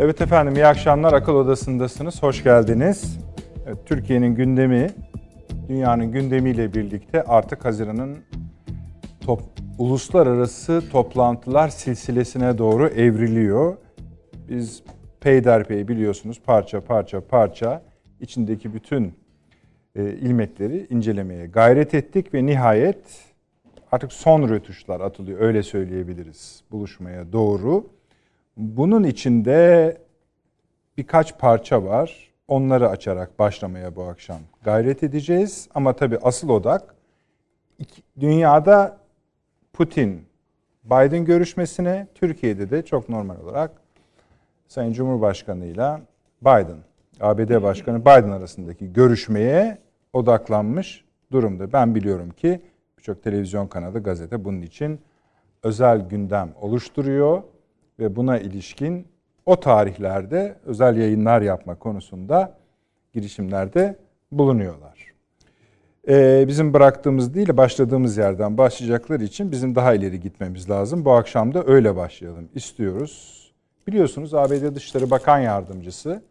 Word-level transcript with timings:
Evet 0.00 0.20
efendim 0.20 0.54
iyi 0.54 0.66
akşamlar 0.66 1.12
akıl 1.12 1.34
odasındasınız. 1.34 2.22
Hoş 2.22 2.44
geldiniz. 2.44 3.18
Evet, 3.66 3.78
Türkiye'nin 3.86 4.34
gündemi 4.34 4.90
dünyanın 5.68 6.12
gündemiyle 6.12 6.74
birlikte 6.74 7.22
artık 7.22 7.64
Haziran'ın 7.64 8.18
top, 9.20 9.42
uluslararası 9.78 10.82
toplantılar 10.92 11.68
silsilesine 11.68 12.58
doğru 12.58 12.88
evriliyor. 12.88 13.76
Biz 14.48 14.82
peyderpey 15.20 15.88
biliyorsunuz 15.88 16.40
parça 16.46 16.80
parça 16.80 17.20
parça 17.20 17.82
içindeki 18.20 18.74
bütün 18.74 19.14
e, 19.96 20.04
ilmekleri 20.04 20.86
incelemeye 20.90 21.46
gayret 21.46 21.94
ettik 21.94 22.34
ve 22.34 22.46
nihayet 22.46 23.24
artık 23.92 24.12
son 24.12 24.48
rötuşlar 24.48 25.00
atılıyor 25.00 25.40
öyle 25.40 25.62
söyleyebiliriz 25.62 26.62
buluşmaya 26.70 27.32
doğru. 27.32 27.97
Bunun 28.58 29.04
içinde 29.04 29.96
birkaç 30.96 31.38
parça 31.38 31.84
var. 31.84 32.28
Onları 32.48 32.88
açarak 32.88 33.38
başlamaya 33.38 33.96
bu 33.96 34.02
akşam 34.02 34.38
gayret 34.62 35.02
edeceğiz. 35.02 35.68
Ama 35.74 35.92
tabii 35.92 36.18
asıl 36.22 36.48
odak 36.48 36.94
dünyada 38.20 38.98
Putin 39.72 40.24
Biden 40.84 41.24
görüşmesine, 41.24 42.06
Türkiye'de 42.14 42.70
de 42.70 42.84
çok 42.84 43.08
normal 43.08 43.40
olarak 43.40 43.70
Sayın 44.68 44.92
Cumhurbaşkanı 44.92 45.64
ile 45.64 46.00
Biden, 46.42 46.78
ABD 47.20 47.62
Başkanı 47.62 48.00
Biden 48.00 48.30
arasındaki 48.30 48.92
görüşmeye 48.92 49.78
odaklanmış 50.12 51.04
durumda. 51.32 51.72
Ben 51.72 51.94
biliyorum 51.94 52.30
ki 52.30 52.60
birçok 52.98 53.22
televizyon 53.22 53.66
kanalı, 53.66 54.02
gazete 54.02 54.44
bunun 54.44 54.62
için 54.62 55.00
özel 55.62 56.08
gündem 56.08 56.54
oluşturuyor 56.60 57.42
ve 57.98 58.16
buna 58.16 58.38
ilişkin 58.38 59.06
o 59.46 59.60
tarihlerde 59.60 60.56
özel 60.66 60.96
yayınlar 60.96 61.42
yapma 61.42 61.74
konusunda 61.74 62.56
girişimlerde 63.12 63.96
bulunuyorlar. 64.32 65.08
Ee, 66.08 66.44
bizim 66.48 66.74
bıraktığımız 66.74 67.34
değil 67.34 67.56
başladığımız 67.56 68.16
yerden 68.16 68.58
başlayacaklar 68.58 69.20
için 69.20 69.52
bizim 69.52 69.74
daha 69.74 69.94
ileri 69.94 70.20
gitmemiz 70.20 70.70
lazım. 70.70 71.04
Bu 71.04 71.12
akşam 71.12 71.54
da 71.54 71.64
öyle 71.66 71.96
başlayalım 71.96 72.48
istiyoruz. 72.54 73.44
Biliyorsunuz 73.86 74.34
ABD 74.34 74.74
Dışişleri 74.74 75.10
Bakan 75.10 75.38
Yardımcısı 75.38 76.22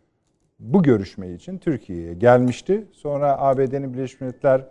bu 0.60 0.84
görüşme 0.84 1.30
için 1.30 1.58
Türkiye'ye 1.58 2.14
gelmişti. 2.14 2.86
Sonra 2.92 3.42
ABD'nin 3.42 3.94
Birleşmiş 3.94 4.22
Milletler 4.22 4.66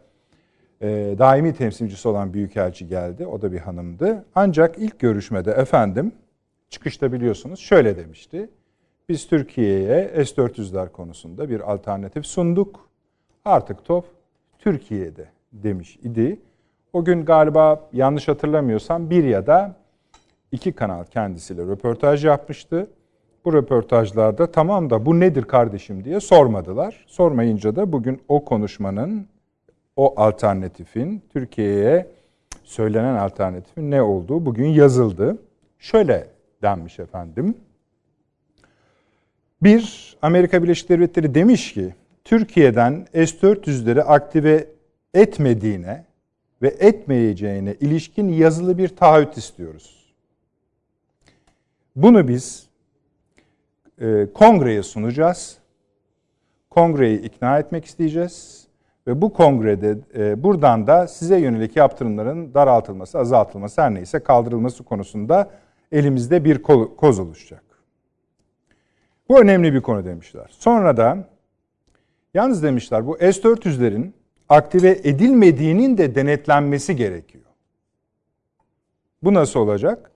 e, 0.80 0.88
daimi 1.18 1.54
temsilcisi 1.54 2.08
olan 2.08 2.34
Büyükelçi 2.34 2.88
geldi. 2.88 3.26
O 3.26 3.42
da 3.42 3.52
bir 3.52 3.58
hanımdı. 3.58 4.24
Ancak 4.34 4.78
ilk 4.78 4.98
görüşmede 4.98 5.50
efendim 5.50 6.12
çıkışta 6.70 7.12
biliyorsunuz 7.12 7.60
şöyle 7.60 7.96
demişti. 7.96 8.50
Biz 9.08 9.26
Türkiye'ye 9.26 10.24
S-400'ler 10.24 10.92
konusunda 10.92 11.48
bir 11.48 11.72
alternatif 11.72 12.26
sunduk. 12.26 12.88
Artık 13.44 13.84
top 13.84 14.04
Türkiye'de 14.58 15.28
demiş 15.52 15.96
idi. 16.02 16.40
O 16.92 17.04
gün 17.04 17.24
galiba 17.24 17.88
yanlış 17.92 18.28
hatırlamıyorsam 18.28 19.10
bir 19.10 19.24
ya 19.24 19.46
da 19.46 19.76
iki 20.52 20.72
kanal 20.72 21.04
kendisiyle 21.04 21.62
röportaj 21.62 22.24
yapmıştı. 22.24 22.90
Bu 23.44 23.52
röportajlarda 23.52 24.50
tamam 24.50 24.90
da 24.90 25.06
bu 25.06 25.20
nedir 25.20 25.42
kardeşim 25.42 26.04
diye 26.04 26.20
sormadılar. 26.20 27.04
Sormayınca 27.06 27.76
da 27.76 27.92
bugün 27.92 28.22
o 28.28 28.44
konuşmanın, 28.44 29.26
o 29.96 30.20
alternatifin, 30.20 31.22
Türkiye'ye 31.32 32.06
söylenen 32.64 33.14
alternatifin 33.14 33.90
ne 33.90 34.02
olduğu 34.02 34.46
bugün 34.46 34.66
yazıldı. 34.66 35.38
Şöyle 35.78 36.35
denmiş 36.66 36.98
efendim. 36.98 37.54
Bir, 39.62 40.16
Amerika 40.22 40.62
Birleşik 40.62 40.88
Devletleri 40.88 41.34
demiş 41.34 41.74
ki 41.74 41.94
Türkiye'den 42.24 43.06
S-400'leri 43.12 44.02
aktive 44.02 44.66
etmediğine 45.14 46.04
ve 46.62 46.68
etmeyeceğine 46.68 47.74
ilişkin 47.74 48.28
yazılı 48.28 48.78
bir 48.78 48.88
taahhüt 48.88 49.36
istiyoruz. 49.36 50.14
Bunu 51.96 52.28
biz 52.28 52.66
e, 54.00 54.26
kongreye 54.34 54.82
sunacağız. 54.82 55.58
Kongreyi 56.70 57.20
ikna 57.20 57.58
etmek 57.58 57.84
isteyeceğiz. 57.84 58.66
Ve 59.06 59.22
bu 59.22 59.32
kongrede 59.32 59.98
e, 60.14 60.42
buradan 60.42 60.86
da 60.86 61.08
size 61.08 61.38
yönelik 61.38 61.76
yaptırımların 61.76 62.54
daraltılması, 62.54 63.18
azaltılması 63.18 63.82
her 63.82 63.94
neyse 63.94 64.18
kaldırılması 64.18 64.84
konusunda 64.84 65.50
elimizde 65.92 66.44
bir 66.44 66.62
koz 66.96 67.18
oluşacak. 67.18 67.64
Bu 69.28 69.40
önemli 69.40 69.74
bir 69.74 69.80
konu 69.80 70.04
demişler. 70.04 70.46
Sonra 70.50 70.96
da 70.96 71.28
yalnız 72.34 72.62
demişler 72.62 73.06
bu 73.06 73.16
S-400'lerin 73.18 74.12
aktive 74.48 74.90
edilmediğinin 74.90 75.98
de 75.98 76.14
denetlenmesi 76.14 76.96
gerekiyor. 76.96 77.44
Bu 79.22 79.34
nasıl 79.34 79.60
olacak? 79.60 80.10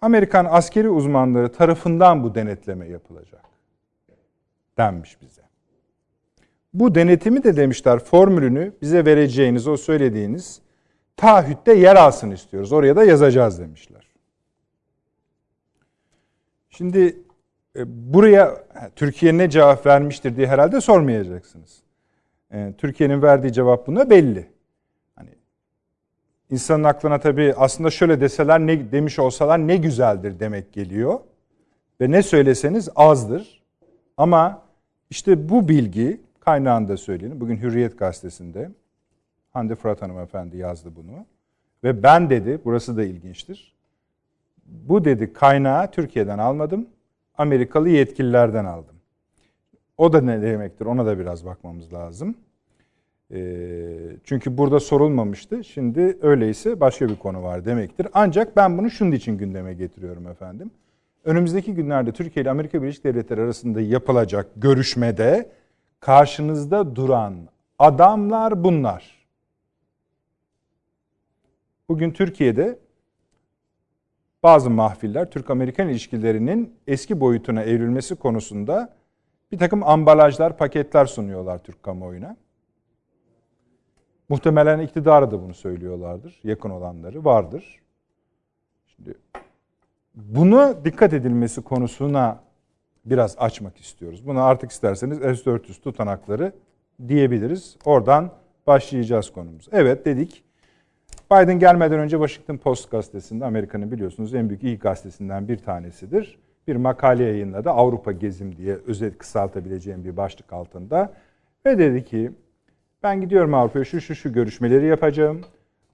Amerikan 0.00 0.44
askeri 0.50 0.88
uzmanları 0.88 1.52
tarafından 1.52 2.22
bu 2.22 2.34
denetleme 2.34 2.88
yapılacak 2.88 3.50
denmiş 4.80 5.22
bize. 5.22 5.42
Bu 6.74 6.94
denetimi 6.94 7.44
de 7.44 7.56
demişler 7.56 7.98
formülünü 7.98 8.72
bize 8.82 9.04
vereceğiniz 9.04 9.68
o 9.68 9.76
söylediğiniz 9.76 10.60
taahhütte 11.16 11.74
yer 11.74 11.96
alsın 11.96 12.30
istiyoruz. 12.30 12.72
Oraya 12.72 12.96
da 12.96 13.04
yazacağız 13.04 13.58
demişler. 13.58 14.09
Şimdi 16.80 17.16
e, 17.76 18.12
buraya 18.12 18.64
Türkiye 18.96 19.38
ne 19.38 19.50
cevap 19.50 19.86
vermiştir 19.86 20.36
diye 20.36 20.46
herhalde 20.46 20.80
sormayacaksınız. 20.80 21.82
E, 22.52 22.72
Türkiye'nin 22.78 23.22
verdiği 23.22 23.52
cevap 23.52 23.86
buna 23.86 24.10
belli. 24.10 24.48
Hani 25.14 25.28
insanın 26.50 26.84
aklına 26.84 27.20
tabii 27.20 27.54
aslında 27.56 27.90
şöyle 27.90 28.20
deseler 28.20 28.60
ne 28.60 28.92
demiş 28.92 29.18
olsalar 29.18 29.58
ne 29.58 29.76
güzeldir 29.76 30.40
demek 30.40 30.72
geliyor. 30.72 31.20
Ve 32.00 32.10
ne 32.10 32.22
söyleseniz 32.22 32.88
azdır. 32.96 33.62
Ama 34.16 34.62
işte 35.10 35.48
bu 35.48 35.68
bilgi 35.68 36.20
kaynağında 36.40 36.96
söyleyelim. 36.96 37.40
Bugün 37.40 37.56
Hürriyet 37.56 37.98
gazetesinde 37.98 38.70
Hande 39.50 39.74
Fırat 39.74 40.02
Hanım 40.02 40.18
Efendi 40.18 40.56
yazdı 40.56 40.90
bunu. 40.96 41.26
Ve 41.84 42.02
ben 42.02 42.30
dedi, 42.30 42.60
burası 42.64 42.96
da 42.96 43.04
ilginçtir. 43.04 43.79
Bu 44.70 45.04
dedi 45.04 45.32
kaynağı 45.32 45.90
Türkiye'den 45.90 46.38
almadım. 46.38 46.86
Amerikalı 47.38 47.88
yetkililerden 47.88 48.64
aldım. 48.64 48.96
O 49.98 50.12
da 50.12 50.20
ne 50.20 50.42
demektir 50.42 50.86
ona 50.86 51.06
da 51.06 51.18
biraz 51.18 51.46
bakmamız 51.46 51.92
lazım. 51.92 52.34
Ee, 53.32 54.16
çünkü 54.24 54.58
burada 54.58 54.80
sorulmamıştı. 54.80 55.64
Şimdi 55.64 56.18
öyleyse 56.22 56.80
başka 56.80 57.08
bir 57.08 57.16
konu 57.16 57.42
var 57.42 57.64
demektir. 57.64 58.08
Ancak 58.12 58.56
ben 58.56 58.78
bunu 58.78 58.90
şunun 58.90 59.12
için 59.12 59.38
gündeme 59.38 59.74
getiriyorum 59.74 60.26
efendim. 60.26 60.70
Önümüzdeki 61.24 61.74
günlerde 61.74 62.12
Türkiye 62.12 62.42
ile 62.42 62.50
Amerika 62.50 62.82
Birleşik 62.82 63.04
Devletleri 63.04 63.40
arasında 63.40 63.80
yapılacak 63.80 64.46
görüşmede 64.56 65.50
karşınızda 66.00 66.96
duran 66.96 67.34
adamlar 67.78 68.64
bunlar. 68.64 69.26
Bugün 71.88 72.10
Türkiye'de 72.10 72.78
bazı 74.42 74.70
mahfiller 74.70 75.30
Türk-Amerikan 75.30 75.88
ilişkilerinin 75.88 76.74
eski 76.86 77.20
boyutuna 77.20 77.62
evrilmesi 77.62 78.14
konusunda 78.16 78.94
bir 79.52 79.58
takım 79.58 79.82
ambalajlar, 79.82 80.56
paketler 80.56 81.06
sunuyorlar 81.06 81.58
Türk 81.58 81.82
kamuoyuna. 81.82 82.36
Muhtemelen 84.28 84.78
iktidarı 84.78 85.30
da 85.30 85.42
bunu 85.42 85.54
söylüyorlardır. 85.54 86.40
Yakın 86.44 86.70
olanları 86.70 87.24
vardır. 87.24 87.80
Şimdi 88.86 89.14
buna 90.14 90.84
dikkat 90.84 91.12
edilmesi 91.12 91.62
konusuna 91.62 92.40
biraz 93.04 93.36
açmak 93.38 93.80
istiyoruz. 93.80 94.26
Bunu 94.26 94.42
artık 94.42 94.70
isterseniz 94.70 95.18
S-400 95.18 95.80
tutanakları 95.80 96.52
diyebiliriz. 97.08 97.76
Oradan 97.84 98.32
başlayacağız 98.66 99.30
konumuz. 99.30 99.68
Evet 99.72 100.04
dedik 100.04 100.44
Biden 101.32 101.58
gelmeden 101.58 101.98
önce 101.98 102.16
Washington 102.16 102.56
Post 102.56 102.90
gazetesinde 102.90 103.44
Amerika'nın 103.44 103.92
biliyorsunuz 103.92 104.34
en 104.34 104.48
büyük 104.48 104.64
ilk 104.64 104.82
gazetesinden 104.82 105.48
bir 105.48 105.58
tanesidir. 105.58 106.38
Bir 106.66 106.76
makale 106.76 107.24
yayınladı 107.24 107.70
Avrupa 107.70 108.12
Gezim 108.12 108.56
diye 108.56 108.78
özet 108.86 109.18
kısaltabileceğim 109.18 110.04
bir 110.04 110.16
başlık 110.16 110.52
altında. 110.52 111.12
Ve 111.66 111.78
dedi 111.78 112.04
ki 112.04 112.32
ben 113.02 113.20
gidiyorum 113.20 113.54
Avrupa'ya 113.54 113.84
şu 113.84 114.00
şu 114.00 114.14
şu 114.14 114.32
görüşmeleri 114.32 114.86
yapacağım. 114.86 115.40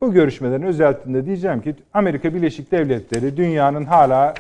Bu 0.01 0.13
görüşmelerin 0.13 0.63
özelliğinde 0.63 1.27
diyeceğim 1.27 1.61
ki 1.61 1.75
Amerika 1.95 2.35
Birleşik 2.35 2.73
Devletleri 2.73 3.37
dünyanın 3.37 3.85
hala 3.85 4.35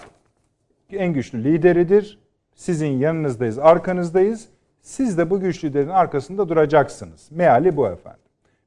en 0.92 1.12
güçlü 1.12 1.44
lideridir. 1.44 2.18
Sizin 2.54 2.98
yanınızdayız, 2.98 3.58
arkanızdayız. 3.58 4.48
Siz 4.80 5.18
de 5.18 5.30
bu 5.30 5.40
güçlülerin 5.40 5.88
arkasında 5.88 6.48
duracaksınız. 6.48 7.28
Meali 7.30 7.76
bu 7.76 7.86
efendim. 7.86 8.20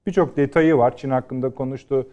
Birçok 0.06 0.38
detayı 0.38 0.78
var. 0.78 0.98
Çin 0.98 1.10
hakkında 1.10 1.50
konuştu 1.50 2.08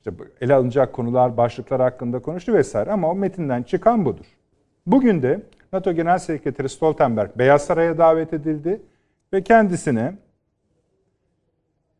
işte 0.00 0.12
ele 0.40 0.54
alınacak 0.54 0.92
konular, 0.92 1.36
başlıklar 1.36 1.80
hakkında 1.80 2.18
konuştu 2.18 2.52
vesaire 2.52 2.92
ama 2.92 3.10
o 3.10 3.14
metinden 3.14 3.62
çıkan 3.62 4.04
budur. 4.04 4.26
Bugün 4.86 5.22
de 5.22 5.42
NATO 5.72 5.92
Genel 5.92 6.18
Sekreteri 6.18 6.68
Stoltenberg 6.68 7.30
Beyaz 7.38 7.64
Saray'a 7.64 7.98
davet 7.98 8.32
edildi 8.32 8.82
ve 9.32 9.42
kendisine 9.42 10.14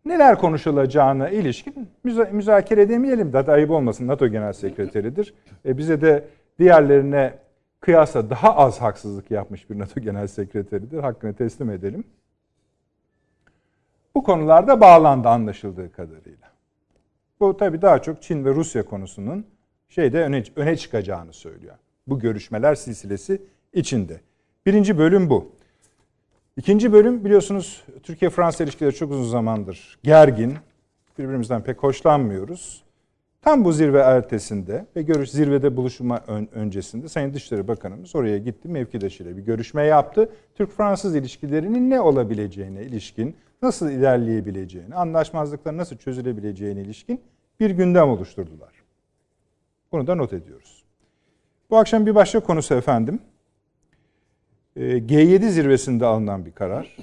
neler 0.05 0.39
konuşulacağına 0.39 1.29
ilişkin 1.29 1.89
müza- 2.05 2.33
müzakere 2.33 2.83
edemeyelim 2.83 3.33
de 3.33 3.53
ayıp 3.53 3.71
olmasın 3.71 4.07
NATO 4.07 4.29
Genel 4.29 4.53
Sekreteridir. 4.53 5.35
E 5.67 5.79
bize 5.79 6.01
de 6.01 6.25
diğerlerine 6.59 7.35
kıyasla 7.81 8.31
daha 8.31 8.57
az 8.57 8.81
haksızlık 8.81 9.31
yapmış 9.31 9.71
bir 9.71 9.79
NATO 9.79 10.01
Genel 10.01 10.27
Sekreteridir. 10.27 10.99
Hakkını 10.99 11.35
teslim 11.35 11.71
edelim. 11.71 12.05
Bu 14.15 14.23
konularda 14.23 14.81
bağlandı 14.81 15.29
anlaşıldığı 15.29 15.93
kadarıyla. 15.93 16.40
Bu 17.41 17.57
tabii 17.57 17.83
daha 17.83 18.03
çok 18.03 18.23
Çin 18.23 18.45
ve 18.45 18.55
Rusya 18.55 18.85
konusunun 18.85 19.47
şeyde 19.89 20.23
öne, 20.23 20.45
öne 20.57 20.77
çıkacağını 20.77 21.33
söylüyor. 21.33 21.75
Bu 22.07 22.19
görüşmeler 22.19 22.75
silsilesi 22.75 23.43
içinde. 23.73 24.21
Birinci 24.67 24.99
bölüm 24.99 25.31
bu. 25.31 25.53
İkinci 26.57 26.93
bölüm 26.93 27.25
biliyorsunuz 27.25 27.85
Türkiye-Fransa 28.03 28.65
ilişkileri 28.65 28.95
çok 28.95 29.11
uzun 29.11 29.31
zamandır 29.31 29.99
gergin. 30.03 30.55
Birbirimizden 31.19 31.63
pek 31.63 31.83
hoşlanmıyoruz. 31.83 32.85
Tam 33.43 33.65
bu 33.65 33.73
zirve 33.73 33.99
ertesinde 33.99 34.87
ve 34.97 35.03
görüş 35.03 35.31
zirvede 35.31 35.77
buluşma 35.77 36.21
ön, 36.27 36.49
öncesinde 36.53 37.09
Sayın 37.09 37.35
Dışişleri 37.35 37.69
Bakanımız 37.69 38.17
oraya 38.17 38.39
gitti 38.39 38.69
mevkidaşıyla 38.69 39.37
bir 39.37 39.43
görüşme 39.43 39.85
yaptı. 39.85 40.31
Türk-Fransız 40.55 41.17
ilişkilerinin 41.17 41.91
ne 41.91 42.01
olabileceğine 42.01 42.83
ilişkin, 42.83 43.37
nasıl 43.63 43.91
ilerleyebileceğini, 43.91 44.95
anlaşmazlıkların 44.95 45.79
nasıl 45.79 45.97
çözülebileceğine 45.97 46.81
ilişkin 46.81 47.21
bir 47.61 47.71
gündem 47.71 48.09
oluşturdular. 48.09 48.73
Bunu 49.93 50.07
da 50.07 50.15
not 50.15 50.33
ediyoruz. 50.33 50.85
Bu 51.71 51.77
akşam 51.77 52.07
bir 52.07 52.15
başka 52.15 52.41
konusu 52.41 52.75
efendim. 52.75 53.21
Ee, 54.77 54.81
G7 54.83 55.49
zirvesinde 55.49 56.07
alınan 56.07 56.47
bir 56.47 56.53
karar. 56.53 56.97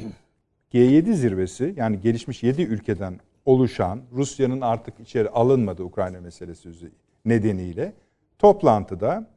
G7 0.73 1.13
zirvesi 1.13 1.73
yani 1.77 2.01
gelişmiş 2.01 2.43
7 2.43 2.61
ülkeden 2.61 3.19
oluşan 3.45 4.01
Rusya'nın 4.13 4.61
artık 4.61 4.99
içeri 4.99 5.29
alınmadığı 5.29 5.83
Ukrayna 5.83 6.21
meselesi 6.21 6.69
nedeniyle 7.25 7.93
toplantıda 8.39 9.27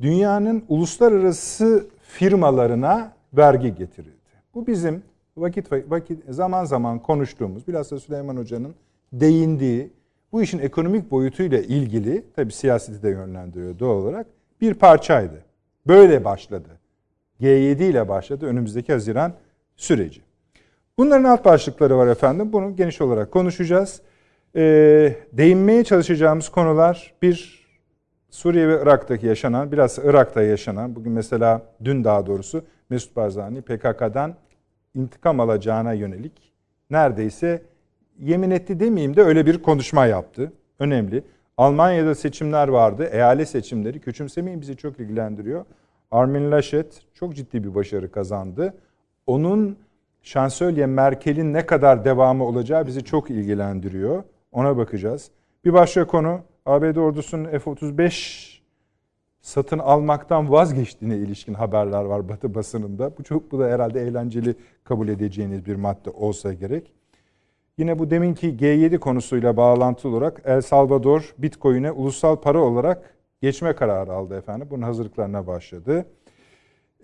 dünyanın 0.00 0.64
uluslararası 0.68 1.88
firmalarına 2.02 3.12
vergi 3.32 3.74
getirildi. 3.74 4.16
Bu 4.54 4.66
bizim 4.66 5.02
vakit 5.36 5.72
vakit 5.72 6.24
zaman 6.28 6.64
zaman 6.64 6.98
konuştuğumuz 6.98 7.68
bilhassa 7.68 7.98
Süleyman 7.98 8.36
Hoca'nın 8.36 8.74
değindiği 9.12 9.90
bu 10.32 10.42
işin 10.42 10.58
ekonomik 10.58 11.10
boyutuyla 11.10 11.58
ilgili 11.58 12.24
tabi 12.36 12.52
siyaseti 12.52 13.02
de 13.02 13.08
yönlendiriyor 13.08 13.78
doğal 13.78 13.96
olarak 13.96 14.26
bir 14.60 14.74
parçaydı. 14.74 15.44
Böyle 15.86 16.24
başladı. 16.24 16.68
G7 17.40 17.82
ile 17.82 18.08
başladı 18.08 18.46
önümüzdeki 18.46 18.92
Haziran 18.92 19.32
süreci. 19.76 20.20
Bunların 20.98 21.24
alt 21.24 21.44
başlıkları 21.44 21.96
var 21.96 22.06
efendim. 22.06 22.52
Bunu 22.52 22.76
geniş 22.76 23.00
olarak 23.00 23.30
konuşacağız. 23.30 24.00
Ee, 24.56 25.16
değinmeye 25.32 25.84
çalışacağımız 25.84 26.48
konular 26.48 27.14
bir 27.22 27.66
Suriye 28.30 28.68
ve 28.68 28.82
Irak'taki 28.82 29.26
yaşanan, 29.26 29.72
biraz 29.72 29.98
Irak'ta 29.98 30.42
yaşanan, 30.42 30.96
bugün 30.96 31.12
mesela 31.12 31.62
dün 31.84 32.04
daha 32.04 32.26
doğrusu 32.26 32.64
Mesut 32.90 33.16
Barzani 33.16 33.62
PKK'dan 33.62 34.34
intikam 34.96 35.40
alacağına 35.40 35.92
yönelik 35.92 36.52
neredeyse 36.90 37.62
yemin 38.18 38.50
etti 38.50 38.80
demeyeyim 38.80 39.16
de 39.16 39.22
öyle 39.22 39.46
bir 39.46 39.62
konuşma 39.62 40.06
yaptı. 40.06 40.52
Önemli. 40.78 41.22
Almanya'da 41.56 42.14
seçimler 42.14 42.68
vardı. 42.68 43.08
Eyalet 43.12 43.48
seçimleri. 43.48 44.00
Küçümsemeyin 44.00 44.60
bizi 44.60 44.76
çok 44.76 45.00
ilgilendiriyor. 45.00 45.64
Armin 46.10 46.50
Laschet 46.50 47.02
çok 47.14 47.36
ciddi 47.36 47.64
bir 47.64 47.74
başarı 47.74 48.10
kazandı. 48.10 48.74
Onun 49.26 49.76
şansölye 50.22 50.86
Merkel'in 50.86 51.52
ne 51.52 51.66
kadar 51.66 52.04
devamı 52.04 52.44
olacağı 52.44 52.86
bizi 52.86 53.04
çok 53.04 53.30
ilgilendiriyor. 53.30 54.22
Ona 54.52 54.76
bakacağız. 54.76 55.30
Bir 55.64 55.72
başka 55.72 56.06
konu 56.06 56.40
ABD 56.66 56.96
ordusunun 56.96 57.44
F-35 57.44 58.55
satın 59.46 59.78
almaktan 59.78 60.50
vazgeçtiğine 60.50 61.16
ilişkin 61.16 61.54
haberler 61.54 62.04
var 62.04 62.28
Batı 62.28 62.54
basınında. 62.54 63.10
Bu 63.18 63.22
çok 63.22 63.52
bu 63.52 63.58
da 63.58 63.68
herhalde 63.68 64.00
eğlenceli 64.02 64.54
kabul 64.84 65.08
edeceğiniz 65.08 65.66
bir 65.66 65.76
madde 65.76 66.10
olsa 66.10 66.52
gerek. 66.52 66.92
Yine 67.78 67.98
bu 67.98 68.10
deminki 68.10 68.56
G7 68.56 68.98
konusuyla 68.98 69.56
bağlantılı 69.56 70.12
olarak 70.16 70.42
El 70.44 70.60
Salvador 70.60 71.34
Bitcoin'e 71.38 71.92
ulusal 71.92 72.36
para 72.36 72.60
olarak 72.60 73.14
geçme 73.42 73.72
kararı 73.72 74.12
aldı 74.12 74.38
efendim. 74.38 74.68
Bunun 74.70 74.82
hazırlıklarına 74.82 75.46
başladı. 75.46 76.06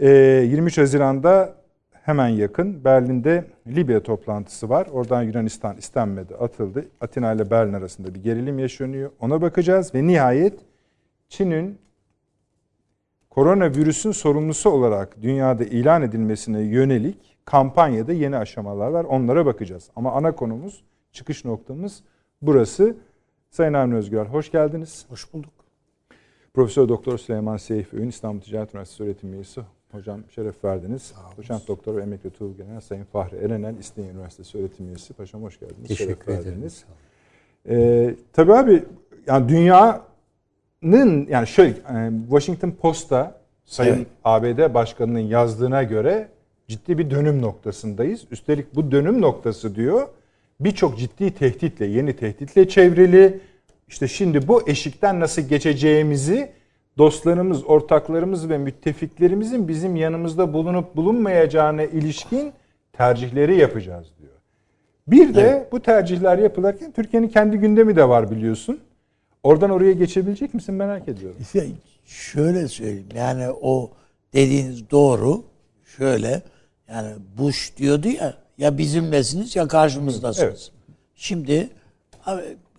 23 0.00 0.78
ee, 0.78 0.80
Haziran'da 0.80 1.54
hemen 1.92 2.28
yakın 2.28 2.84
Berlin'de 2.84 3.44
Libya 3.66 4.02
toplantısı 4.02 4.68
var. 4.68 4.86
Oradan 4.92 5.22
Yunanistan 5.22 5.76
istenmedi, 5.76 6.34
atıldı. 6.34 6.84
Atina 7.00 7.32
ile 7.32 7.50
Berlin 7.50 7.72
arasında 7.72 8.14
bir 8.14 8.22
gerilim 8.22 8.58
yaşanıyor. 8.58 9.10
Ona 9.20 9.42
bakacağız 9.42 9.94
ve 9.94 10.06
nihayet 10.06 10.60
Çin'in 11.28 11.81
koronavirüsün 13.34 14.10
sorumlusu 14.10 14.70
olarak 14.70 15.22
dünyada 15.22 15.64
ilan 15.64 16.02
edilmesine 16.02 16.60
yönelik 16.60 17.36
kampanyada 17.44 18.12
yeni 18.12 18.36
aşamalar 18.36 18.90
var. 18.90 19.04
Onlara 19.04 19.46
bakacağız. 19.46 19.90
Ama 19.96 20.12
ana 20.12 20.34
konumuz, 20.34 20.82
çıkış 21.12 21.44
noktamız 21.44 22.02
burası. 22.42 22.96
Sayın 23.50 23.72
Avni 23.72 23.94
Özgür, 23.94 24.26
hoş 24.26 24.52
geldiniz. 24.52 25.06
Hoş 25.08 25.32
bulduk. 25.32 25.52
Profesör 26.54 26.88
Doktor 26.88 27.18
Süleyman 27.18 27.56
Seyfi 27.56 27.96
Ün, 27.96 28.08
İstanbul 28.08 28.40
Ticaret 28.40 28.74
Üniversitesi 28.74 29.02
öğretim 29.02 29.34
üyesi. 29.34 29.60
Hocam 29.92 30.20
şeref 30.30 30.64
verdiniz. 30.64 31.14
Doçent 31.36 31.68
Doktor 31.68 31.96
ve 31.96 32.02
Emekli 32.02 32.30
Tuğ 32.30 32.56
Genel 32.56 32.80
Sayın 32.80 33.04
Fahri 33.04 33.36
Erenel, 33.36 33.78
İstinye 33.78 34.10
Üniversitesi 34.10 34.58
öğretim 34.58 34.88
üyesi. 34.88 35.14
Paşam 35.14 35.42
hoş 35.42 35.60
geldiniz. 35.60 35.88
Teşekkür 35.88 36.24
şeref 36.24 36.28
ederim. 36.28 36.44
Verdiniz. 36.44 36.84
Ee, 37.68 38.14
tabii 38.32 38.52
abi 38.52 38.84
yani 39.26 39.48
dünyanın 40.82 41.26
yani 41.30 41.46
şöyle 41.46 41.70
e, 41.70 42.10
Washington 42.28 42.70
Post'ta 42.70 43.42
Sayın 43.64 43.94
evet. 43.94 44.06
ABD 44.24 44.74
Başkanı'nın 44.74 45.18
yazdığına 45.18 45.82
göre 45.82 46.28
ciddi 46.68 46.98
bir 46.98 47.10
dönüm 47.10 47.42
noktasındayız. 47.42 48.24
Üstelik 48.30 48.74
bu 48.74 48.90
dönüm 48.92 49.20
noktası 49.20 49.74
diyor 49.74 50.08
birçok 50.60 50.98
ciddi 50.98 51.30
tehditle, 51.30 51.86
yeni 51.86 52.16
tehditle 52.16 52.68
çevrili. 52.68 53.40
İşte 53.88 54.08
şimdi 54.08 54.48
bu 54.48 54.68
eşikten 54.68 55.20
nasıl 55.20 55.42
geçeceğimizi 55.42 56.50
dostlarımız, 56.98 57.64
ortaklarımız 57.64 58.48
ve 58.48 58.58
müttefiklerimizin 58.58 59.68
bizim 59.68 59.96
yanımızda 59.96 60.52
bulunup 60.52 60.96
bulunmayacağına 60.96 61.82
ilişkin 61.82 62.52
tercihleri 62.92 63.56
yapacağız 63.56 64.06
diyor. 64.18 64.32
Bir 65.06 65.34
de 65.34 65.40
evet. 65.40 65.72
bu 65.72 65.80
tercihler 65.80 66.38
yapılırken 66.38 66.92
Türkiye'nin 66.92 67.28
kendi 67.28 67.56
gündemi 67.56 67.96
de 67.96 68.08
var 68.08 68.30
biliyorsun. 68.30 68.80
Oradan 69.42 69.70
oraya 69.70 69.92
geçebilecek 69.92 70.54
misin 70.54 70.74
merak 70.74 71.08
ediyorum. 71.08 71.36
İşte 71.40 71.66
şöyle 72.04 72.68
söyleyeyim 72.68 73.08
yani 73.14 73.50
o 73.60 73.90
dediğiniz 74.32 74.90
doğru. 74.90 75.44
Şöyle 75.96 76.42
yani 76.88 77.12
Bush 77.38 77.76
diyordu 77.76 78.08
ya 78.08 78.34
ya 78.58 78.78
bizimlesiniz 78.78 79.56
ya 79.56 79.68
karşımızdasınız. 79.68 80.48
Evet. 80.48 80.70
Şimdi 81.14 81.68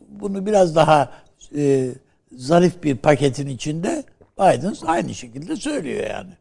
bunu 0.10 0.46
biraz 0.46 0.76
daha 0.76 1.12
e, 1.56 1.90
zarif 2.32 2.84
bir 2.84 2.98
paketin 2.98 3.48
içinde 3.48 4.04
Biden 4.40 4.76
aynı 4.86 5.14
şekilde 5.14 5.56
söylüyor 5.56 6.10
yani. 6.10 6.32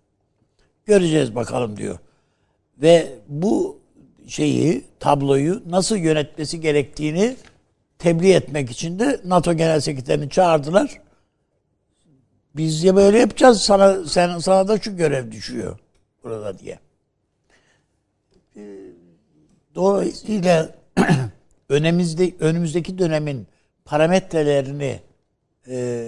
Göreceğiz 0.86 1.34
bakalım 1.34 1.76
diyor. 1.76 1.98
Ve 2.82 3.08
bu 3.28 3.78
şeyi, 4.26 4.84
tabloyu 5.00 5.62
nasıl 5.66 5.96
yönetmesi 5.96 6.60
gerektiğini 6.60 7.36
tebliğ 8.02 8.32
etmek 8.32 8.70
için 8.70 8.98
de 8.98 9.20
NATO 9.24 9.52
Genel 9.52 9.80
Sekreterini 9.80 10.30
çağırdılar. 10.30 11.00
Biz 12.56 12.84
ya 12.84 12.96
böyle 12.96 13.18
yapacağız 13.18 13.60
sana 13.60 14.04
sen 14.04 14.38
sana 14.38 14.68
da 14.68 14.78
şu 14.78 14.96
görev 14.96 15.32
düşüyor 15.32 15.78
burada 16.24 16.58
diye. 16.58 16.78
Dolayısıyla 19.74 20.74
önümüzde, 21.68 22.32
önümüzdeki 22.40 22.98
dönemin 22.98 23.46
parametrelerini 23.84 25.00
e, 25.68 26.06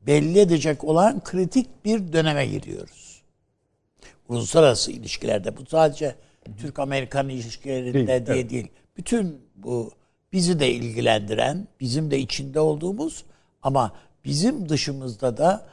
belli 0.00 0.38
edecek 0.38 0.84
olan 0.84 1.24
kritik 1.24 1.84
bir 1.84 2.12
döneme 2.12 2.46
giriyoruz. 2.46 3.22
Uluslararası 4.28 4.92
ilişkilerde 4.92 5.56
bu 5.56 5.66
sadece 5.66 6.14
Türk-Amerikan 6.60 7.28
ilişkilerinde 7.28 7.92
değil, 7.92 8.26
diye 8.26 8.36
evet. 8.38 8.50
değil. 8.50 8.68
Bütün 8.96 9.40
bu 9.56 9.92
bizi 10.32 10.60
de 10.60 10.72
ilgilendiren, 10.72 11.68
bizim 11.80 12.10
de 12.10 12.18
içinde 12.18 12.60
olduğumuz 12.60 13.24
ama 13.62 13.92
bizim 14.24 14.68
dışımızda 14.68 15.36
da 15.36 15.66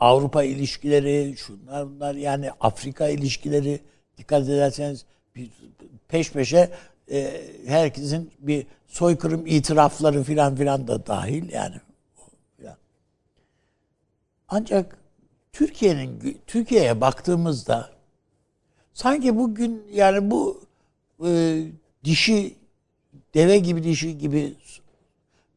Avrupa 0.00 0.42
ilişkileri, 0.42 1.34
şunlar 1.36 1.90
bunlar 1.90 2.14
yani 2.14 2.50
Afrika 2.60 3.08
ilişkileri 3.08 3.80
dikkat 4.18 4.42
ederseniz 4.44 5.04
peş 6.08 6.32
peşe 6.32 6.70
e, 7.10 7.40
herkesin 7.66 8.30
bir 8.38 8.66
soykırım 8.86 9.46
itirafları 9.46 10.22
filan 10.22 10.56
filan 10.56 10.88
da 10.88 11.06
dahil 11.06 11.52
yani. 11.52 11.76
Ancak 14.50 14.98
Türkiye'nin 15.52 16.40
Türkiye'ye 16.46 17.00
baktığımızda 17.00 17.90
sanki 18.94 19.36
bugün 19.36 19.82
yani 19.92 20.30
bu 20.30 20.60
e, 21.26 21.62
dişi 22.04 22.59
deve 23.34 23.58
gibi 23.58 23.82
dişi 23.82 24.18
gibi 24.18 24.54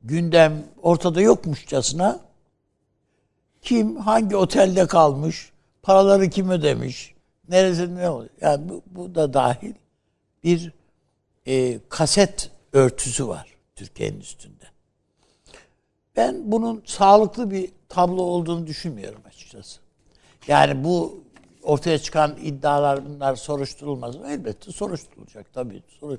gündem 0.01 0.63
ortada 0.81 1.21
yokmuşçasına 1.21 2.19
kim 3.61 3.95
hangi 3.95 4.35
otelde 4.35 4.87
kalmış, 4.87 5.51
paraları 5.81 6.29
kim 6.29 6.49
ödemiş, 6.49 7.13
neresi 7.49 7.95
ne 7.95 8.09
oluyor? 8.09 8.29
Yani 8.41 8.69
bu, 8.69 8.81
bu 8.85 9.15
da 9.15 9.33
dahil 9.33 9.73
bir 10.43 10.71
e, 11.47 11.79
kaset 11.89 12.51
örtüsü 12.73 13.27
var 13.27 13.47
Türkiye'nin 13.75 14.19
üstünde. 14.19 14.63
Ben 16.15 16.51
bunun 16.51 16.83
sağlıklı 16.85 17.51
bir 17.51 17.71
tablo 17.89 18.21
olduğunu 18.21 18.67
düşünmüyorum 18.67 19.21
açıkçası. 19.27 19.79
Yani 20.47 20.83
bu 20.83 21.23
ortaya 21.63 21.97
çıkan 21.97 22.37
iddialar 22.41 23.05
bunlar 23.05 23.35
soruşturulmaz 23.35 24.15
mı? 24.15 24.31
Elbette 24.31 24.71
soruşturulacak 24.71 25.53
tabii. 25.53 25.83
Soru, 25.99 26.17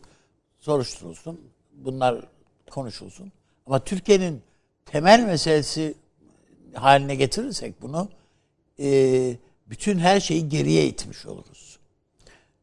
soruşturulsun. 0.65 1.41
Bunlar 1.73 2.25
konuşulsun. 2.71 3.33
Ama 3.67 3.85
Türkiye'nin 3.85 4.43
temel 4.87 5.21
meselesi 5.21 5.95
haline 6.75 7.15
getirirsek 7.15 7.83
bunu 7.83 8.09
e, 8.81 9.37
bütün 9.67 9.99
her 9.99 10.21
şeyi 10.21 10.49
geriye 10.49 10.87
itmiş 10.87 11.27
oluruz. 11.27 11.79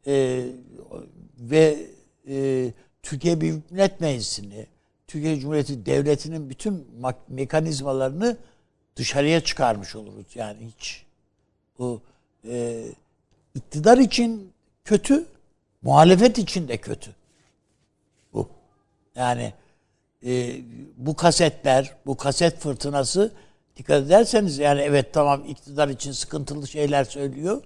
E, 0.07 0.45
ve 1.39 1.77
e, 2.27 2.67
Türkiye 3.03 3.41
Büyük 3.41 3.71
Millet 3.71 4.01
Meclisi'ni, 4.01 4.67
Türkiye 5.07 5.39
Cumhuriyeti 5.39 5.85
Devleti'nin 5.85 6.49
bütün 6.49 6.87
mekanizmalarını 7.27 8.37
dışarıya 8.95 9.41
çıkarmış 9.41 9.95
oluruz. 9.95 10.25
Yani 10.35 10.57
hiç 10.75 11.05
bu 11.79 12.01
e, 12.47 12.85
iktidar 13.55 13.97
için 13.97 14.51
kötü, 14.85 15.25
muhalefet 15.81 16.37
için 16.37 16.67
de 16.67 16.77
kötü. 16.77 17.15
Yani 19.15 19.53
e, 20.25 20.61
bu 20.97 21.15
kasetler, 21.15 21.95
bu 22.05 22.17
kaset 22.17 22.59
fırtınası 22.59 23.31
dikkat 23.75 24.03
ederseniz 24.03 24.57
yani 24.57 24.81
evet 24.81 25.13
tamam 25.13 25.43
iktidar 25.47 25.89
için 25.89 26.11
sıkıntılı 26.11 26.67
şeyler 26.67 27.03
söylüyor 27.03 27.63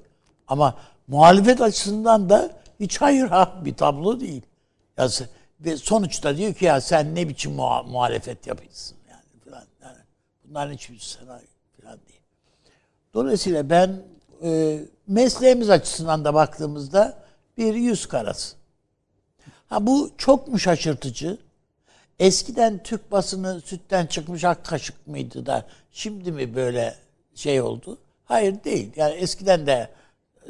ama 0.48 0.78
muhalefet 1.08 1.62
açısından 1.62 2.30
da 2.30 2.52
hiç 2.80 3.02
hayır 3.02 3.28
ha 3.28 3.62
bir 3.66 3.74
tablo 3.76 4.20
değil. 4.20 4.42
Ya, 4.98 5.08
ve 5.60 5.78
sonuçta 5.78 6.38
diyor 6.38 6.54
ki 6.54 6.66
ya 6.66 6.82
sen 6.82 7.16
ne 7.16 7.30
biçim 7.30 7.52
muha- 7.52 7.90
muhalefet 7.90 8.48
yapıyorsun 8.48 8.98
yani 9.10 9.24
falan. 9.46 9.64
Yani 9.84 9.98
bunların 10.44 10.74
hiçbir 10.74 11.00
sana 11.00 11.42
falan 11.82 12.00
değil. 12.08 12.22
Dolayısıyla 13.14 13.70
ben 13.70 14.02
e, 14.44 14.80
mesleğimiz 15.08 15.70
açısından 15.70 16.26
da 16.26 16.34
baktığımızda 16.34 17.24
bir 17.58 17.74
yüz 17.74 18.06
karası. 18.06 18.56
Ha 19.68 19.88
bu 19.88 20.12
çok 20.18 20.48
mu 20.48 20.60
şaşırtıcı? 20.60 21.38
Eskiden 22.20 22.84
Türk 22.84 23.12
basını 23.12 23.62
sütten 23.62 24.06
çıkmış 24.06 24.44
ak 24.44 24.66
kaşık 24.66 25.08
mıydı 25.08 25.46
da 25.46 25.68
şimdi 25.92 26.32
mi 26.32 26.56
böyle 26.56 26.96
şey 27.36 27.62
oldu? 27.62 27.98
Hayır 28.26 28.64
değil. 28.64 28.92
Yani 28.96 29.14
eskiden 29.14 29.68
de 29.68 29.90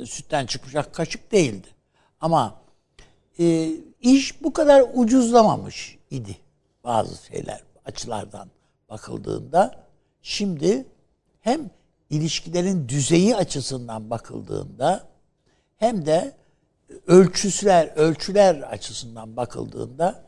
sütten 0.05 0.45
çıkmış 0.45 0.75
ak 0.75 0.93
kaşık 0.93 1.31
değildi. 1.31 1.67
Ama 2.21 2.61
e, 3.39 3.71
iş 4.01 4.43
bu 4.43 4.53
kadar 4.53 4.83
ucuzlamamış 4.93 5.97
idi 6.11 6.37
bazı 6.83 7.25
şeyler 7.25 7.61
açılardan 7.85 8.49
bakıldığında. 8.89 9.85
Şimdi 10.21 10.85
hem 11.41 11.69
ilişkilerin 12.09 12.89
düzeyi 12.89 13.35
açısından 13.35 14.09
bakıldığında 14.09 15.07
hem 15.77 16.05
de 16.05 16.33
ölçüsler, 17.07 17.91
ölçüler 17.95 18.55
açısından 18.61 19.35
bakıldığında 19.35 20.23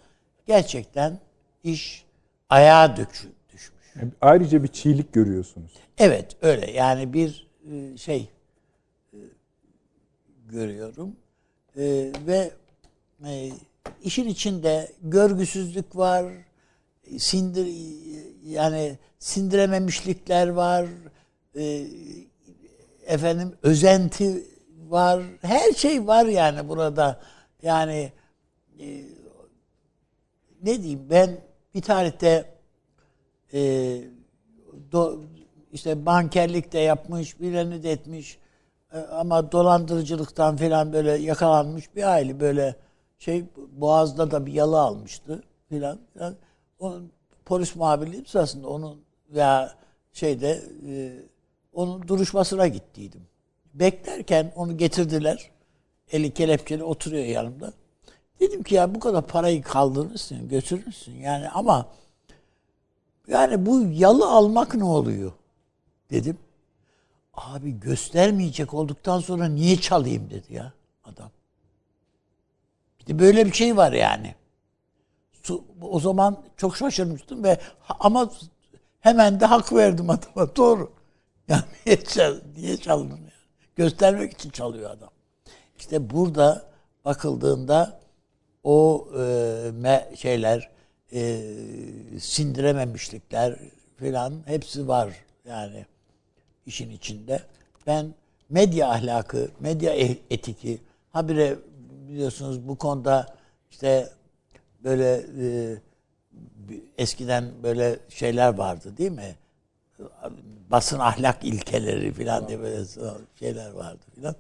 gerçekten 0.48 1.20
iş 1.64 2.06
ayağa 2.50 2.98
düşmüş. 2.98 3.72
Yani 3.96 4.12
ayrıca 4.22 4.64
bir 4.64 4.68
çiğlik 4.68 5.14
görüyorsunuz. 5.14 5.72
Evet 5.98 6.36
öyle 6.42 6.72
yani 6.72 7.14
bir 7.14 7.48
e, 7.72 7.98
şey 7.98 8.30
e, 9.14 9.20
görüyorum 10.50 11.16
e, 11.78 12.12
ve 12.28 12.52
işin 14.04 14.28
içinde 14.28 14.92
görgüsüzlük 15.02 15.96
var, 15.96 16.26
sindir 17.18 17.68
yani 18.46 18.98
sindirememişlikler 19.20 20.48
var, 20.48 20.86
efendim 23.06 23.54
özenti 23.64 24.44
var, 24.90 25.24
her 25.42 25.74
şey 25.74 26.08
var 26.08 26.26
yani 26.26 26.70
burada. 26.70 27.20
Yani 27.62 28.12
ne 30.64 30.82
diyeyim 30.82 31.10
ben 31.10 31.38
bir 31.74 31.82
tarihte 31.82 32.46
e, 33.54 33.60
do, 34.92 35.22
işte 35.72 36.06
bankerlik 36.06 36.74
de 36.74 36.80
yapmış, 36.80 37.40
birini 37.42 37.84
de 37.84 37.92
etmiş 37.92 38.38
e, 38.94 38.98
ama 38.98 39.52
dolandırıcılıktan 39.52 40.58
falan 40.58 40.94
böyle 40.94 41.12
yakalanmış 41.12 41.96
bir 41.96 42.04
aile 42.04 42.40
böyle 42.40 42.76
şey 43.20 43.46
Boğaz'da 43.72 44.32
da 44.32 44.46
bir 44.46 44.54
yalı 44.54 44.80
almıştı 44.80 45.44
filan. 45.70 46.00
filan. 46.14 46.36
Onun 46.80 47.12
polis 47.46 47.76
muhabirliği 47.76 48.26
sırasında 48.26 48.68
onun 48.68 49.02
veya 49.30 49.74
şeyde 50.12 50.64
e, 50.88 51.12
onun 51.74 52.08
duruşmasına 52.08 52.68
gittiydim. 52.68 53.28
Beklerken 53.80 54.52
onu 54.56 54.78
getirdiler. 54.78 55.50
Eli 56.12 56.34
kelepçeli 56.34 56.84
oturuyor 56.84 57.26
yanımda. 57.26 57.74
Dedim 58.40 58.64
ki 58.64 58.76
ya 58.76 58.96
bu 58.96 59.00
kadar 59.00 59.28
parayı 59.28 59.64
kaldırırsın, 59.64 60.50
götürürsün 60.50 61.16
yani 61.16 61.50
ama 61.50 61.86
yani 63.28 63.66
bu 63.66 63.82
yalı 63.82 64.30
almak 64.30 64.76
ne 64.76 64.84
oluyor? 64.84 65.32
Dedim. 66.12 66.38
Abi 67.34 67.80
göstermeyecek 67.80 68.74
olduktan 68.74 69.20
sonra 69.20 69.46
niye 69.48 69.78
çalayım 69.78 70.30
dedi 70.30 70.54
ya 70.54 70.74
adam. 71.04 71.32
Bir 73.00 73.08
de 73.08 73.20
böyle 73.20 73.46
bir 73.46 73.52
şey 73.52 73.78
var 73.78 73.92
yani. 73.92 74.36
O 75.82 76.00
zaman 76.00 76.44
çok 76.58 76.78
şaşırmıştım 76.78 77.44
ve 77.44 77.60
ama 78.00 78.32
hemen 79.00 79.40
de 79.40 79.46
hak 79.46 79.74
verdim 79.74 80.10
adama. 80.10 80.56
Doğru. 80.56 80.92
Yani 81.48 81.64
niye, 81.86 82.04
çal, 82.04 82.36
niye 82.56 82.78
çaldın? 82.78 83.27
Göstermek 83.78 84.34
için 84.34 84.50
çalıyor 84.50 84.90
adam. 84.92 85.10
İşte 85.78 86.10
burada 86.10 86.66
bakıldığında 87.06 88.00
o 88.64 89.08
e, 89.20 89.24
me, 89.72 90.10
şeyler 90.16 90.70
e, 91.14 91.42
sindirememişlikler 92.20 93.60
filan 93.98 94.34
hepsi 94.46 94.88
var 94.88 95.14
yani 95.46 95.86
işin 96.66 96.90
içinde. 96.90 97.42
Ben 97.88 98.14
medya 98.50 98.90
ahlakı, 98.90 99.50
medya 99.60 99.94
e, 99.94 100.18
etiki 100.30 100.82
habire 101.12 101.58
biliyorsunuz 102.10 102.68
bu 102.68 102.78
konuda 102.78 103.36
işte 103.72 104.10
böyle 104.84 105.26
e, 105.42 105.78
eskiden 106.98 107.52
böyle 107.64 108.00
şeyler 108.10 108.54
vardı 108.54 108.98
değil 108.98 109.12
mi? 109.12 109.36
Basın 110.72 111.00
ahlak 111.00 111.44
ilkeleri 111.44 112.14
filan 112.14 112.48
diye 112.48 112.60
böyle 112.60 112.84
şeyler 113.40 113.72
vardı 113.72 114.06
filan. 114.16 114.36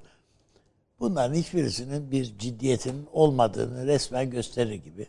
Bunların 0.99 1.33
hiçbirisinin 1.33 2.11
bir 2.11 2.37
ciddiyetin 2.37 3.07
olmadığını 3.13 3.87
resmen 3.87 4.29
gösterir 4.29 4.73
gibi. 4.73 5.07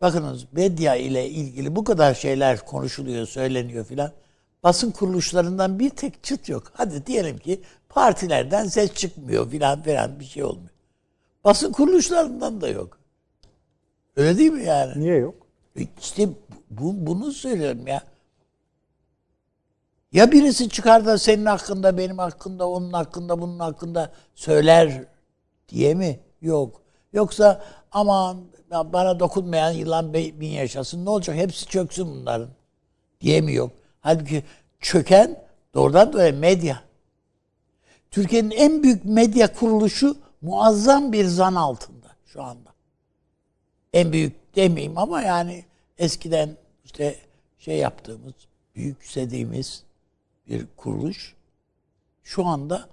Bakınız 0.00 0.46
medya 0.52 0.96
ile 0.96 1.28
ilgili 1.30 1.76
bu 1.76 1.84
kadar 1.84 2.14
şeyler 2.14 2.66
konuşuluyor, 2.66 3.26
söyleniyor 3.26 3.84
filan. 3.84 4.12
Basın 4.62 4.90
kuruluşlarından 4.90 5.78
bir 5.78 5.90
tek 5.90 6.24
çıt 6.24 6.48
yok. 6.48 6.72
Hadi 6.74 7.06
diyelim 7.06 7.38
ki 7.38 7.60
partilerden 7.88 8.66
ses 8.66 8.94
çıkmıyor 8.94 9.50
filan 9.50 9.82
filan 9.82 10.20
bir 10.20 10.24
şey 10.24 10.44
olmuyor. 10.44 10.70
Basın 11.44 11.72
kuruluşlarından 11.72 12.60
da 12.60 12.68
yok. 12.68 12.98
Öyle 14.16 14.38
değil 14.38 14.52
mi 14.52 14.64
yani? 14.64 15.00
Niye 15.00 15.16
yok? 15.16 15.34
E 15.78 15.82
işte 16.00 16.28
bu, 16.70 17.06
bunu 17.06 17.32
söylüyorum 17.32 17.86
ya. 17.86 18.02
Ya 20.14 20.32
birisi 20.32 20.68
çıkar 20.68 21.06
da 21.06 21.18
senin 21.18 21.46
hakkında, 21.46 21.98
benim 21.98 22.18
hakkında, 22.18 22.68
onun 22.68 22.92
hakkında, 22.92 23.40
bunun 23.40 23.58
hakkında 23.58 24.12
söyler 24.34 25.04
diye 25.68 25.94
mi? 25.94 26.20
Yok. 26.40 26.82
Yoksa 27.12 27.64
aman 27.92 28.44
bana 28.70 29.20
dokunmayan 29.20 29.70
yılan 29.70 30.14
bin 30.14 30.48
yaşasın 30.48 31.04
ne 31.04 31.10
olacak? 31.10 31.36
Hepsi 31.36 31.66
çöksün 31.66 32.06
bunların 32.06 32.48
diye 33.20 33.40
mi 33.40 33.54
yok? 33.54 33.70
Halbuki 34.00 34.44
çöken 34.80 35.44
doğrudan 35.74 36.12
doğruya 36.12 36.32
medya. 36.32 36.80
Türkiye'nin 38.10 38.50
en 38.50 38.82
büyük 38.82 39.04
medya 39.04 39.52
kuruluşu 39.52 40.16
muazzam 40.42 41.12
bir 41.12 41.24
zan 41.24 41.54
altında 41.54 42.08
şu 42.26 42.42
anda. 42.42 42.70
En 43.92 44.12
büyük 44.12 44.56
demeyeyim 44.56 44.98
ama 44.98 45.22
yani 45.22 45.64
eskiden 45.98 46.56
işte 46.84 47.16
şey 47.58 47.78
yaptığımız, 47.78 48.34
büyük 48.74 48.98
büyükseldiğimiz 49.00 49.84
bir 50.48 50.66
kuruluş 50.76 51.34
şu 52.22 52.46
anda 52.46 52.88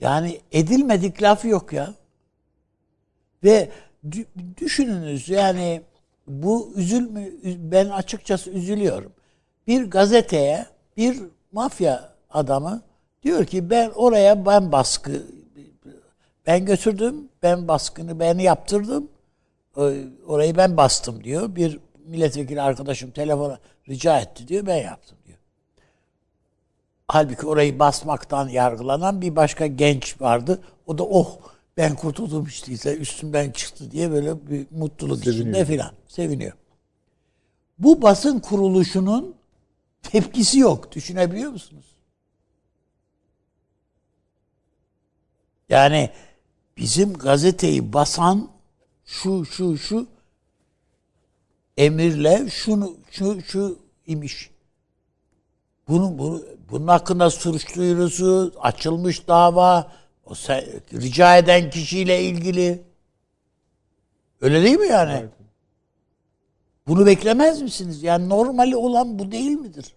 yani 0.00 0.40
edilmedik 0.52 1.22
laf 1.22 1.44
yok 1.44 1.72
ya. 1.72 1.94
Ve 3.44 3.70
dü- 4.08 4.56
düşününüz 4.56 5.28
yani 5.28 5.82
bu 6.26 6.72
üzülme 6.76 7.28
ben 7.44 7.88
açıkçası 7.88 8.50
üzülüyorum. 8.50 9.12
Bir 9.66 9.90
gazeteye 9.90 10.66
bir 10.96 11.22
mafya 11.52 12.14
adamı 12.30 12.82
diyor 13.22 13.44
ki 13.44 13.70
ben 13.70 13.90
oraya 13.94 14.46
ben 14.46 14.72
baskı 14.72 15.22
ben 16.46 16.64
götürdüm, 16.64 17.28
ben 17.42 17.68
baskını 17.68 18.20
ben 18.20 18.38
yaptırdım. 18.38 19.08
O- 19.76 19.92
Orayı 20.26 20.56
ben 20.56 20.76
bastım 20.76 21.24
diyor. 21.24 21.56
Bir 21.56 21.78
milletvekili 22.06 22.62
arkadaşım 22.62 23.10
telefona 23.10 23.58
rica 23.88 24.20
etti 24.20 24.48
diyor. 24.48 24.66
Ben 24.66 24.76
yaptım. 24.76 25.17
Halbuki 27.08 27.46
orayı 27.46 27.78
basmaktan 27.78 28.48
yargılanan 28.48 29.20
bir 29.20 29.36
başka 29.36 29.66
genç 29.66 30.20
vardı. 30.20 30.60
O 30.86 30.98
da 30.98 31.04
oh 31.04 31.38
ben 31.76 31.96
kurtuldum 31.96 32.46
işte 32.46 32.96
üstümden 32.96 33.50
çıktı 33.50 33.90
diye 33.90 34.10
böyle 34.10 34.50
bir 34.50 34.66
mutluluk 34.70 35.18
içinde 35.18 35.34
Seviniyor. 35.34 35.66
filan 35.66 35.92
seviniyor. 36.08 36.52
Bu 37.78 38.02
basın 38.02 38.40
kuruluşunun 38.40 39.34
tepkisi 40.02 40.58
yok. 40.58 40.92
Düşünebiliyor 40.92 41.50
musunuz? 41.52 41.86
Yani 45.68 46.10
bizim 46.76 47.12
gazeteyi 47.12 47.92
basan 47.92 48.50
şu 49.04 49.44
şu 49.44 49.78
şu 49.78 50.06
emirle 51.76 52.50
şunu 52.50 52.96
şu 53.10 53.42
şu 53.42 53.78
imiş. 54.06 54.50
Bunun, 55.88 56.18
bunu, 56.18 56.42
bunun 56.70 56.86
hakkında 56.88 57.30
suç 57.30 57.76
duyurusu, 57.76 58.54
açılmış 58.60 59.28
dava, 59.28 59.92
o 60.24 60.32
se- 60.32 60.80
rica 61.00 61.36
eden 61.36 61.70
kişiyle 61.70 62.22
ilgili. 62.24 62.82
Öyle 64.40 64.62
değil 64.62 64.78
mi 64.78 64.86
yani? 64.86 65.12
Evet. 65.20 65.32
Bunu 66.86 67.06
beklemez 67.06 67.62
misiniz? 67.62 68.02
Yani 68.02 68.28
normali 68.28 68.76
olan 68.76 69.18
bu 69.18 69.32
değil 69.32 69.50
midir? 69.50 69.94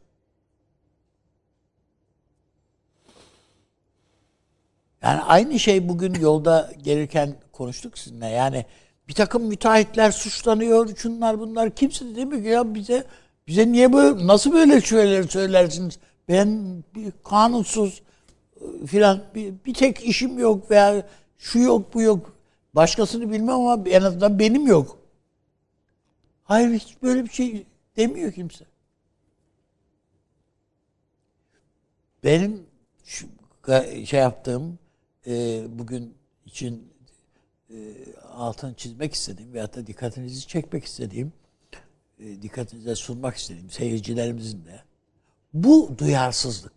Yani 5.01 5.21
aynı 5.21 5.59
şey 5.59 5.89
bugün 5.89 6.13
yolda 6.13 6.71
gelirken 6.83 7.35
konuştuk 7.51 7.97
sizinle. 7.97 8.27
Yani 8.27 8.65
bir 9.07 9.13
takım 9.13 9.43
müteahhitler 9.43 10.11
suçlanıyor, 10.11 10.95
şunlar 10.95 11.39
bunlar. 11.39 11.75
Kimse 11.75 12.05
de 12.05 12.15
demiyor 12.15 12.41
ki 12.43 12.47
ya 12.47 12.75
bize 12.75 13.03
bize 13.51 13.71
niye 13.71 13.93
böyle 13.93 14.27
nasıl 14.27 14.53
böyle 14.53 14.81
şeyler 14.81 15.23
söylersiniz? 15.23 15.99
Ben 16.29 16.83
bir 16.95 17.11
kanunsuz 17.23 18.01
e, 18.61 18.87
filan 18.87 19.23
bir, 19.35 19.53
bir 19.65 19.73
tek 19.73 20.05
işim 20.05 20.39
yok 20.39 20.71
veya 20.71 21.07
şu 21.37 21.59
yok 21.59 21.93
bu 21.93 22.01
yok. 22.01 22.33
Başkasını 22.75 23.31
bilmem 23.31 23.55
ama 23.55 23.89
en 23.89 24.01
azından 24.01 24.39
benim 24.39 24.67
yok. 24.67 24.97
Hayır 26.43 26.69
hiç 26.69 27.01
böyle 27.03 27.23
bir 27.23 27.29
şey 27.29 27.65
demiyor 27.97 28.31
kimse. 28.31 28.65
Benim 32.23 32.65
şu, 33.03 33.27
şey 34.05 34.19
yaptığım 34.19 34.79
e, 35.27 35.63
bugün 35.79 36.13
için 36.45 36.93
e, 37.69 37.75
altını 38.33 38.73
çizmek 38.73 39.13
istediğim 39.13 39.53
veyahut 39.53 39.75
da 39.75 39.87
dikkatinizi 39.87 40.47
çekmek 40.47 40.85
istediğim 40.85 41.33
e, 42.21 42.41
dikkatinize 42.41 42.95
sunmak 42.95 43.35
istediğim 43.35 43.69
seyircilerimizin 43.69 44.65
de 44.65 44.83
bu 45.53 45.95
duyarsızlık. 45.97 46.73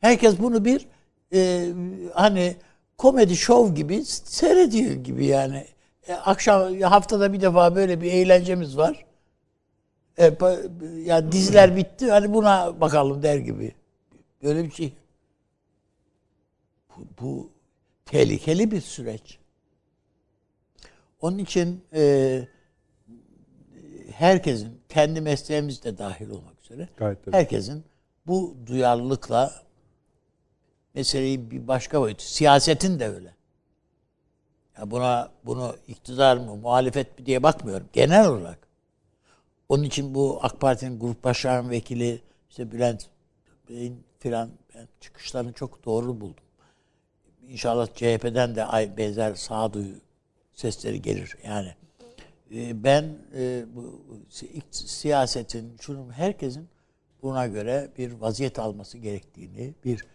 Herkes 0.00 0.38
bunu 0.38 0.64
bir 0.64 0.86
e, 1.34 1.72
hani 2.14 2.56
komedi 2.98 3.36
şov 3.36 3.74
gibi 3.74 4.04
seyrediyor 4.04 4.92
gibi 4.92 5.26
yani. 5.26 5.66
E, 6.08 6.12
akşam 6.14 6.80
haftada 6.80 7.32
bir 7.32 7.40
defa 7.40 7.74
böyle 7.76 8.00
bir 8.00 8.12
eğlencemiz 8.12 8.76
var. 8.76 9.06
E, 10.16 10.28
pa- 10.28 11.02
ya 11.02 11.32
diziler 11.32 11.76
bitti 11.76 12.10
hani 12.10 12.34
buna 12.34 12.80
bakalım 12.80 13.22
der 13.22 13.36
gibi. 13.36 13.74
Böyle 14.42 14.64
bir 14.64 14.70
şey. 14.70 14.92
Bu, 16.96 17.06
bu 17.20 17.50
tehlikeli 18.06 18.70
bir 18.70 18.80
süreç. 18.80 19.38
Onun 21.20 21.38
için 21.38 21.84
e, 21.92 22.48
herkesin 24.18 24.80
kendi 24.88 25.20
mesleğimiz 25.20 25.84
de 25.84 25.98
dahil 25.98 26.30
olmak 26.30 26.64
üzere 26.64 26.88
Gayet 26.96 27.24
tabii. 27.24 27.36
herkesin 27.36 27.84
bu 28.26 28.56
duyarlılıkla 28.66 29.52
meseleyi 30.94 31.50
bir 31.50 31.68
başka 31.68 32.00
boyutu. 32.00 32.24
Siyasetin 32.24 33.00
de 33.00 33.08
öyle. 33.08 33.34
Ya 34.78 34.90
buna 34.90 35.32
bunu 35.44 35.76
iktidar 35.88 36.36
mı, 36.36 36.56
muhalefet 36.56 37.18
mi 37.18 37.26
diye 37.26 37.42
bakmıyorum. 37.42 37.88
Genel 37.92 38.28
olarak. 38.28 38.58
Onun 39.68 39.82
için 39.82 40.14
bu 40.14 40.38
AK 40.42 40.60
Parti'nin 40.60 41.00
grup 41.00 41.24
başkan 41.24 41.70
vekili 41.70 42.22
işte 42.50 42.72
Bülent 42.72 43.06
Bey'in 43.68 44.04
filan 44.18 44.50
çıkışlarını 45.00 45.52
çok 45.52 45.84
doğru 45.84 46.20
buldum. 46.20 46.44
İnşallah 47.48 47.86
CHP'den 47.86 48.56
de 48.56 48.96
benzer 48.96 49.34
sağduyu 49.34 49.94
sesleri 50.54 51.02
gelir. 51.02 51.36
Yani 51.44 51.74
e, 52.54 52.84
ben 52.84 53.18
e, 53.36 53.64
bu 53.74 54.04
si- 54.28 54.62
siyasetin, 54.70 55.76
şunun 55.80 56.10
herkesin 56.10 56.68
buna 57.22 57.46
göre 57.46 57.88
bir 57.98 58.12
vaziyet 58.12 58.58
alması 58.58 58.98
gerektiğini, 58.98 59.74
bir 59.84 60.06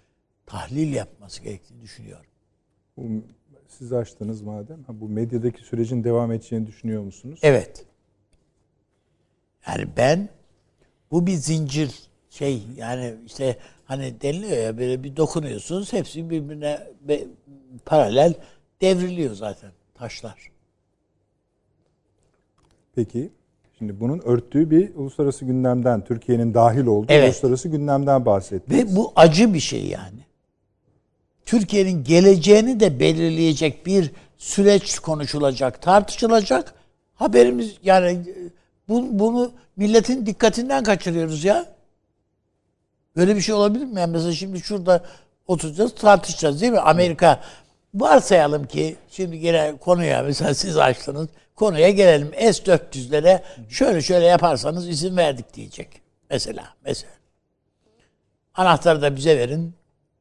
tahlil 0.45 0.93
yapması 0.93 1.43
gerektiğini 1.43 1.81
düşünüyorum. 1.81 2.25
Bu, 2.97 3.03
siz 3.67 3.93
açtınız 3.93 4.41
madem. 4.41 4.83
Ha, 4.83 4.99
bu 5.01 5.09
medyadaki 5.09 5.61
sürecin 5.61 6.03
devam 6.03 6.31
edeceğini 6.31 6.67
düşünüyor 6.67 7.03
musunuz? 7.03 7.39
Evet. 7.43 7.85
Yani 9.67 9.87
ben 9.97 10.29
bu 11.11 11.27
bir 11.27 11.33
zincir 11.35 11.99
şey 12.29 12.63
yani 12.77 13.15
işte 13.25 13.57
hani 13.85 14.21
deniliyor 14.21 14.57
ya 14.57 14.77
böyle 14.77 15.03
bir 15.03 15.15
dokunuyorsunuz 15.15 15.93
hepsi 15.93 16.29
birbirine 16.29 16.87
be- 17.01 17.27
paralel 17.85 18.33
devriliyor 18.81 19.35
zaten 19.35 19.71
taşlar. 19.93 20.52
Peki. 22.95 23.29
Şimdi 23.77 23.99
bunun 23.99 24.19
örttüğü 24.19 24.71
bir 24.71 24.95
uluslararası 24.95 25.45
gündemden, 25.45 26.03
Türkiye'nin 26.03 26.53
dahil 26.53 26.85
olduğu 26.85 27.05
Evet. 27.09 27.29
uluslararası 27.29 27.69
gündemden 27.69 28.25
bahsettiniz. 28.25 28.79
Ve 28.79 28.95
bu 28.95 29.13
acı 29.15 29.53
bir 29.53 29.59
şey 29.59 29.85
yani. 29.85 30.19
Türkiye'nin 31.45 32.03
geleceğini 32.03 32.79
de 32.79 32.99
belirleyecek 32.99 33.85
bir 33.85 34.11
süreç 34.37 34.99
konuşulacak, 34.99 35.81
tartışılacak. 35.81 36.73
Haberimiz 37.15 37.77
yani 37.83 38.09
e, 38.09 38.35
bu, 38.89 39.19
bunu 39.19 39.51
milletin 39.75 40.25
dikkatinden 40.25 40.83
kaçırıyoruz 40.83 41.43
ya. 41.43 41.65
Böyle 43.15 43.35
bir 43.35 43.41
şey 43.41 43.55
olabilir 43.55 43.85
mi? 43.85 43.99
Yani 43.99 44.11
mesela 44.11 44.33
şimdi 44.33 44.59
şurada 44.59 45.03
oturacağız, 45.47 45.95
tartışacağız 45.95 46.61
değil 46.61 46.71
mi? 46.71 46.79
Amerika 46.79 47.41
varsayalım 47.93 48.67
ki 48.67 48.95
şimdi 49.09 49.39
gene 49.39 49.77
konuya 49.79 50.23
mesela 50.23 50.53
siz 50.53 50.77
açtınız. 50.77 51.27
Konuya 51.55 51.89
gelelim. 51.89 52.31
S-400'lere 52.33 53.43
şöyle 53.69 54.01
şöyle 54.01 54.25
yaparsanız 54.25 54.89
izin 54.89 55.17
verdik 55.17 55.53
diyecek. 55.53 56.01
Mesela. 56.29 56.75
Mesela. 56.85 57.13
Anahtarı 58.53 59.01
da 59.01 59.15
bize 59.15 59.37
verin. 59.37 59.73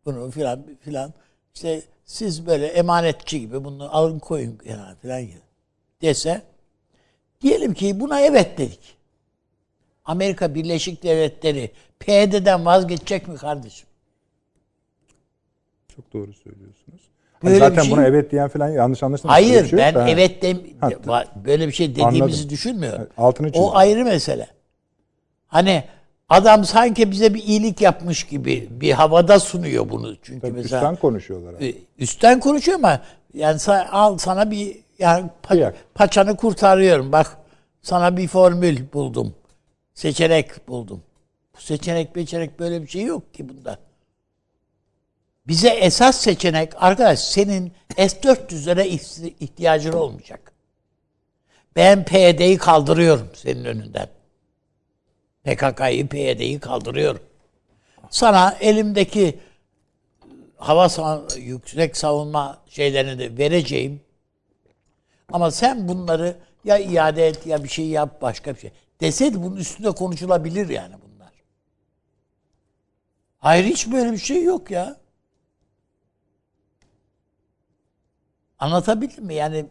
Bunu 0.04 0.30
filan 0.30 0.66
filan. 0.80 1.14
İşte 1.54 1.82
siz 2.04 2.46
böyle 2.46 2.66
emanetçi 2.66 3.40
gibi 3.40 3.64
bunu 3.64 3.96
alın 3.96 4.18
koyun 4.18 4.58
yani 4.64 4.96
filan 5.02 5.22
gibi 5.22 5.40
dese 6.02 6.42
diyelim 7.40 7.74
ki 7.74 8.00
buna 8.00 8.20
evet 8.20 8.58
dedik. 8.58 8.96
Amerika 10.04 10.54
Birleşik 10.54 11.02
Devletleri 11.02 11.70
PYD'den 11.98 12.66
vazgeçecek 12.66 13.28
mi 13.28 13.36
kardeşim? 13.36 13.88
Çok 15.96 16.12
doğru 16.12 16.32
söylüyorsunuz. 16.32 17.11
Böyle 17.44 17.58
Zaten 17.58 17.76
bir 17.76 17.82
şey- 17.82 17.90
buna 17.92 18.06
evet 18.06 18.30
diyen 18.30 18.48
falan 18.48 18.68
yanlış 18.68 19.02
anlaşılmış. 19.02 19.32
Hayır 19.34 19.66
şey 19.68 19.78
ben 19.78 19.94
da. 19.94 20.08
evet 20.08 20.42
dem 20.42 20.58
Ha, 21.06 21.24
böyle 21.44 21.66
bir 21.68 21.72
şey 21.72 21.90
dediğimizi 21.90 22.22
Anladım. 22.24 22.48
düşünmüyorum. 22.50 23.08
Altını 23.18 23.46
çizdim. 23.46 23.62
O 23.62 23.74
ayrı 23.74 24.04
mesele. 24.04 24.46
Hani 25.46 25.84
adam 26.28 26.64
sanki 26.64 27.10
bize 27.10 27.34
bir 27.34 27.42
iyilik 27.42 27.80
yapmış 27.80 28.24
gibi 28.24 28.68
bir 28.70 28.92
havada 28.92 29.40
sunuyor 29.40 29.90
bunu. 29.90 30.16
Çünkü 30.22 30.40
Tabii 30.40 30.52
mesela 30.52 30.80
üstten 30.80 30.96
konuşuyorlar. 30.96 31.54
abi. 31.54 31.76
Üstten 31.98 32.40
konuşuyor 32.40 32.78
ama 32.78 33.00
yani 33.34 33.60
al 33.92 34.18
sana 34.18 34.50
bir 34.50 34.76
yani 34.98 35.30
pa- 35.42 35.48
Kıyak. 35.48 35.74
paçanı 35.94 36.36
kurtarıyorum. 36.36 37.12
Bak 37.12 37.36
sana 37.82 38.16
bir 38.16 38.28
formül 38.28 38.78
buldum. 38.92 39.34
Seçenek 39.94 40.68
buldum. 40.68 41.02
Bu 41.56 41.60
seçenek 41.60 42.08
seçenek 42.14 42.60
böyle 42.60 42.82
bir 42.82 42.86
şey 42.86 43.02
yok 43.04 43.34
ki 43.34 43.48
bunda. 43.48 43.78
Bize 45.46 45.68
esas 45.68 46.20
seçenek 46.20 46.82
arkadaş 46.82 47.18
senin 47.20 47.72
S-400'lere 47.96 48.86
ihti- 48.86 49.34
ihtiyacın 49.40 49.92
olmayacak. 49.92 50.52
Ben 51.76 52.04
PYD'yi 52.04 52.58
kaldırıyorum 52.58 53.30
senin 53.34 53.64
önünden. 53.64 54.08
PKK'yı, 55.44 56.08
PYD'yi 56.08 56.60
kaldırıyorum. 56.60 57.22
sana 58.10 58.56
elimdeki 58.60 59.38
hava 60.56 60.84
sa- 60.86 61.40
yüksek 61.40 61.96
savunma 61.96 62.62
şeylerini 62.68 63.18
de 63.18 63.38
vereceğim. 63.38 64.00
Ama 65.32 65.50
sen 65.50 65.88
bunları 65.88 66.36
ya 66.64 66.78
iade 66.78 67.26
et 67.26 67.46
ya 67.46 67.64
bir 67.64 67.68
şey 67.68 67.86
yap 67.86 68.22
başka 68.22 68.54
bir 68.54 68.60
şey. 68.60 68.70
Deseydi 69.00 69.42
bunun 69.42 69.56
üstünde 69.56 69.90
konuşulabilir 69.90 70.68
yani 70.68 70.94
bunlar. 71.04 71.32
Hayır 73.38 73.64
hiç 73.64 73.90
böyle 73.92 74.12
bir 74.12 74.18
şey 74.18 74.42
yok 74.44 74.70
ya. 74.70 74.96
Anlatabildim 78.62 79.24
mi? 79.24 79.34
Yani 79.34 79.66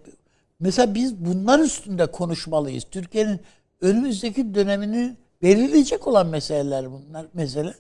mesela 0.60 0.95
biz 0.95 1.25
bunlar 1.25 1.60
üstünde 1.60 2.12
konuşmalıyız. 2.12 2.84
Türkiye'nin 2.91 3.41
önümüzdeki 3.82 4.56
dönemini 4.56 5.17
belirleyecek 5.41 6.08
olan 6.08 6.27
meseleler 6.27 6.91
bunlar. 6.91 7.27
Mesele. 7.34 7.73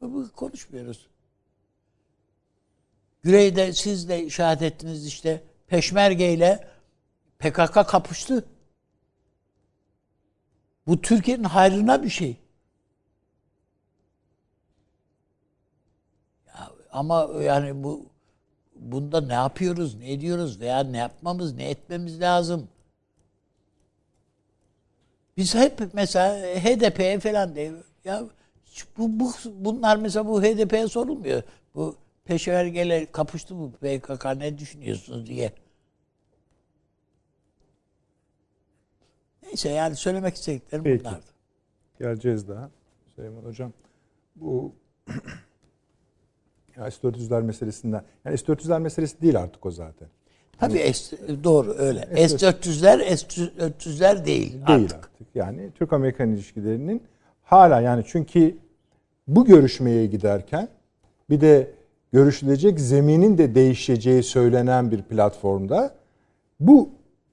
Bu 0.00 0.32
konuşmuyoruz. 0.32 1.06
Güney'de 3.22 3.72
siz 3.72 4.08
de 4.08 4.24
işaret 4.24 4.62
ettiniz 4.62 5.06
işte 5.06 5.44
Peşmerge 5.66 6.32
ile 6.32 6.68
PKK 7.38 7.88
kapıştı. 7.88 8.44
Bu 10.86 11.00
Türkiye'nin 11.00 11.44
hayrına 11.44 12.02
bir 12.02 12.10
şey. 12.10 12.36
Ya 16.46 16.70
ama 16.92 17.30
yani 17.42 17.84
bu 17.84 18.09
bunda 18.80 19.20
ne 19.20 19.32
yapıyoruz, 19.32 19.94
ne 19.94 20.12
ediyoruz 20.12 20.60
veya 20.60 20.80
ne 20.80 20.98
yapmamız, 20.98 21.54
ne 21.54 21.70
etmemiz 21.70 22.20
lazım? 22.20 22.68
Biz 25.36 25.54
hep 25.54 25.94
mesela 25.94 26.36
HDP'ye 26.56 27.20
falan 27.20 27.54
de 27.54 27.72
ya 28.04 28.24
bu, 28.98 29.20
bu 29.20 29.32
bunlar 29.54 29.96
mesela 29.96 30.26
bu 30.26 30.42
HDP'ye 30.42 30.88
sorulmuyor. 30.88 31.42
Bu 31.74 31.96
peşmergeyle 32.24 33.06
kapıştı 33.12 33.58
bu 33.58 33.72
PKK 33.72 34.24
ne 34.24 34.58
düşünüyorsunuz 34.58 35.26
diye. 35.26 35.52
Neyse 39.42 39.68
yani 39.68 39.96
söylemek 39.96 40.34
istediklerim 40.34 40.84
Peki. 40.84 41.04
bunlardı. 41.04 41.26
Geleceğiz 41.98 42.48
daha 42.48 42.70
Süleyman 43.14 43.42
Hocam. 43.42 43.72
Bu 44.36 44.74
ya 46.80 46.90
S-400'ler 46.90 47.42
meselesinden. 47.42 48.02
Yani 48.24 48.38
S-400'ler 48.38 48.80
meselesi 48.80 49.20
değil 49.22 49.38
artık 49.40 49.66
o 49.66 49.70
zaten. 49.70 50.08
Tabii 50.58 50.92
S, 50.94 51.16
doğru 51.44 51.74
öyle. 51.78 52.00
S-400'ler 52.28 53.16
S-400'ler 53.16 54.24
değil, 54.24 54.52
Değil 54.52 54.62
artık. 54.66 54.94
artık. 54.98 55.26
Yani 55.34 55.70
Türk-Amerikan 55.78 56.28
ilişkilerinin 56.28 57.02
hala 57.42 57.80
yani 57.80 58.02
çünkü 58.06 58.56
bu 59.28 59.44
görüşmeye 59.44 60.06
giderken 60.06 60.68
bir 61.30 61.40
de 61.40 61.70
görüşülecek 62.12 62.80
zeminin 62.80 63.38
de 63.38 63.54
değişeceği 63.54 64.22
söylenen 64.22 64.90
bir 64.90 65.02
platformda 65.02 65.94
bu 66.60 66.88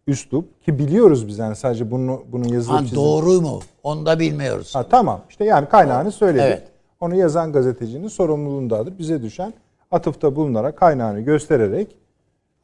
üslup 0.08 0.64
ki 0.66 0.80
biliyoruz 0.80 1.28
biz 1.28 1.38
yani 1.40 1.56
sadece 1.56 1.92
bunu 1.92 2.24
bunun 2.32 2.48
yazılıp 2.48 2.80
Ha, 2.80 2.84
çizilip- 2.84 2.96
doğru 2.96 3.42
mu? 3.42 3.60
Onu 3.84 4.06
da 4.06 4.20
bilmiyoruz. 4.20 4.76
Ha, 4.76 4.84
tamam 4.90 5.22
işte 5.30 5.46
yani 5.46 5.70
kaynağını 5.70 6.12
söyledik. 6.12 6.42
Evet. 6.46 6.64
Onu 7.00 7.16
yazan 7.16 7.52
gazetecinin 7.52 8.08
sorumluluğundadır. 8.08 8.98
Bize 9.00 9.22
düşen 9.22 9.54
atıfta 9.92 10.36
bulunarak 10.36 10.78
kaynağını 10.78 11.20
göstererek 11.20 11.96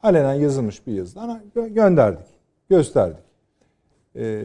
alenen 0.02 0.34
yazılmış 0.34 0.86
bir 0.86 0.92
yazıdan 0.92 1.40
gö- 1.56 1.74
gönderdik. 1.74 2.26
Gösterdik. 2.68 3.24
Ee, 4.16 4.42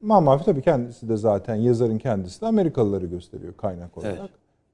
Mamafi 0.00 0.44
tabii 0.44 0.62
kendisi 0.62 1.08
de 1.08 1.16
zaten 1.16 1.54
yazarın 1.54 1.98
kendisi 1.98 2.40
de 2.40 2.46
Amerikalıları 2.46 3.06
gösteriyor 3.06 3.54
kaynak 3.56 3.98
olarak. 3.98 4.18
Evet. 4.20 4.30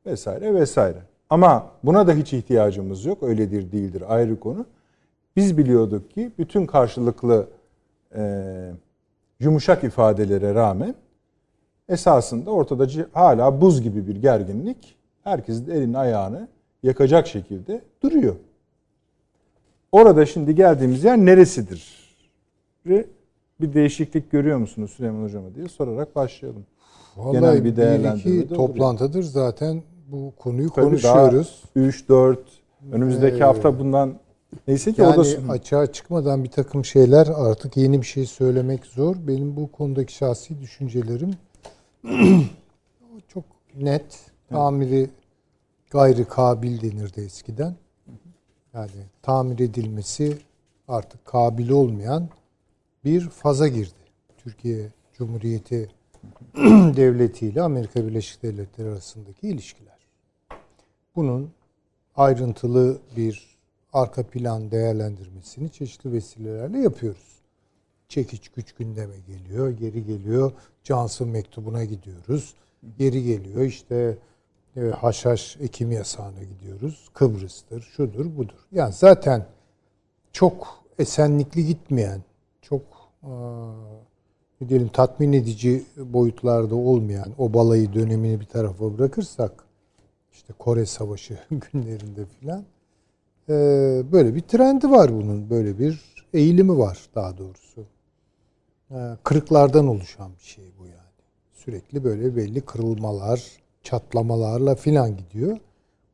Vesaire 0.06 0.54
vesaire. 0.54 0.98
Ama 1.30 1.66
buna 1.84 2.06
da 2.06 2.12
hiç 2.12 2.32
ihtiyacımız 2.32 3.04
yok. 3.04 3.22
Öyledir 3.22 3.72
değildir 3.72 4.02
ayrı 4.08 4.40
konu. 4.40 4.66
Biz 5.36 5.58
biliyorduk 5.58 6.10
ki 6.10 6.32
bütün 6.38 6.66
karşılıklı 6.66 7.46
e, 8.16 8.22
yumuşak 9.40 9.84
ifadelere 9.84 10.54
rağmen 10.54 10.94
esasında 11.90 12.50
ortada 12.50 12.86
hala 13.12 13.60
buz 13.60 13.82
gibi 13.82 14.06
bir 14.06 14.16
gerginlik 14.16 14.96
herkesin 15.24 15.70
elini 15.70 15.98
ayağını 15.98 16.48
yakacak 16.82 17.26
şekilde 17.26 17.80
duruyor. 18.02 18.34
Orada 19.92 20.26
şimdi 20.26 20.54
geldiğimiz 20.54 21.04
yer 21.04 21.18
neresidir? 21.18 22.00
Bir 23.60 23.74
değişiklik 23.74 24.30
görüyor 24.30 24.58
musunuz 24.58 24.90
Süleyman 24.90 25.24
Hocam'a 25.24 25.54
diye 25.54 25.68
sorarak 25.68 26.16
başlayalım. 26.16 26.66
Vallahi 27.16 27.32
Genel 27.32 27.58
bir 27.58 27.64
bir, 27.64 27.76
değerlendirme 27.76 28.36
iki 28.36 28.50
de 28.50 28.54
olur 28.54 28.66
toplantıdır 28.66 29.22
zaten 29.22 29.82
bu 30.08 30.32
konuyu 30.38 30.70
Tabii 30.70 30.84
konuşuyoruz. 30.84 31.62
Daha 31.76 31.84
3 31.84 32.08
4 32.08 32.38
önümüzdeki 32.92 33.36
Ee, 33.36 33.40
hafta 33.40 33.78
bundan 33.78 34.14
neyse 34.68 34.92
ki 34.92 35.02
o 35.02 35.24
da 35.24 35.28
Yani 35.28 35.50
açığa 35.50 35.92
çıkmadan 35.92 36.44
bir 36.44 36.50
takım 36.50 36.84
şeyler 36.84 37.28
artık 37.36 37.76
yeni 37.76 38.00
bir 38.00 38.06
şey 38.06 38.26
söylemek 38.26 38.86
zor. 38.86 39.16
Benim 39.26 39.56
bu 39.56 39.72
konudaki 39.72 40.14
şahsi 40.14 40.60
düşüncelerim 40.60 41.30
çok 43.28 43.44
net. 43.76 44.30
Tamiri 44.48 45.10
gayri 45.90 46.24
kabil 46.24 46.82
denirdi 46.82 47.20
eskiden. 47.20 47.76
Yani 48.74 49.06
tamir 49.22 49.58
edilmesi 49.58 50.38
artık 50.88 51.24
kabil 51.24 51.70
olmayan 51.70 52.28
bir 53.04 53.28
faza 53.28 53.68
girdi. 53.68 54.00
Türkiye 54.38 54.92
Cumhuriyeti 55.12 55.90
devleti 56.96 57.46
ile 57.46 57.62
Amerika 57.62 58.06
Birleşik 58.06 58.42
Devletleri 58.42 58.88
arasındaki 58.88 59.48
ilişkiler. 59.48 59.98
Bunun 61.16 61.50
ayrıntılı 62.16 62.98
bir 63.16 63.56
arka 63.92 64.26
plan 64.26 64.70
değerlendirmesini 64.70 65.70
çeşitli 65.70 66.12
vesilelerle 66.12 66.78
yapıyoruz. 66.78 67.39
Çekiç 68.10 68.48
güç 68.48 68.72
gündeme 68.72 69.14
geliyor, 69.26 69.70
geri 69.70 70.06
geliyor. 70.06 70.52
Johnson 70.84 71.28
mektubuna 71.28 71.84
gidiyoruz. 71.84 72.54
Geri 72.98 73.24
geliyor 73.24 73.62
işte 73.62 74.18
e, 74.76 74.80
haşhaş 74.80 75.56
ekim 75.60 75.92
yasağına 75.92 76.42
gidiyoruz. 76.42 77.08
Kıbrıs'tır, 77.14 77.82
şudur, 77.82 78.36
budur. 78.36 78.66
Yani 78.72 78.92
zaten 78.92 79.46
çok 80.32 80.84
esenlikli 80.98 81.66
gitmeyen, 81.66 82.22
çok 82.62 82.82
eee, 83.22 83.30
ne 84.60 84.68
diyelim 84.68 84.88
tatmin 84.88 85.32
edici 85.32 85.84
boyutlarda 85.96 86.74
olmayan 86.74 87.28
o 87.38 87.54
balayı 87.54 87.92
dönemini 87.92 88.40
bir 88.40 88.46
tarafa 88.46 88.98
bırakırsak 88.98 89.64
işte 90.32 90.52
Kore 90.58 90.86
Savaşı 90.86 91.38
günlerinde 91.72 92.24
filan 92.40 92.64
eee, 93.48 94.04
böyle 94.12 94.34
bir 94.34 94.40
trendi 94.40 94.90
var 94.90 95.10
bunun. 95.12 95.50
Böyle 95.50 95.78
bir 95.78 96.24
eğilimi 96.34 96.78
var 96.78 96.98
daha 97.14 97.38
doğrusu. 97.38 97.84
Eee, 98.90 99.16
Kırıklardan 99.24 99.86
oluşan 99.86 100.30
bir 100.38 100.44
şey 100.44 100.64
bu 100.78 100.86
yani. 100.86 100.96
Sürekli 101.52 102.04
böyle 102.04 102.36
belli 102.36 102.60
kırılmalar, 102.60 103.42
çatlamalarla 103.82 104.74
filan 104.74 105.16
gidiyor. 105.16 105.58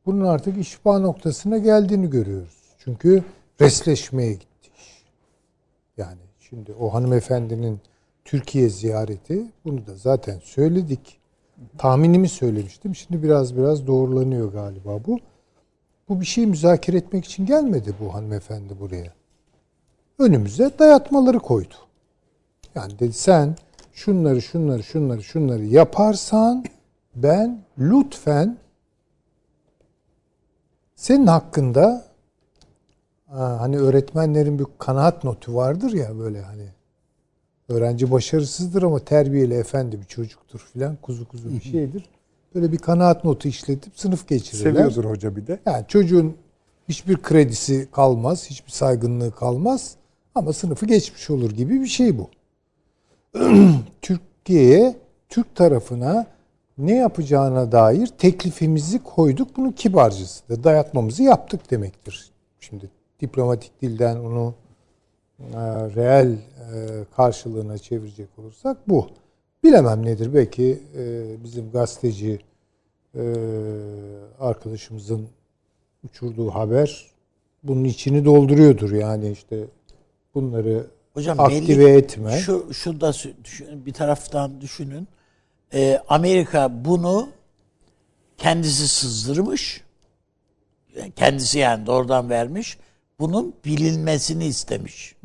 Bunun 0.05 0.25
artık 0.25 0.57
işba 0.57 0.99
noktasına 0.99 1.57
geldiğini 1.57 2.09
görüyoruz. 2.09 2.57
Çünkü 2.77 3.23
resleşmeye 3.61 4.33
gitti 4.33 4.69
iş. 4.77 5.03
Yani 5.97 6.21
şimdi 6.39 6.73
o 6.73 6.93
hanımefendinin 6.93 7.79
Türkiye 8.25 8.69
ziyareti 8.69 9.45
bunu 9.65 9.87
da 9.87 9.95
zaten 9.95 10.39
söyledik. 10.43 11.19
Tahminimi 11.77 12.29
söylemiştim. 12.29 12.95
Şimdi 12.95 13.23
biraz 13.23 13.57
biraz 13.57 13.87
doğrulanıyor 13.87 14.53
galiba 14.53 14.99
bu. 15.07 15.19
Bu 16.09 16.21
bir 16.21 16.25
şeyi 16.25 16.47
müzakere 16.47 16.97
etmek 16.97 17.25
için 17.25 17.45
gelmedi 17.45 17.93
bu 17.99 18.13
hanımefendi 18.13 18.79
buraya. 18.79 19.13
Önümüze 20.19 20.71
dayatmaları 20.79 21.39
koydu. 21.39 21.75
Yani 22.77 22.99
dedi 22.99 23.13
sen 23.13 23.55
şunları 23.93 24.41
şunları 24.41 24.83
şunları 24.83 25.23
şunları 25.23 25.65
yaparsan 25.65 26.65
ben 27.15 27.61
lütfen 27.79 28.57
senin 30.95 31.27
hakkında 31.27 32.05
ha, 33.27 33.57
hani 33.59 33.77
öğretmenlerin 33.77 34.59
bir 34.59 34.65
kanaat 34.77 35.23
notu 35.23 35.55
vardır 35.55 35.93
ya 35.93 36.19
böyle 36.19 36.41
hani 36.41 36.67
öğrenci 37.69 38.11
başarısızdır 38.11 38.83
ama 38.83 38.99
terbiyeli 38.99 39.53
efendi 39.53 39.99
bir 39.99 40.05
çocuktur 40.05 40.59
filan 40.73 40.95
kuzu 40.95 41.27
kuzu 41.27 41.49
bir 41.49 41.61
şeydir. 41.61 42.09
Böyle 42.55 42.71
bir 42.71 42.77
kanaat 42.77 43.23
notu 43.23 43.47
işletip 43.47 43.99
sınıf 43.99 44.27
geçirirler. 44.27 44.71
seviyordur 44.71 45.05
hoca 45.05 45.35
bir 45.35 45.47
de. 45.47 45.59
Yani 45.65 45.85
çocuğun 45.87 46.35
hiçbir 46.89 47.21
kredisi 47.21 47.87
kalmaz, 47.91 48.49
hiçbir 48.49 48.71
saygınlığı 48.71 49.31
kalmaz 49.31 49.95
ama 50.35 50.53
sınıfı 50.53 50.85
geçmiş 50.85 51.29
olur 51.29 51.51
gibi 51.51 51.81
bir 51.81 51.87
şey 51.87 52.17
bu. 52.17 52.29
Türkiye'ye, 54.01 54.95
Türk 55.29 55.55
tarafına 55.55 56.25
ne 56.77 56.95
yapacağına 56.95 57.71
dair 57.71 58.07
teklifimizi 58.07 59.03
koyduk. 59.03 59.57
Bunu 59.57 59.75
kibarcası 59.75 60.49
da 60.49 60.63
dayatmamızı 60.63 61.23
yaptık 61.23 61.71
demektir. 61.71 62.31
Şimdi 62.59 62.89
diplomatik 63.19 63.81
dilden 63.81 64.15
onu 64.15 64.53
e, 65.39 65.55
reel 65.95 66.31
e, 66.31 66.37
karşılığına 67.15 67.77
çevirecek 67.77 68.27
olursak 68.37 68.77
bu. 68.89 69.07
Bilemem 69.63 70.05
nedir 70.05 70.33
belki 70.33 70.79
e, 70.97 71.23
bizim 71.43 71.71
gazeteci 71.71 72.39
e, 73.15 73.23
arkadaşımızın 74.39 75.27
uçurduğu 76.03 76.49
haber 76.49 77.11
bunun 77.63 77.83
içini 77.83 78.25
dolduruyordur. 78.25 78.91
Yani 78.91 79.31
işte 79.31 79.65
bunları 80.35 80.87
Hocam 81.17 81.39
aktive 81.39 81.85
belli- 81.85 81.97
etme. 81.97 82.37
Şu, 82.37 82.73
şu 82.73 83.01
da 83.01 83.13
düşün, 83.43 83.85
bir 83.85 83.93
taraftan 83.93 84.61
düşünün. 84.61 85.07
Ee, 85.73 85.99
Amerika 86.07 86.85
bunu 86.85 87.29
kendisi 88.37 88.87
sızdırmış. 88.87 89.83
Kendisi 91.15 91.59
yani 91.59 91.85
doğrudan 91.85 92.29
vermiş. 92.29 92.77
Bunun 93.19 93.53
bilinmesini 93.65 94.45
istemiş. 94.45 95.15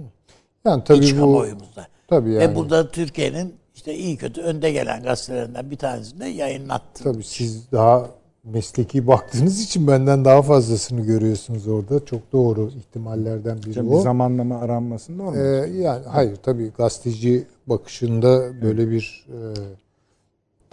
yani 0.64 0.84
tabii 0.84 1.04
İç 1.04 1.14
bu 1.14 1.18
kamuoyumuzda. 1.20 1.86
tabii 2.08 2.32
yani 2.32 2.40
Ve 2.52 2.56
burada 2.56 2.90
Türkiye'nin 2.90 3.54
işte 3.74 3.94
iyi 3.94 4.16
kötü 4.16 4.40
önde 4.40 4.70
gelen 4.72 5.02
gazetelerinden 5.02 5.70
bir 5.70 5.76
tanesinde 5.76 6.26
yayınlattı. 6.26 7.04
tabii 7.04 7.24
siz 7.24 7.72
daha 7.72 8.10
mesleki 8.44 9.06
baktığınız 9.06 9.60
için 9.60 9.86
benden 9.86 10.24
daha 10.24 10.42
fazlasını 10.42 11.00
görüyorsunuz 11.00 11.68
orada. 11.68 12.04
Çok 12.04 12.32
doğru 12.32 12.70
ihtimallerden 12.70 13.58
biri 13.58 13.68
Hocam 13.70 13.86
bir 13.86 13.92
o. 13.92 14.00
zamanlama 14.00 14.58
aranmasında 14.58 15.22
olmaz. 15.22 15.36
Ee, 15.36 15.72
yani 15.76 16.06
hayır 16.06 16.36
tabii 16.36 16.72
gazeteci 16.78 17.46
bakışında 17.66 18.62
böyle 18.62 18.90
bir 18.90 19.26
e, 19.28 19.38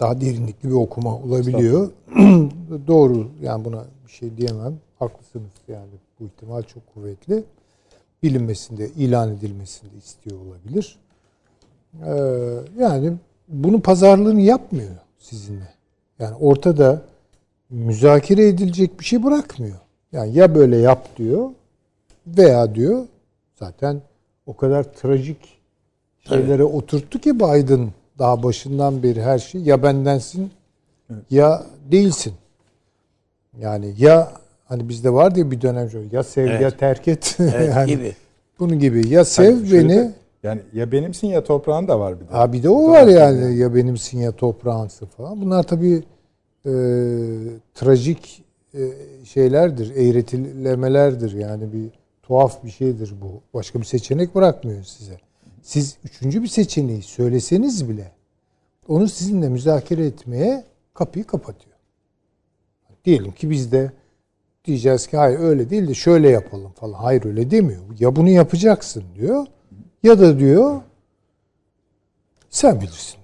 daha 0.00 0.20
derinlikli 0.20 0.68
bir 0.68 0.74
okuma 0.74 1.16
olabiliyor. 1.16 1.90
Doğru 2.86 3.28
yani 3.42 3.64
buna 3.64 3.84
bir 4.06 4.12
şey 4.12 4.36
diyemem. 4.36 4.78
Haklısınız 4.98 5.50
yani 5.68 5.90
bu 6.20 6.24
ihtimal 6.24 6.62
çok 6.62 6.94
kuvvetli. 6.94 7.44
Bilinmesinde, 8.22 8.88
ilan 8.88 9.32
edilmesinde 9.32 9.96
istiyor 9.98 10.36
olabilir. 10.40 10.98
Ee, 12.06 12.82
yani 12.82 13.12
bunun 13.48 13.80
pazarlığını 13.80 14.40
yapmıyor 14.40 14.90
sizinle. 15.18 15.68
Yani 16.18 16.36
ortada 16.36 17.02
müzakere 17.70 18.48
edilecek 18.48 19.00
bir 19.00 19.04
şey 19.04 19.22
bırakmıyor. 19.24 19.76
Yani 20.12 20.34
ya 20.38 20.54
böyle 20.54 20.76
yap 20.76 21.16
diyor 21.16 21.50
veya 22.26 22.74
diyor 22.74 23.04
zaten 23.54 24.00
o 24.46 24.56
kadar 24.56 24.84
trajik 24.92 25.36
şeylere 26.28 26.64
oturttu 26.64 27.18
ki 27.18 27.36
Biden 27.40 27.88
daha 28.18 28.42
başından 28.42 29.02
beri 29.02 29.22
her 29.22 29.38
şey 29.38 29.60
ya 29.60 29.82
bendensin 29.82 30.50
ya 31.30 31.62
değilsin. 31.92 32.32
Yani 33.60 33.94
ya 33.98 34.32
hani 34.64 34.88
bizde 34.88 35.12
vardı 35.12 35.38
ya 35.38 35.50
bir 35.50 35.60
dönem 35.60 35.90
şöyle 35.90 36.16
ya 36.16 36.22
sev 36.22 36.46
Evet. 36.46 36.60
ya 36.60 36.70
terk 36.70 37.08
et. 37.08 37.36
Evet, 37.40 37.68
yani 37.76 37.86
gibi. 37.86 38.14
Bunun 38.58 38.78
gibi 38.78 39.08
ya 39.08 39.24
sev 39.24 39.44
Hayır, 39.54 39.66
şöyle 39.66 39.88
beni 39.88 39.96
de- 39.96 40.12
yani 40.42 40.60
ya 40.72 40.92
benimsin 40.92 41.26
ya 41.28 41.44
toprağın 41.44 41.88
da 41.88 42.00
var 42.00 42.20
bir 42.20 42.28
de. 42.28 42.32
Ha 42.32 42.52
bir 42.52 42.62
de 42.62 42.68
o 42.68 42.90
var 42.90 43.06
yani 43.06 43.56
ya 43.56 43.74
benimsin 43.74 44.18
ya 44.18 44.32
toprağınsın 44.32 45.06
falan. 45.06 45.40
Bunlar 45.40 45.62
tabii 45.62 46.02
e, 46.66 46.72
trajik 47.74 48.44
e, 48.74 48.90
şeylerdir, 49.24 49.96
eğretilemelerdir. 49.96 51.32
Yani 51.32 51.72
bir 51.72 51.90
tuhaf 52.22 52.64
bir 52.64 52.70
şeydir 52.70 53.14
bu. 53.22 53.40
Başka 53.54 53.80
bir 53.80 53.84
seçenek 53.84 54.34
bırakmıyor 54.34 54.84
size. 54.84 55.20
Siz 55.62 55.96
üçüncü 56.04 56.42
bir 56.42 56.48
seçeneği 56.48 57.02
söyleseniz 57.02 57.88
bile 57.88 58.12
onu 58.88 59.08
sizinle 59.08 59.48
müzakere 59.48 60.06
etmeye 60.06 60.64
kapıyı 60.94 61.24
kapatıyor. 61.24 61.76
Diyelim 63.04 63.32
ki 63.32 63.50
biz 63.50 63.72
de 63.72 63.92
diyeceğiz 64.64 65.06
ki 65.06 65.16
hayır 65.16 65.38
öyle 65.38 65.70
değil 65.70 65.88
de 65.88 65.94
şöyle 65.94 66.28
yapalım 66.28 66.72
falan. 66.72 66.92
Hayır 66.92 67.24
öyle 67.24 67.50
demiyor. 67.50 67.80
Ya 67.98 68.16
bunu 68.16 68.28
yapacaksın 68.28 69.04
diyor 69.14 69.46
ya 70.02 70.18
da 70.18 70.38
diyor 70.38 70.80
sen 72.50 72.80
bilirsin 72.80 73.19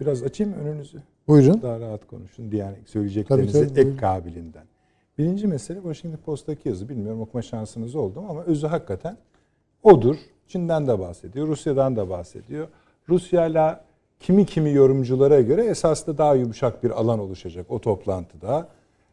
biraz 0.00 0.22
açayım 0.22 0.52
önünüzü. 0.52 1.02
Buyurun. 1.28 1.62
Daha 1.62 1.80
rahat 1.80 2.06
konuşun 2.06 2.50
yani 2.52 2.76
söyleyeceklerinizi 2.86 3.52
Tabii, 3.52 3.68
tabii, 3.68 3.80
ek 3.80 3.84
buyurun. 3.84 4.00
kabiliğinden. 4.00 4.64
Birinci 5.18 5.46
mesele 5.46 5.78
Washington 5.78 6.18
Post'taki 6.24 6.68
yazı. 6.68 6.88
Bilmiyorum 6.88 7.20
okuma 7.20 7.42
şansınız 7.42 7.94
oldu 7.94 8.24
ama 8.28 8.42
özü 8.42 8.66
hakikaten 8.66 9.16
odur. 9.82 10.16
Çin'den 10.48 10.86
de 10.86 10.98
bahsediyor, 10.98 11.48
Rusya'dan 11.48 11.96
da 11.96 12.10
bahsediyor. 12.10 12.68
Rusya'yla 13.08 13.84
kimi 14.20 14.46
kimi 14.46 14.72
yorumculara 14.72 15.40
göre 15.40 15.64
esas 15.64 16.06
da 16.06 16.18
daha 16.18 16.34
yumuşak 16.34 16.84
bir 16.84 16.90
alan 16.90 17.18
oluşacak 17.18 17.66
o 17.68 17.80
toplantıda. 17.80 18.68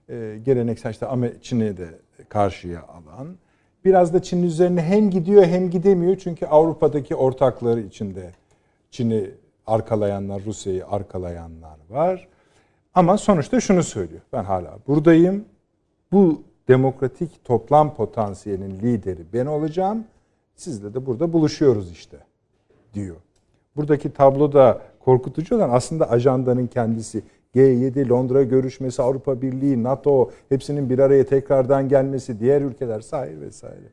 Ee, 0.10 0.40
geleneksel 0.46 0.92
işte 0.92 1.34
Çin'i 1.42 1.78
de 1.78 1.88
karşıya 2.30 2.84
alan. 2.84 3.38
Biraz 3.86 4.14
da 4.14 4.22
Çin'in 4.22 4.44
üzerine 4.44 4.82
hem 4.82 5.10
gidiyor 5.10 5.44
hem 5.44 5.70
gidemiyor. 5.70 6.18
Çünkü 6.18 6.46
Avrupa'daki 6.46 7.16
ortakları 7.16 7.82
içinde 7.82 8.32
Çin'i 8.92 9.32
arkalayanlar, 9.70 10.46
Rusya'yı 10.46 10.88
arkalayanlar 10.88 11.78
var. 11.90 12.28
Ama 12.94 13.18
sonuçta 13.18 13.60
şunu 13.60 13.84
söylüyor. 13.84 14.22
Ben 14.34 14.44
hala 14.44 14.78
buradayım. 14.88 15.46
Bu 16.12 16.42
demokratik 16.68 17.46
toplam 17.46 17.96
potansiyelinin 17.96 18.80
lideri 18.80 19.22
ben 19.34 19.46
olacağım. 19.46 20.04
Sizle 20.56 20.94
de 20.94 21.06
burada 21.06 21.34
buluşuyoruz 21.34 21.92
işte 21.92 22.18
diyor. 22.94 23.16
Buradaki 23.76 24.14
tabloda 24.14 24.82
korkutucu 25.00 25.56
olan 25.56 25.70
aslında 25.70 26.10
ajandanın 26.10 26.68
kendisi. 26.68 27.24
G7, 27.56 28.10
Londra 28.10 28.44
görüşmesi, 28.44 29.02
Avrupa 29.02 29.42
Birliği, 29.42 29.84
NATO 29.84 30.32
hepsinin 30.50 30.90
bir 30.90 31.00
araya 31.00 31.26
tekrardan 31.26 31.90
gelmesi, 31.90 32.40
diğer 32.40 32.62
ülkeler 32.62 33.02
sahil 33.02 33.42
vesaire. 33.42 33.90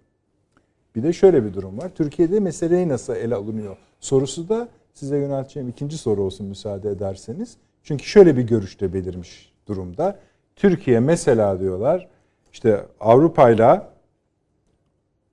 Bir 0.97 1.03
de 1.03 1.13
şöyle 1.13 1.45
bir 1.45 1.55
durum 1.55 1.79
var. 1.79 1.91
Türkiye'de 1.95 2.41
meseleyi 2.41 2.89
nasıl 2.89 3.17
ele 3.17 3.35
alınıyor 3.35 3.77
sorusu 4.01 4.49
da 4.49 4.69
size 4.97 5.17
yönelteceğim 5.19 5.69
ikinci 5.69 5.99
soru 5.99 6.23
olsun 6.23 6.47
müsaade 6.47 6.91
ederseniz. 6.91 7.57
Çünkü 7.83 8.05
şöyle 8.05 8.37
bir 8.37 8.43
görüşte 8.43 8.93
belirmiş 8.93 9.53
durumda. 9.69 10.19
Türkiye 10.57 11.01
mesela 11.01 11.61
diyorlar 11.61 12.09
işte 12.53 12.87
Avrupa 13.01 13.51
ile 13.51 13.83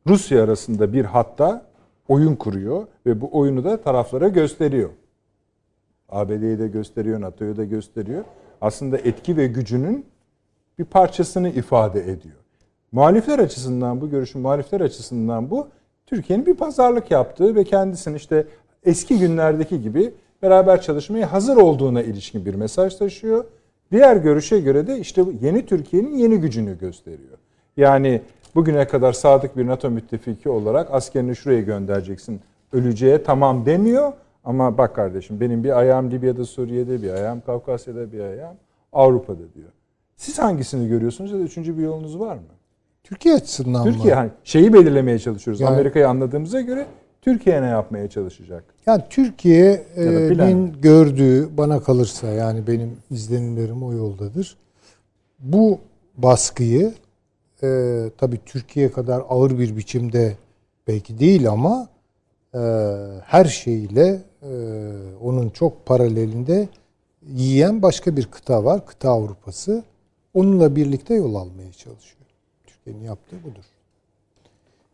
Rusya 0.07 0.43
arasında 0.43 0.93
bir 0.93 1.05
hatta 1.05 1.65
oyun 2.07 2.35
kuruyor 2.35 2.87
ve 3.05 3.21
bu 3.21 3.29
oyunu 3.31 3.63
da 3.63 3.81
taraflara 3.81 4.27
gösteriyor. 4.27 4.89
ABD'yi 6.09 6.59
de 6.59 6.67
gösteriyor, 6.67 7.21
NATO'yu 7.21 7.57
da 7.57 7.63
gösteriyor. 7.63 8.23
Aslında 8.61 8.97
etki 8.97 9.37
ve 9.37 9.47
gücünün 9.47 10.05
bir 10.79 10.85
parçasını 10.85 11.49
ifade 11.49 11.99
ediyor. 11.99 12.35
Muhalifler 12.91 13.39
açısından 13.39 14.01
bu 14.01 14.09
görüşün 14.09 14.41
muhalifler 14.41 14.81
açısından 14.81 15.49
bu 15.49 15.67
Türkiye'nin 16.05 16.45
bir 16.45 16.53
pazarlık 16.53 17.11
yaptığı 17.11 17.55
ve 17.55 17.63
kendisinin 17.63 18.15
işte 18.15 18.47
eski 18.85 19.19
günlerdeki 19.19 19.81
gibi 19.81 20.13
beraber 20.41 20.81
çalışmaya 20.81 21.31
hazır 21.31 21.57
olduğuna 21.57 22.01
ilişkin 22.01 22.45
bir 22.45 22.55
mesaj 22.55 22.95
taşıyor. 22.95 23.45
Diğer 23.91 24.15
görüşe 24.15 24.59
göre 24.59 24.87
de 24.87 24.99
işte 24.99 25.23
yeni 25.41 25.65
Türkiye'nin 25.65 26.17
yeni 26.17 26.37
gücünü 26.37 26.79
gösteriyor. 26.79 27.37
Yani 27.77 28.21
bugüne 28.55 28.87
kadar 28.87 29.13
sadık 29.13 29.57
bir 29.57 29.67
NATO 29.67 29.89
müttefiki 29.89 30.49
olarak 30.49 30.93
askerini 30.93 31.35
şuraya 31.35 31.61
göndereceksin. 31.61 32.41
Öleceğe 32.73 33.23
tamam 33.23 33.65
demiyor 33.65 34.13
ama 34.43 34.77
bak 34.77 34.95
kardeşim 34.95 35.39
benim 35.39 35.63
bir 35.63 35.77
ayağım 35.79 36.11
Libya'da, 36.11 36.45
Suriye'de, 36.45 37.01
bir 37.01 37.09
ayağım 37.09 37.41
Kafkasya'da, 37.45 38.11
bir 38.11 38.19
ayağım 38.19 38.55
Avrupa'da 38.93 39.53
diyor. 39.55 39.69
Siz 40.15 40.39
hangisini 40.39 40.87
görüyorsunuz 40.89 41.31
ya 41.31 41.39
da 41.39 41.43
üçüncü 41.43 41.77
bir 41.77 41.83
yolunuz 41.83 42.19
var 42.19 42.35
mı? 42.35 42.41
Türkiye 43.03 43.35
açısından 43.35 43.83
Türkiye 43.83 44.13
mı? 44.13 44.19
hani 44.19 44.29
şeyi 44.43 44.73
belirlemeye 44.73 45.19
çalışıyoruz. 45.19 45.61
Yani- 45.61 45.73
Amerika'yı 45.73 46.09
anladığımıza 46.09 46.61
göre 46.61 46.85
Türkiye 47.23 47.61
ne 47.61 47.65
yapmaya 47.65 48.09
çalışacak? 48.09 48.63
Yani 48.85 49.01
da 49.01 49.07
plan. 49.07 50.29
Türkiye'nin 50.29 50.81
gördüğü 50.81 51.57
bana 51.57 51.83
kalırsa 51.83 52.27
yani 52.27 52.67
benim 52.67 52.97
izlenimlerim 53.11 53.83
o 53.83 53.93
yoldadır. 53.93 54.57
Bu 55.39 55.79
baskıyı 56.17 56.93
e, 57.63 58.09
tabii 58.17 58.39
Türkiye 58.45 58.91
kadar 58.91 59.23
ağır 59.29 59.59
bir 59.59 59.77
biçimde 59.77 60.37
belki 60.87 61.19
değil 61.19 61.49
ama 61.49 61.87
e, 62.53 62.59
her 63.25 63.45
şeyle 63.45 64.21
e, 64.41 64.51
onun 65.21 65.49
çok 65.49 65.85
paralelinde 65.85 66.67
yiyen 67.27 67.81
başka 67.81 68.17
bir 68.17 68.25
kıta 68.25 68.63
var. 68.63 68.85
Kıta 68.85 69.09
Avrupa'sı. 69.09 69.83
Onunla 70.33 70.75
birlikte 70.75 71.15
yol 71.15 71.35
almaya 71.35 71.71
çalışıyor. 71.71 72.25
Türkiye'nin 72.67 73.03
yaptığı 73.03 73.43
budur. 73.43 73.63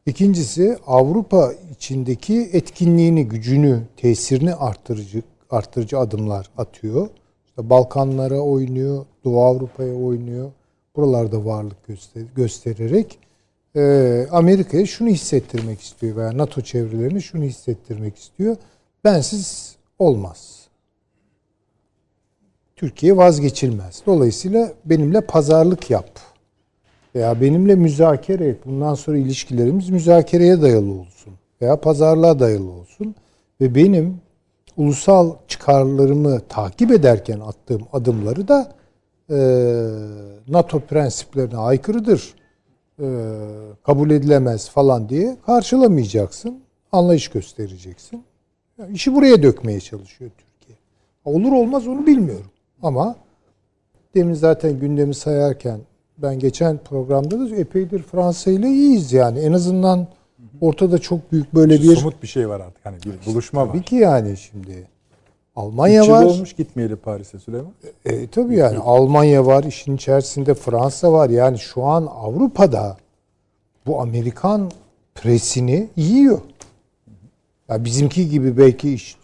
İkincisi 0.06 0.78
Avrupa 0.88 1.54
içindeki 1.72 2.50
etkinliğini, 2.54 3.28
gücünü, 3.28 3.82
tesirini 3.98 4.56
artırıcı 4.56 5.22
artırıcı 5.50 6.00
adımlar 6.00 6.50
atıyor. 6.58 7.10
İşte 7.48 7.70
Balkanlara 7.70 8.40
oynuyor, 8.40 9.06
Doğu 9.24 9.44
Avrupa'ya 9.44 9.94
oynuyor. 9.94 10.52
Buralarda 10.96 11.46
varlık 11.46 11.88
göster 11.88 12.22
göstererek 12.36 13.20
e, 13.76 14.28
Amerika'ya 14.32 14.86
şunu 14.86 15.10
hissettirmek 15.10 15.82
istiyor 15.82 16.16
veya 16.16 16.38
NATO 16.38 16.62
çevrelerine 16.62 17.20
şunu 17.20 17.44
hissettirmek 17.44 18.18
istiyor. 18.18 18.56
Bensiz 19.04 19.76
olmaz. 20.00 20.68
Türkiye 22.76 23.18
vazgeçilmez. 23.18 24.02
Dolayısıyla 24.06 24.74
benimle 24.86 25.22
pazarlık 25.22 25.90
yap 25.90 26.20
veya 27.16 27.42
benimle 27.42 27.76
müzakere 27.76 28.48
et. 28.48 28.66
Bundan 28.66 28.94
sonra 28.94 29.18
ilişkilerimiz 29.18 29.90
müzakereye 29.90 30.62
dayalı 30.62 30.92
olsun 30.92 31.34
veya 31.62 31.82
pazarlığa 31.82 32.40
dayalı 32.40 32.72
olsun. 32.72 33.16
Ve 33.62 33.76
benim 33.76 34.22
ulusal 34.78 35.36
çıkarlarımı 35.48 36.40
takip 36.50 36.92
ederken 36.92 37.40
attığım 37.40 37.82
adımları 37.94 38.48
da 38.48 38.72
e, 39.30 39.38
NATO 40.48 40.80
prensiplerine 40.80 41.58
aykırıdır, 41.58 42.34
e, 43.00 43.08
kabul 43.84 44.10
edilemez 44.12 44.70
falan 44.70 45.10
diye 45.10 45.38
karşılamayacaksın. 45.46 46.60
Anlayış 46.92 47.28
göstereceksin. 47.28 48.24
Yani 48.78 48.94
işi 48.94 49.16
buraya 49.16 49.44
dökmeye 49.44 49.80
çalışıyor 49.80 50.32
Türkiye. 50.38 50.78
Olur 51.26 51.52
olmaz 51.52 51.88
onu 51.88 52.08
bilmiyorum. 52.08 52.52
Ama 52.82 53.16
demin 54.16 54.34
zaten 54.34 54.80
gündemi 54.80 55.16
sayarken 55.16 55.80
ben 56.22 56.40
geçen 56.40 56.78
programda 56.78 57.40
da 57.40 57.56
epeydir 57.56 58.04
Fransa 58.04 58.52
ile 58.52 58.68
iyiyiz 58.68 59.14
yani. 59.14 59.40
En 59.40 59.54
azından 59.54 60.08
ortada 60.62 60.98
çok 60.98 61.32
büyük 61.32 61.54
böyle 61.56 61.82
bir 61.82 61.96
Somut 61.96 62.24
bir 62.24 62.28
şey 62.28 62.50
var 62.50 62.60
artık. 62.60 62.86
Hani 62.86 62.98
bir 63.06 63.32
buluşma 63.32 63.62
var. 63.62 63.68
tabii 63.68 63.82
ki 63.82 63.96
yani 63.96 64.38
şimdi 64.38 64.88
Almanya 65.56 66.04
Üç 66.04 66.10
var. 66.10 66.24
olmuş 66.24 66.54
gitmeyeli 66.54 66.96
Paris'e 66.96 67.40
Süleyman. 67.40 67.72
E, 68.06 68.28
tabii 68.28 68.56
yani 68.56 68.78
Almanya 68.78 69.46
var, 69.46 69.64
işin 69.64 69.96
içerisinde 69.96 70.54
Fransa 70.54 71.12
var. 71.12 71.30
Yani 71.30 71.60
şu 71.60 71.84
an 71.84 72.08
Avrupa'da 72.16 72.98
bu 73.86 74.02
Amerikan 74.02 74.72
presini 75.16 75.88
yiyor. 75.96 76.40
Ya 77.70 77.86
bizimki 77.86 78.30
gibi 78.30 78.58
belki 78.58 78.94
iş 78.94 79.16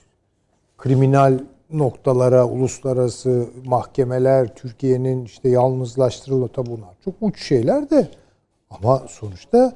kriminal 0.77 1.39
noktalara, 1.73 2.45
uluslararası 2.47 3.45
mahkemeler, 3.65 4.55
Türkiye'nin 4.55 5.25
işte 5.25 5.49
yalnızlaştırılma 5.49 6.47
tabi 6.47 6.69
bunlar 6.69 6.95
çok 7.05 7.13
uç 7.21 7.43
şeyler 7.43 7.89
de 7.89 8.07
ama 8.69 9.03
sonuçta 9.09 9.73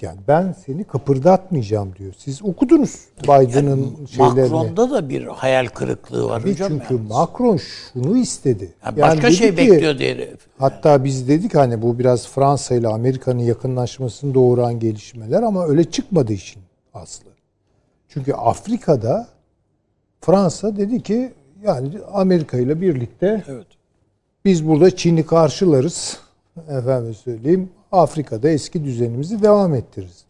yani 0.00 0.18
ben 0.28 0.54
seni 0.66 0.84
kıpırdatmayacağım 0.84 1.96
diyor. 1.98 2.12
Siz 2.18 2.42
okudunuz 2.44 2.94
Biden'ın 3.22 4.06
şeylerini. 4.06 4.40
Macron'da 4.52 4.90
da 4.90 5.08
bir 5.08 5.26
hayal 5.26 5.66
kırıklığı 5.66 6.28
var 6.28 6.40
Tabii 6.40 6.52
hocam. 6.52 6.68
çünkü 6.68 6.94
yalnız. 6.94 7.10
Macron 7.10 7.56
şunu 7.56 8.16
istedi. 8.16 8.72
Yani 8.86 9.00
Yani 9.00 9.16
başka 9.16 9.30
şey 9.30 9.50
ki- 9.50 9.56
bekliyor 9.56 9.94
herif. 10.00 10.40
Hatta 10.58 11.04
biz 11.04 11.28
dedik 11.28 11.54
hani 11.54 11.82
bu 11.82 11.98
biraz 11.98 12.28
Fransa 12.28 12.74
ile 12.74 12.88
Amerika'nın 12.88 13.38
yakınlaşmasını 13.42 14.34
doğuran 14.34 14.78
gelişmeler 14.80 15.42
ama 15.42 15.66
öyle 15.66 15.84
çıkmadı 15.84 16.32
işin 16.32 16.62
aslı. 16.94 17.24
Çünkü 18.08 18.32
Afrika'da 18.32 19.26
Fransa 20.26 20.76
dedi 20.76 21.02
ki 21.02 21.32
yani 21.64 21.90
Amerika 22.12 22.58
ile 22.58 22.80
birlikte 22.80 23.44
Evet. 23.48 23.66
biz 24.44 24.68
burada 24.68 24.96
Çin'i 24.96 25.26
karşılarız. 25.26 26.18
Efendim 26.68 27.14
söyleyeyim 27.14 27.68
Afrika'da 27.92 28.48
eski 28.50 28.84
düzenimizi 28.84 29.42
devam 29.42 29.74
ettiririz. 29.74 30.24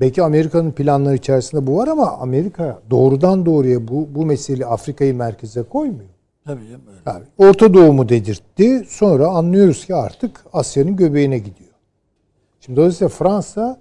Belki 0.00 0.22
Amerika'nın 0.22 0.72
planları 0.72 1.14
içerisinde 1.14 1.66
bu 1.66 1.76
var 1.76 1.88
ama 1.88 2.10
Amerika 2.10 2.78
doğrudan 2.90 3.46
doğruya 3.46 3.88
bu, 3.88 4.08
bu 4.14 4.26
meseleyi 4.26 4.66
Afrika'yı 4.66 5.14
merkeze 5.14 5.62
koymuyor. 5.62 6.10
Tabii 6.44 6.60
öyle. 6.60 7.00
Yani 7.06 7.24
Orta 7.38 7.74
Doğu 7.74 7.92
mu 7.92 8.08
dedirtti. 8.08 8.84
Sonra 8.88 9.28
anlıyoruz 9.28 9.86
ki 9.86 9.94
artık 9.94 10.44
Asya'nın 10.52 10.96
göbeğine 10.96 11.38
gidiyor. 11.38 11.70
Şimdi 12.60 12.76
dolayısıyla 12.76 13.08
Fransa 13.08 13.80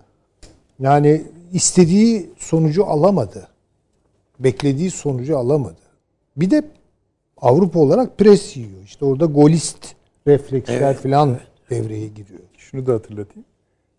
yani 0.79 1.21
istediği 1.53 2.29
sonucu 2.37 2.85
alamadı. 2.85 3.47
Beklediği 4.39 4.91
sonucu 4.91 5.37
alamadı. 5.37 5.79
Bir 6.37 6.51
de 6.51 6.63
Avrupa 7.41 7.79
olarak 7.79 8.17
pres 8.17 8.57
yiyor. 8.57 8.83
İşte 8.85 9.05
orada 9.05 9.25
golist 9.25 9.95
refleksler 10.27 10.81
Evet, 10.81 10.97
falan 10.97 11.37
devreye 11.69 12.07
giriyor. 12.07 12.39
Şunu 12.57 12.85
da 12.85 12.93
hatırlatayım. 12.93 13.45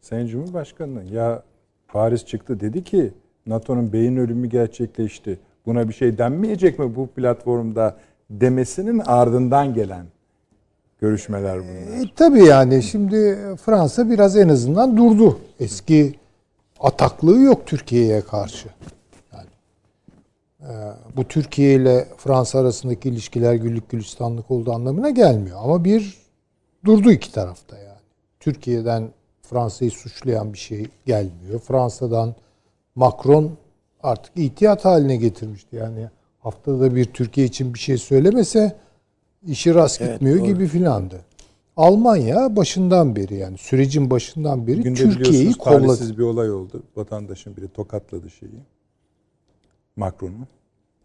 Sayın 0.00 0.26
Cumhurbaşkanı 0.26 1.04
ya 1.04 1.42
Paris 1.88 2.26
çıktı 2.26 2.60
dedi 2.60 2.84
ki 2.84 3.12
NATO'nun 3.46 3.92
beyin 3.92 4.16
ölümü 4.16 4.46
gerçekleşti. 4.46 5.38
Buna 5.66 5.88
bir 5.88 5.94
şey 5.94 6.18
denmeyecek 6.18 6.78
mi 6.78 6.96
bu 6.96 7.06
platformda 7.06 7.96
demesinin 8.30 8.98
ardından 8.98 9.74
gelen 9.74 10.06
görüşmeler 11.00 11.58
bunlar. 11.58 12.02
E, 12.02 12.10
tabii 12.16 12.44
yani 12.44 12.82
şimdi 12.82 13.38
Fransa 13.64 14.10
biraz 14.10 14.36
en 14.36 14.48
azından 14.48 14.96
durdu. 14.96 15.38
Eski 15.60 16.14
ataklığı 16.80 17.40
yok 17.40 17.66
Türkiye'ye 17.66 18.20
karşı. 18.20 18.68
Yani 20.62 20.72
e, 20.72 21.16
bu 21.16 21.24
Türkiye 21.24 21.74
ile 21.74 22.08
Fransa 22.16 22.58
arasındaki 22.58 23.08
ilişkiler 23.08 23.54
güllük 23.54 23.90
gülistanlık 23.90 24.50
olduğu 24.50 24.72
anlamına 24.72 25.10
gelmiyor. 25.10 25.58
Ama 25.62 25.84
bir 25.84 26.18
durdu 26.84 27.12
iki 27.12 27.32
tarafta 27.32 27.78
yani. 27.78 28.00
Türkiye'den 28.40 29.10
Fransa'yı 29.42 29.90
suçlayan 29.90 30.52
bir 30.52 30.58
şey 30.58 30.86
gelmiyor. 31.06 31.60
Fransa'dan 31.60 32.34
Macron 32.94 33.50
artık 34.02 34.36
ihtiyat 34.36 34.84
haline 34.84 35.16
getirmişti. 35.16 35.76
Yani 35.76 36.08
haftada 36.38 36.94
bir 36.94 37.04
Türkiye 37.04 37.46
için 37.46 37.74
bir 37.74 37.78
şey 37.78 37.98
söylemese 37.98 38.76
işi 39.46 39.74
rast 39.74 40.00
Evet, 40.00 40.12
gitmiyor 40.12 40.38
doğru. 40.38 40.46
gibi 40.46 40.66
filandı. 40.66 41.20
Almanya 41.76 42.56
başından 42.56 43.16
beri 43.16 43.34
yani 43.34 43.58
sürecin 43.58 44.10
başından 44.10 44.66
beri 44.66 44.94
Türkiye'yi 44.94 45.52
kolladı. 45.52 46.18
bir 46.18 46.22
olay 46.22 46.50
oldu. 46.52 46.82
Vatandaşın 46.96 47.56
biri 47.56 47.68
tokatladı 47.68 48.30
şeyi. 48.30 48.60
Macron'u. 50.00 50.46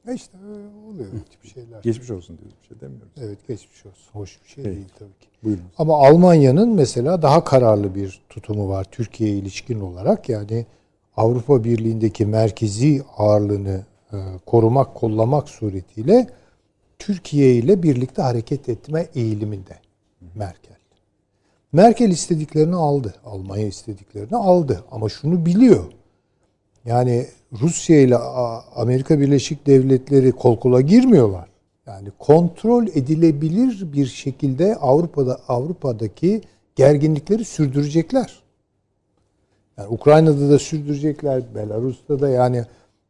E 0.08 0.14
İşte 0.14 0.38
öyle 0.48 0.68
oluyor 0.90 1.08
bu 1.14 1.30
tip 1.32 1.54
şeyler. 1.54 1.82
Geçmiş 1.82 2.12
olsun 2.12 2.38
diyoruz 2.38 2.56
bir 2.64 2.68
şey 2.68 2.80
demiyoruz. 2.82 3.12
Evet 3.18 3.48
geçmiş 3.48 3.86
olsun. 3.86 4.14
Hoş 4.14 4.40
bir 4.44 4.50
şey 4.50 4.64
Peki. 4.64 4.76
değil 4.76 4.88
tabii 5.00 5.20
ki. 5.20 5.28
Buyurun. 5.44 5.64
Ama 5.78 6.08
Almanya'nın 6.08 6.70
mesela 6.70 7.22
daha 7.22 7.44
kararlı 7.44 7.96
bir 7.96 8.22
tutumu 8.30 8.70
var 8.70 8.88
Türkiye'ye 8.92 9.38
ilişkin 9.38 9.80
olarak. 9.80 10.30
Yani 10.30 10.66
Avrupa 11.18 11.64
Birliği'ndeki 11.64 12.26
merkezi 12.26 13.04
ağırlığını 13.18 13.86
e, 14.14 14.18
korumak, 14.46 14.96
kollamak 14.96 15.50
suretiyle 15.50 16.28
Türkiye 17.00 17.56
ile 17.56 17.84
birlikte 17.84 18.22
hareket 18.22 18.70
etme 18.70 19.08
eğiliminde 19.16 19.80
Merkel. 20.36 20.76
Merkel 21.72 22.10
istediklerini 22.10 22.76
aldı. 22.76 23.16
Almanya 23.26 23.68
istediklerini 23.68 24.36
aldı. 24.36 24.84
Ama 24.92 25.10
şunu 25.10 25.46
biliyor. 25.46 25.84
Yani 26.86 27.28
Rusya 27.62 28.02
ile 28.02 28.18
Amerika 28.76 29.20
Birleşik 29.20 29.68
Devletleri 29.68 30.32
kol 30.32 30.60
kola 30.60 30.82
girmiyorlar. 30.82 31.50
Yani 31.88 32.10
kontrol 32.20 32.88
edilebilir 32.88 33.94
bir 33.94 34.06
şekilde 34.06 34.76
Avrupa'da 34.76 35.40
Avrupa'daki 35.48 36.42
gerginlikleri 36.76 37.46
sürdürecekler. 37.46 38.44
Yani 39.78 39.88
Ukrayna'da 39.90 40.50
da 40.50 40.60
sürdürecekler, 40.60 41.56
Belarus'ta 41.56 42.20
da 42.20 42.30
yani 42.30 42.66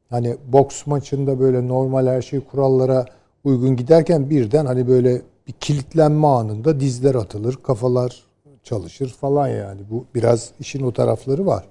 hani 0.09 0.35
boks 0.47 0.87
maçında 0.87 1.39
böyle 1.39 1.67
normal 1.67 2.07
her 2.07 2.21
şey 2.21 2.39
kurallara 2.39 3.05
uygun 3.43 3.75
giderken 3.75 4.29
birden 4.29 4.65
hani 4.65 4.87
böyle 4.87 5.21
bir 5.47 5.53
kilitlenme 5.53 6.27
anında 6.27 6.79
dizler 6.79 7.15
atılır, 7.15 7.55
kafalar 7.63 8.23
çalışır 8.63 9.09
falan 9.09 9.47
yani. 9.47 9.81
Bu 9.89 10.05
biraz 10.15 10.51
işin 10.59 10.83
o 10.83 10.93
tarafları 10.93 11.45
var. 11.45 11.65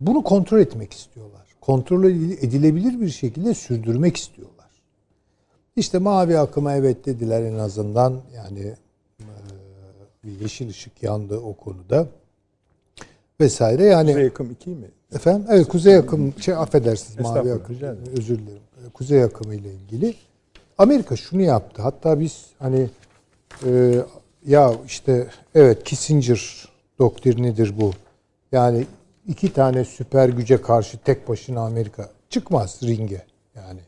Bunu 0.00 0.22
kontrol 0.22 0.58
etmek 0.58 0.92
istiyorlar. 0.92 1.49
Kontrol 1.60 2.04
edilebilir 2.04 3.00
bir 3.00 3.08
şekilde 3.08 3.54
sürdürmek 3.54 4.16
istiyorlar. 4.16 4.70
İşte 5.76 5.98
mavi 5.98 6.38
akıma 6.38 6.74
evet 6.74 7.06
dediler 7.06 7.42
en 7.42 7.58
azından. 7.58 8.20
Yani 8.36 8.74
e, 9.20 9.24
bir 10.24 10.40
yeşil 10.40 10.68
ışık 10.68 11.02
yandı 11.02 11.38
o 11.38 11.54
konuda 11.54 12.06
vesaire. 13.40 13.84
Yani 13.84 14.10
Kuzey 14.10 14.24
yakım 14.24 14.50
2 14.50 14.70
mi? 14.70 14.90
efendim? 15.14 15.46
Evet 15.50 15.68
kuzey 15.68 15.96
akım 15.96 16.34
şey 16.40 16.54
affedersiniz 16.54 17.20
mavi 17.20 17.52
akım. 17.52 17.76
özür 18.16 18.38
dilerim. 18.38 18.62
E, 18.86 18.90
kuzey 18.90 19.22
akımı 19.22 19.54
ile 19.54 19.72
ilgili. 19.74 20.14
Amerika 20.78 21.16
şunu 21.16 21.42
yaptı. 21.42 21.82
Hatta 21.82 22.20
biz 22.20 22.46
hani 22.58 22.88
e, 23.66 23.94
ya 24.46 24.74
işte 24.86 25.26
evet 25.54 25.84
Kissinger 25.84 26.68
doktrinidir 26.98 27.80
bu. 27.80 27.92
Yani 28.52 28.86
iki 29.28 29.52
tane 29.52 29.84
süper 29.84 30.28
güce 30.28 30.62
karşı 30.62 30.98
tek 30.98 31.28
başına 31.28 31.60
Amerika 31.60 32.10
çıkmaz 32.30 32.80
ringe 32.82 33.22
yani 33.54 33.80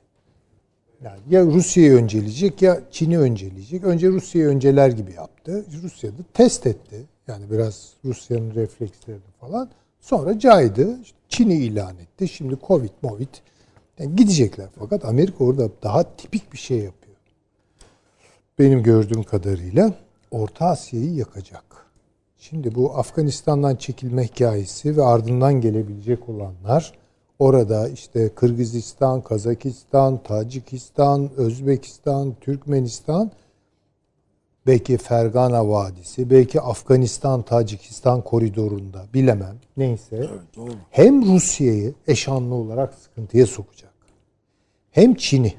yani 1.04 1.20
ya 1.30 1.44
Rusya'yı 1.44 1.92
önceleyecek 1.92 2.62
ya 2.62 2.80
Çin'i 2.90 3.18
önceleyecek. 3.18 3.84
Önce 3.84 4.08
Rusya'yı 4.08 4.48
önceler 4.48 4.88
gibi 4.88 5.12
yaptı. 5.12 5.64
Rusya 5.82 6.10
da 6.10 6.22
test 6.34 6.66
etti. 6.66 6.96
Yani 7.26 7.50
biraz 7.50 7.92
Rusya'nın 8.04 8.54
reflekslerini 8.54 9.20
falan. 9.40 9.70
Sonra 10.00 10.38
caydı. 10.38 10.98
Çin'i 11.28 11.54
ilan 11.54 11.98
etti. 11.98 12.28
Şimdi 12.28 12.56
Covid, 12.66 12.90
Movid. 13.02 13.28
Yani 13.98 14.16
gidecekler. 14.16 14.66
Fakat 14.78 15.04
Amerika 15.04 15.44
orada 15.44 15.68
daha 15.82 16.16
tipik 16.16 16.52
bir 16.52 16.58
şey 16.58 16.78
yapıyor. 16.78 17.16
Benim 18.58 18.82
gördüğüm 18.82 19.22
kadarıyla 19.22 19.94
Orta 20.30 20.66
Asya'yı 20.66 21.14
yakacak. 21.14 21.81
Şimdi 22.42 22.74
bu 22.74 22.98
Afganistan'dan 22.98 23.76
çekilme 23.76 24.24
hikayesi 24.24 24.96
ve 24.96 25.02
ardından 25.02 25.60
gelebilecek 25.60 26.28
olanlar 26.28 26.92
orada 27.38 27.88
işte 27.88 28.28
Kırgızistan, 28.28 29.20
Kazakistan, 29.20 30.22
Tacikistan, 30.22 31.30
Özbekistan, 31.36 32.34
Türkmenistan, 32.40 33.30
belki 34.66 34.96
Fergana 34.96 35.68
Vadisi, 35.68 36.30
belki 36.30 36.60
Afganistan, 36.60 37.42
Tacikistan 37.42 38.22
koridorunda 38.22 39.06
bilemem. 39.14 39.56
Neyse. 39.76 40.30
Hem 40.90 41.34
Rusya'yı 41.34 41.94
eşanlı 42.06 42.54
olarak 42.54 42.94
sıkıntıya 42.94 43.46
sokacak. 43.46 43.94
Hem 44.90 45.14
Çin'i 45.14 45.54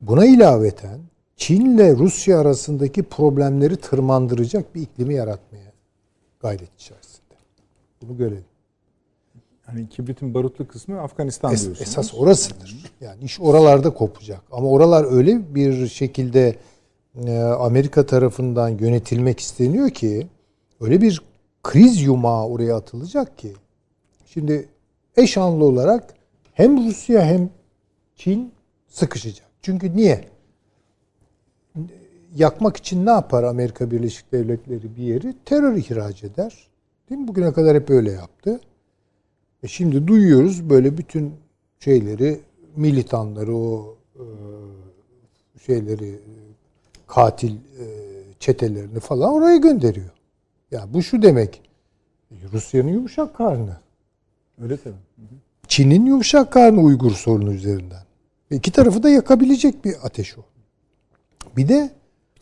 buna 0.00 0.26
ilaveten 0.26 1.11
Çin 1.36 1.66
ile 1.66 1.96
Rusya 1.96 2.38
arasındaki 2.40 3.02
problemleri 3.02 3.76
tırmandıracak 3.76 4.74
bir 4.74 4.80
iklimi 4.82 5.14
yaratmaya 5.14 5.72
gayret 6.40 6.74
içerisinde. 6.80 7.34
Bunu 8.02 8.16
görelim. 8.16 8.44
Yani 9.68 9.88
kibritin 9.88 10.34
barutlu 10.34 10.68
kısmı 10.68 11.00
Afganistan 11.00 11.52
Es- 11.52 11.64
diyorsunuz. 11.64 11.80
esas 11.88 12.14
orasıdır. 12.14 12.76
Yani 13.00 13.24
iş 13.24 13.40
oralarda 13.40 13.90
kopacak. 13.94 14.40
Ama 14.52 14.68
oralar 14.68 15.12
öyle 15.12 15.54
bir 15.54 15.88
şekilde 15.88 16.56
e, 17.26 17.38
Amerika 17.38 18.06
tarafından 18.06 18.68
yönetilmek 18.68 19.40
isteniyor 19.40 19.90
ki 19.90 20.26
öyle 20.80 21.00
bir 21.00 21.22
kriz 21.62 22.02
yumağı 22.02 22.46
oraya 22.46 22.76
atılacak 22.76 23.38
ki 23.38 23.52
şimdi 24.26 24.68
eş 25.16 25.36
anlı 25.38 25.64
olarak 25.64 26.14
hem 26.52 26.86
Rusya 26.88 27.24
hem 27.24 27.50
Çin 28.16 28.52
sıkışacak. 28.88 29.46
Çünkü 29.62 29.96
niye? 29.96 30.24
Yakmak 32.36 32.76
için 32.76 33.06
ne 33.06 33.10
yapar 33.10 33.44
Amerika 33.44 33.90
Birleşik 33.90 34.32
Devletleri 34.32 34.96
bir 34.96 35.02
yeri? 35.02 35.34
Terör 35.44 35.76
ihraç 35.76 36.24
eder. 36.24 36.68
Değil 37.10 37.20
mi? 37.20 37.28
Bugüne 37.28 37.52
kadar 37.52 37.76
hep 37.76 37.90
öyle 37.90 38.12
yaptı. 38.12 38.60
E 39.62 39.68
şimdi 39.68 40.06
duyuyoruz 40.06 40.70
böyle 40.70 40.98
bütün 40.98 41.34
şeyleri, 41.80 42.40
militanları, 42.76 43.56
o 43.56 43.96
e, 44.14 44.24
şeyleri, 45.66 46.18
katil 47.06 47.52
e, 47.52 47.84
çetelerini 48.40 49.00
falan 49.00 49.32
oraya 49.32 49.56
gönderiyor. 49.56 50.10
Ya 50.70 50.88
bu 50.92 51.02
şu 51.02 51.22
demek. 51.22 51.62
Rusya'nın 52.52 52.88
yumuşak 52.88 53.36
karnı. 53.36 53.76
Öyle 54.62 54.76
tabii. 54.76 54.94
Çin'in 55.68 56.06
yumuşak 56.06 56.52
karnı 56.52 56.80
Uygur 56.80 57.10
sorunu 57.10 57.52
üzerinden. 57.52 58.02
E, 58.50 58.56
İki 58.56 58.72
tarafı 58.72 59.02
da 59.02 59.08
yakabilecek 59.08 59.84
bir 59.84 59.94
ateş 60.02 60.38
o. 60.38 60.42
Bir 61.56 61.68
de 61.68 61.90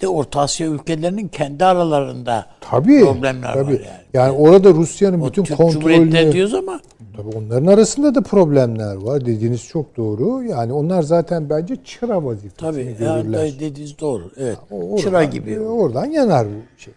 de 0.01 0.09
Orta 0.09 0.41
Asya 0.41 0.67
ülkelerinin 0.67 1.29
kendi 1.29 1.65
aralarında 1.65 2.47
tabii, 2.61 3.01
problemler 3.05 3.55
tabii. 3.55 3.65
var 3.67 3.71
yani. 3.81 4.01
Yani 4.15 4.33
orada 4.39 4.71
Rusya'nın 4.75 5.27
bütün 5.27 5.45
Türk 5.45 5.57
kontrolünü 5.57 6.33
diyoruz 6.33 6.55
ama 6.55 6.81
Tabii 7.17 7.37
onların 7.37 7.67
arasında 7.67 8.15
da 8.15 8.21
problemler 8.23 8.95
var. 8.95 9.27
Dediğiniz 9.27 9.65
çok 9.69 9.97
doğru. 9.97 10.43
Yani 10.43 10.73
onlar 10.73 11.03
zaten 11.03 11.51
bence 11.51 11.77
çıra 11.85 12.25
vazifesini 12.25 12.57
tabii 12.71 12.97
görürler. 12.99 13.45
yani 13.45 13.61
dediğiniz 13.61 13.99
doğru. 14.01 14.31
Evet. 14.37 14.59
O- 14.71 14.77
oradan- 14.77 14.97
Çıra 14.97 15.25
gibi. 15.25 15.53
e, 15.53 15.61
Oradan 15.61 16.05
yanar 16.07 16.47
bu 16.47 16.81
şey. 16.81 16.95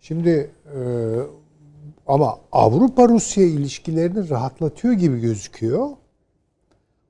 Şimdi 0.00 0.50
e, 0.66 0.78
ama 2.06 2.36
Avrupa-Rusya 2.52 3.44
ilişkilerini 3.44 4.30
rahatlatıyor 4.30 4.94
gibi 4.94 5.20
gözüküyor. 5.20 5.88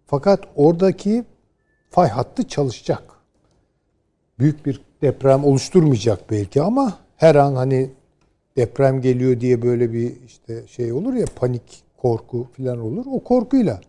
Fakat 0.06 0.40
oradaki 0.56 1.24
fay 1.90 2.08
hattı 2.08 2.48
çalışacak. 2.48 3.02
Büyük 4.38 4.66
bir 4.66 4.80
deprem 5.02 5.44
oluşturmayacak 5.44 6.30
belki 6.30 6.62
ama 6.62 6.98
her 7.16 7.34
an 7.34 7.54
hani 7.54 7.90
deprem 8.56 9.00
geliyor 9.00 9.40
diye 9.40 9.62
böyle 9.62 9.92
bir 9.92 10.12
işte 10.26 10.66
şey 10.66 10.92
olur 10.92 11.14
ya 11.14 11.26
panik, 11.36 11.82
korku 11.96 12.46
falan 12.56 12.80
olur. 12.80 13.04
O 13.10 13.20
korkuyla. 13.20 13.80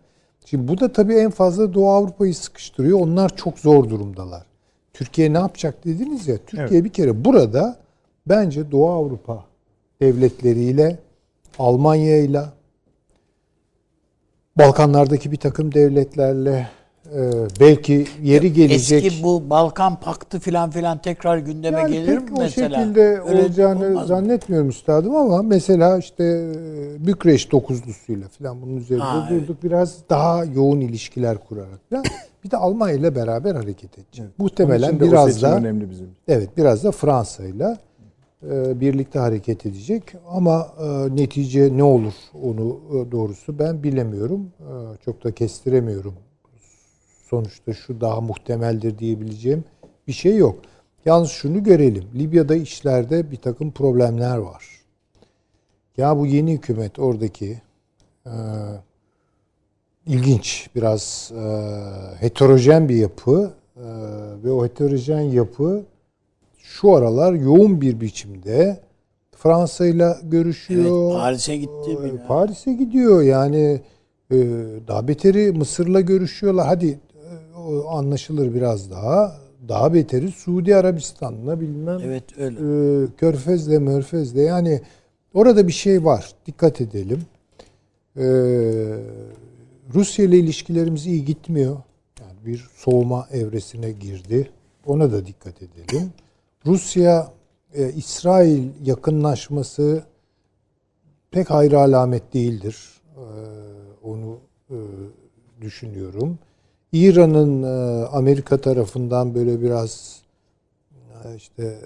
Şimdi 0.44 0.68
bu 0.68 0.80
da 0.80 0.92
tabii 0.92 1.14
en 1.14 1.30
fazla 1.30 1.74
Doğu 1.74 1.88
Avrupa'yı 1.88 2.34
sıkıştırıyor. 2.34 3.00
Onlar 3.00 3.36
çok 3.36 3.58
zor 3.58 3.88
durumdalar. 3.90 4.46
Türkiye 4.92 5.32
ne 5.32 5.38
yapacak 5.38 5.84
dediniz 5.84 6.28
ya. 6.28 6.36
Türkiye 6.46 6.84
bir 6.84 6.92
kere 6.92 7.24
burada 7.24 7.76
bence 8.26 8.70
Doğu 8.70 8.90
Avrupa 8.90 9.44
devletleriyle 10.00 10.98
Almanya'yla 11.58 12.52
Balkanlardaki 14.58 15.32
bir 15.32 15.36
takım 15.36 15.74
devletlerle 15.74 16.68
belki 17.60 18.06
yeri 18.22 18.52
gelecek. 18.52 19.04
Eski 19.04 19.22
bu 19.22 19.50
Balkan 19.50 20.00
Paktı 20.00 20.38
filan 20.40 20.70
filan 20.70 20.98
tekrar 21.02 21.38
gündeme 21.38 21.80
Yani 21.80 21.92
gelir 21.92 22.18
mi 22.18 22.24
o 22.36 22.40
mesela? 22.40 22.78
şekilde 22.78 23.00
Öyle 23.00 23.42
olacağını 23.42 23.86
olmaz 23.86 24.06
zannetmiyorum 24.08 24.68
üstadım 24.68 25.16
ama 25.16 25.42
mesela 25.42 25.98
işte 25.98 26.24
e, 26.24 27.06
Bükreş 27.06 27.52
dokuzlusuyla 27.52 28.28
falan 28.28 28.62
bunun 28.62 28.76
üzerinde 28.76 29.04
Ha, 29.04 29.28
durduk. 29.30 29.62
Biraz 29.62 29.96
daha 30.10 30.44
yoğun 30.44 30.80
ilişkiler 30.80 31.38
kurarak 31.48 31.80
falan. 31.90 32.04
Bir 32.44 32.50
de 32.50 32.56
Almanya 32.56 32.96
ile 32.96 33.14
beraber 33.16 33.54
hareket 33.54 33.98
edecek. 33.98 34.26
Muhtemelen 34.38 35.00
de 35.00 35.04
o 35.04 35.08
biraz 35.08 35.42
da 35.42 35.56
önemli 35.56 35.90
bizim. 35.90 36.06
evet 36.28 36.48
biraz 36.56 36.84
da 36.84 36.90
Fransa 36.92 37.44
ile 37.44 37.76
e, 38.50 38.80
birlikte 38.80 39.18
hareket 39.18 39.66
edecek 39.66 40.02
ama 40.30 40.68
e, 40.80 41.16
netice 41.16 41.76
ne 41.76 41.82
olur 41.82 42.12
onu 42.42 42.80
e, 42.90 43.12
doğrusu 43.12 43.58
ben 43.58 43.82
bilemiyorum. 43.82 44.46
E, 44.60 45.04
çok 45.04 45.24
da 45.24 45.32
kestiremiyorum. 45.32 46.14
Sonuçta 47.30 47.74
şu 47.74 48.00
daha 48.00 48.20
muhtemeldir 48.20 48.98
diyebileceğim 48.98 49.64
bir 50.06 50.12
şey 50.12 50.36
yok. 50.36 50.58
Yalnız 51.04 51.30
şunu 51.30 51.62
görelim. 51.62 52.04
Libya'da 52.14 52.56
işlerde 52.56 53.30
bir 53.30 53.36
takım 53.36 53.70
problemler 53.70 54.36
var. 54.36 54.64
Ya 55.96 56.18
bu 56.18 56.26
yeni 56.26 56.52
hükümet 56.52 56.98
oradaki 56.98 57.60
e, 58.26 58.32
ilginç, 60.06 60.70
biraz 60.74 61.32
e, 61.34 61.44
heterojen 62.20 62.88
bir 62.88 62.96
yapı 62.96 63.52
e, 63.76 63.86
ve 64.44 64.50
o 64.50 64.64
heterojen 64.64 65.20
yapı 65.20 65.84
şu 66.58 66.94
aralar 66.94 67.32
yoğun 67.32 67.80
bir 67.80 68.00
biçimde 68.00 68.80
Fransa 69.36 69.86
ile 69.86 70.16
görüşüyor. 70.22 71.10
Evet, 71.10 71.20
Paris'e 71.20 71.56
gitti. 71.56 71.96
Mi? 72.02 72.26
Paris'e 72.28 72.72
gidiyor 72.72 73.22
yani 73.22 73.80
e, 74.30 74.36
daha 74.88 75.08
beteri 75.08 75.52
Mısır'la 75.52 76.00
görüşüyorlar. 76.00 76.66
Hadi 76.66 76.98
anlaşılır 77.88 78.54
biraz 78.54 78.90
daha. 78.90 79.36
Daha 79.68 79.94
beteri 79.94 80.30
Suudi 80.30 80.76
Arabistan'la 80.76 81.60
bilmem 81.60 81.98
Evet 82.04 82.24
öyle. 82.38 82.56
e, 83.04 83.06
Körfez'le 83.16 83.80
Mörfez'le 83.80 84.34
yani 84.36 84.80
orada 85.34 85.66
bir 85.68 85.72
şey 85.72 86.04
var. 86.04 86.32
Dikkat 86.46 86.80
edelim. 86.80 87.20
E, 88.16 88.24
Rusya 89.94 90.24
ile 90.24 90.38
ilişkilerimiz 90.38 91.06
iyi 91.06 91.24
gitmiyor. 91.24 91.76
Yani 92.20 92.46
bir 92.46 92.68
soğuma 92.76 93.26
evresine 93.32 93.90
girdi. 93.92 94.50
Ona 94.86 95.12
da 95.12 95.26
dikkat 95.26 95.62
edelim. 95.62 96.12
Rusya 96.66 97.32
e, 97.74 97.92
İsrail 97.92 98.68
yakınlaşması 98.84 100.02
pek 101.30 101.50
hayra 101.50 101.80
alamet 101.80 102.34
değildir. 102.34 102.76
E, 103.16 103.24
onu 104.02 104.38
e, 104.70 104.76
düşünüyorum. 105.60 106.38
İran'ın 106.92 107.62
e, 107.62 108.06
Amerika 108.06 108.60
tarafından 108.60 109.34
böyle 109.34 109.62
biraz 109.62 110.22
e, 111.24 111.36
işte 111.36 111.78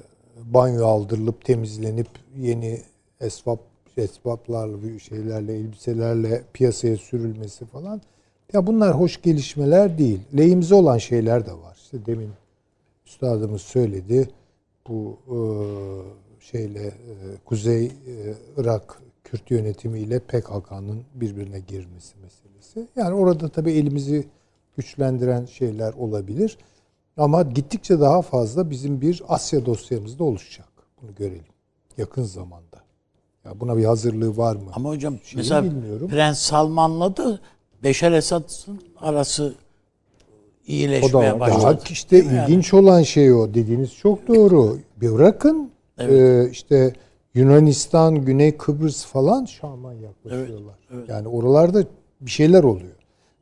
banyo 0.45 0.87
aldırılıp 0.87 1.45
temizlenip 1.45 2.09
yeni 2.37 2.81
esvap 3.21 3.61
esvaplarla 3.97 4.99
şeylerle 4.99 5.55
elbiselerle 5.55 6.43
piyasaya 6.53 6.97
sürülmesi 6.97 7.65
falan 7.67 8.01
ya 8.53 8.67
bunlar 8.67 9.01
hoş 9.01 9.23
gelişmeler 9.23 9.99
değil. 9.99 10.21
Lehimize 10.37 10.75
olan 10.75 10.99
şeyler 10.99 11.47
de 11.47 11.53
var. 11.53 11.77
İşte 11.77 12.07
demin 12.07 12.31
üstadımız 13.07 13.63
söyledi. 13.63 14.29
Bu 14.89 15.17
e, 15.27 15.37
şeyle 16.41 16.93
Kuzey 17.45 17.93
Irak 18.57 19.03
Kürt 19.25 19.51
yönetimiyle 19.51 20.19
PKK'nın 20.19 21.03
birbirine 21.15 21.61
girmesi 21.61 22.15
meselesi. 22.23 22.89
Yani 22.97 23.15
orada 23.15 23.49
tabii 23.49 23.73
elimizi 23.73 24.27
güçlendiren 24.77 25.45
şeyler 25.45 25.93
olabilir. 25.93 26.59
Ama 27.17 27.43
gittikçe 27.43 28.01
daha 28.01 28.23
fazla 28.23 28.71
bizim 28.71 29.01
bir 29.01 29.23
Asya 29.29 29.67
dosyamız 29.67 30.19
da 30.19 30.25
oluşacak. 30.25 30.69
Bunu 31.03 31.15
görelim. 31.15 31.45
Yakın 31.99 32.23
zamanda. 32.23 32.83
Ya 33.45 33.61
buna 33.61 33.77
bir 33.77 33.85
hazırlığı 33.85 34.37
var 34.37 34.57
mı? 34.57 34.71
Ama 34.75 34.89
hocam 34.89 35.15
Şeyi 35.25 35.37
mesela 35.37 35.65
bilmiyorum. 35.65 36.09
Prens 36.09 36.39
Salman'la 36.39 37.17
da 37.17 37.39
Beşer 37.83 38.13
Esad'ın 38.13 38.81
arası 39.01 39.55
O 39.55 40.71
iyileşmeye 40.73 41.31
da 41.33 41.41
başladı. 41.41 41.63
daha 41.63 41.79
işte 41.91 42.17
yani? 42.17 42.43
ilginç 42.43 42.75
olan 42.75 43.03
şey 43.03 43.33
o. 43.33 43.55
Dediğiniz 43.55 43.95
çok 43.95 44.29
doğru. 44.29 44.79
Bir 45.01 45.13
bırakın 45.13 45.71
e, 45.99 46.49
işte 46.51 46.93
Yunanistan, 47.35 48.25
Güney 48.25 48.57
Kıbrıs 48.57 49.05
falan 49.05 49.45
Şam'a 49.45 49.93
yaklaşıyorlar. 49.93 50.75
Yani 51.09 51.29
oralarda 51.29 51.85
bir 52.21 52.31
şeyler 52.31 52.65
oluyor. 52.65 52.93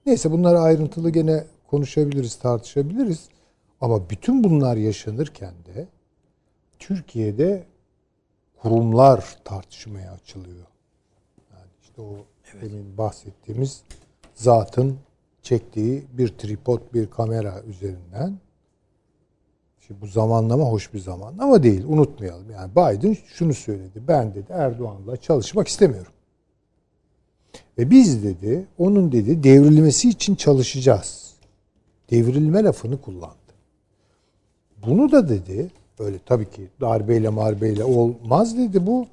Neyse 0.07 0.31
bunları 0.31 0.59
ayrıntılı 0.59 1.11
gene 1.11 1.45
konuşabiliriz, 1.67 2.37
tartışabiliriz. 2.37 3.29
Ama 3.81 4.11
bütün 4.11 4.45
bunlar 4.45 4.77
yaşanırken 4.77 5.55
de 5.75 5.89
Türkiye'de 6.79 7.67
kurumlar 8.63 9.39
tartışmaya 9.45 10.13
açılıyor. 10.13 10.67
Yani 11.53 11.71
işte 11.83 12.03
o 12.03 12.17
demin 12.63 12.99
bahsettiğimiz 12.99 13.83
zatın 14.35 14.99
çektiği 15.43 16.05
bir 16.13 16.29
tripod, 16.29 16.81
bir 16.95 17.11
kamera 17.11 17.63
üzerinden. 17.63 18.39
Şimdi 19.79 20.01
bu 20.01 20.07
zamanlama 20.07 20.65
hoş 20.65 20.95
bir 20.95 20.99
zamanlama 20.99 21.63
değil. 21.63 21.85
Unutmayalım. 21.89 22.51
Yani 22.51 22.71
Biden 22.73 23.17
şunu 23.27 23.55
söyledi. 23.55 24.03
Ben 24.09 24.35
dedi 24.35 24.53
Erdoğan'la 24.53 25.17
çalışmak 25.17 25.69
istemiyorum. 25.69 26.13
Ve 27.79 27.91
biz 27.91 28.25
dedi, 28.25 28.65
onun 28.79 29.13
dedi 29.13 29.45
devrilmesi 29.45 30.09
için 30.09 30.35
çalışacağız. 30.35 31.31
Devrilme 32.11 32.63
lafını 32.65 33.01
kullandı. 33.01 33.35
bunu 34.87 35.13
da 35.13 35.29
dedi 35.29 35.71
öyle 35.99 36.17
tabii 36.27 36.51
ki 36.51 36.63
darbeyle 36.81 37.29
marbeyle 37.29 37.85
olmaz 37.85 38.59
dedi 38.59 38.87
bu 38.87 39.07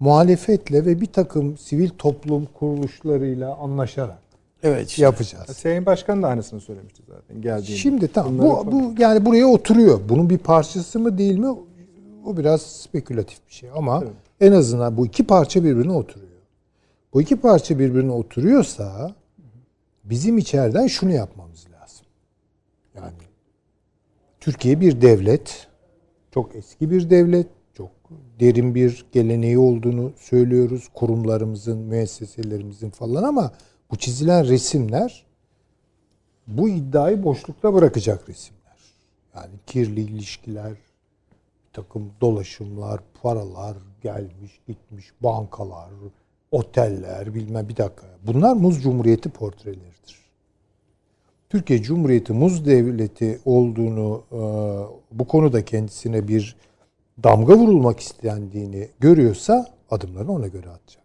muhalefetle 0.00 0.86
ve 0.86 1.00
bir 1.00 1.06
takım 1.06 1.58
sivil 1.58 1.88
toplum 1.98 2.48
kuruluşlarıyla 2.58 3.56
anlaşarak 3.56 4.18
Evet. 4.62 4.88
işte. 4.88 5.02
yapacağız. 5.02 5.56
Sayın 5.56 5.86
Başkan 5.86 6.22
da 6.22 6.28
aynısını 6.28 6.60
söylemişti 6.60 7.02
zaten 7.08 7.42
geldiğinde. 7.42 7.76
Şimdi 7.76 8.08
tamam 8.08 8.38
bu, 8.38 8.72
bu 8.72 8.94
yani 9.02 9.26
buraya 9.26 9.46
oturuyor. 9.46 10.00
Bunun 10.08 10.30
bir 10.30 10.38
parçası 10.38 10.98
mı 11.00 11.18
değil 11.18 11.38
mi? 11.38 11.48
O 12.26 12.36
biraz 12.36 12.62
spekülatif 12.62 13.38
bir 13.48 13.52
şey 13.52 13.70
ama 13.74 14.00
Evet. 14.02 14.12
en 14.40 14.52
azından 14.52 14.96
bu 14.96 15.06
iki 15.06 15.26
parça 15.26 15.64
birbirine 15.64 15.92
oturuyor. 15.92 16.29
Bu 17.12 17.22
iki 17.22 17.36
parça 17.36 17.78
birbirine 17.78 18.12
oturuyorsa 18.12 19.14
bizim 20.04 20.38
içeriden 20.38 20.86
şunu 20.86 21.12
yapmamız 21.12 21.66
lazım. 21.72 22.06
Yani 22.94 23.12
Türkiye 24.40 24.80
bir 24.80 25.00
devlet, 25.00 25.68
çok 26.30 26.56
eski 26.56 26.90
bir 26.90 27.10
devlet, 27.10 27.46
çok 27.74 27.90
derin 28.40 28.74
bir 28.74 29.06
geleneği 29.12 29.58
olduğunu 29.58 30.12
söylüyoruz 30.16 30.88
kurumlarımızın, 30.94 31.78
müesseselerimizin 31.78 32.90
falan 32.90 33.22
ama 33.22 33.52
bu 33.90 33.96
çizilen 33.96 34.48
resimler 34.48 35.26
bu 36.46 36.68
iddiayı 36.68 37.24
boşlukta 37.24 37.74
bırakacak 37.74 38.28
resimler. 38.28 38.60
Yani 39.34 39.54
kirli 39.66 40.00
ilişkiler, 40.00 40.72
takım 41.72 42.12
dolaşımlar, 42.20 43.00
paralar 43.22 43.76
gelmiş, 44.02 44.60
gitmiş, 44.66 45.12
bankalar, 45.20 45.90
oteller, 46.50 47.34
bilmem 47.34 47.68
bir 47.68 47.76
dakika. 47.76 48.06
Bunlar 48.26 48.56
Muz 48.56 48.82
Cumhuriyeti 48.82 49.28
portreleridir. 49.28 50.20
Türkiye 51.48 51.82
Cumhuriyeti 51.82 52.32
Muz 52.32 52.66
Devleti 52.66 53.40
olduğunu 53.44 54.22
e, 54.32 54.38
bu 55.18 55.24
konuda 55.24 55.64
kendisine 55.64 56.28
bir 56.28 56.56
damga 57.22 57.54
vurulmak 57.56 58.00
istendiğini 58.00 58.88
görüyorsa 59.00 59.66
adımlarını 59.90 60.32
ona 60.32 60.46
göre 60.46 60.68
atacak. 60.68 61.04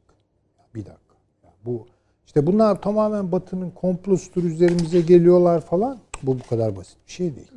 Bir 0.76 0.80
dakika. 0.80 1.16
Yani 1.44 1.56
bu 1.66 1.88
işte 2.26 2.48
bunlar 2.48 2.82
tamamen 2.82 3.32
Batı'nın 3.32 3.72
komplosudur 3.72 4.44
üzerimize 4.44 5.02
geliyorlar 5.02 5.62
falan. 5.62 6.00
Bu 6.24 6.40
bu 6.40 6.44
kadar 6.50 6.76
basit 6.76 6.98
bir 7.08 7.12
şey 7.12 7.36
değil. 7.36 7.52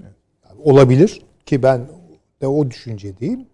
Yani 0.44 0.62
olabilir 0.64 1.22
ki 1.46 1.62
ben 1.62 1.88
de 2.40 2.46
o 2.46 2.70
düşüncedeyim. 2.70 3.46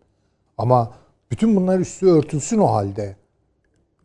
Ama 0.58 0.94
bütün 1.30 1.56
bunlar 1.56 1.78
üstü 1.78 2.06
örtülsün 2.06 2.58
o 2.58 2.66
halde. 2.66 3.16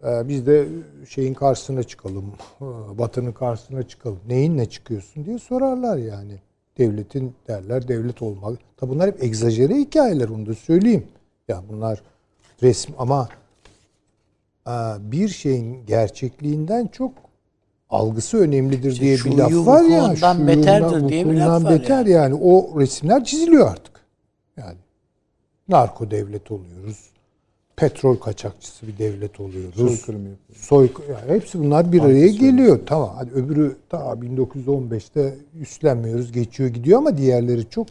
Ee, 0.03 0.27
biz 0.27 0.47
de 0.47 0.67
şeyin 1.09 1.33
karşısına 1.33 1.83
çıkalım. 1.83 2.33
Batı'nın 2.97 3.31
karşısına 3.31 3.83
çıkalım. 3.83 4.19
Neyinle 4.27 4.69
çıkıyorsun 4.69 5.25
diye 5.25 5.39
sorarlar 5.39 5.97
yani. 5.97 6.39
Devletin 6.77 7.33
derler 7.47 7.87
devlet 7.87 8.21
olmak. 8.21 8.59
Tabi 8.77 8.91
bunlar 8.91 9.07
hep 9.07 9.23
egzajere 9.23 9.75
hikayeler 9.75 10.29
onu 10.29 10.45
da 10.45 10.53
söyleyeyim. 10.53 11.07
Ya 11.47 11.63
bunlar 11.69 12.01
resim 12.63 12.95
ama 12.97 13.29
e, 14.67 14.71
bir 14.99 15.27
şeyin 15.27 15.85
gerçekliğinden 15.85 16.87
çok 16.87 17.13
algısı 17.89 18.37
önemlidir 18.37 18.99
diye 18.99 19.15
bir 19.15 19.37
laf 19.37 19.67
var 19.67 19.83
ya. 19.83 20.15
şuyundan, 20.15 20.47
beterdir 20.47 21.09
diye 21.09 21.29
bir 21.29 21.35
laf 21.35 21.63
var 21.63 21.71
beter 21.71 22.05
yani. 22.05 22.11
yani. 22.11 22.33
O 22.43 22.79
resimler 22.79 23.23
çiziliyor 23.23 23.71
artık. 23.71 24.05
Yani 24.57 24.77
narko 25.69 26.11
devlet 26.11 26.51
oluyoruz. 26.51 27.09
Petrol 27.79 28.15
kaçakçısı 28.15 28.87
bir 28.87 28.97
devlet 28.97 29.39
oluyoruz. 29.39 29.75
Soykırım 29.75 30.27
yapıyor. 30.27 30.59
Soy, 30.59 30.89
yani 31.09 31.35
hepsi 31.35 31.59
bunlar 31.59 31.91
bir 31.91 32.01
araya 32.01 32.27
geliyor. 32.27 32.79
Tamam. 32.85 33.11
Hadi 33.15 33.31
öbürü 33.31 33.75
ta 33.89 33.97
1915'te 33.97 35.35
üstlenmiyoruz, 35.59 36.31
geçiyor 36.31 36.69
gidiyor 36.69 36.97
ama 36.97 37.17
diğerleri 37.17 37.69
çok 37.69 37.87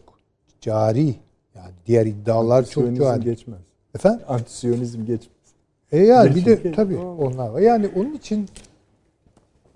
cari. 0.60 1.14
Yani 1.54 1.72
diğer 1.86 2.06
iddialar 2.06 2.64
çok 2.64 2.96
cari. 2.96 3.24
geçmez. 3.24 3.58
Efendim? 3.94 4.20
Antisiyonizm 4.28 5.04
geçmez. 5.04 5.38
E 5.92 5.98
yani 5.98 6.34
bir 6.34 6.44
de 6.44 6.72
tabii 6.72 6.96
onlar 6.96 7.48
var. 7.48 7.60
Yani 7.60 7.90
onun 7.96 8.14
için 8.14 8.48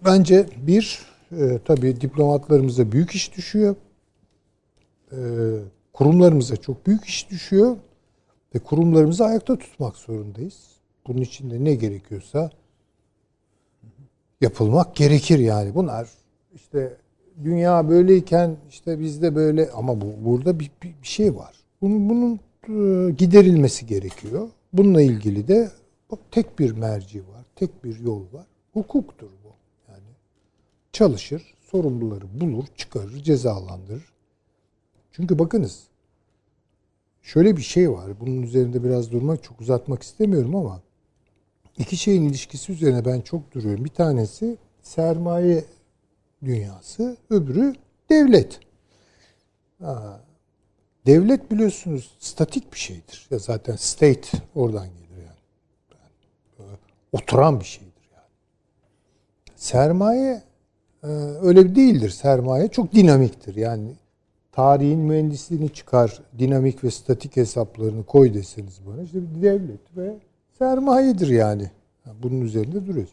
bence 0.05 0.47
bir 0.67 1.03
e, 1.39 1.59
tabii 1.65 2.01
diplomatlarımıza 2.01 2.93
büyük 2.93 3.11
iş 3.11 3.37
düşüyor. 3.37 3.77
E, 5.13 5.19
kurumlarımıza 5.93 6.57
çok 6.57 6.87
büyük 6.87 7.05
iş 7.05 7.31
düşüyor. 7.31 7.77
Ve 8.55 8.59
kurumlarımızı 8.59 9.25
ayakta 9.25 9.59
tutmak 9.59 9.97
zorundayız. 9.97 10.71
Bunun 11.07 11.21
için 11.21 11.51
de 11.51 11.65
ne 11.65 11.75
gerekiyorsa 11.75 12.51
yapılmak 14.41 14.97
gerekir 14.97 15.39
yani. 15.39 15.75
Bunlar 15.75 16.09
işte 16.55 16.97
dünya 17.45 17.89
böyleyken 17.89 18.57
işte 18.71 19.01
bizde 19.01 19.35
böyle 19.35 19.71
ama 19.71 20.01
bu 20.01 20.07
burada 20.25 20.61
bir, 20.61 20.71
bir, 20.83 20.95
bir 21.03 21.09
şey 21.09 21.37
var. 21.37 21.57
Bunun, 21.83 22.09
bunun 22.11 22.41
e, 22.69 23.11
giderilmesi 23.11 23.87
gerekiyor. 23.87 24.49
Bununla 24.73 25.03
ilgili 25.03 25.49
de 25.49 25.71
tek 26.31 26.59
bir 26.59 26.73
merci 26.73 27.21
var, 27.21 27.45
tek 27.57 27.85
bir 27.85 28.01
yol 28.01 28.23
var. 28.33 28.47
Hukuktur 28.73 29.31
bu. 29.45 29.49
Yani 29.89 30.05
çalışır, 30.93 31.55
sorumluları 31.61 32.41
bulur, 32.41 32.65
çıkarır, 32.77 33.23
cezalandırır. 33.23 34.13
Çünkü 35.13 35.39
bakınız 35.39 35.85
şöyle 37.23 37.57
bir 37.57 37.63
şey 37.63 37.93
var. 37.93 38.21
Bunun 38.21 38.43
üzerinde 38.43 38.85
biraz 38.85 39.13
durmak, 39.13 39.43
çok 39.43 39.61
uzatmak 39.61 40.03
istemiyorum 40.03 40.57
ama 40.57 40.81
iki 41.79 41.97
şeyin 41.97 42.29
ilişkisi 42.29 42.73
üzerine 42.73 43.05
ben 43.05 43.21
çok 43.21 43.53
duruyorum. 43.55 43.85
Bir 43.85 43.91
tanesi 43.91 44.57
sermaye 44.83 45.65
dünyası, 46.45 47.17
öbürü 47.31 47.75
devlet. 48.11 48.61
Ha, 49.81 50.21
devlet 51.07 51.51
biliyorsunuz 51.51 52.17
statik 52.19 52.73
bir 52.73 52.79
şeydir. 52.79 53.27
Ya 53.31 53.39
zaten 53.39 53.77
state 53.77 54.39
oradan 54.55 54.87
gelir 54.87 55.23
yani. 55.23 55.39
Yani, 55.93 56.73
e, 56.73 56.77
Oturan 57.13 57.61
bir 57.61 57.65
şeydir 57.65 58.09
yani. 58.13 58.29
Sermaye 59.57 60.43
e, 61.03 61.07
öyle 61.43 61.75
değildir. 61.75 62.11
Sermaye 62.11 62.69
çok 62.69 62.93
dinamiktir. 62.93 63.57
Yani 63.57 63.93
tarihin 64.53 64.99
mühendisliğini 64.99 65.69
çıkar, 65.69 66.23
dinamik 66.39 66.85
ve 66.85 66.91
statik 66.91 67.37
hesaplarını 67.37 68.05
koy 68.05 68.35
deseniz 68.35 68.81
bana 68.87 69.03
işte 69.03 69.19
bir 69.23 69.43
devlet 69.43 69.97
ve 69.97 70.15
sermayedir 70.59 71.29
yani. 71.29 71.71
Bunun 72.23 72.41
üzerinde 72.41 72.87
duruyoruz. 72.87 73.13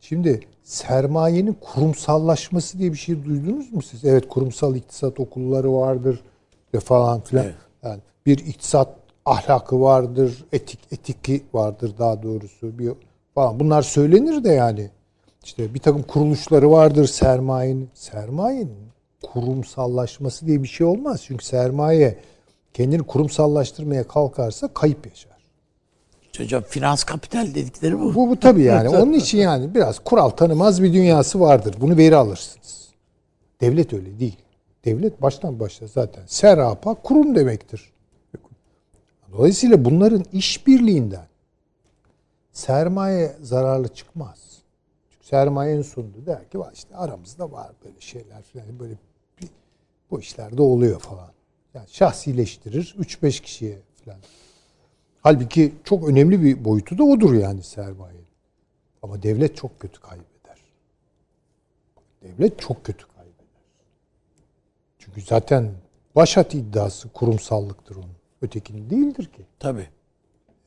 Şimdi 0.00 0.40
sermayenin 0.62 1.56
kurumsallaşması 1.60 2.78
diye 2.78 2.92
bir 2.92 2.98
şey 2.98 3.24
duydunuz 3.24 3.72
mu 3.72 3.82
siz? 3.82 4.04
Evet 4.04 4.28
kurumsal 4.28 4.76
iktisat 4.76 5.20
okulları 5.20 5.72
vardır 5.72 6.20
ve 6.74 6.80
falan 6.80 7.20
filan. 7.20 7.44
Evet. 7.44 7.54
Yani 7.82 8.00
bir 8.26 8.38
iktisat 8.38 8.96
ahlakı 9.24 9.80
vardır, 9.80 10.44
etik 10.52 10.92
etiki 10.92 11.42
vardır 11.52 11.94
daha 11.98 12.22
doğrusu. 12.22 12.78
Bir 12.78 12.92
falan. 13.34 13.60
Bunlar 13.60 13.82
söylenir 13.82 14.44
de 14.44 14.50
yani. 14.50 14.90
İşte 15.44 15.74
bir 15.74 15.80
takım 15.80 16.02
kuruluşları 16.02 16.70
vardır 16.70 17.06
sermayenin. 17.06 17.88
Sermayenin 17.94 18.85
kurumsallaşması 19.22 20.46
diye 20.46 20.62
bir 20.62 20.68
şey 20.68 20.86
olmaz. 20.86 21.22
Çünkü 21.24 21.44
sermaye 21.44 22.18
kendini 22.74 23.02
kurumsallaştırmaya 23.02 24.08
kalkarsa 24.08 24.68
kayıp 24.68 25.06
yaşar. 25.06 25.36
Hocam 26.38 26.62
finans 26.62 27.04
kapital 27.04 27.46
dedikleri 27.54 28.00
bu. 28.00 28.14
Bu, 28.14 28.28
bu 28.28 28.40
tabii 28.40 28.62
yani. 28.72 28.88
Onun 28.88 29.12
için 29.12 29.38
yani 29.38 29.74
biraz 29.74 29.98
kural 29.98 30.30
tanımaz 30.30 30.82
bir 30.82 30.92
dünyası 30.92 31.40
vardır. 31.40 31.74
Bunu 31.80 31.96
veri 31.96 32.16
alırsınız. 32.16 32.88
Devlet 33.60 33.92
öyle 33.92 34.18
değil. 34.18 34.36
Devlet 34.84 35.22
baştan 35.22 35.60
başla 35.60 35.86
zaten 35.86 36.22
serapa 36.26 36.94
kurum 36.94 37.36
demektir. 37.36 37.92
Dolayısıyla 39.32 39.84
bunların 39.84 40.24
işbirliğinden 40.32 41.26
sermaye 42.52 43.36
zararlı 43.42 43.88
çıkmaz. 43.88 44.38
Çünkü 45.10 45.26
sermaye 45.26 45.76
en 45.76 45.82
sonunda 45.82 46.26
der 46.26 46.50
ki 46.50 46.58
"Vay 46.58 46.70
işte 46.74 46.96
aramızda 46.96 47.52
var 47.52 47.70
böyle 47.84 48.00
şeyler 48.00 48.42
falan 48.42 48.78
böyle 48.78 48.94
bu 50.10 50.20
işlerde 50.20 50.62
oluyor 50.62 51.00
falan. 51.00 51.32
Yani 51.74 51.88
şahsileştirir 51.88 52.96
3-5 52.98 53.42
kişiye 53.42 53.78
falan. 54.04 54.18
Halbuki 55.20 55.74
çok 55.84 56.08
önemli 56.08 56.42
bir 56.42 56.64
boyutu 56.64 56.98
da 56.98 57.04
odur 57.04 57.34
yani 57.34 57.62
sermaye. 57.62 58.20
Ama 59.02 59.22
devlet 59.22 59.56
çok 59.56 59.80
kötü 59.80 60.00
kaybeder. 60.00 60.58
Devlet 62.22 62.58
çok 62.58 62.84
kötü 62.84 63.06
kaybeder. 63.06 63.46
Çünkü 64.98 65.22
zaten 65.22 65.72
başat 66.16 66.54
iddiası 66.54 67.08
kurumsallıktır 67.08 67.96
onun. 67.96 68.16
Ötekinin 68.42 68.90
değildir 68.90 69.26
ki. 69.26 69.46
Tabii. 69.58 69.88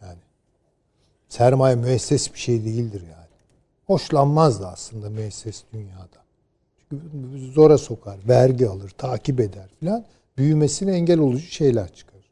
Yani 0.02 0.20
sermaye 1.30 1.76
müesses 1.76 2.34
bir 2.34 2.40
şey 2.40 2.66
değildir 2.66 3.02
yani. 3.02 3.30
Hoşlanmaz 3.86 4.62
da 4.62 4.72
aslında 4.72 5.10
müesses 5.10 5.64
dünyada. 5.74 6.19
Zora 7.54 7.78
sokar, 7.78 8.20
vergi 8.28 8.68
alır, 8.68 8.90
takip 8.90 9.40
eder 9.40 9.70
filan. 9.80 10.06
Büyümesine 10.38 10.96
engel 10.96 11.20
olucu 11.20 11.48
şeyler 11.48 11.94
çıkarır. 11.94 12.32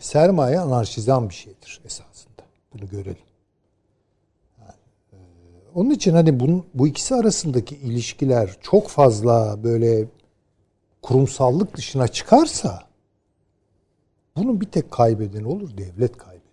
Sermaye 0.00 0.60
anarşizan 0.60 1.28
bir 1.28 1.34
şeydir 1.34 1.80
esasında. 1.84 2.42
Bunu 2.74 2.88
görelim. 2.88 3.16
E, 4.58 5.16
onun 5.74 5.90
için 5.90 6.12
hani 6.12 6.40
bunun, 6.40 6.64
bu 6.74 6.88
ikisi 6.88 7.14
arasındaki 7.14 7.76
ilişkiler 7.76 8.56
çok 8.62 8.88
fazla 8.88 9.64
böyle 9.64 10.04
kurumsallık 11.02 11.76
dışına 11.76 12.08
çıkarsa 12.08 12.86
Bunun 14.36 14.60
bir 14.60 14.66
tek 14.66 14.90
kaybeden 14.90 15.44
olur, 15.44 15.76
devlet 15.76 16.16
kaybeder. 16.16 16.46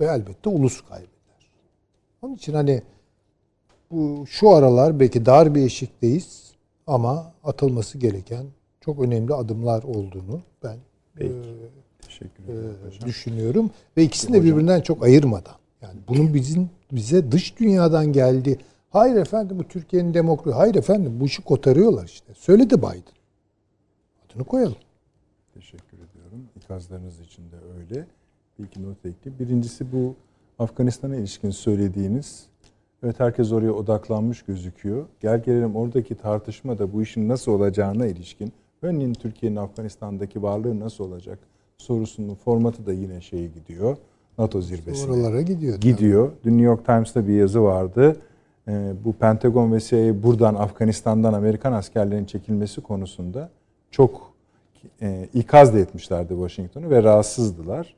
Ve 0.00 0.06
elbette 0.06 0.48
ulus 0.48 0.80
kaybeder. 0.80 1.50
Onun 2.22 2.34
için 2.34 2.54
hani 2.54 2.82
bu 3.90 4.26
şu 4.26 4.50
aralar 4.50 5.00
belki 5.00 5.26
dar 5.26 5.54
bir 5.54 5.62
eşikteyiz 5.62 6.52
ama 6.86 7.32
atılması 7.44 7.98
gereken 7.98 8.46
çok 8.80 9.00
önemli 9.00 9.34
adımlar 9.34 9.82
olduğunu 9.82 10.40
ben 10.62 10.76
Peki. 11.14 11.32
Teşekkür 12.06 12.48
e, 12.48 12.52
ederim 12.52 12.76
hocam. 12.86 13.08
düşünüyorum 13.08 13.70
ve 13.96 14.02
ikisini 14.02 14.36
de 14.36 14.44
birbirinden 14.44 14.80
çok 14.80 15.04
ayırmadan. 15.04 15.54
Yani 15.82 16.00
bunun 16.08 16.34
bizim 16.34 16.70
bize 16.92 17.32
dış 17.32 17.58
dünyadan 17.58 18.12
geldi. 18.12 18.58
Hayır 18.90 19.16
efendim 19.16 19.58
bu 19.58 19.64
Türkiye'nin 19.64 20.14
demokrasi. 20.14 20.56
Hayır 20.56 20.74
efendim 20.74 21.20
bu 21.20 21.24
işi 21.24 21.42
kotarıyorlar 21.42 22.04
işte. 22.04 22.34
Söyledi 22.34 22.78
Biden. 22.78 23.02
Adını 24.26 24.44
koyalım. 24.44 24.76
Teşekkür 25.54 25.96
ediyorum. 25.96 26.48
İkazlarınız 26.56 27.20
için 27.20 27.42
de 27.42 27.56
öyle. 27.78 28.06
Bir 28.58 28.64
iki 28.64 28.82
not 28.82 29.06
ekleyeyim. 29.06 29.38
Birincisi 29.38 29.92
bu 29.92 30.14
Afganistan'a 30.58 31.16
ilişkin 31.16 31.50
söylediğiniz 31.50 32.46
evet 33.02 33.20
herkes 33.20 33.52
oraya 33.52 33.72
odaklanmış 33.72 34.42
gözüküyor. 34.42 35.06
Gel 35.20 35.42
gelelim 35.42 35.76
oradaki 35.76 36.14
tartışma 36.14 36.78
da 36.78 36.92
bu 36.92 37.02
işin 37.02 37.28
nasıl 37.28 37.52
olacağına 37.52 38.06
ilişkin 38.06 38.52
örneğin 38.82 39.14
Türkiye'nin 39.14 39.56
Afganistan'daki 39.56 40.42
varlığı 40.42 40.80
nasıl 40.80 41.04
olacak 41.04 41.38
sorusunun 41.78 42.34
formatı 42.34 42.86
da 42.86 42.92
yine 42.92 43.20
şeye 43.20 43.46
gidiyor. 43.46 43.96
NATO 44.38 44.60
zirvesine. 44.60 45.12
Oralara 45.12 45.42
gidiyor. 45.42 45.80
gidiyor. 45.80 46.32
Dün 46.44 46.50
New 46.50 46.64
York 46.64 46.86
Times'ta 46.86 47.28
bir 47.28 47.32
yazı 47.32 47.62
vardı. 47.62 48.16
Ee, 48.68 48.92
bu 49.04 49.12
Pentagon 49.12 49.72
ve 49.72 49.80
CIA 49.80 50.22
buradan 50.22 50.54
Afganistan'dan 50.54 51.32
Amerikan 51.32 51.72
askerlerinin 51.72 52.26
çekilmesi 52.26 52.80
konusunda 52.80 53.50
çok 53.90 54.32
e, 55.02 55.28
ikaz 55.34 55.74
da 55.74 55.78
etmişlerdi 55.78 56.28
Washington'u 56.28 56.90
ve 56.90 57.02
rahatsızdılar. 57.02 57.94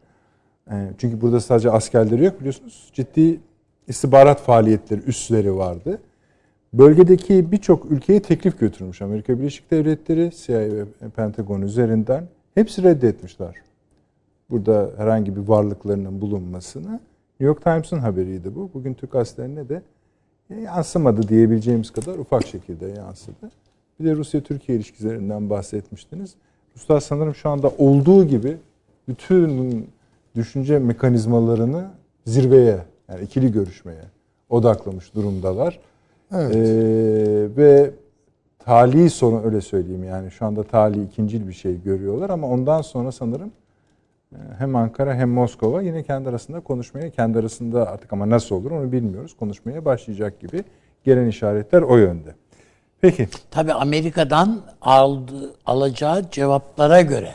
E, 0.71 0.91
çünkü 0.99 1.21
burada 1.21 1.41
sadece 1.41 1.71
askerleri 1.71 2.25
yok 2.25 2.41
biliyorsunuz. 2.41 2.91
Ciddi 2.95 3.41
istihbarat 3.91 4.41
faaliyetleri, 4.41 5.01
üsleri 5.01 5.57
vardı. 5.57 6.01
Bölgedeki 6.73 7.53
birçok 7.53 7.91
ülkeye 7.91 8.23
teklif 8.23 8.61
götürmüş 8.61 9.03
Amerika 9.03 9.39
Birleşik 9.39 9.71
Devletleri, 9.71 10.31
CIA 10.37 10.61
ve 10.61 10.85
Pentagon 11.17 11.63
üzerinden. 11.63 12.29
Hepsi 12.55 12.83
reddetmişler 12.83 13.55
burada 14.51 14.91
herhangi 14.97 15.37
bir 15.37 15.41
varlıklarının 15.41 16.21
bulunmasını. 16.21 16.93
New 16.93 17.45
York 17.45 17.63
Times'ın 17.63 17.99
haberiydi 17.99 18.55
bu. 18.55 18.71
Bugün 18.75 18.95
Türk 18.95 19.13
gazetelerine 19.13 19.69
de 19.69 19.83
yansımadı 20.63 21.29
diyebileceğimiz 21.29 21.91
kadar 21.91 22.19
ufak 22.19 22.47
şekilde 22.47 22.87
yansıdı. 22.87 23.51
Bir 24.01 24.05
de 24.05 24.17
Rusya-Türkiye 24.17 24.79
ilişkilerinden 24.79 25.51
bahsetmiştiniz. 25.51 26.35
Ruslar 26.77 27.01
sanırım 27.01 27.35
şu 27.35 27.49
anda 27.49 27.69
olduğu 27.79 28.25
gibi 28.25 28.57
bütün 29.09 29.87
düşünce 30.35 30.79
mekanizmalarını 30.79 31.91
zirveye, 32.27 32.79
yani 33.11 33.25
ikili 33.25 33.53
görüşmeye 33.53 34.03
odaklamış 34.49 35.15
durumdalar. 35.15 35.79
Evet. 36.35 36.57
Ee, 36.57 37.57
ve 37.57 37.91
tali 38.59 39.11
sorun 39.11 39.45
öyle 39.45 39.61
söyleyeyim 39.61 40.05
yani 40.05 40.31
şu 40.31 40.47
anda 40.47 40.63
tali 40.63 41.05
ikincil 41.05 41.49
bir 41.49 41.53
şey 41.53 41.83
görüyorlar 41.83 42.31
ama 42.31 42.47
ondan 42.47 42.83
sonra 42.83 43.13
sanırım 43.13 43.53
e, 44.33 44.37
hem 44.59 44.77
Ankara 44.77 45.15
hem 45.15 45.31
Moskova 45.31 45.83
yine 45.83 46.03
kendi 46.03 46.29
arasında 46.29 46.61
konuşmaya, 46.61 47.11
kendi 47.11 47.39
arasında 47.39 47.91
artık 47.91 48.13
ama 48.13 48.31
nasıl 48.31 48.57
olur 48.57 48.71
onu 48.71 48.93
bilmiyoruz. 48.93 49.37
Konuşmaya 49.39 49.85
başlayacak 49.85 50.41
gibi 50.41 50.65
gelen 51.05 51.27
işaretler 51.27 51.83
o 51.83 51.97
yönde. 51.97 52.35
Peki. 53.01 53.29
Tabii 53.51 53.73
Amerika'dan 53.73 54.61
aldı, 54.81 55.55
alacağı 55.67 56.31
cevaplara 56.31 57.01
göre. 57.01 57.35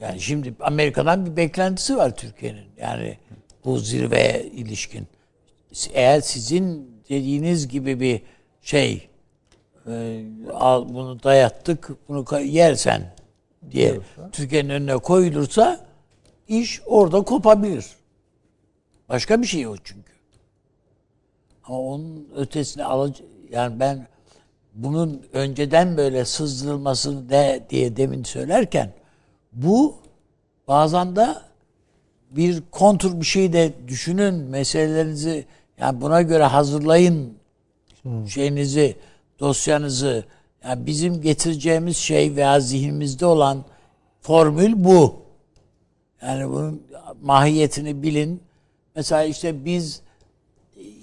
Yani 0.00 0.20
şimdi 0.20 0.54
Amerika'dan 0.60 1.26
bir 1.26 1.36
beklentisi 1.36 1.96
var 1.96 2.16
Türkiye'nin. 2.16 2.64
Yani 2.80 3.16
bu 3.64 3.78
zirveye 3.78 4.44
ilişkin. 4.44 5.06
Eğer 5.92 6.20
sizin 6.20 6.92
dediğiniz 7.08 7.68
gibi 7.68 8.00
bir 8.00 8.22
şey 8.62 9.08
e, 9.86 10.24
al 10.52 10.88
bunu 10.88 11.22
dayattık, 11.22 11.90
bunu 12.08 12.40
yersen 12.40 13.14
diye 13.70 14.00
Türkiye'nin 14.32 14.68
önüne 14.68 14.96
koyulursa 14.96 15.86
iş 16.48 16.80
orada 16.86 17.22
kopabilir. 17.22 17.86
Başka 19.08 19.42
bir 19.42 19.46
şey 19.46 19.66
o 19.66 19.76
çünkü. 19.84 20.12
Ama 21.64 21.78
onun 21.78 22.28
ötesine 22.36 22.84
alıcı 22.84 23.24
yani 23.50 23.80
ben 23.80 24.06
bunun 24.74 25.26
önceden 25.32 25.96
böyle 25.96 26.24
sızdırılmasını 26.24 27.28
de 27.28 27.66
diye 27.70 27.96
demin 27.96 28.22
söylerken 28.22 28.92
bu 29.52 29.96
bazen 30.68 31.16
de 31.16 31.34
bir 32.36 32.62
kontur 32.70 33.20
bir 33.20 33.26
şey 33.26 33.52
de 33.52 33.72
düşünün 33.88 34.34
meselelerinizi 34.34 35.44
yani 35.78 36.00
buna 36.00 36.22
göre 36.22 36.44
hazırlayın 36.44 37.34
şeyinizi 38.28 38.96
dosyanızı 39.40 40.24
yani 40.64 40.86
bizim 40.86 41.20
getireceğimiz 41.20 41.96
şey 41.96 42.36
veya 42.36 42.60
zihnimizde 42.60 43.26
olan 43.26 43.64
formül 44.20 44.84
bu. 44.84 45.22
Yani 46.22 46.48
bunun 46.48 46.82
mahiyetini 47.22 48.02
bilin. 48.02 48.40
Mesela 48.96 49.24
işte 49.24 49.64
biz 49.64 50.02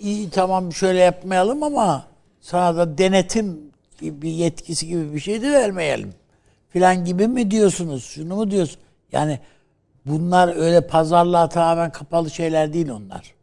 iyi 0.01 0.29
tamam 0.29 0.73
şöyle 0.73 0.99
yapmayalım 0.99 1.63
ama 1.63 2.05
sana 2.41 2.77
da 2.77 2.97
denetim 2.97 3.59
gibi 4.01 4.21
bir 4.21 4.31
yetkisi 4.31 4.87
gibi 4.87 5.13
bir 5.13 5.19
şey 5.19 5.41
de 5.41 5.51
vermeyelim. 5.51 6.13
Filan 6.69 7.05
gibi 7.05 7.27
mi 7.27 7.51
diyorsunuz? 7.51 8.03
Şunu 8.05 8.35
mu 8.35 8.51
diyorsun? 8.51 8.79
Yani 9.11 9.39
bunlar 10.09 10.55
öyle 10.55 10.87
pazarlığa 10.87 11.49
tamamen 11.49 11.91
kapalı 11.91 12.29
şeyler 12.29 12.73
değil 12.73 12.89
onlar. 12.89 13.33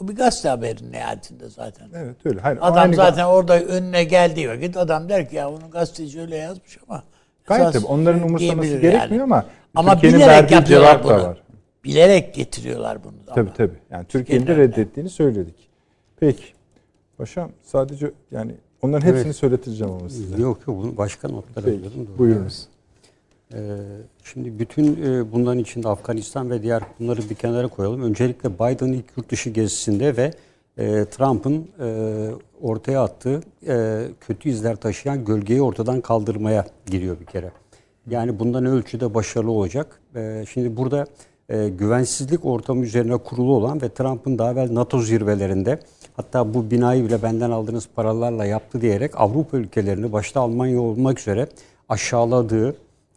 O 0.00 0.08
bir 0.08 0.16
gazete 0.16 0.48
haberinin 0.48 0.92
nihayetinde 0.92 1.48
zaten. 1.48 1.88
Evet 1.94 2.16
öyle. 2.24 2.40
Hayır, 2.40 2.58
Adam 2.60 2.94
zaten 2.94 3.24
orada 3.24 3.60
önüne 3.60 4.04
geldiği 4.04 4.48
vakit 4.48 4.76
adam 4.76 5.08
der 5.08 5.28
ki 5.30 5.36
ya 5.36 5.50
onun 5.50 5.70
gazeteci 5.70 6.20
öyle 6.20 6.36
yazmış 6.36 6.78
ama 6.88 7.02
Gayet 7.46 7.72
tabii 7.72 7.86
onların 7.86 8.22
umursaması 8.22 8.68
gerekmiyor 8.68 9.10
yani. 9.10 9.22
ama, 9.22 9.44
Ama 9.74 10.02
bilerek 10.02 10.50
yapıyorlar 10.50 10.90
cevap 10.92 11.04
da 11.04 11.16
bunu. 11.18 11.28
var. 11.28 11.42
Bilerek 11.84 12.34
getiriyorlar 12.34 13.04
bunu. 13.04 13.12
ama. 13.26 13.34
Tabii 13.34 13.52
tabii. 13.56 13.78
Yani 13.90 14.04
Türkiye'nin 14.08 14.46
de 14.46 14.56
reddettiğini 14.56 15.10
söyledik. 15.10 15.54
Peki. 16.20 16.44
Paşam 17.18 17.50
sadece 17.62 18.10
yani 18.30 18.52
onların 18.82 19.06
hepsini 19.06 19.24
Evet. 19.24 19.36
söyleteceğim 19.36 19.92
ama 19.92 20.08
size. 20.08 20.42
Yok 20.42 20.58
yok 20.68 20.76
bunu 20.82 20.96
başka 20.96 21.28
notlara 21.28 21.64
Peki. 21.66 21.80
Buyurunuz. 22.18 22.66
Ee, 23.54 23.58
şimdi 24.24 24.58
bütün 24.58 25.02
e, 25.04 25.32
bunların 25.32 25.58
içinde 25.58 25.88
Afganistan 25.88 26.50
ve 26.50 26.62
diğer 26.62 26.82
bunları 27.00 27.20
bir 27.30 27.34
kenara 27.34 27.68
koyalım. 27.68 28.02
Öncelikle 28.02 28.54
Biden'ın 28.54 28.92
ilk 28.92 29.04
yurt 29.16 29.30
dışı 29.30 29.50
gezisinde 29.50 30.16
ve 30.16 30.30
e, 30.78 31.04
Trump'ın 31.04 31.68
e, 31.80 32.30
ortaya 32.62 33.02
attığı 33.02 33.40
kötü 34.20 34.48
izler 34.48 34.76
taşıyan 34.76 35.24
gölgeyi 35.24 35.62
ortadan 35.62 36.00
kaldırmaya 36.00 36.66
giriyor 36.86 37.20
bir 37.20 37.26
kere. 37.26 37.50
Yani 38.10 38.38
bundan 38.38 38.66
ölçüde 38.66 39.14
başarılı 39.14 39.50
olacak. 39.50 40.00
Şimdi 40.48 40.76
burada 40.76 41.06
güvensizlik 41.78 42.44
ortamı 42.44 42.84
üzerine 42.84 43.16
kurulu 43.16 43.56
olan 43.56 43.82
ve 43.82 43.88
Trump'ın 43.88 44.38
daha 44.38 44.52
evvel 44.52 44.74
NATO 44.74 45.00
zirvelerinde 45.00 45.78
hatta 46.16 46.54
bu 46.54 46.70
binayı 46.70 47.04
bile 47.04 47.22
benden 47.22 47.50
aldığınız 47.50 47.88
paralarla 47.94 48.44
yaptı 48.44 48.80
diyerek 48.80 49.20
Avrupa 49.20 49.56
ülkelerini 49.56 50.12
başta 50.12 50.40
Almanya 50.40 50.80
olmak 50.80 51.20
üzere 51.20 51.48
aşağıladığı, 51.88 52.76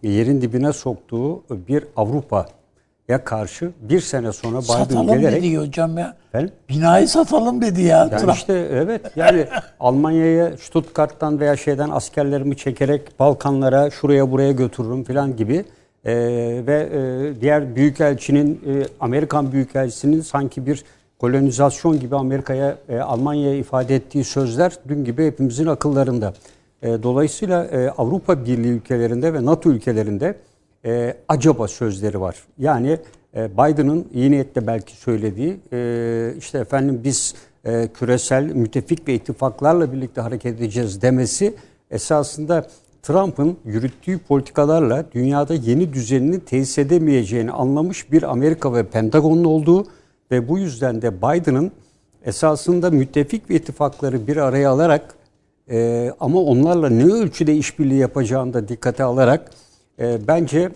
yerin 0.10 0.42
dibine 0.42 0.74
soktuğu 0.74 1.44
bir 1.50 1.84
Avrupa'ya 1.96 3.24
karşı 3.26 3.72
bir 3.82 4.00
sene 4.00 4.32
sonra 4.32 4.58
Biden 4.58 4.74
Satalım 4.74 5.08
gelerek 5.08 5.44
dedi 5.44 5.58
hocam 5.58 5.98
ya. 5.98 6.18
Efendim? 6.30 6.52
Binayı 6.70 7.08
satalım 7.08 7.62
dedi 7.62 7.82
ya. 7.82 7.98
yani 7.98 8.22
Trump. 8.22 8.36
işte 8.36 8.54
evet 8.72 9.02
yani 9.16 9.46
Almanya'ya 9.80 10.58
Stuttgart'tan 10.58 11.40
veya 11.40 11.58
şeyden 11.58 11.90
askerlerimi 11.90 12.58
çekerek 12.58 13.20
Balkanlara 13.20 13.90
şuraya 13.90 14.32
buraya 14.32 14.52
götürürüm 14.52 15.04
falan 15.04 15.36
gibi 15.36 15.66
Ee, 16.08 16.14
ve 16.68 16.90
e, 16.94 17.42
diğer 17.42 17.76
büyükelçinin 17.76 18.62
e, 18.68 18.84
Amerikan 19.00 19.52
büyükelçisinin 19.52 20.22
sanki 20.22 20.66
bir 20.66 20.84
kolonizasyon 21.20 22.00
gibi 22.00 22.16
Amerika'ya 22.16 22.78
e, 22.90 23.00
Almanya'ya 23.00 23.56
ifade 23.56 23.96
ettiği 23.96 24.24
sözler 24.24 24.74
dün 24.88 25.06
gibi 25.06 25.26
hepimizin 25.26 25.68
akıllarında. 25.68 26.34
E, 26.82 27.04
dolayısıyla 27.04 27.66
e, 27.66 27.90
Avrupa 27.90 28.46
Birliği 28.46 28.72
ülkelerinde 28.72 29.34
ve 29.34 29.46
NATO 29.46 29.70
ülkelerinde 29.70 30.36
e, 30.86 31.18
acaba 31.28 31.68
sözleri 31.68 32.22
var. 32.22 32.36
Yani 32.58 32.98
Biden'ın 33.36 34.08
iyi 34.14 34.32
niyetle 34.32 34.68
belki 34.68 34.96
söylediği 34.96 35.60
işte 36.38 36.58
efendim 36.58 37.02
biz 37.04 37.36
küresel 37.94 38.44
müttefik 38.44 39.08
ve 39.08 39.14
ittifaklarla 39.14 39.94
birlikte 39.94 40.22
hareket 40.22 40.56
edeceğiz 40.56 41.02
demesi 41.02 41.56
esasında 41.92 42.68
Trump'ın 43.04 43.58
yürüttüğü 43.66 44.20
politikalarla 44.20 45.06
dünyada 45.12 45.54
yeni 45.54 45.94
düzenini 45.94 46.40
tesis 46.40 46.78
edemeyeceğini 46.78 47.52
anlamış 47.52 48.12
bir 48.12 48.24
Amerika 48.24 48.74
ve 48.74 48.84
Pentagon'un 48.84 49.44
olduğu 49.44 49.86
ve 50.32 50.48
bu 50.48 50.58
yüzden 50.58 51.02
de 51.02 51.18
Biden'ın 51.18 51.72
esasında 52.26 52.90
müttefik 52.90 53.50
ve 53.50 53.56
ittifakları 53.56 54.28
bir 54.28 54.38
araya 54.38 54.72
alarak 54.72 55.17
e, 55.70 56.12
ama 56.20 56.40
onlarla 56.40 56.90
ne 56.90 57.04
ölçüde 57.04 57.56
işbirliği 57.56 58.00
yapacağını 58.00 58.54
da 58.54 58.68
dikkate 58.68 59.04
alarak 59.04 59.52
e, 60.00 60.28
bence 60.28 60.70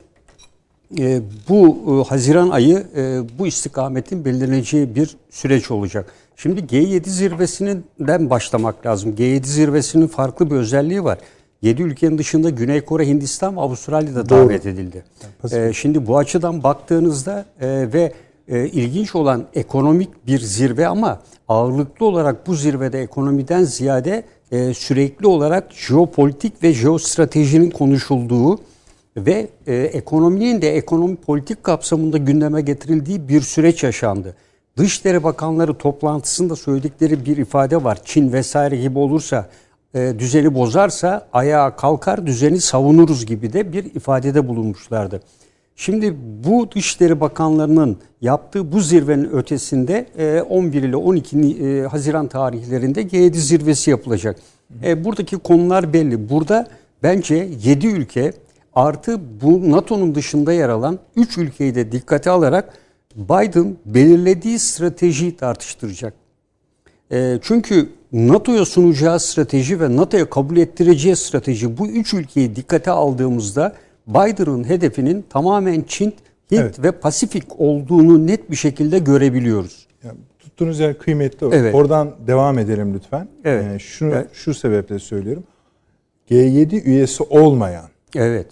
e, 0.99 1.21
bu 1.49 1.77
e, 1.87 2.09
Haziran 2.09 2.49
ayı 2.49 2.87
e, 2.95 3.21
bu 3.39 3.47
istikametin 3.47 4.25
belirleneceği 4.25 4.95
bir 4.95 5.17
süreç 5.29 5.71
olacak. 5.71 6.13
Şimdi 6.35 6.61
G7 6.61 7.09
zirvesinden 7.09 8.29
başlamak 8.29 8.85
lazım. 8.85 9.15
G7 9.15 9.45
zirvesinin 9.45 10.07
farklı 10.07 10.51
bir 10.51 10.55
özelliği 10.55 11.03
var. 11.03 11.17
7 11.61 11.81
ülkenin 11.81 12.17
dışında 12.17 12.49
Güney 12.49 12.81
Kore, 12.81 13.07
Hindistan 13.07 13.57
ve 13.57 13.61
Avustralya'da 13.61 14.29
davet 14.29 14.65
edildi. 14.65 15.03
E, 15.51 15.73
şimdi 15.73 16.07
bu 16.07 16.17
açıdan 16.17 16.63
baktığınızda 16.63 17.45
e, 17.61 17.67
ve 17.93 18.13
e, 18.47 18.67
ilginç 18.67 19.15
olan 19.15 19.45
ekonomik 19.53 20.27
bir 20.27 20.39
zirve 20.39 20.87
ama 20.87 21.21
ağırlıklı 21.47 22.05
olarak 22.05 22.47
bu 22.47 22.55
zirvede 22.55 23.01
ekonomiden 23.01 23.63
ziyade 23.63 24.23
e, 24.51 24.73
sürekli 24.73 25.27
olarak 25.27 25.73
jeopolitik 25.73 26.63
ve 26.63 26.73
jeostratejinin 26.73 27.69
konuşulduğu 27.69 28.59
ve 29.17 29.49
e, 29.67 29.75
ekonominin 29.75 30.61
de 30.61 30.75
ekonomi 30.75 31.15
politik 31.15 31.63
kapsamında 31.63 32.17
gündeme 32.17 32.61
getirildiği 32.61 33.29
bir 33.29 33.41
süreç 33.41 33.83
yaşandı. 33.83 34.35
Dışişleri 34.77 35.23
Bakanları 35.23 35.73
toplantısında 35.73 36.55
söyledikleri 36.55 37.25
bir 37.25 37.37
ifade 37.37 37.83
var. 37.83 37.99
Çin 38.05 38.33
vesaire 38.33 38.77
gibi 38.77 38.99
olursa 38.99 39.49
e, 39.93 40.13
düzeni 40.19 40.55
bozarsa 40.55 41.27
ayağa 41.33 41.75
kalkar 41.75 42.25
düzeni 42.25 42.61
savunuruz 42.61 43.25
gibi 43.25 43.53
de 43.53 43.73
bir 43.73 43.85
ifadede 43.95 44.47
bulunmuşlardı. 44.47 45.21
Şimdi 45.75 46.15
bu 46.43 46.71
Dışişleri 46.71 47.19
Bakanlarının 47.19 47.97
yaptığı 48.21 48.71
bu 48.71 48.79
zirvenin 48.79 49.29
ötesinde 49.31 50.05
11 50.49 50.83
ile 50.83 50.95
12 50.95 51.87
Haziran 51.87 52.27
tarihlerinde 52.27 53.01
G7 53.01 53.33
zirvesi 53.33 53.91
yapılacak. 53.91 54.39
E, 54.83 55.05
buradaki 55.05 55.37
konular 55.37 55.93
belli. 55.93 56.29
Burada 56.29 56.67
bence 57.03 57.49
7 57.63 57.87
ülke 57.87 58.33
artı 58.73 59.19
bu 59.41 59.71
NATO'nun 59.71 60.15
dışında 60.15 60.53
yer 60.53 60.69
alan 60.69 60.99
3 61.15 61.37
ülkeyi 61.37 61.75
de 61.75 61.91
dikkate 61.91 62.29
alarak 62.29 62.73
Biden 63.15 63.75
belirlediği 63.85 64.59
stratejiyi 64.59 65.35
tartıştıracak. 65.35 66.13
E, 67.11 67.39
çünkü 67.41 67.89
NATO'ya 68.11 68.65
sunacağı 68.65 69.19
strateji 69.19 69.79
ve 69.79 69.95
NATO'ya 69.95 70.29
kabul 70.29 70.57
ettireceği 70.57 71.15
strateji 71.15 71.77
bu 71.77 71.87
üç 71.87 72.13
ülkeyi 72.13 72.55
dikkate 72.55 72.91
aldığımızda 72.91 73.75
Biden'ın 74.07 74.63
hedefinin 74.69 75.25
tamamen 75.29 75.81
Çin, 75.87 76.05
Hint 76.51 76.59
Evet. 76.61 76.83
ve 76.83 76.91
Pasifik 76.91 77.59
olduğunu 77.59 78.27
net 78.27 78.51
bir 78.51 78.55
şekilde 78.55 78.99
görebiliyoruz. 78.99 79.87
Yani 80.03 80.17
tuttuğunuz 80.39 80.79
yer 80.79 80.97
kıymetli. 80.97 81.47
Evet. 81.51 81.75
Oradan 81.75 82.11
devam 82.27 82.59
edelim 82.59 82.93
lütfen. 82.93 83.27
Evet. 83.43 83.65
Ee, 83.75 83.79
şunu 83.79 84.13
Evet. 84.13 84.27
şu 84.33 84.53
sebeple 84.53 84.99
söylüyorum. 84.99 85.43
G7 86.29 86.81
üyesi 86.83 87.23
olmayan, 87.23 87.85
Evet. 88.15 88.47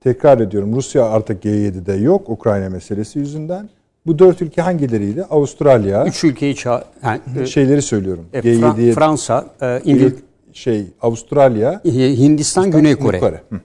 tekrar 0.00 0.40
ediyorum 0.40 0.76
Rusya 0.76 1.04
artık 1.04 1.44
G7'de 1.44 1.92
yok 1.92 2.28
Ukrayna 2.30 2.70
meselesi 2.70 3.18
yüzünden. 3.18 3.68
Bu 4.06 4.18
dört 4.18 4.42
ülke 4.42 4.62
hangileriydi? 4.62 5.24
Avustralya, 5.24 6.06
Üç 6.06 6.24
ülkeyi 6.24 6.54
ça- 6.54 6.84
yani, 7.04 7.20
e, 7.40 7.46
şeyleri 7.46 7.82
söylüyorum. 7.82 8.24
e, 8.32 8.38
Fra- 8.38 8.42
G7'ye 8.74 8.92
Fransa, 8.92 9.46
e, 9.62 9.66
İngil- 9.84 10.14
şey 10.52 10.86
Avustralya, 11.02 11.80
Hindistan, 11.84 12.70
Güney 12.70 12.96
Kore. 12.96 13.20
Hı. 13.50 13.60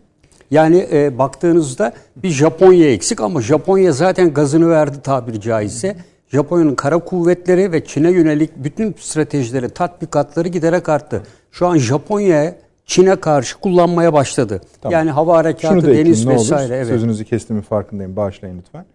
Yani 0.51 0.87
e, 0.91 1.17
baktığınızda 1.17 1.93
bir 2.15 2.29
Japonya 2.29 2.91
eksik 2.91 3.21
ama 3.21 3.41
Japonya 3.41 3.91
zaten 3.91 4.33
gazını 4.33 4.69
verdi 4.69 5.01
tabiri 5.01 5.41
caizse. 5.41 5.95
Japonya'nın 6.27 6.75
kara 6.75 6.99
kuvvetleri 6.99 7.71
ve 7.71 7.85
Çin'e 7.85 8.11
yönelik 8.11 8.51
bütün 8.55 8.95
stratejileri, 8.99 9.69
tatbikatları 9.69 10.47
giderek 10.47 10.89
arttı. 10.89 11.23
Şu 11.51 11.67
an 11.67 11.77
Japonya 11.77 12.55
Çin'e 12.85 13.15
karşı 13.15 13.59
kullanmaya 13.59 14.13
başladı. 14.13 14.61
Tamam. 14.81 14.93
Yani 14.93 15.11
hava 15.11 15.37
harekatı, 15.37 15.67
Şunu 15.67 15.83
da 15.83 15.89
ekleyeyim 15.89 16.07
deniz 16.07 16.27
olur. 16.27 16.35
vesaire. 16.35 16.75
Evet. 16.75 16.87
Sözünüzü 16.87 17.25
kestiğimin 17.25 17.63
farkındayım. 17.63 18.15
Bağışlayın 18.15 18.57
lütfen. 18.57 18.85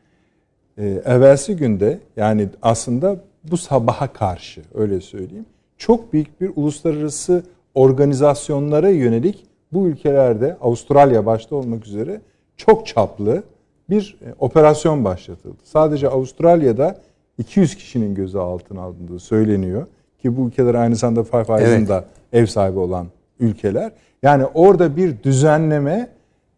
Ee, 0.78 1.02
evvelsi 1.04 1.56
günde 1.56 1.98
yani 2.16 2.48
aslında 2.62 3.16
bu 3.44 3.56
sabaha 3.56 4.12
karşı 4.12 4.62
öyle 4.74 5.00
söyleyeyim. 5.00 5.46
Çok 5.78 6.12
büyük 6.12 6.40
bir 6.40 6.50
uluslararası 6.56 7.42
organizasyonlara 7.74 8.88
yönelik 8.88 9.44
bu 9.72 9.86
ülkelerde 9.88 10.56
Avustralya 10.60 11.26
başta 11.26 11.56
olmak 11.56 11.86
üzere 11.86 12.20
çok 12.56 12.86
çaplı 12.86 13.42
bir 13.90 14.16
e, 14.26 14.34
operasyon 14.38 15.04
başlatıldı. 15.04 15.56
Sadece 15.64 16.08
Avustralya'da 16.08 16.98
200 17.38 17.74
kişinin 17.76 18.14
gözaltına 18.14 18.82
alındığı 18.82 19.18
söyleniyor 19.18 19.86
ki 20.22 20.36
bu 20.36 20.48
ülkeler 20.48 20.74
aynı 20.74 20.96
zamanda 20.96 21.24
Five 21.24 21.58
Eyes'ın 21.58 21.72
Evet. 21.78 21.88
da 21.88 22.04
ev 22.32 22.46
sahibi 22.46 22.78
olan 22.78 23.06
ülkeler. 23.40 23.92
Yani 24.22 24.44
orada 24.54 24.96
bir 24.96 25.22
düzenleme 25.22 26.08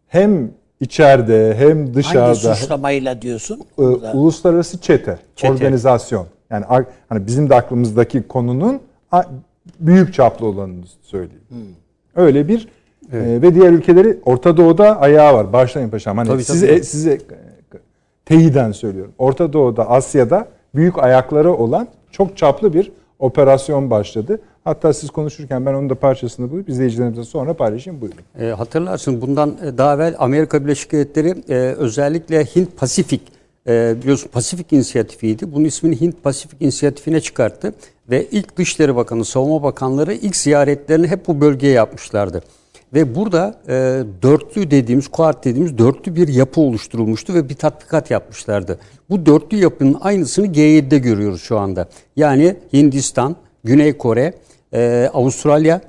hem 0.07 0.51
içeride 0.79 1.55
hem 1.57 1.77
Hangi 1.77 1.93
dışarıda 1.93 2.55
suçlamayla 2.55 3.21
diyorsun? 3.21 3.61
e, 3.77 3.81
uluslararası 3.81 4.81
çete, 4.81 5.19
Çete. 5.35 5.53
organizasyon. 5.53 6.25
Yani 6.49 6.65
hani 7.09 7.27
bizim 7.27 7.49
de 7.49 7.55
aklımızdaki 7.55 8.23
konunun 8.23 8.79
büyük 9.79 10.13
çaplı 10.13 10.45
olanını 10.45 10.83
söyleyeyim. 11.01 11.43
Hmm. 11.49 11.57
Öyle 12.15 12.47
bir 12.47 12.67
e, 13.13 13.41
ve 13.41 13.55
diğer 13.55 13.71
ülkeleri 13.71 14.17
Orta 14.25 14.57
Doğu'da 14.57 15.01
ayağı 15.01 15.33
var. 15.33 15.53
Başlayın 15.53 15.89
paşam. 15.89 16.17
Hani 16.17 16.27
Tabii, 16.27 16.43
size 16.43 16.67
tabii. 16.67 16.83
size 16.83 17.13
e, 17.13 17.17
teyiden 18.25 18.71
söylüyorum. 18.71 19.13
Orta 19.17 19.53
Doğu'da, 19.53 19.89
Asya'da 19.89 20.47
büyük 20.75 21.03
ayakları 21.03 21.53
olan 21.53 21.87
çok 22.11 22.37
çaplı 22.37 22.73
bir 22.73 22.91
operasyon 23.19 23.89
başladı. 23.89 24.39
Hatta 24.63 24.93
siz 24.93 25.09
konuşurken 25.09 25.65
ben 25.65 25.73
onun 25.73 25.89
da 25.89 25.95
parçasını 25.95 26.51
bulup 26.51 26.69
izleyicilerimize 26.69 27.23
sonra 27.23 27.53
paylaşayım. 27.53 28.01
Buyurun. 28.01 28.17
E, 28.39 28.45
hatırlarsın 28.45 29.21
bundan 29.21 29.57
e, 29.65 29.77
daha 29.77 29.95
evvel 29.95 30.15
Amerika 30.19 30.63
Birleşik 30.63 30.91
Devletleri 30.91 31.35
e, 31.49 31.55
özellikle 31.55 32.45
Hint 32.45 32.77
Pasifik 32.77 33.21
e, 33.67 33.95
biliyorsun 34.01 34.29
Pasifik 34.31 34.73
İnisiyatifiydi. 34.73 35.53
Bunun 35.53 35.65
ismini 35.65 36.01
Hint 36.01 36.23
Pasifik 36.23 36.61
İnisiyatifine 36.61 37.21
çıkarttı 37.21 37.73
ve 38.09 38.25
ilk 38.31 38.57
Dışişleri 38.57 38.95
Bakanı, 38.95 39.25
Savunma 39.25 39.63
Bakanları 39.63 40.13
ilk 40.13 40.35
ziyaretlerini 40.35 41.07
hep 41.07 41.27
bu 41.27 41.41
bölgeye 41.41 41.73
yapmışlardı. 41.73 42.41
Ve 42.93 43.15
burada 43.15 43.61
e, 43.67 43.73
dörtlü 44.21 44.71
dediğimiz, 44.71 45.07
kuart 45.07 45.45
dediğimiz 45.45 45.77
dörtlü 45.77 46.15
bir 46.15 46.27
yapı 46.27 46.61
oluşturulmuştu 46.61 47.33
ve 47.33 47.49
bir 47.49 47.55
tatbikat 47.55 48.11
yapmışlardı. 48.11 48.79
Bu 49.09 49.25
dörtlü 49.25 49.57
yapının 49.57 49.97
aynısını 50.01 50.47
G7'de 50.47 50.97
görüyoruz 50.97 51.41
şu 51.41 51.59
anda. 51.59 51.89
Yani 52.15 52.55
Hindistan, 52.73 53.35
Güney 53.63 53.97
Kore, 53.97 54.33
e, 54.73 55.09
Avustralya 55.13 55.81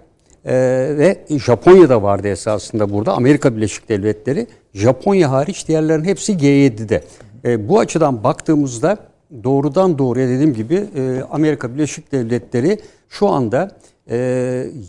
ee, 0.45 0.53
ve 0.99 1.19
Japonya 1.39 1.89
da 1.89 2.03
vardı 2.03 2.29
esasında 2.29 2.93
burada. 2.93 3.13
Amerika 3.13 3.57
Birleşik 3.57 3.89
Devletleri. 3.89 4.47
Japonya 4.75 5.31
hariç 5.31 5.69
diğerlerin 5.69 6.05
hepsi 6.05 6.33
G7'de. 6.33 7.05
Ee, 7.45 7.69
bu 7.69 7.79
açıdan 7.79 8.25
baktığımızda 8.25 8.97
doğrudan 9.45 9.99
doğruya 9.99 10.29
dediğim 10.29 10.55
gibi 10.55 10.75
e, 10.75 11.23
Amerika 11.31 11.75
Birleşik 11.75 12.13
Devletleri 12.13 12.79
şu 13.09 13.29
anda 13.29 13.71
e, 14.11 14.17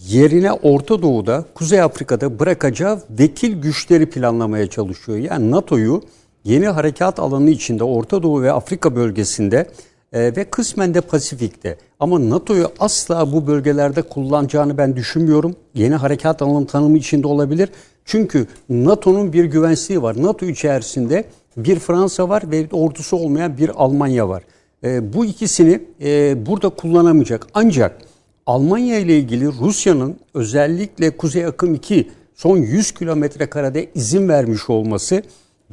yerine 0.07 0.51
Orta 0.51 1.01
Doğu'da, 1.01 1.45
Kuzey 1.55 1.81
Afrika'da 1.81 2.39
bırakacağı 2.39 3.01
vekil 3.09 3.61
güçleri 3.61 4.05
planlamaya 4.05 4.67
çalışıyor. 4.67 5.17
Yani 5.17 5.51
NATO'yu 5.51 6.01
yeni 6.43 6.67
harekat 6.67 7.19
alanı 7.19 7.49
içinde 7.49 7.83
Orta 7.83 8.23
Doğu 8.23 8.41
ve 8.41 8.51
Afrika 8.51 8.95
bölgesinde 8.95 9.67
e, 10.13 10.35
ve 10.35 10.43
kısmen 10.43 10.93
de 10.93 11.01
Pasifik'te. 11.01 11.77
Ama 11.99 12.29
NATO'yu 12.29 12.71
asla 12.79 13.31
bu 13.31 13.47
bölgelerde 13.47 14.01
kullanacağını 14.01 14.77
ben 14.77 14.95
düşünmüyorum. 14.95 15.55
Yeni 15.73 15.95
harekat 15.95 16.41
alanı 16.41 16.67
tanımı 16.67 16.97
içinde 16.97 17.27
olabilir. 17.27 17.69
Çünkü 18.05 18.47
NATO'nun 18.69 19.33
bir 19.33 19.45
güvensizliği 19.45 20.01
var. 20.01 20.23
NATO 20.23 20.45
içerisinde 20.45 21.23
bir 21.57 21.79
Fransa 21.79 22.29
var 22.29 22.51
ve 22.51 22.67
ordusu 22.71 23.17
olmayan 23.17 23.57
bir 23.57 23.71
Almanya 23.75 24.29
var. 24.29 24.43
E, 24.83 25.13
bu 25.13 25.25
ikisini 25.25 25.81
e, 26.01 26.45
burada 26.45 26.69
kullanamayacak. 26.69 27.47
Ancak 27.53 28.10
Almanya 28.45 28.99
ile 28.99 29.17
ilgili 29.17 29.47
Rusya'nın 29.47 30.15
özellikle 30.33 31.17
Kuzey 31.17 31.45
Akım 31.45 31.75
2 31.75 32.09
son 32.35 32.57
100 32.57 32.91
kilometre 32.91 33.45
karede 33.45 33.89
izin 33.95 34.29
vermiş 34.29 34.69
olması 34.69 35.23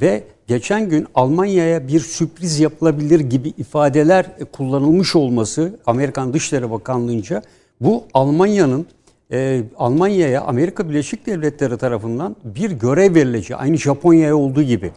ve 0.01 0.23
geçen 0.47 0.89
gün 0.89 1.07
Almanya'ya 1.15 1.87
bir 1.87 1.99
sürpriz 1.99 2.59
yapılabilir 2.59 3.19
gibi 3.19 3.49
ifadeler 3.49 4.25
kullanılmış 4.51 5.15
olması 5.15 5.79
Amerikan 5.85 6.33
Dışişleri 6.33 6.71
Bakanlığı'nca 6.71 7.41
bu 7.81 8.03
Almanya'nın 8.13 8.85
e, 9.31 9.63
Almanya'ya 9.77 10.41
Amerika 10.41 10.89
Birleşik 10.89 11.25
Devletleri 11.25 11.77
tarafından 11.77 12.35
bir 12.43 12.71
görev 12.71 13.15
verileceği 13.15 13.57
aynı 13.57 13.77
Japonya'ya 13.77 14.35
olduğu 14.35 14.63
gibi. 14.63 14.91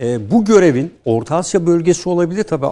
E, 0.00 0.30
bu 0.30 0.44
görevin 0.44 0.90
Orta 1.04 1.36
Asya 1.36 1.66
bölgesi 1.66 2.08
olabilir 2.08 2.42
tabi 2.42 2.66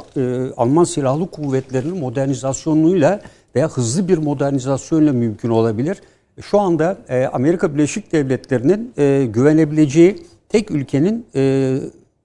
Alman 0.57 0.85
Silahlı 0.85 1.31
Kuvvetleri'nin 1.31 1.99
modernizasyonuyla 1.99 3.21
veya 3.57 3.69
hızlı 3.69 4.09
bir 4.09 4.19
modernizasyonla 4.19 5.13
mümkün 5.13 5.49
olabilir. 5.51 6.03
Şu 6.43 6.61
anda 6.61 6.99
e, 7.09 7.27
Amerika 7.27 7.75
Birleşik 7.75 8.13
Devletleri'nin 8.13 8.93
e, 8.99 9.27
güvenebileceği 9.27 10.23
tek 10.49 10.71
ülkenin 10.71 11.27
e, 11.35 11.77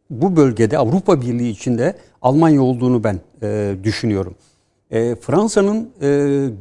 bu 0.10 0.36
bölgede 0.36 0.78
Avrupa 0.78 1.22
Birliği 1.22 1.50
içinde 1.50 1.96
Almanya 2.22 2.62
olduğunu 2.62 3.04
ben 3.04 3.20
e, 3.44 3.76
düşünüyorum. 3.84 4.36
E, 4.92 5.16
Fransa'nın 5.16 5.90
e, 6.02 6.08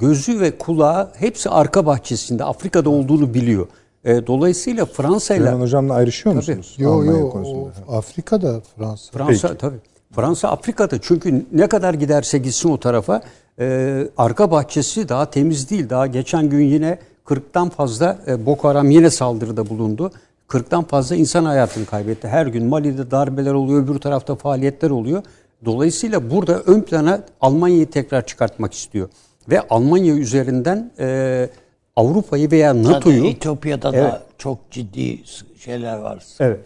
gözü 0.00 0.40
ve 0.40 0.58
kulağı 0.58 1.12
hepsi 1.16 1.50
arka 1.50 1.86
bahçesinde 1.86 2.44
Afrika'da 2.44 2.90
olduğunu 2.90 3.34
biliyor. 3.34 3.66
E, 4.04 4.26
dolayısıyla 4.26 4.84
Fransa 4.84 5.34
ile 5.34 5.50
Hocam'la 5.50 5.94
ayrışıyor 5.94 6.34
musunuz? 6.34 6.74
Yo 6.78 6.92
Almanya 6.92 7.18
yo 7.18 7.30
konusunda? 7.30 7.70
o 7.88 7.96
Afrika'da 7.96 8.60
Fransa. 8.76 9.12
Fransa 9.12 9.48
Peki. 9.48 9.60
tabii. 9.60 9.76
Fransa 10.12 10.48
Afrika'da 10.48 11.00
çünkü 11.00 11.46
ne 11.52 11.66
kadar 11.66 11.94
giderse 11.94 12.38
gitsin 12.38 12.68
o 12.68 12.80
tarafa 12.80 13.22
e, 13.60 14.08
arka 14.16 14.50
bahçesi 14.50 15.08
daha 15.08 15.30
temiz 15.30 15.70
değil. 15.70 15.90
Daha 15.90 16.06
geçen 16.06 16.48
gün 16.48 16.60
yine 16.64 16.98
40'tan 17.26 17.70
fazla 17.70 18.18
e, 18.26 18.46
Boko 18.46 18.68
Haram 18.68 18.90
yine 18.90 19.10
saldırıda 19.10 19.68
bulundu. 19.68 20.12
40'tan 20.48 20.84
fazla 20.84 21.16
insan 21.16 21.44
hayatını 21.44 21.86
kaybetti. 21.86 22.28
Her 22.28 22.46
gün 22.46 22.66
Mali'de 22.66 23.10
darbeler 23.10 23.52
oluyor, 23.52 23.84
öbür 23.84 23.98
tarafta 23.98 24.34
faaliyetler 24.34 24.90
oluyor. 24.90 25.22
Dolayısıyla 25.64 26.30
burada 26.30 26.60
ön 26.60 26.80
plana 26.80 27.20
Almanya'yı 27.40 27.90
tekrar 27.90 28.26
çıkartmak 28.26 28.74
istiyor. 28.74 29.08
Ve 29.50 29.68
Almanya 29.68 30.14
üzerinden 30.14 30.90
e, 30.98 31.48
Avrupa'yı 31.96 32.50
veya 32.50 32.82
NATO'yu 32.82 33.26
Etiyopya'da 33.26 33.90
Evet. 33.94 34.12
da 34.12 34.22
çok 34.38 34.70
ciddi 34.70 35.18
şeyler 35.58 35.98
var. 35.98 36.24
Evet. 36.40 36.60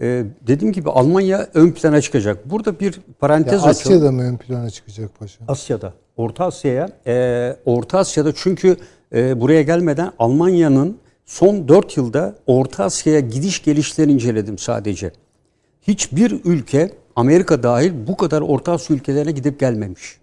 Ee, 0.00 0.24
dediğim 0.46 0.72
gibi 0.72 0.90
Almanya 0.90 1.48
ön 1.54 1.70
plana 1.70 2.00
çıkacak. 2.00 2.50
Burada 2.50 2.80
bir 2.80 3.00
parantez 3.20 3.64
açalım. 3.64 3.70
Asya'da 3.70 4.12
mı 4.12 4.22
ön 4.22 4.36
plana 4.36 4.70
çıkacak 4.70 5.18
paşa? 5.18 5.38
Asya'da. 5.48 5.92
Orta 6.16 6.44
Asya'ya. 6.44 6.88
e, 7.06 7.56
Orta 7.64 7.98
Asya'da 7.98 8.32
çünkü 8.34 8.76
e, 9.14 9.40
buraya 9.40 9.62
gelmeden 9.62 10.12
Almanya'nın 10.18 10.98
son 11.26 11.68
4 11.68 11.96
yılda 11.96 12.34
Orta 12.46 12.84
Asya'ya 12.84 13.20
gidiş 13.20 13.64
gelişlerini 13.64 14.12
inceledim 14.12 14.58
sadece. 14.58 15.12
Hiçbir 15.82 16.40
ülke 16.44 16.90
Amerika 17.16 17.62
dahil 17.62 17.92
bu 18.06 18.16
kadar 18.16 18.40
Orta 18.40 18.72
Asya 18.72 18.96
ülkelerine 18.96 19.32
gidip 19.32 19.60
gelmemiş. 19.60 20.18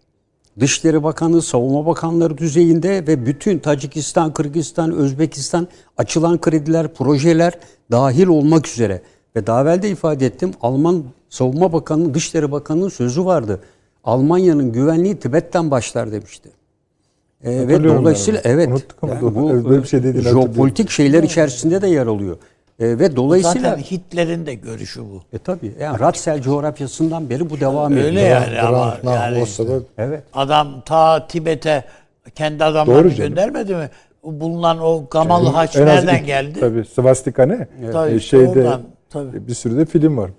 Dışişleri 0.60 1.04
Bakanı, 1.04 1.42
Savunma 1.42 1.86
Bakanları 1.86 2.38
düzeyinde 2.38 3.08
ve 3.08 3.26
bütün 3.26 3.60
Tacikistan, 3.60 4.34
Kırgızistan, 4.34 4.92
Özbekistan 4.92 5.68
açılan 5.98 6.42
krediler, 6.42 6.94
projeler 6.94 7.54
dahil 7.92 8.28
olmak 8.28 8.68
üzere. 8.68 9.02
Ve 9.36 9.48
daha 9.48 9.62
evvel 9.62 9.82
de 9.82 9.90
ifade 9.90 10.26
ettim 10.26 10.52
Alman 10.62 11.04
Savunma 11.30 11.74
Bakanı, 11.74 12.14
Dışişleri 12.14 12.52
Bakanı'nın 12.52 12.90
sözü 12.90 13.26
vardı. 13.26 13.60
Almanya'nın 14.04 14.72
güvenliği 14.72 15.20
Tibet'ten 15.20 15.72
başlar 15.72 16.12
demişti. 16.12 16.50
Ee, 17.44 17.68
ve 17.68 17.84
dolayısıyla 17.84 18.42
ben 18.46 18.50
evet 18.50 18.70
yani 19.08 19.22
doğru. 19.22 19.36
bu 19.36 19.52
Evet, 19.52 19.66
böyle 19.66 19.84
bir 19.84 19.88
şey 19.88 20.04
dediğini 20.04 20.30
jeopolitik 20.30 20.90
şeyler 20.90 21.24
içerisinde 21.24 21.82
de 21.82 21.88
yer 21.88 22.08
alıyor. 22.08 22.38
Ee, 22.80 22.86
ve 23.00 23.16
dolayısıyla 23.16 23.70
Zaten 23.70 23.84
Hitler'in 23.84 24.46
de 24.46 24.54
görüşü 24.54 25.02
bu. 25.02 25.22
e 25.34 25.38
tabii 25.38 25.74
yani 25.80 26.00
Ratsel 26.00 26.42
coğrafyasından 26.42 27.30
beri 27.30 27.50
bu 27.50 27.60
devam 27.60 27.94
ediyor. 27.94 28.06
Öyle 28.08 28.22
yani 28.22 28.62
ama 28.62 28.98
yani 29.06 29.42
Oslo'da 29.42 29.80
Evet. 29.98 30.24
adam 30.34 30.82
ta 30.86 31.28
Tibet'e 31.28 31.84
kendi 32.36 32.64
adamlarını 32.64 33.14
göndermedi 33.14 33.76
mi? 33.76 33.90
O 34.24 34.40
Bulunan 34.40 34.80
o 34.80 35.04
Gamal 35.12 35.46
Haç 35.46 35.76
En 35.76 35.82
az 35.82 35.88
nereden 35.88 36.16
iki- 36.18 36.26
geldi? 36.26 36.60
Tabii 36.60 36.86
Svastika 36.86 37.46
ne? 37.46 37.68
Tabii, 37.92 38.12
Ee, 38.14 38.16
işte 38.16 38.30
şeyde 38.38 38.50
oradan, 38.60 38.82
tabii. 39.10 39.48
bir 39.48 39.54
sürü 39.54 39.78
de 39.78 39.86
film 39.86 40.18
var. 40.18 40.32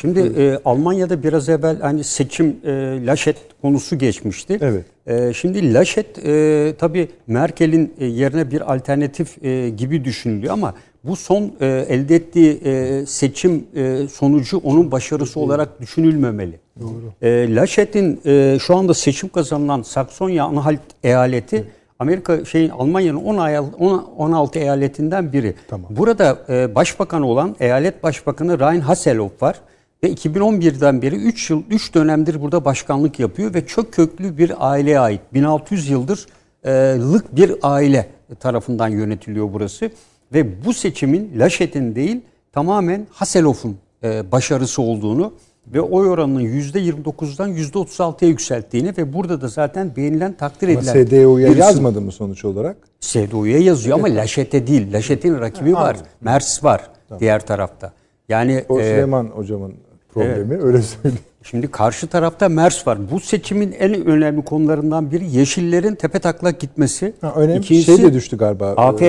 Şimdi 0.00 0.20
e, 0.20 0.58
Almanya'da 0.64 1.22
biraz 1.22 1.48
evvel 1.48 1.80
hani 1.80 2.04
seçim 2.04 2.56
e, 2.64 2.70
Laşet 3.06 3.36
konusu 3.62 3.98
geçmişti. 3.98 4.58
Evet. 4.60 4.84
E, 5.06 5.32
şimdi 5.32 5.74
Laşet 5.74 6.26
e, 6.26 6.74
tabii 6.78 7.08
Merkel'in 7.26 7.94
e, 8.00 8.06
yerine 8.06 8.50
bir 8.50 8.74
alternatif 8.74 9.44
e, 9.44 9.68
gibi 9.68 10.04
düşünülüyor 10.04 10.52
ama 10.52 10.74
bu 11.04 11.16
son 11.16 11.52
e, 11.60 11.66
elde 11.88 12.14
ettiği 12.16 12.60
e, 12.64 13.06
seçim 13.06 13.64
e, 13.76 14.08
sonucu 14.12 14.58
onun 14.58 14.92
başarısı 14.92 15.40
olarak 15.40 15.80
düşünülmemeli. 15.80 16.60
Doğru. 16.80 17.12
E, 17.22 17.54
Laşet'in 17.54 18.20
e, 18.26 18.58
şu 18.60 18.76
anda 18.76 18.94
seçim 18.94 19.28
kazanılan 19.28 19.82
Saksonya-Anhalt 19.82 20.80
eyaleti 21.04 21.64
Amerika 21.98 22.44
şeyin 22.44 22.68
Almanya'nın 22.68 23.18
10 23.24 23.36
ayal- 23.36 23.72
10 23.78 23.98
16 24.16 24.58
eyaletinden 24.58 25.32
biri. 25.32 25.54
Tamam. 25.68 25.90
Burada 25.96 26.38
e, 26.48 26.74
başbakan 26.74 27.22
olan 27.22 27.56
eyalet 27.60 28.02
başbakanı 28.02 28.58
Ryan 28.58 28.80
Hasselhoff 28.80 29.42
var 29.42 29.60
ve 30.02 30.12
2011'den 30.12 31.02
beri 31.02 31.16
3 31.16 31.50
yıl 31.50 31.62
3 31.70 31.94
dönemdir 31.94 32.42
burada 32.42 32.64
başkanlık 32.64 33.20
yapıyor 33.20 33.54
ve 33.54 33.66
çok 33.66 33.92
köklü 33.92 34.38
bir 34.38 34.70
aileye 34.70 35.00
ait 35.00 35.20
1600 35.34 35.88
yıldır 35.88 36.26
e, 36.64 36.70
lık 37.12 37.36
bir 37.36 37.54
aile 37.62 38.08
tarafından 38.40 38.88
yönetiliyor 38.88 39.52
burası 39.52 39.90
ve 40.34 40.64
bu 40.64 40.72
seçimin 40.72 41.32
Laşet'in 41.38 41.94
değil 41.94 42.20
tamamen 42.52 43.06
Hasselhoff'un 43.10 43.76
e, 44.04 44.32
başarısı 44.32 44.82
olduğunu 44.82 45.32
ve 45.66 45.80
oy 45.80 46.08
oranının 46.08 46.40
%29'dan 46.40 47.54
%36'ya 47.54 48.28
yükselttiğini 48.28 48.92
ve 48.98 49.12
burada 49.12 49.40
da 49.40 49.48
zaten 49.48 49.96
beğenilen 49.96 50.32
takdir 50.32 50.68
Ama 50.68 50.80
edilen 50.80 51.04
SDO'ya 51.04 51.48
birisi. 51.48 51.60
yazmadı 51.60 52.00
mı 52.00 52.12
sonuç 52.12 52.44
olarak? 52.44 52.76
SDO'ya 53.00 53.58
yazıyor 53.58 53.98
ama 53.98 54.08
Laşet'e 54.08 54.66
değil. 54.66 54.92
Laşet'in 54.92 55.40
rakibi 55.40 55.74
var. 55.74 55.96
Mers 56.20 56.64
var 56.64 56.90
diğer 57.20 57.46
tarafta. 57.46 57.92
Yani 58.28 58.64
O 58.68 58.80
e, 58.80 58.82
Süleyman 58.84 59.24
hocamın 59.26 59.74
problemi 60.18 60.62
öyle 60.62 60.82
söyleyeyim. 60.82 61.24
şimdi 61.42 61.70
karşı 61.70 62.06
tarafta 62.06 62.48
Mers 62.48 62.86
var. 62.86 63.10
Bu 63.10 63.20
seçimin 63.20 63.72
en 63.72 64.06
önemli 64.06 64.44
konularından 64.44 65.10
biri 65.10 65.30
Yeşillerin 65.30 65.94
tepe 65.94 66.18
taklak 66.18 66.60
gitmesi. 66.60 67.12
Ha, 67.20 67.32
önemli 67.36 67.58
İkincisi, 67.58 67.96
şey 67.96 68.04
de 68.04 68.14
düştü 68.14 68.36
galiba. 68.38 68.72
AFD, 68.76 69.02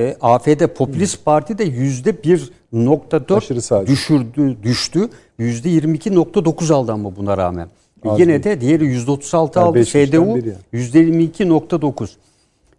e, 0.00 0.16
AFD 0.20 0.66
Popülist 0.66 1.24
Parti 1.24 1.58
de 1.58 1.64
yüzde 1.64 2.22
bir 2.22 2.50
nokta 2.72 3.28
dört 3.28 3.42
Aşırı 3.42 3.62
sağcı. 3.62 3.92
düşürdü, 3.92 4.56
düştü. 4.62 5.08
Yüzde 5.38 5.68
22.9 5.68 6.72
aldı 6.74 6.92
ama 6.92 7.16
buna 7.16 7.36
rağmen. 7.36 7.68
Az 8.04 8.20
Yine 8.20 8.44
de 8.44 8.60
diğeri 8.60 8.84
yüzde 8.86 9.10
36 9.10 9.58
Yani 9.58 9.68
aldı. 9.68 9.78
biri 9.78 10.16
yani. 10.16 10.54
yüzde 10.72 11.02
22.9. 11.02 12.08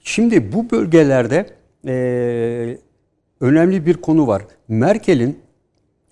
Şimdi 0.03 0.53
bu 0.53 0.71
bölgelerde 0.71 1.45
e, 1.87 2.77
önemli 3.41 3.85
bir 3.85 3.93
konu 3.93 4.27
var. 4.27 4.41
Merkel'in 4.67 5.39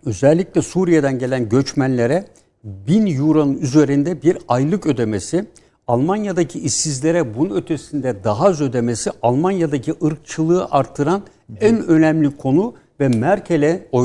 özellikle 0.06 0.62
Suriye'den 0.62 1.20
gelen 1.20 1.50
göçmenlere 1.50 2.26
1000 2.64 3.18
euronun 3.18 3.58
üzerinde 3.58 4.22
bir 4.22 4.38
aylık 4.48 4.86
ödemesi, 4.86 5.46
Almanya'daki 5.88 6.60
işsizlere 6.60 7.38
bunun 7.38 7.56
ötesinde 7.56 8.24
daha 8.24 8.46
az 8.46 8.62
ödemesi 8.62 9.12
Almanya'daki 9.22 9.94
ırkçılığı 10.04 10.68
artıran 10.72 11.24
en 11.62 11.88
önemli 11.88 12.38
konu 12.38 12.74
ve 13.00 13.08
Merkel'e 13.08 13.88
e, 13.94 13.98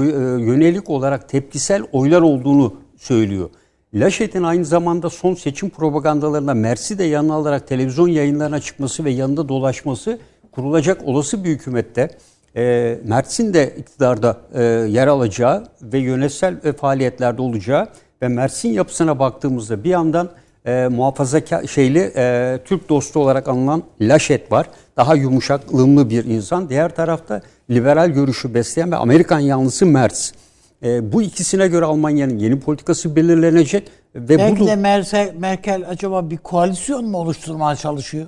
yönelik 0.42 0.90
olarak 0.90 1.28
tepkisel 1.28 1.82
oylar 1.92 2.22
olduğunu 2.22 2.74
söylüyor. 2.97 3.51
Laşet'in 3.94 4.42
aynı 4.42 4.64
zamanda 4.64 5.11
son 5.11 5.34
seçim 5.34 5.70
propagandalarında 5.70 6.55
Mersi 6.55 6.99
de 6.99 7.05
yanına 7.05 7.34
alarak 7.34 7.68
televizyon 7.68 8.09
yayınlarına 8.09 8.61
çıkması 8.61 9.05
ve 9.05 9.11
yanında 9.11 9.49
dolaşması 9.49 10.18
kurulacak 10.53 11.05
olası 11.05 11.44
bir 11.44 11.49
hükümette 11.51 12.11
e, 12.57 12.99
Mersin 13.05 13.55
de 13.55 13.75
iktidarda 13.79 14.37
e, 14.55 14.63
yer 14.65 15.07
alacağı 15.07 15.65
ve 15.83 15.99
yönetsel 15.99 16.57
e, 16.65 16.73
faaliyetlerde 16.73 17.43
olacağı 17.43 17.89
ve 18.23 18.29
Mersin 18.29 18.69
yapısına 18.69 19.19
baktığımızda 19.19 19.85
bir 19.85 19.91
yandan 19.91 20.29
e, 20.67 20.89
muhafazakar 20.89 21.67
şeyli 21.67 22.13
e, 22.17 22.59
Türk 22.65 22.89
dostu 22.89 23.21
olarak 23.21 23.49
anılan 23.49 23.83
Laşet 24.01 24.53
var. 24.53 24.67
Daha 24.97 25.15
yumuşak, 25.15 25.75
ılımlı 25.75 26.11
bir 26.11 26.25
insan. 26.25 26.69
Diğer 26.69 26.95
tarafta 26.95 27.41
liberal 27.71 28.09
görüşü 28.09 28.55
besleyen 28.55 28.93
ve 28.93 28.97
Amerikan 28.97 29.41
yanlısı 29.41 29.87
Merz. 29.87 30.33
E, 30.83 31.13
bu 31.13 31.23
ikisine 31.23 31.69
göre 31.69 31.85
Almanya'nın 31.85 32.39
yeni 32.39 32.61
politikası 32.61 33.17
belirlenecek 33.17 33.89
ve 34.15 34.39
Belki 34.39 34.61
bu 34.61 34.67
de 34.67 34.77
Merkel, 34.77 35.35
Merkel 35.39 35.85
acaba 35.89 36.31
bir 36.31 36.37
koalisyon 36.37 37.05
mu 37.05 37.19
oluşturmaya 37.19 37.77
çalışıyor? 37.77 38.27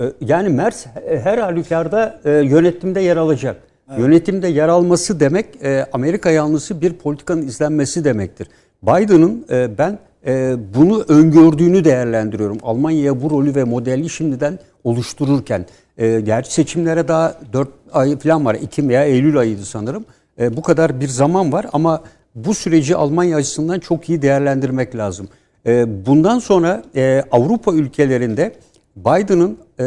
E, 0.00 0.12
Yani 0.20 0.48
Mers 0.48 0.86
her 1.22 1.38
halükarda 1.38 2.20
e, 2.24 2.30
yönetimde 2.30 3.00
yer 3.00 3.16
alacak. 3.16 3.56
Yönetimde 3.98 4.48
yer 4.48 4.68
alması 4.68 5.20
demek 5.20 5.46
e, 5.62 5.86
Amerika 5.92 6.30
yanlısı 6.30 6.80
bir 6.80 6.92
politikanın 6.92 7.42
izlenmesi 7.42 8.04
demektir. 8.04 8.48
Biden'ın 8.82 9.46
e, 9.50 9.78
ben 9.78 9.98
bunu 10.74 11.04
öngördüğünü 11.08 11.84
değerlendiriyorum. 11.84 12.58
Almanya'ya 12.62 13.22
bu 13.22 13.30
rolü 13.30 13.54
ve 13.54 13.64
modeli 13.64 14.08
şimdiden 14.10 14.58
oluştururken. 14.84 15.66
Gerçi 15.98 16.52
seçimlere 16.52 17.08
daha 17.08 17.34
4 17.52 17.68
ay 17.92 18.18
falan 18.18 18.44
var. 18.44 18.54
Ekim 18.54 18.88
veya 18.88 19.04
Eylül 19.04 19.38
ayıydı 19.38 19.64
sanırım. 19.64 20.04
Bu 20.50 20.62
kadar 20.62 21.00
bir 21.00 21.08
zaman 21.08 21.52
var 21.52 21.66
ama 21.72 22.02
bu 22.34 22.54
süreci 22.54 22.96
Almanya 22.96 23.36
açısından 23.36 23.78
çok 23.78 24.08
iyi 24.08 24.22
değerlendirmek 24.22 24.96
lazım. 24.96 25.28
Bundan 26.06 26.38
sonra 26.38 26.82
Avrupa 27.30 27.72
ülkelerinde 27.72 28.52
Biden'ın 28.96 29.58
e, 29.80 29.84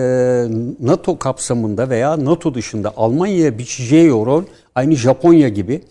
NATO 0.80 1.20
kapsamında 1.20 1.90
veya 1.90 2.26
NATO 2.26 2.54
dışında 2.54 2.94
Almanya'ya 2.98 3.58
biçeceği 3.58 4.10
rol 4.10 4.44
aynı 4.76 4.96
Japonya 4.96 5.50
gibi 5.50 5.82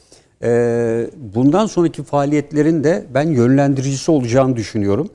e, 0.43 1.11
bundan 1.35 1.67
sonraki 1.67 2.03
faaliyetlerin 2.03 2.85
de 2.85 3.05
ben 3.15 3.29
yönlendiricisi 3.29 4.11
olacağını 4.11 4.57
düşünüyorum. 4.57 5.11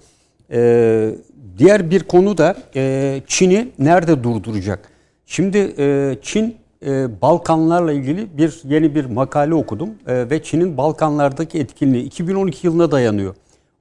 E, 0.52 1.12
diğer 1.58 1.92
bir 1.92 2.04
konu 2.04 2.38
da 2.38 2.56
e, 2.76 3.22
Çin'i 3.28 3.68
nerede 3.80 4.24
durduracak? 4.24 4.90
Şimdi 5.26 5.74
e, 5.78 6.16
Çin 6.22 6.56
e, 6.86 7.22
Balkanlarla 7.22 7.94
ilgili 7.94 8.38
bir 8.38 8.62
yeni 8.64 8.96
bir 8.96 9.06
makale 9.06 9.54
okudum 9.54 9.90
E, 10.08 10.30
ve 10.30 10.44
Çin'in 10.44 10.78
Balkanlardaki 10.78 11.60
etkinliği 11.60 12.04
2012 12.04 12.68
yılına 12.68 12.92
dayanıyor. 12.92 13.36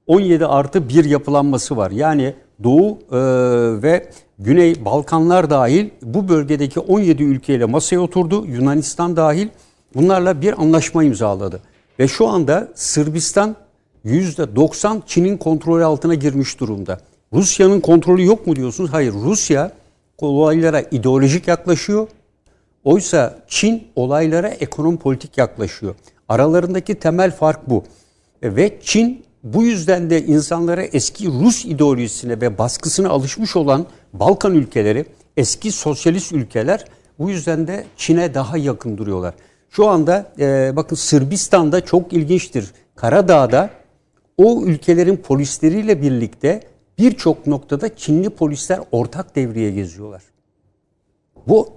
17 0.06 0.46
artı 0.46 0.88
1 0.88 1.04
yapılanması 1.04 1.76
var. 1.76 1.90
Yani 1.90 2.34
Doğu 2.64 2.98
e, 3.12 3.18
ve 3.82 4.10
Güney 4.38 4.84
Balkanlar 4.84 5.50
dahil 5.50 5.90
bu 6.02 6.28
bölgedeki 6.28 6.80
17 6.80 7.22
ülkeyle 7.22 7.64
masaya 7.64 7.98
oturdu. 7.98 8.46
Yunanistan 8.46 9.16
dahil 9.16 9.48
bunlarla 9.94 10.42
bir 10.42 10.62
anlaşma 10.62 11.04
imzaladı. 11.04 11.60
Ve 11.98 12.08
şu 12.08 12.28
anda 12.28 12.68
Sırbistan 12.74 13.56
%90 14.04 15.00
Çin'in 15.06 15.36
kontrolü 15.36 15.84
altına 15.84 16.14
girmiş 16.14 16.60
durumda. 16.60 17.00
Rusya'nın 17.32 17.80
kontrolü 17.80 18.24
yok 18.24 18.46
mu 18.46 18.56
diyorsunuz? 18.56 18.92
Hayır. 18.92 19.12
Rusya 19.12 19.72
olaylara 20.18 20.80
ideolojik 20.80 21.48
yaklaşıyor. 21.48 22.08
Oysa 22.84 23.38
Çin 23.48 23.88
olaylara 23.96 24.48
ekonomi 24.48 24.98
politik 24.98 25.38
yaklaşıyor. 25.38 25.94
Aralarındaki 26.28 26.94
temel 26.94 27.30
fark 27.30 27.70
bu. 27.70 27.84
Ve 28.42 28.78
Çin 28.82 29.24
bu 29.42 29.62
yüzden 29.62 30.10
de 30.10 30.26
insanlara 30.26 30.82
eski 30.82 31.26
Rus 31.26 31.64
ideolojisine 31.64 32.40
ve 32.40 32.58
baskısına 32.58 33.08
alışmış 33.08 33.56
olan 33.56 33.86
Balkan 34.12 34.54
ülkeleri, 34.54 35.04
eski 35.36 35.72
sosyalist 35.72 36.32
ülkeler 36.32 36.84
bu 37.18 37.30
yüzden 37.30 37.66
de 37.66 37.84
Çin'e 37.96 38.34
daha 38.34 38.56
yakın 38.56 38.98
duruyorlar. 38.98 39.34
Şu 39.70 39.88
anda 39.88 40.32
e, 40.38 40.72
bakın 40.76 40.96
Sırbistan'da 40.96 41.80
çok 41.84 42.12
ilginçtir. 42.12 42.72
Karadağ'da 42.96 43.70
o 44.36 44.62
ülkelerin 44.64 45.16
polisleriyle 45.16 46.02
birlikte 46.02 46.60
birçok 46.98 47.46
noktada 47.46 47.96
Çinli 47.96 48.30
polisler 48.30 48.80
ortak 48.92 49.36
devreye 49.36 49.70
geziyorlar. 49.70 50.22
Bu 51.46 51.68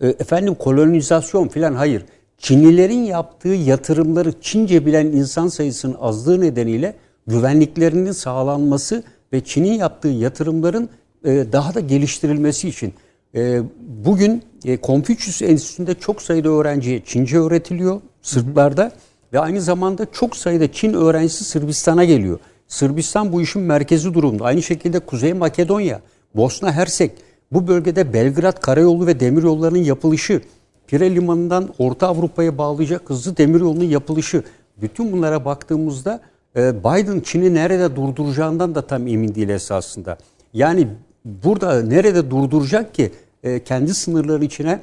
e, 0.00 0.08
efendim 0.08 0.54
kolonizasyon 0.54 1.48
falan 1.48 1.74
hayır. 1.74 2.04
Çinlilerin 2.38 3.02
yaptığı 3.02 3.48
yatırımları 3.48 4.40
Çince 4.40 4.86
bilen 4.86 5.06
insan 5.06 5.48
sayısının 5.48 5.96
azlığı 6.00 6.40
nedeniyle 6.40 6.94
güvenliklerinin 7.26 8.12
sağlanması 8.12 9.02
ve 9.32 9.44
Çin'in 9.44 9.72
yaptığı 9.72 10.08
yatırımların 10.08 10.88
e, 11.24 11.46
daha 11.52 11.74
da 11.74 11.80
geliştirilmesi 11.80 12.68
için 12.68 12.94
e, 13.34 13.60
bugün 14.04 14.42
e, 14.64 14.76
Konfüçyüs 14.76 15.42
Enstitüsü'nde 15.42 15.94
çok 15.94 16.22
sayıda 16.22 16.48
öğrenciye 16.48 17.02
Çince 17.04 17.38
öğretiliyor 17.38 18.00
Sırplarda 18.22 18.92
ve 19.32 19.40
aynı 19.40 19.60
zamanda 19.60 20.06
çok 20.12 20.36
sayıda 20.36 20.72
Çin 20.72 20.94
öğrencisi 20.94 21.44
Sırbistan'a 21.44 22.04
geliyor. 22.04 22.38
Sırbistan 22.68 23.32
bu 23.32 23.42
işin 23.42 23.62
merkezi 23.62 24.14
durumda. 24.14 24.44
Aynı 24.44 24.62
şekilde 24.62 24.98
Kuzey 24.98 25.32
Makedonya, 25.32 26.00
Bosna 26.34 26.72
Hersek, 26.72 27.12
bu 27.52 27.68
bölgede 27.68 28.12
Belgrad 28.12 28.60
Karayolu 28.60 29.06
ve 29.06 29.20
demiryollarının 29.20 29.78
yapılışı, 29.78 30.40
Pire 30.86 31.14
Limanı'ndan 31.14 31.74
Orta 31.78 32.08
Avrupa'ya 32.08 32.58
bağlayacak 32.58 33.10
hızlı 33.10 33.36
demiryolunun 33.36 33.84
yapılışı. 33.84 34.42
Bütün 34.76 35.12
bunlara 35.12 35.44
baktığımızda 35.44 36.20
Biden 36.56 37.20
Çin'i 37.20 37.54
nerede 37.54 37.96
durduracağından 37.96 38.74
da 38.74 38.86
tam 38.86 39.06
emin 39.06 39.34
değil 39.34 39.48
esasında. 39.48 40.18
Yani 40.54 40.88
burada 41.24 41.82
nerede 41.82 42.30
durduracak 42.30 42.94
ki 42.94 43.12
e, 43.42 43.64
kendi 43.64 43.94
sınırları 43.94 44.44
içine 44.44 44.80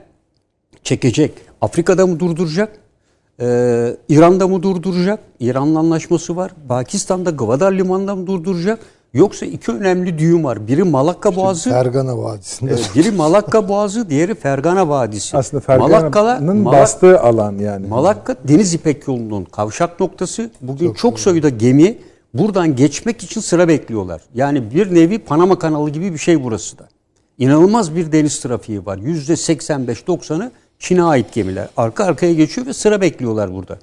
çekecek? 0.83 1.33
Afrika'da 1.61 2.07
mı 2.07 2.19
durduracak? 2.19 2.79
Ee, 3.41 3.97
İran'da 4.09 4.47
mı 4.47 4.63
durduracak? 4.63 5.19
İran'la 5.39 5.79
anlaşması 5.79 6.35
var. 6.35 6.51
Pakistan'da 6.67 7.29
Gwadar 7.29 7.71
Limanı'nda 7.71 8.15
mı 8.15 8.27
durduracak? 8.27 8.79
Yoksa 9.13 9.45
iki 9.45 9.71
önemli 9.71 10.19
düğüm 10.19 10.43
var. 10.43 10.67
Biri 10.67 10.83
Malakka 10.83 11.35
Boğazı, 11.35 11.69
Fergana 11.69 12.17
Vadisi'nde. 12.17 12.75
biri 12.95 13.11
Malakka 13.11 13.69
Boğazı, 13.69 14.09
diğeri 14.09 14.35
Fergana 14.35 14.89
Vadisi. 14.89 15.37
Aslında 15.37 15.61
Fergana'nın 15.61 16.57
Malak- 16.57 16.81
bastığı 16.81 17.19
alan 17.19 17.57
yani. 17.57 17.87
Malakka 17.87 18.35
Deniz 18.47 18.73
İpek 18.73 19.07
yolunun 19.07 19.43
kavşak 19.43 19.99
noktası. 19.99 20.51
Bugün 20.61 20.93
çok, 20.93 21.19
sayıda 21.19 21.49
gemi 21.49 21.97
buradan 22.33 22.75
geçmek 22.75 23.23
için 23.23 23.41
sıra 23.41 23.67
bekliyorlar. 23.67 24.21
Yani 24.33 24.71
bir 24.73 24.95
nevi 24.95 25.19
Panama 25.19 25.59
kanalı 25.59 25.89
gibi 25.89 26.13
bir 26.13 26.17
şey 26.17 26.43
burası 26.43 26.77
da. 26.77 26.87
İnanılmaz 27.37 27.95
bir 27.95 28.11
deniz 28.11 28.39
trafiği 28.39 28.85
var. 28.85 28.97
%85-90'ı 28.97 30.51
Çin'e 30.79 31.03
ait 31.03 31.33
gemiler. 31.33 31.69
Arka 31.77 32.03
arkaya 32.05 32.33
geçiyor 32.33 32.67
ve 32.67 32.73
sıra 32.73 33.01
bekliyorlar 33.01 33.53
burada. 33.53 33.79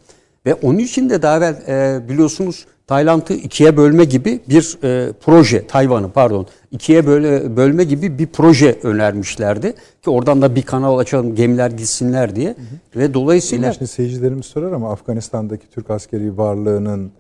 Ve 0.47 0.55
onun 0.55 0.79
için 0.79 1.11
de 1.11 1.23
daha 1.23 1.37
evvel 1.37 1.55
e, 1.69 2.09
biliyorsunuz 2.09 2.67
Tayland'ı 2.87 3.35
ikiye 3.35 3.77
bölme 3.77 4.05
gibi 4.05 4.41
bir 4.49 4.79
e, 4.85 5.13
proje, 5.21 5.67
Tayvan'ı 5.67 6.13
pardon, 6.13 6.47
ikiye 6.71 7.07
böyle, 7.07 7.57
bölme 7.57 7.85
gibi 7.85 8.19
bir 8.19 8.27
proje 8.27 8.79
önermişlerdi. 8.83 9.75
Ki 10.03 10.11
oradan 10.11 10.43
da 10.43 10.55
bir 10.55 10.63
kanal 10.63 10.99
açalım, 10.99 11.35
gemiler 11.35 11.71
gitsinler 11.71 12.37
diye. 12.37 12.55
Ve 12.97 13.15
dolayısıyla... 13.15 13.73
Şimdi 13.73 13.87
seyircilerimiz 13.87 14.47
sorar 14.47 14.73
ama 14.73 14.93
Afganistan'daki 14.93 15.71
Türk 15.71 15.91
askeri 15.91 16.39
varlığının 16.39 17.13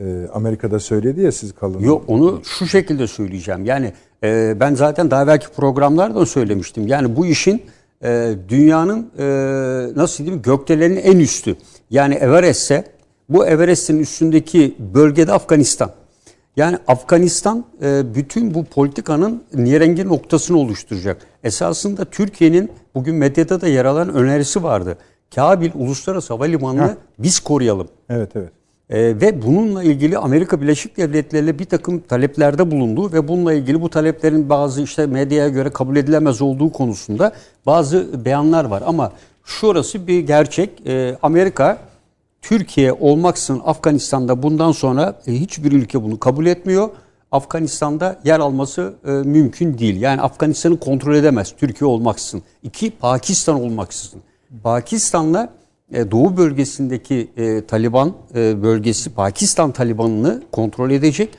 e, 0.00 0.26
Amerika'da 0.32 0.78
söyledi 0.78 1.20
ya 1.20 1.32
siz 1.32 1.54
kalın. 1.54 1.78
Yok 1.78 2.04
onu 2.08 2.40
şu 2.44 2.66
şekilde 2.66 3.06
söyleyeceğim. 3.06 3.64
Yani 3.64 3.92
e, 4.24 4.56
ben 4.60 4.74
zaten 4.74 5.10
daha 5.10 5.26
belki 5.26 5.48
programlarda 5.48 6.26
söylemiştim. 6.26 6.86
Yani 6.86 7.16
bu 7.16 7.26
işin 7.26 7.62
e, 8.04 8.34
dünyanın 8.48 9.10
e, 9.18 9.24
nasıl 9.96 10.24
diyeyim 10.24 10.42
gökdelenin 10.42 10.96
en 10.96 11.18
üstü. 11.18 11.56
Yani 11.90 12.14
Everest'se 12.14 12.84
bu 13.30 13.46
Everest'in 13.46 13.98
üstündeki 13.98 14.74
bölgede 14.78 15.32
Afganistan. 15.32 15.90
Yani 16.56 16.78
Afganistan 16.86 17.64
e, 17.82 18.14
bütün 18.14 18.54
bu 18.54 18.64
politikanın 18.64 19.42
nirengi 19.54 20.08
noktasını 20.08 20.58
oluşturacak. 20.58 21.26
Esasında 21.44 22.04
Türkiye'nin 22.04 22.70
bugün 22.94 23.14
medyada 23.14 23.60
da 23.60 23.68
yer 23.68 23.84
alan 23.84 24.14
önerisi 24.14 24.62
vardı. 24.62 24.98
Kabil 25.34 25.70
Uluslararası 25.74 26.34
Havalimanı'nı 26.34 26.96
biz 27.18 27.40
koruyalım. 27.40 27.88
Evet 28.08 28.30
evet. 28.36 28.50
Ee, 28.90 28.98
ve 28.98 29.42
bununla 29.42 29.82
ilgili 29.82 30.18
Amerika 30.18 30.60
Birleşik 30.60 30.96
Devletleri 30.96 31.44
ile 31.44 31.58
bir 31.58 31.64
takım 31.64 32.00
taleplerde 32.00 32.70
bulundu 32.70 33.12
ve 33.12 33.28
bununla 33.28 33.52
ilgili 33.52 33.80
bu 33.80 33.90
taleplerin 33.90 34.48
bazı 34.48 34.82
işte 34.82 35.06
medyaya 35.06 35.48
göre 35.48 35.70
kabul 35.70 35.96
edilemez 35.96 36.42
olduğu 36.42 36.72
konusunda 36.72 37.32
bazı 37.66 38.24
beyanlar 38.24 38.64
var. 38.64 38.82
Ama 38.86 39.12
şurası 39.44 40.06
bir 40.06 40.20
gerçek. 40.20 40.86
Ee, 40.86 41.16
Amerika 41.22 41.78
Türkiye 42.42 42.92
olmaksızın 42.92 43.62
Afganistan'da 43.64 44.42
bundan 44.42 44.72
sonra 44.72 45.20
e, 45.26 45.32
hiçbir 45.32 45.72
ülke 45.72 46.02
bunu 46.02 46.18
kabul 46.18 46.46
etmiyor. 46.46 46.90
Afganistan'da 47.32 48.20
yer 48.24 48.40
alması 48.40 48.94
e, 49.06 49.10
mümkün 49.10 49.78
değil. 49.78 50.00
Yani 50.00 50.20
Afganistan'ı 50.20 50.80
kontrol 50.80 51.14
edemez 51.14 51.54
Türkiye 51.58 51.90
olmaksızın. 51.90 52.42
İki, 52.62 52.90
Pakistan 52.90 53.60
olmaksızın. 53.60 54.22
Pakistan'la 54.62 55.52
e, 55.92 56.10
Doğu 56.10 56.36
bölgesindeki 56.36 57.30
e, 57.36 57.66
Taliban 57.66 58.12
e, 58.34 58.62
bölgesi 58.62 59.10
Pakistan 59.10 59.72
Taliban'ını 59.72 60.42
kontrol 60.52 60.90
edecek. 60.90 61.30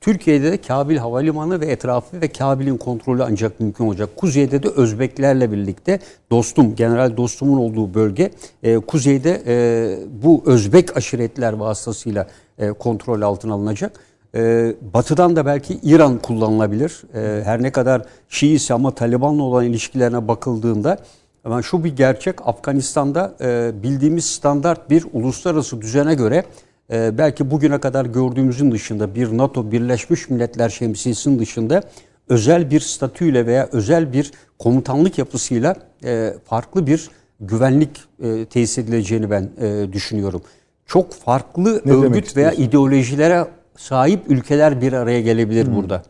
Türkiye'de 0.00 0.52
de 0.52 0.56
Kabil 0.60 0.96
Havalimanı 0.96 1.60
ve 1.60 1.66
etrafı 1.66 2.20
ve 2.20 2.28
Kabil'in 2.28 2.76
kontrolü 2.76 3.24
ancak 3.24 3.60
mümkün 3.60 3.84
olacak. 3.84 4.08
Kuzeyde 4.16 4.62
de 4.62 4.68
Özbeklerle 4.68 5.52
birlikte 5.52 5.98
dostum, 6.30 6.74
General 6.74 7.16
Dostum'un 7.16 7.58
olduğu 7.58 7.94
bölge 7.94 8.30
e, 8.62 8.78
kuzeyde 8.78 9.42
e, 9.46 9.98
bu 10.22 10.42
Özbek 10.46 10.96
aşiretler 10.96 11.52
vasıtasıyla 11.52 12.26
e, 12.58 12.68
kontrol 12.68 13.22
altına 13.22 13.54
alınacak. 13.54 13.92
E, 14.34 14.74
batıdan 14.94 15.36
da 15.36 15.46
belki 15.46 15.78
İran 15.82 16.18
kullanılabilir. 16.18 17.02
E, 17.14 17.44
her 17.44 17.62
ne 17.62 17.72
kadar 17.72 18.02
Şii 18.28 18.54
ise 18.54 18.74
ama 18.74 18.94
Taliban'la 18.94 19.42
olan 19.42 19.64
ilişkilerine 19.64 20.28
bakıldığında 20.28 20.98
ama 21.44 21.62
şu 21.62 21.84
bir 21.84 21.96
gerçek 21.96 22.46
Afganistan'da 22.48 23.34
e, 23.40 23.72
bildiğimiz 23.82 24.24
standart 24.24 24.90
bir 24.90 25.04
uluslararası 25.12 25.80
düzene 25.82 26.14
göre 26.14 26.44
e, 26.92 27.18
belki 27.18 27.50
bugüne 27.50 27.78
kadar 27.78 28.06
gördüğümüzün 28.06 28.70
dışında 28.70 29.14
bir 29.14 29.38
NATO 29.38 29.72
Birleşmiş 29.72 30.30
Milletler 30.30 30.68
şemsiyesinin 30.68 31.38
dışında 31.38 31.82
özel 32.28 32.70
bir 32.70 32.80
statüyle 32.80 33.46
veya 33.46 33.68
özel 33.72 34.12
bir 34.12 34.32
komutanlık 34.58 35.18
yapısıyla 35.18 35.76
e, 36.04 36.34
farklı 36.44 36.86
bir 36.86 37.10
güvenlik 37.40 37.90
e, 38.22 38.44
tesis 38.44 38.78
edileceğini 38.78 39.30
ben 39.30 39.50
e, 39.60 39.92
düşünüyorum. 39.92 40.42
Çok 40.86 41.12
farklı 41.12 41.82
Ne 41.84 41.92
örgüt 41.92 42.36
veya 42.36 42.52
ideolojilere 42.52 43.44
sahip 43.76 44.20
ülkeler 44.28 44.80
bir 44.80 44.92
araya 44.92 45.20
gelebilir 45.20 45.76
burada. 45.76 46.02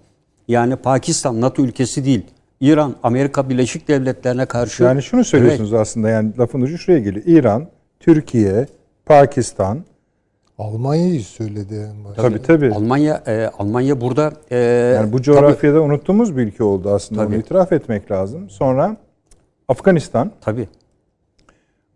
Yani 0.48 0.76
Pakistan 0.76 1.40
NATO 1.40 1.62
ülkesi 1.62 2.04
değil. 2.04 2.22
İran, 2.60 2.94
Amerika 3.02 3.48
Birleşik 3.48 3.88
Devletleri'ne 3.88 4.46
karşı 4.46 4.82
Yani 4.82 5.02
şunu 5.02 5.24
söylüyorsunuz 5.24 5.74
aslında 5.74 6.08
yani 6.08 6.38
lafın 6.38 6.60
ucu 6.60 6.78
şuraya 6.78 6.98
geliyor. 6.98 7.24
İran, 7.26 7.68
Türkiye, 8.00 8.66
Pakistan 9.06 9.84
Almanya'yı 10.58 11.20
söyledi 11.20 11.74
en 11.94 12.04
başta. 12.04 12.22
tabii 12.22 12.42
tabii. 12.42 12.74
Almanya 12.74 13.22
e, 13.26 13.50
Almanya 13.58 14.00
burada 14.00 14.32
e, 14.50 14.56
Yani 14.96 15.12
bu 15.12 15.22
coğrafyada 15.22 15.80
unuttuğumuz 15.82 16.36
bir 16.36 16.42
ülke 16.42 16.64
oldu 16.64 16.90
aslında. 16.94 17.22
Tabii. 17.24 17.34
Onu 17.34 17.40
itiraf 17.40 17.72
etmek 17.72 18.10
lazım. 18.10 18.50
Sonra 18.50 18.96
Afganistan. 19.68 20.30
tabii 20.40 20.68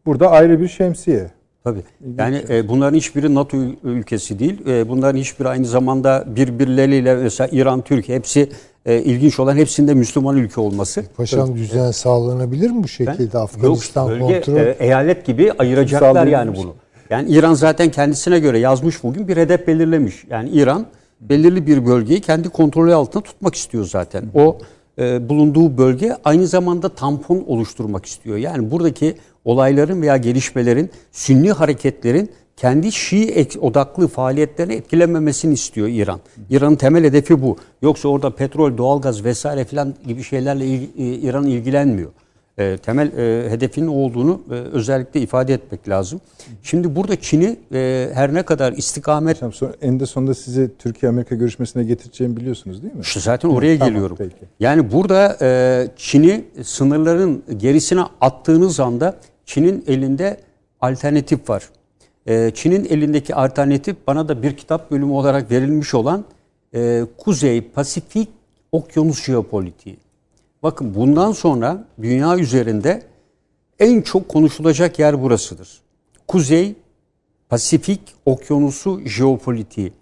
Burada 0.07 0.31
ayrı 0.31 0.61
bir 0.61 0.69
şemsiye. 0.69 1.31
Tabii. 1.65 1.83
Yani 2.19 2.43
e, 2.49 2.69
bunların 2.69 2.97
hiçbiri 2.97 3.35
NATO 3.35 3.57
ül- 3.57 3.77
ülkesi 3.85 4.39
değil. 4.39 4.67
E, 4.67 4.89
bunların 4.89 5.19
hiçbiri 5.19 5.49
aynı 5.49 5.65
zamanda 5.67 6.25
birbirleriyle 6.37 7.15
mesela 7.17 7.49
İran, 7.53 7.81
Türkiye 7.81 8.19
hepsi 8.19 8.49
e, 8.87 8.99
ilginç 9.03 9.41
olan 9.41 9.57
hepsinde 9.57 9.95
Müslüman 9.95 10.37
ülke 10.37 10.61
olması. 10.61 11.05
Paşam 11.17 11.55
düzen 11.55 11.91
sağlanabilir 11.91 12.71
mi 12.71 12.83
bu 12.83 12.89
şekilde 12.89 13.39
Afganistan 13.39 14.03
Yok, 14.03 14.11
bölge, 14.11 14.35
kontrol? 14.41 14.57
e, 14.57 14.77
eyalet 14.79 15.27
gibi 15.27 15.53
ayıracaklar 15.53 16.27
yani 16.27 16.57
bunu. 16.57 16.75
Yani 17.13 17.31
İran 17.31 17.55
zaten 17.55 17.91
kendisine 17.91 18.39
göre 18.39 18.59
yazmış 18.59 19.03
bugün 19.03 19.29
bir 19.29 19.37
hedef 19.37 19.67
belirlemiş. 19.67 20.25
Yani 20.31 20.51
İran 20.51 20.87
belirli 21.21 21.67
bir 21.67 21.87
bölgeyi 21.87 22.21
kendi 22.21 22.49
kontrolü 22.49 22.95
altında 22.95 23.23
tutmak 23.23 23.55
istiyor 23.55 23.85
zaten. 23.85 24.25
O 24.35 24.59
e, 24.99 25.29
bulunduğu 25.29 25.79
bölge 25.79 26.17
aynı 26.25 26.47
zamanda 26.47 26.89
tampon 26.89 27.45
oluşturmak 27.47 28.07
istiyor. 28.07 28.37
Yani 28.37 28.71
buradaki 28.71 29.17
olayların 29.45 30.03
veya 30.03 30.17
gelişmelerin, 30.17 30.91
sünni 31.11 31.53
hareketlerin 31.53 32.31
kendi 32.57 32.93
Şii 32.93 33.49
odaklı 33.61 34.09
faaliyetlerini 34.09 34.75
etkilememesini 34.75 35.55
istiyor 35.55 35.89
İran. 35.89 36.21
İran'ın 36.51 36.77
temel 36.77 37.05
hedefi 37.05 37.43
bu. 37.43 37.57
Yoksa 37.83 38.09
orada 38.09 38.31
petrol, 38.35 38.77
doğalgaz 38.79 39.25
vesaire 39.25 39.65
filan 39.65 39.95
gibi 40.07 40.23
şeylerle 40.23 40.67
il, 40.67 40.89
İran 41.23 41.47
ilgilenmiyor. 41.47 42.11
E, 42.59 42.77
temel 42.77 43.13
e, 43.19 43.51
hedefinin 43.51 43.87
olduğunu 43.87 44.41
e, 44.51 44.55
özellikle 44.55 45.21
ifade 45.21 45.55
etmek 45.55 45.89
lazım. 45.89 46.21
Şimdi 46.63 46.97
burada 46.97 47.21
Çin'i 47.21 47.57
e, 47.75 48.11
her 48.15 48.35
ne 48.35 48.43
kadar 48.43 48.73
istikamet... 48.73 49.37
Hocam 49.37 49.53
sonra, 49.53 49.73
eninde 49.83 50.07
sonunda 50.07 50.35
sizi 50.35 50.71
Türkiye-Amerika 50.79 51.35
görüşmesine 51.35 51.85
getireceğimi 51.85 52.37
biliyorsunuz 52.37 52.83
değil 52.83 52.95
mi? 52.95 53.01
İşte 53.01 53.21
zaten 53.21 53.49
oraya 53.49 53.79
Tamam, 53.79 53.93
geliyorum. 53.93 54.17
peki. 54.19 54.35
Yani 54.61 54.93
burada 54.93 55.37
e, 55.43 55.89
Çin'i 55.97 56.45
sınırların 56.63 57.43
gerisine 57.57 58.01
attığınız 58.21 58.81
anda 58.81 59.17
Çin'in 59.47 59.85
elinde 59.87 60.41
alternatif 60.81 61.51
var. 61.51 61.69
E, 62.27 62.51
Çin'in 62.55 62.85
elindeki 62.85 63.35
alternatif 63.35 63.97
bana 64.07 64.29
da 64.29 64.43
bir 64.43 64.57
kitap 64.57 64.91
bölümü 64.91 65.13
olarak 65.13 65.51
verilmiş 65.51 65.95
olan 65.95 66.25
e, 66.75 67.03
Kuzey 67.19 67.61
Pasifik 67.61 68.29
Okyanus 68.73 69.25
Jeopolitiği. 69.25 69.97
Bakın 70.63 70.95
bundan 70.95 71.33
sonra 71.33 71.85
dünya 72.03 72.39
üzerinde 72.39 73.03
en 73.79 74.01
çok 74.01 74.29
konuşulacak 74.29 74.99
yer 74.99 75.23
burasıdır. 75.23 75.69
Kuzey 76.29 76.75
Pasifik 77.49 78.01
Okyanusu 78.27 79.01
jeopolitiği. 79.05 79.93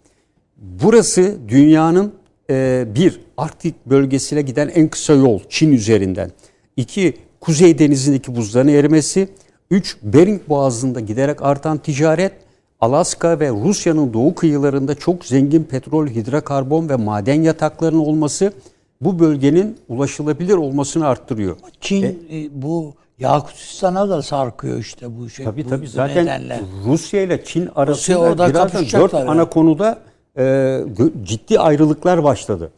Burası 0.57 1.37
dünyanın 1.49 2.13
e, 2.51 2.87
bir 2.95 3.21
Arktik 3.37 3.75
bölgesine 3.87 4.43
giden 4.43 4.69
en 4.69 4.89
kısa 4.89 5.13
yol 5.13 5.41
Çin 5.49 5.73
üzerinden. 5.73 6.31
İki 6.77 7.15
Kuzey 7.41 7.79
Denizi'ndeki 7.79 8.37
buzların 8.37 8.69
erimesi. 8.69 9.29
Üç 9.71 9.97
Bering 10.03 10.41
Boğazı'nda 10.49 11.01
giderek 11.01 11.43
artan 11.43 11.79
ticaret. 11.79 12.33
Alaska 12.81 13.41
ve 13.41 13.51
Rusya'nın 13.51 14.13
doğu 14.13 14.35
kıyılarında 14.35 14.95
çok 14.95 15.25
zengin 15.25 15.65
petrol, 15.65 16.07
hidrokarbon 16.07 16.89
ve 16.89 16.97
maden 16.97 17.43
yataklarının 17.43 17.99
olması 17.99 18.53
bu 19.01 19.19
bölgenin 19.19 19.77
ulaşılabilir 19.89 20.55
olmasını 20.55 21.07
arttırıyor. 21.07 21.57
Çin 21.81 22.05
e, 22.05 22.63
bu 22.63 22.95
Yakutistan'a 23.19 24.09
da 24.09 24.23
sarkıyor 24.23 24.79
işte 24.79 25.19
bu 25.19 25.31
şey. 25.31 25.45
Tabii 25.45 25.65
bu, 25.65 25.69
tabii 25.69 25.89
zaten 25.89 26.25
nedenle. 26.25 26.61
Rusya 26.85 27.23
ile 27.23 27.45
Çin 27.45 27.69
arasında 27.75 28.19
orada 28.19 28.49
birazdan 28.49 28.85
dört 29.01 29.13
yani. 29.13 29.31
ana 29.31 29.45
konuda 29.51 29.99
e, 30.39 30.81
ciddi 31.23 31.61
ayrılıklar 31.61 32.25
başladı. 32.25 32.71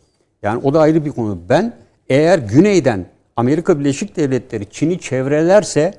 Yani 0.43 0.61
o 0.65 0.75
da 0.75 0.81
ayrı 0.81 1.05
bir 1.05 1.11
konu. 1.11 1.39
Ben 1.49 1.77
eğer 2.09 2.39
güneyden 2.39 3.07
Amerika 3.37 3.81
Birleşik 3.81 4.17
Devletleri 4.17 4.71
Çin'i 4.71 4.99
çevrelerse 5.01 5.95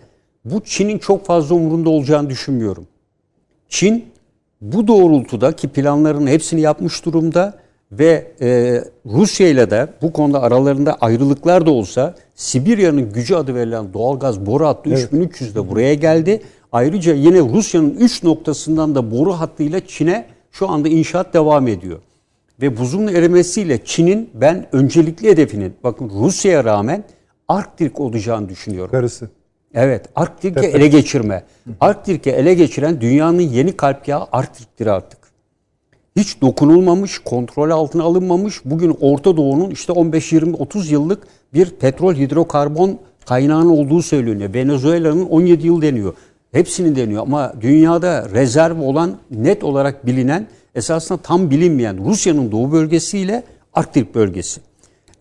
bu 0.45 0.63
Çin'in 0.63 0.97
çok 0.97 1.25
fazla 1.25 1.55
umurunda 1.55 1.89
olacağını 1.89 2.29
düşünmüyorum. 2.29 2.87
Çin 3.69 4.05
bu 4.61 4.87
doğrultudaki 4.87 5.67
planların 5.67 6.27
hepsini 6.27 6.61
yapmış 6.61 7.05
durumda 7.05 7.62
ve 7.99 8.31
e, 8.41 8.81
Rusya 9.05 9.47
ile 9.47 9.69
de 9.71 9.87
bu 10.01 10.13
konuda 10.13 10.41
aralarında 10.41 10.93
ayrılıklar 10.93 11.65
da 11.65 11.71
olsa 11.71 12.15
Sibirya'nın 12.35 13.13
gücü 13.13 13.35
adı 13.35 13.55
verilen 13.55 13.93
doğalgaz 13.93 14.45
boru 14.45 14.65
hattı 14.67 14.89
3300 14.89 15.55
de 15.55 15.69
buraya 15.69 15.93
geldi. 15.93 16.41
Ayrıca 16.71 17.13
yine 17.13 17.39
Rusya'nın 17.39 17.95
3 17.99 18.23
noktasından 18.23 18.95
da 18.95 19.11
boru 19.11 19.33
hattıyla 19.33 19.79
Çin'e 19.87 20.25
şu 20.51 20.69
anda 20.69 20.87
inşaat 20.87 21.33
devam 21.33 21.67
ediyor. 21.67 21.99
Ve 22.61 22.77
buzun 22.77 23.07
erimesiyle 23.07 23.85
Çin'in 23.85 24.29
ben 24.33 24.67
öncelikli 24.71 25.29
hedefinin 25.29 25.73
bakın 25.83 26.09
Rusya'ya 26.09 26.63
rağmen 26.63 27.03
Arktik 27.47 27.99
olacağını 27.99 28.49
düşünüyorum. 28.49 28.91
Karısı. 28.91 29.29
Evet, 29.73 30.05
Arktik'i 30.15 30.65
ele 30.65 30.87
geçirme. 30.87 31.43
Arktik'i 31.79 32.29
ele 32.29 32.53
geçiren 32.53 33.01
dünyanın 33.01 33.41
yeni 33.41 33.77
kalp 33.77 34.07
yağı 34.07 34.27
Arktik'tir 34.31 34.87
artık. 34.87 35.22
Hiç 36.15 36.41
dokunulmamış, 36.41 37.19
kontrol 37.19 37.69
altına 37.69 38.03
alınmamış. 38.03 38.65
Bugün 38.65 38.97
Orta 39.01 39.37
Doğu'nun 39.37 39.71
işte 39.71 39.93
15-20-30 39.93 40.91
yıllık 40.91 41.23
bir 41.53 41.69
petrol 41.69 42.15
hidrokarbon 42.15 42.99
kaynağının 43.25 43.69
olduğu 43.69 44.01
söyleniyor. 44.01 44.53
Venezuela'nın 44.53 45.25
17 45.25 45.67
yıl 45.67 45.81
deniyor. 45.81 46.13
Hepsini 46.51 46.95
deniyor 46.95 47.21
ama 47.21 47.53
dünyada 47.61 48.29
rezerv 48.29 48.81
olan 48.81 49.17
net 49.31 49.63
olarak 49.63 50.05
bilinen 50.05 50.47
esasında 50.75 51.17
tam 51.17 51.49
bilinmeyen 51.49 52.05
Rusya'nın 52.05 52.51
doğu 52.51 52.71
bölgesiyle 52.71 53.43
Arktik 53.73 54.15
bölgesi. 54.15 54.61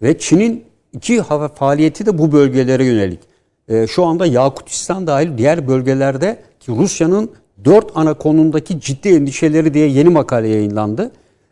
Ve 0.02 0.18
Çin'in 0.18 0.64
iki 0.92 1.20
hava 1.20 1.48
faaliyeti 1.48 2.06
de 2.06 2.18
bu 2.18 2.32
bölgelere 2.32 2.84
yönelik. 2.84 3.20
Ee, 3.68 3.86
şu 3.86 4.04
anda 4.04 4.26
Yakutistan 4.26 5.06
dahil 5.06 5.38
diğer 5.38 5.68
bölgelerde 5.68 6.42
ki 6.60 6.72
Rusya'nın 6.72 7.30
dört 7.64 7.90
ana 7.94 8.14
konumdaki 8.14 8.80
ciddi 8.80 9.08
endişeleri 9.08 9.74
diye 9.74 9.88
yeni 9.88 10.08
makale 10.08 10.48
yayınlandı. 10.48 11.10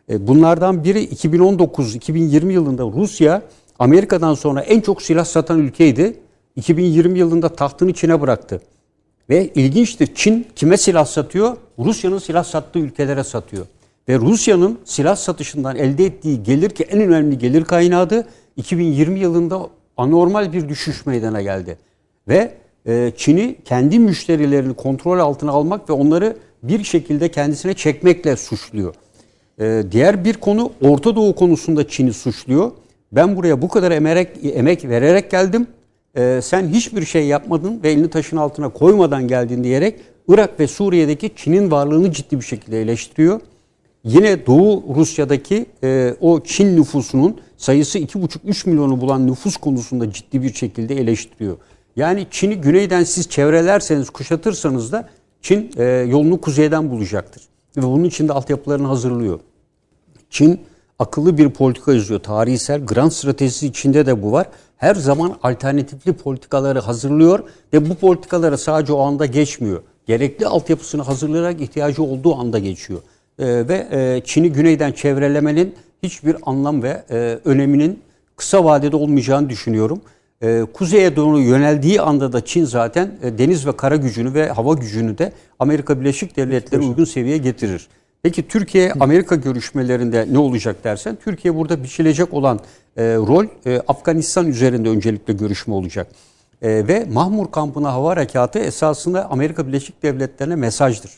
Ee, 0.09 0.27
bunlardan 0.27 0.83
biri 0.83 1.05
2019-2020 1.05 2.51
yılında 2.51 2.83
Rusya 2.83 3.41
Amerika'dan 3.79 4.33
sonra 4.33 4.61
en 4.61 4.81
çok 4.81 5.01
silah 5.01 5.25
satan 5.25 5.59
ülkeydi. 5.59 6.17
2020 6.55 7.19
yılında 7.19 7.49
tahtını 7.49 7.93
Çin'e 7.93 8.21
bıraktı. 8.21 8.61
Ve 9.29 9.49
ilginçtir 9.55 10.15
Çin 10.15 10.47
kime 10.55 10.77
silah 10.77 11.05
satıyor? 11.05 11.57
Rusya'nın 11.79 12.19
silah 12.19 12.43
sattığı 12.43 12.79
ülkelere 12.79 13.23
satıyor. 13.23 13.65
Ve 14.09 14.19
Rusya'nın 14.19 14.79
silah 14.85 15.15
satışından 15.15 15.75
elde 15.75 16.05
ettiği 16.05 16.43
gelir 16.43 16.69
ki 16.69 16.83
en 16.83 17.01
önemli 17.01 17.37
gelir 17.37 17.63
kaynağıydı. 17.63 18.27
2020 18.57 19.19
yılında 19.19 19.67
anormal 19.97 20.53
bir 20.53 20.69
düşüş 20.69 21.05
meydana 21.05 21.41
geldi. 21.41 21.77
Ve 22.27 22.35
e, 22.35 22.51
Çin'i 23.17 23.55
kendi 23.65 23.99
müşterilerini 23.99 24.73
kontrol 24.73 25.19
altına 25.19 25.51
almak 25.51 25.89
ve 25.89 25.93
onları 25.93 26.37
bir 26.63 26.83
şekilde 26.83 27.31
kendisine 27.31 27.73
çekmekle 27.73 28.35
suçluyor. 28.35 28.95
E, 29.59 29.83
diğer 29.91 30.25
bir 30.25 30.33
konu 30.33 30.71
Orta 30.81 31.15
Doğu 31.15 31.35
konusunda 31.35 31.87
Çin'i 31.87 32.13
suçluyor. 32.13 32.71
Ben 33.11 33.35
buraya 33.35 33.61
bu 33.61 33.67
kadar 33.67 33.91
emerek, 33.91 34.29
emek 34.43 34.85
vererek 34.85 35.31
geldim. 35.31 35.67
E, 36.17 36.39
sen 36.43 36.67
hiçbir 36.67 37.05
şey 37.05 37.25
yapmadın 37.25 37.79
ve 37.83 37.91
elini 37.91 38.09
taşın 38.09 38.37
altına 38.37 38.69
koymadan 38.69 39.27
geldin 39.27 39.63
diyerek 39.63 39.99
Irak 40.27 40.59
ve 40.59 40.67
Suriye'deki 40.67 41.31
Çin'in 41.35 41.71
varlığını 41.71 42.11
ciddi 42.11 42.39
bir 42.39 42.45
şekilde 42.45 42.81
eleştiriyor. 42.81 43.41
Yine 44.03 44.45
Doğu 44.45 44.95
Rusya'daki 44.95 45.65
e, 45.83 46.15
o 46.21 46.43
Çin 46.43 46.77
nüfusunun 46.77 47.37
sayısı 47.57 47.99
2,5-3 47.99 48.69
milyonu 48.69 49.01
bulan 49.01 49.27
nüfus 49.27 49.57
konusunda 49.57 50.13
ciddi 50.13 50.41
bir 50.41 50.53
şekilde 50.53 50.95
eleştiriyor. 50.95 51.57
Yani 51.95 52.27
Çin'i 52.31 52.55
güneyden 52.55 53.03
siz 53.03 53.29
çevrelerseniz, 53.29 54.09
kuşatırsanız 54.09 54.91
da 54.91 55.09
Çin 55.41 55.71
e, 55.77 55.83
yolunu 55.83 56.41
kuzeyden 56.41 56.89
bulacaktır. 56.89 57.43
Ve 57.77 57.81
bunun 57.81 58.03
için 58.03 58.27
de 58.27 58.33
altyapılarını 58.33 58.87
hazırlıyor. 58.87 59.39
Çin 60.29 60.61
akıllı 60.99 61.37
bir 61.37 61.49
politika 61.49 61.93
izliyor. 61.93 62.19
Tarihsel 62.19 62.85
grand 62.85 63.11
stratejisi 63.11 63.67
içinde 63.67 64.05
de 64.05 64.23
bu 64.23 64.31
var. 64.31 64.47
Her 64.77 64.95
zaman 64.95 65.37
alternatifli 65.43 66.13
politikaları 66.13 66.79
hazırlıyor 66.79 67.39
ve 67.73 67.89
bu 67.89 67.95
politikalara 67.95 68.57
sadece 68.57 68.93
o 68.93 68.99
anda 68.99 69.25
geçmiyor. 69.25 69.81
Gerekli 70.07 70.47
altyapısını 70.47 71.01
hazırlayarak 71.01 71.61
ihtiyacı 71.61 72.03
olduğu 72.03 72.35
anda 72.35 72.59
geçiyor. 72.59 72.99
Ee, 73.39 73.45
ve 73.45 73.87
e, 73.91 74.21
Çin'i 74.25 74.51
güneyden 74.51 74.91
çevrelemenin 74.91 75.75
hiçbir 76.03 76.35
anlam 76.45 76.83
ve 76.83 77.03
e, 77.11 77.39
öneminin 77.45 77.99
kısa 78.35 78.63
vadede 78.63 78.95
olmayacağını 78.95 79.49
düşünüyorum. 79.49 80.01
E, 80.41 80.65
kuzeye 80.73 81.15
doğru 81.15 81.39
yöneldiği 81.39 82.01
anda 82.01 82.33
da 82.33 82.45
Çin 82.45 82.65
zaten 82.65 83.11
e, 83.23 83.37
deniz 83.37 83.67
ve 83.67 83.77
kara 83.77 83.95
gücünü 83.95 84.33
ve 84.33 84.49
hava 84.49 84.73
gücünü 84.73 85.17
de 85.17 85.33
Amerika 85.59 85.99
Birleşik 85.99 86.37
Devletleri 86.37 86.81
uygun 86.81 87.05
seviyeye 87.05 87.37
getirir. 87.37 87.87
Peki 88.23 88.47
Türkiye 88.47 88.93
Amerika 88.99 89.35
görüşmelerinde 89.35 90.27
ne 90.31 90.37
olacak 90.37 90.83
dersen 90.83 91.17
Türkiye 91.23 91.55
burada 91.55 91.83
biçilecek 91.83 92.33
olan 92.33 92.59
e, 92.97 93.03
rol 93.03 93.45
e, 93.65 93.81
Afganistan 93.87 94.47
üzerinde 94.47 94.89
öncelikle 94.89 95.33
görüşme 95.33 95.73
olacak. 95.73 96.07
E, 96.61 96.87
ve 96.87 97.05
Mahmur 97.11 97.51
kampına 97.51 97.93
hava 97.93 98.09
harekatı 98.09 98.59
esasında 98.59 99.29
Amerika 99.31 99.67
Birleşik 99.67 100.03
Devletleri'ne 100.03 100.55
mesajdır. 100.55 101.11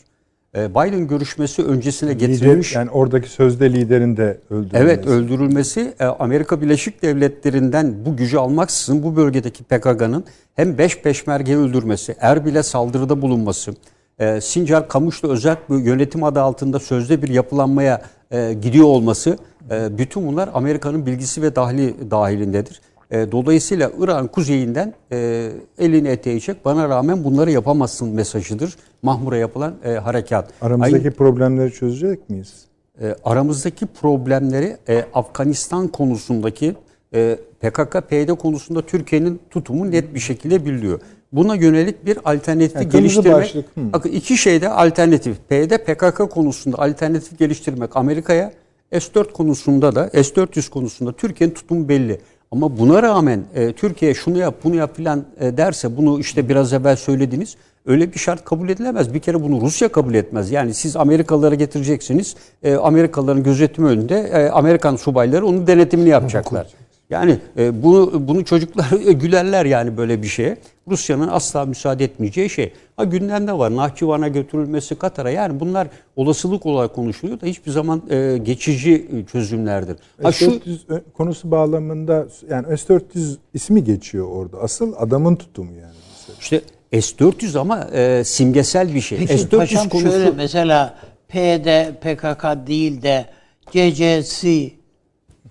E, 0.57 0.71
Biden 0.71 1.07
görüşmesi 1.07 1.63
öncesine 1.63 2.13
getirilmiş. 2.13 2.71
Lider, 2.71 2.79
yani 2.79 2.91
oradaki 2.91 3.29
sözde 3.29 3.73
liderin 3.73 4.17
de 4.17 4.37
öldürülmesi. 4.49 4.77
Evet 4.83 5.07
öldürülmesi 5.07 5.93
e, 5.99 6.05
Amerika 6.05 6.61
Birleşik 6.61 7.01
Devletleri'nden 7.01 8.05
bu 8.05 8.17
gücü 8.17 8.37
almaksızın 8.37 9.03
bu 9.03 9.15
bölgedeki 9.15 9.63
PKK'nın 9.63 10.23
hem 10.55 10.77
beş 10.77 11.01
peşmergeyi 11.01 11.57
öldürmesi, 11.57 12.15
Erbil'e 12.19 12.63
saldırıda 12.63 13.21
bulunması, 13.21 13.73
e, 14.19 14.41
Sincar 14.41 14.87
Kamışlı 14.87 15.31
özel 15.31 15.57
bir 15.69 15.77
yönetim 15.77 16.23
adı 16.23 16.41
altında 16.41 16.79
sözde 16.79 17.21
bir 17.21 17.27
yapılanmaya 17.27 18.01
e, 18.31 18.53
gidiyor 18.53 18.85
olması 18.85 19.37
e, 19.71 19.97
bütün 19.97 20.27
bunlar 20.27 20.49
Amerika'nın 20.53 21.05
bilgisi 21.05 21.41
ve 21.41 21.55
dahili 21.55 22.11
dahilindedir. 22.11 22.81
E, 23.13 23.31
dolayısıyla 23.31 23.91
İran 23.99 24.27
kuzeyinden 24.27 24.93
e, 25.11 25.49
elini 25.79 26.07
eteği 26.07 26.41
çek 26.41 26.65
bana 26.65 26.89
rağmen 26.89 27.23
bunları 27.23 27.51
yapamazsın 27.51 28.09
mesajıdır. 28.09 28.75
Mahmur'a 29.01 29.37
yapılan 29.37 29.73
e, 29.85 29.89
harekat. 29.91 30.49
Aramızdaki 30.61 30.95
Aynı- 31.03 31.11
problemleri 31.11 31.71
çözecek 31.73 32.29
miyiz? 32.29 32.65
e, 33.01 33.15
aramızdaki 33.25 33.85
problemleri 33.85 34.77
e, 34.89 35.05
Afganistan 35.13 35.87
konusundaki 35.87 36.75
e, 37.15 37.37
PKK-PYD 37.61 38.35
konusunda 38.35 38.81
Türkiye'nin 38.81 39.39
tutumu 39.49 39.91
net 39.91 40.15
bir 40.15 40.19
şekilde 40.19 40.65
biliyor. 40.65 40.99
Buna 41.31 41.55
yönelik 41.55 42.05
bir 42.05 42.17
alternatif 42.25 42.75
Yani 42.75 42.89
geliştirmek. 42.89 43.33
başlık, 43.33 43.65
hı. 43.77 43.93
Bakın 43.93 44.09
iki 44.09 44.37
şeyde 44.37 44.69
alternatif. 44.69 45.37
PYD 45.49 45.69
PKK 45.77 46.29
konusunda 46.31 46.77
alternatif 46.77 47.39
geliştirmek 47.39 47.95
Amerika'ya 47.97 48.51
S-4 48.91 49.31
konusunda 49.33 49.95
da 49.95 50.09
S-400 50.13 50.69
konusunda 50.69 51.11
Türkiye'nin 51.13 51.53
tutumu 51.53 51.89
belli. 51.89 52.19
Ama 52.53 52.77
buna 52.77 53.03
rağmen 53.03 53.43
e, 53.55 53.73
Türkiye 53.73 54.13
şunu 54.13 54.37
yap 54.37 54.55
bunu 54.63 54.75
yap 54.75 54.95
filan 54.95 55.23
e, 55.39 55.57
derse 55.57 55.97
bunu 55.97 56.19
işte 56.19 56.49
biraz 56.49 56.73
evvel 56.73 56.95
söylediniz. 56.95 57.55
Öyle 57.85 58.13
bir 58.13 58.19
şart 58.19 58.45
kabul 58.45 58.69
edilemez. 58.69 59.13
Bir 59.13 59.19
kere 59.19 59.43
bunu 59.43 59.61
Rusya 59.61 59.91
kabul 59.91 60.13
etmez. 60.13 60.51
Yani 60.51 60.73
siz 60.73 60.95
Amerikalılara 60.95 61.55
getireceksiniz. 61.55 62.35
E, 62.63 62.75
Amerikalıların 62.75 63.43
gözetimi 63.43 63.87
önünde 63.87 64.19
e, 64.19 64.49
Amerikan 64.49 64.95
subayları 64.95 65.45
onun 65.45 65.67
denetimini 65.67 66.09
yapacaklar. 66.09 66.67
Yani 67.13 67.37
e, 67.57 67.83
bunu 67.83 68.27
bunu 68.27 68.45
çocuklar 68.45 68.91
gülerler 69.11 69.65
yani 69.65 69.97
böyle 69.97 70.21
bir 70.21 70.27
şeye. 70.27 70.57
Rusya'nın 70.87 71.27
asla 71.27 71.65
müsaade 71.65 72.03
etmeyeceği 72.03 72.49
şey. 72.49 72.73
Ha 72.95 73.03
gündemde 73.03 73.53
var. 73.53 73.75
Nahçıvan'a 73.75 74.27
götürülmesi 74.27 74.95
Katar'a. 74.95 75.29
Yani 75.29 75.59
bunlar 75.59 75.87
olasılık 76.15 76.65
olarak 76.65 76.95
konuşuluyor 76.95 77.41
da 77.41 77.45
hiçbir 77.45 77.71
zaman 77.71 78.01
e, 78.09 78.37
geçici 78.43 79.07
çözümlerdir. 79.31 79.97
Ha 80.23 80.31
şu 80.31 80.51
S-400 80.51 81.01
konusu 81.13 81.51
bağlamında 81.51 82.27
yani 82.49 82.77
S-400 82.77 83.35
ismi 83.53 83.83
geçiyor 83.83 84.27
orada. 84.27 84.57
Asıl 84.57 84.93
adamın 84.97 85.35
tutumu 85.35 85.71
yani. 85.71 85.93
işte 86.39 86.61
S-400 86.91 87.59
ama 87.59 87.87
e, 87.93 88.23
simgesel 88.23 88.95
bir 88.95 89.01
şey. 89.01 89.17
Peki 89.17 89.37
S-400 89.37 89.57
paşam 89.57 89.89
konusu 89.89 90.09
şöyle 90.09 90.31
mesela 90.31 90.97
PYD, 91.27 91.93
PKK 92.01 92.67
değil 92.67 93.01
de 93.01 93.25
CCC 93.71 94.71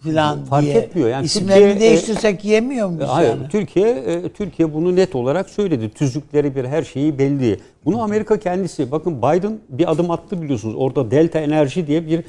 falan 0.02 0.44
Fark 0.44 0.64
diye 0.64 0.74
etmiyor. 0.74 1.08
Yani 1.08 1.24
isimlerini 1.24 1.72
Türkiye, 1.72 1.88
e, 1.88 1.90
değiştirsek 1.90 2.44
yemiyor 2.44 2.88
muyuz 2.88 3.08
Hayır, 3.08 3.28
yani? 3.28 3.48
Türkiye 3.48 3.88
e, 3.88 4.28
Türkiye 4.28 4.74
bunu 4.74 4.96
net 4.96 5.14
olarak 5.14 5.50
söyledi. 5.50 5.90
Tüzükleri 5.90 6.56
bir 6.56 6.64
her 6.64 6.82
şeyi 6.82 7.18
belli. 7.18 7.60
Bunu 7.84 8.02
Amerika 8.02 8.38
kendisi 8.38 8.90
bakın 8.90 9.18
Biden 9.18 9.58
bir 9.68 9.90
adım 9.90 10.10
attı 10.10 10.42
biliyorsunuz. 10.42 10.74
Orada 10.78 11.10
Delta 11.10 11.38
Enerji 11.38 11.86
diye 11.86 12.06
bir 12.06 12.18
e, 12.18 12.22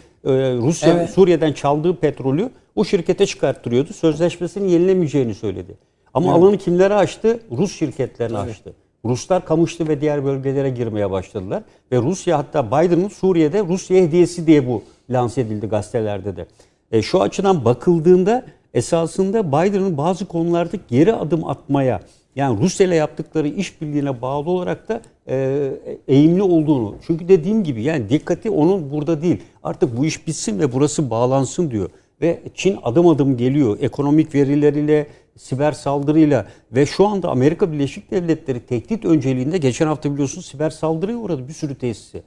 Rusya 0.58 0.94
Evet. 0.94 1.10
Suriye'den 1.10 1.54
çaldığı 1.54 1.96
petrolü 1.96 2.50
o 2.76 2.86
şirkete 2.86 3.26
çıkarttırıyordu. 3.26 3.94
Sözleşmesini 3.94 4.72
yenilemeyeceğini 4.72 5.36
söyledi. 5.36 5.78
Ama 6.14 6.34
alanı 6.34 6.58
kimlere 6.58 6.94
açtı? 6.94 7.40
Rus 7.52 7.76
şirketlerine 7.80 8.38
açtı. 8.38 8.74
Ruslar 9.06 9.46
Kamışlı 9.46 9.88
ve 9.88 10.02
diğer 10.02 10.26
bölgelere 10.26 10.70
girmeye 10.70 11.12
başladılar. 11.12 11.64
Ve 11.92 11.98
Rusya 11.98 12.38
hatta 12.38 12.68
Biden'ın 12.68 13.08
Suriye'de 13.08 13.64
Rusya 13.64 13.98
hediyesi 13.98 14.48
diye 14.48 14.68
bu 14.68 14.84
lanse 15.10 15.42
edildi 15.42 15.68
gazetelerde 15.68 16.36
de. 16.36 16.46
E, 16.94 17.02
şu 17.02 17.22
açıdan 17.22 17.66
bakıldığında 17.66 18.46
esasında 18.74 19.48
Biden'ın 19.48 19.98
bazı 19.98 20.26
konularda 20.26 20.78
geri 20.90 21.14
adım 21.14 21.48
atmaya 21.48 22.00
yani 22.36 22.62
Rusya 22.62 22.88
ile 22.88 22.96
yaptıkları 22.96 23.48
işbirliğine 23.48 24.22
bağlı 24.22 24.50
olarak 24.50 24.90
da 24.90 25.02
e, 25.28 25.70
eğimli 26.08 26.44
olduğunu. 26.44 26.96
Çünkü 27.08 27.28
dediğim 27.28 27.64
gibi 27.64 27.84
yani 27.84 28.10
dikkati 28.10 28.50
onun 28.50 28.92
burada 28.92 29.22
değil. 29.22 29.38
Artık 29.64 29.98
bu 29.98 30.06
iş 30.06 30.28
bitsin 30.28 30.60
ve 30.60 30.74
burası 30.74 31.10
bağlansın 31.10 31.72
diyor. 31.72 31.90
Ve 32.22 32.40
Çin 32.56 32.78
adım 32.84 33.08
adım 33.08 33.38
geliyor. 33.38 33.78
Ekonomik 33.82 34.36
verileriyle, 34.36 35.08
siber 35.38 35.72
saldırıyla 35.72 36.48
ve 36.72 36.86
şu 36.86 37.08
anda 37.08 37.30
Amerika 37.30 37.72
Birleşik 37.72 38.12
Devletleri 38.12 38.60
tehdit 38.60 39.06
önceliğinde 39.06 39.58
geçen 39.58 39.88
hafta 39.88 40.14
biliyorsunuz 40.14 40.46
siber 40.46 40.70
saldırıya 40.70 41.18
uğradı 41.18 41.48
bir 41.48 41.54
sürü 41.54 41.76
tesisi. 41.76 42.24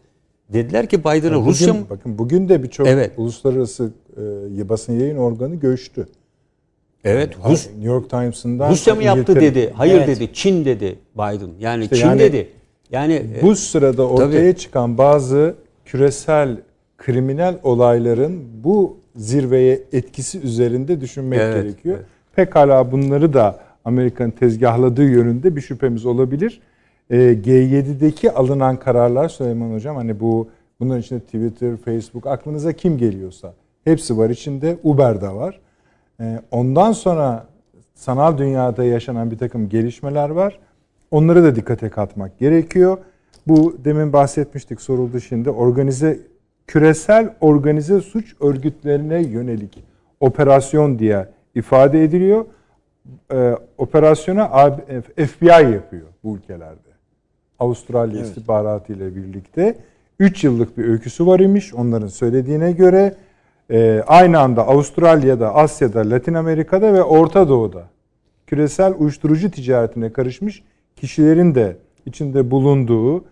Dediler 0.53 0.87
ki 0.89 1.01
Biden'a 1.01 1.37
Bugün, 1.37 1.51
Rusya 1.51 1.75
mı? 1.75 1.81
bakın 1.91 2.19
bugün 2.19 2.49
de 2.49 2.63
birçok 2.63 2.87
Evet. 2.87 3.13
uluslararası 3.17 3.91
e, 4.59 4.69
basın 4.69 4.93
yayın 5.01 5.17
organı 5.17 5.55
göçtü. 5.55 6.07
Evet, 7.05 7.35
Rus, 7.49 7.67
New 7.67 7.85
York 7.87 8.11
Times'ından 8.11 8.71
Rusya 8.71 8.95
mı 8.95 9.03
yaptı 9.03 9.33
İngiltere- 9.33 9.41
dedi. 9.41 9.73
Hayır 9.77 9.95
Evet. 9.95 10.09
dedi. 10.09 10.33
Çin 10.33 10.65
dedi 10.65 10.99
Biden. 11.15 11.51
Yani 11.61 11.83
İşte 11.85 11.97
Çin 11.97 12.07
yani 12.07 12.21
dedi. 12.21 12.49
Yani 12.91 13.13
e, 13.39 13.43
Bu 13.43 13.57
sırada 13.57 14.09
ortaya 14.09 14.31
Tabii. 14.53 14.57
çıkan 14.59 14.99
bazı 14.99 15.55
küresel 15.85 16.57
kriminal 16.99 17.55
olayların 17.63 18.43
bu 18.65 18.97
zirveye 19.17 19.83
etkisi 19.93 20.41
üzerinde 20.41 21.01
düşünmek 21.01 21.41
Evet, 21.41 21.63
gerekiyor. 21.65 21.97
evet. 21.97 22.07
Pekala 22.37 22.93
bunları 22.93 23.33
da 23.33 23.59
Amerika'nın 23.85 24.31
tezgahladığı 24.31 25.05
yönünde 25.09 25.57
bir 25.57 25.61
şüphemiz 25.61 26.07
olabilir. 26.07 26.61
Ee, 27.11 27.17
G7'deki 27.17 28.33
alınan 28.33 28.77
kararlar 28.77 29.29
Süleyman 29.29 29.73
Hocam 29.73 29.97
hani 29.97 30.21
bu 30.21 30.49
bunların 30.81 31.01
içinde 31.01 31.21
Twitter, 31.21 31.77
Facebook 31.77 32.27
aklınıza 32.27 32.73
kim 32.73 32.99
geliyorsa 32.99 33.55
hepsi 33.85 34.19
var 34.19 34.31
içinde. 34.31 34.79
Uber 34.85 35.21
de 35.21 35.29
var. 35.29 35.61
Ee, 36.21 36.41
ondan 36.51 36.93
sonra 36.93 37.47
sanal 37.95 38.39
dünyada 38.39 38.85
yaşanan 38.85 39.31
bir 39.31 39.39
takım 39.39 39.69
gelişmeler 39.69 40.31
var. 40.31 40.59
Onları 41.11 41.43
da 41.43 41.57
dikkate 41.57 41.89
katmak 41.89 42.39
gerekiyor. 42.39 42.99
Bu 43.47 43.77
demin 43.85 44.13
bahsetmiştik 44.13 44.81
soruldu 44.81 45.21
şimdi. 45.21 45.51
Organize 45.51 46.19
küresel 46.67 47.35
organize 47.41 48.01
suç 48.01 48.37
örgütlerine 48.41 49.23
yönelik 49.23 49.85
operasyon 50.21 50.99
diye 50.99 51.29
ifade 51.55 52.05
ediliyor. 52.05 52.45
Ee, 53.33 53.57
operasyona 53.79 54.71
FBI 55.17 55.73
yapıyor 55.75 56.07
bu 56.25 56.37
ülkelerde. 56.37 56.86
Avustralya 57.59 58.23
istihbaratı 58.23 58.93
ile 58.93 59.17
birlikte 59.17 59.79
3 60.21 60.45
yıllık 60.45 60.79
bir 60.79 60.89
öyküsü 60.89 61.27
var 61.27 61.41
imiş 61.41 61.75
onların 61.75 62.09
söylediğine 62.09 62.73
göre. 62.73 63.15
Ee, 63.71 64.03
aynı 64.07 64.39
anda 64.39 64.69
Avustralya'da, 64.69 65.55
Asya'da, 65.55 66.11
Latin 66.11 66.35
Amerika'da 66.35 66.95
ve 66.95 67.03
Orta 67.03 67.49
Doğu'da 67.49 67.85
küresel 68.47 68.95
uyuşturucu 68.99 69.51
ticaretine 69.51 70.13
karışmış 70.13 70.63
kişilerin 70.97 71.55
de 71.55 71.77
içinde 72.07 72.51
bulunduğu 72.51 73.25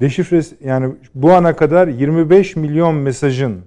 deşifre 0.00 0.40
yani 0.64 0.94
bu 1.14 1.32
ana 1.32 1.56
kadar 1.56 1.88
25 1.88 2.56
milyon 2.56 2.94
mesajın 2.94 3.60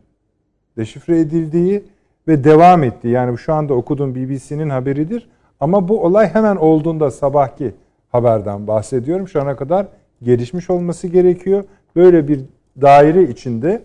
deşifre 0.77 1.19
edildiği 1.19 1.83
ve 2.27 2.43
devam 2.43 2.83
ettiği 2.83 3.07
yani 3.07 3.37
şu 3.37 3.53
anda 3.53 3.73
okuduğum 3.73 4.15
BBC'nin 4.15 4.69
haberidir. 4.69 5.29
Ama 5.59 5.87
bu 5.87 6.03
olay 6.05 6.27
hemen 6.27 6.55
olduğunda 6.55 7.11
sabahki 7.11 7.73
haberden 8.11 8.67
bahsediyorum. 8.67 9.27
Şu 9.27 9.41
ana 9.41 9.55
kadar 9.55 9.87
gelişmiş 10.23 10.69
olması 10.69 11.07
gerekiyor. 11.07 11.63
Böyle 11.95 12.27
bir 12.27 12.41
daire 12.81 13.23
içinde 13.23 13.81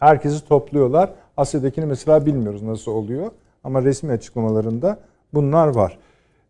herkesi 0.00 0.48
topluyorlar. 0.48 1.10
Asya'dakini 1.36 1.86
mesela 1.86 2.26
bilmiyoruz 2.26 2.62
nasıl 2.62 2.92
oluyor. 2.92 3.30
Ama 3.64 3.82
resmi 3.82 4.12
açıklamalarında 4.12 4.98
bunlar 5.34 5.66
var. 5.68 5.98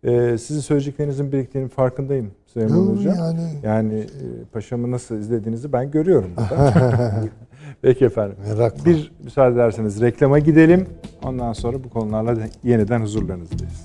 Ee, 0.04 0.38
sizin 0.38 0.60
söyleyeceklerinizin 0.60 1.32
biriktiğinin 1.32 1.68
farkındayım 1.68 2.30
Süleyman 2.46 2.76
Hocam. 2.96 3.14
yani- 3.18 3.40
Yani 3.62 3.94
e, 3.98 4.24
paşamı 4.52 4.90
nasıl 4.90 5.14
izlediğinizi 5.18 5.72
ben 5.72 5.90
görüyorum 5.90 6.30
burada. 6.36 6.74
Peki 7.82 8.04
efendim. 8.04 8.36
Merakla. 8.48 8.84
Bir 8.84 9.12
müsaade 9.24 9.54
ederseniz 9.54 10.00
reklama 10.00 10.38
gidelim. 10.38 10.86
Ondan 11.24 11.52
sonra 11.52 11.84
bu 11.84 11.90
konularla 11.90 12.34
yeniden 12.64 13.00
huzurlarınızdayız. 13.00 13.84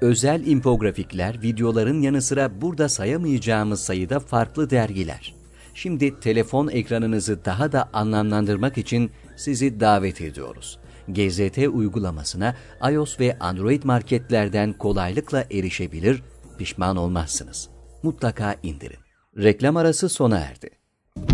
Özel 0.00 0.46
infografikler, 0.46 1.42
videoların 1.42 2.02
yanı 2.02 2.22
sıra 2.22 2.60
burada 2.60 2.88
sayamayacağımız 2.88 3.80
sayıda 3.80 4.20
farklı 4.20 4.70
dergiler. 4.70 5.34
Şimdi 5.74 6.20
telefon 6.20 6.68
ekranınızı 6.68 7.44
daha 7.44 7.72
da 7.72 7.88
anlamlandırmak 7.92 8.78
için 8.78 9.10
sizi 9.36 9.80
davet 9.80 10.20
ediyoruz. 10.20 10.78
GZT 11.08 11.58
uygulamasına 11.58 12.56
iOS 12.92 13.20
ve 13.20 13.38
Android 13.38 13.82
marketlerden 13.82 14.72
kolaylıkla 14.72 15.44
erişebilir, 15.50 16.22
pişman 16.58 16.96
olmazsınız. 16.96 17.68
Mutlaka 18.02 18.56
indirin. 18.62 18.98
Reklam 19.36 19.76
arası 19.76 20.08
sona 20.08 20.38
erdi. 20.38 20.70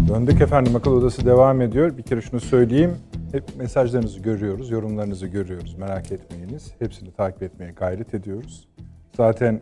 Döndük 0.09 0.41
efendim 0.41 0.77
akıl 0.77 0.93
odası 0.93 1.27
devam 1.27 1.61
ediyor. 1.61 1.99
Bir 1.99 2.03
kere 2.03 2.21
şunu 2.21 2.41
söyleyeyim. 2.41 2.97
Hep 3.33 3.45
mesajlarınızı 3.59 4.21
görüyoruz, 4.21 4.71
yorumlarınızı 4.71 5.27
görüyoruz. 5.27 5.75
Merak 5.75 6.13
etmeyiniz. 6.13 6.73
Hepsini 6.79 7.13
takip 7.13 7.43
etmeye 7.43 7.73
gayret 7.73 8.15
ediyoruz. 8.15 8.69
Zaten 9.17 9.61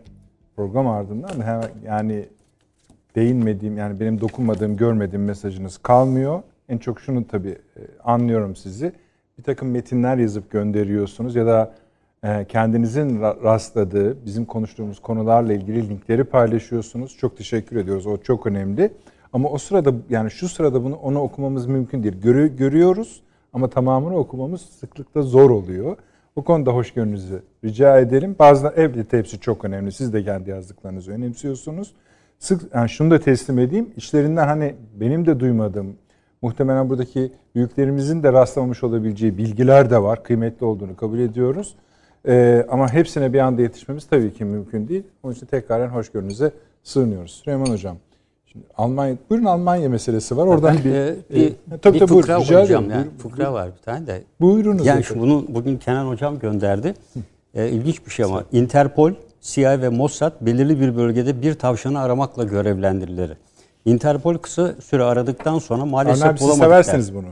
program 0.56 0.88
ardından 0.88 1.40
hemen 1.42 1.70
yani 1.86 2.28
değinmediğim 3.16 3.76
yani 3.76 4.01
benim 4.01 4.20
dokunmadığım, 4.20 4.76
görmediğim 4.76 5.24
mesajınız 5.24 5.78
kalmıyor. 5.78 6.42
En 6.68 6.78
çok 6.78 7.01
şunu 7.01 7.26
tabii 7.26 7.59
e, 7.76 7.80
anlıyorum 8.05 8.56
sizi. 8.56 8.92
Bir 9.38 9.42
takım 9.42 9.70
metinler 9.70 10.16
yazıp 10.16 10.51
gönderiyorsunuz 10.51 11.36
ya 11.36 11.47
da 11.47 11.74
e, 12.24 12.44
kendinizin 12.44 13.20
ra- 13.20 13.42
rastladığı, 13.42 14.26
bizim 14.26 14.44
konuştuğumuz 14.44 15.01
konularla 15.01 15.52
ilgili 15.52 15.88
linkleri 15.88 16.24
paylaşıyorsunuz. 16.24 17.16
Çok 17.16 17.36
teşekkür 17.36 17.76
ediyoruz. 17.76 18.06
O 18.06 18.16
çok 18.16 18.47
önemli. 18.47 18.90
Ama 19.32 19.48
o 19.48 19.59
sırada 19.59 19.93
yani 20.11 20.31
şu 20.31 20.48
sırada 20.48 20.85
bunu 20.85 20.97
onu 20.97 21.20
okumamız 21.20 21.66
mümkün 21.66 22.02
değil. 22.02 22.20
Görü- 22.23 22.57
görüyoruz 22.57 23.23
ama 23.52 23.70
tamamını 23.70 24.16
okumamız 24.16 24.61
sıklıkla 24.61 25.23
zor 25.23 25.51
oluyor. 25.51 25.97
Bu 26.36 26.44
konuda 26.44 26.70
hoşgörünüzü 26.70 27.43
rica 27.65 27.98
edelim. 28.01 28.36
Bazıları 28.39 28.81
elbette 28.81 29.19
hepsi 29.19 29.40
çok 29.40 29.65
önemli. 29.65 29.93
Siz 29.93 30.12
de 30.12 30.24
kendi 30.24 30.51
yazdıklarınızı 30.51 31.12
önemsiyorsunuz. 31.12 31.94
Sık, 32.39 32.74
yani 32.74 32.89
şunu 32.89 33.11
da 33.11 33.20
teslim 33.20 33.59
edeyim. 33.59 33.90
İçlerinden 33.97 34.47
hani 34.47 34.74
benim 35.01 35.27
de 35.27 35.40
duymadığım, 35.40 35.97
muhtemelen 36.43 36.90
buradaki 36.90 37.32
büyüklerimizin 37.55 38.23
de 38.23 38.32
rastlamamış 38.32 38.85
olabileceği 38.85 39.39
bilgiler 39.39 39.90
de 39.90 40.02
var. 40.02 40.23
Kıymetli 40.24 40.66
olduğunu 40.66 40.97
kabul 40.97 41.19
ediyoruz. 41.19 41.74
Ee, 42.27 42.66
ama 42.70 42.93
hepsine 42.93 43.32
bir 43.32 43.39
anda 43.39 43.62
yetişmemiz 43.62 44.07
tabii 44.07 44.32
ki 44.32 44.44
mümkün 44.44 44.89
değil. 44.89 45.02
Onun 45.23 45.32
için 45.32 45.47
tekraren 45.47 45.89
hoşgörünüze 45.89 46.52
sığınıyoruz. 46.82 47.31
Süleyman 47.31 47.66
Hocam. 47.66 47.97
Şimdi 48.52 48.66
Almanya, 48.77 49.16
buyurun 49.31 49.44
Almanya 49.44 49.89
meselesi 49.89 50.36
var. 50.36 50.47
Oradan 50.47 50.77
bir, 50.85 50.90
e, 50.94 51.16
e, 51.31 51.35
bir, 51.35 51.55
tabii 51.82 51.94
bir 51.94 52.01
tabii 52.01 52.20
fıkra 52.20 52.40
okuyacağım. 52.40 52.90
Yani. 52.90 53.05
Buyurun, 53.05 53.18
Fıkra 53.18 53.52
var 53.52 53.70
bir 53.78 53.82
tane 53.82 54.06
de. 54.06 54.22
Buyurunuz. 54.40 54.86
Yani 54.86 55.05
şu 55.05 55.20
bunu 55.20 55.44
bugün 55.48 55.77
Kenan 55.77 56.06
Hocam 56.06 56.39
gönderdi. 56.39 56.94
E, 57.55 57.68
ilginç 57.68 58.06
bir 58.06 58.10
şey 58.10 58.24
ama 58.24 58.44
Interpol, 58.52 59.12
CIA 59.40 59.81
ve 59.81 59.89
Mossad 59.89 60.32
belirli 60.40 60.81
bir 60.81 60.97
bölgede 60.97 61.43
bir 61.43 61.55
tavşanı 61.55 62.01
aramakla 62.01 62.44
görevlendirilir. 62.44 63.32
Interpol 63.85 64.39
kısa 64.39 64.74
süre 64.85 65.05
aradıktan 65.05 65.59
sonra 65.59 65.85
maalesef 65.85 66.27
abi 66.27 66.39
siz 66.39 66.48
bulamadık. 66.48 66.64
seversiniz 66.64 67.14
bunu. 67.14 67.28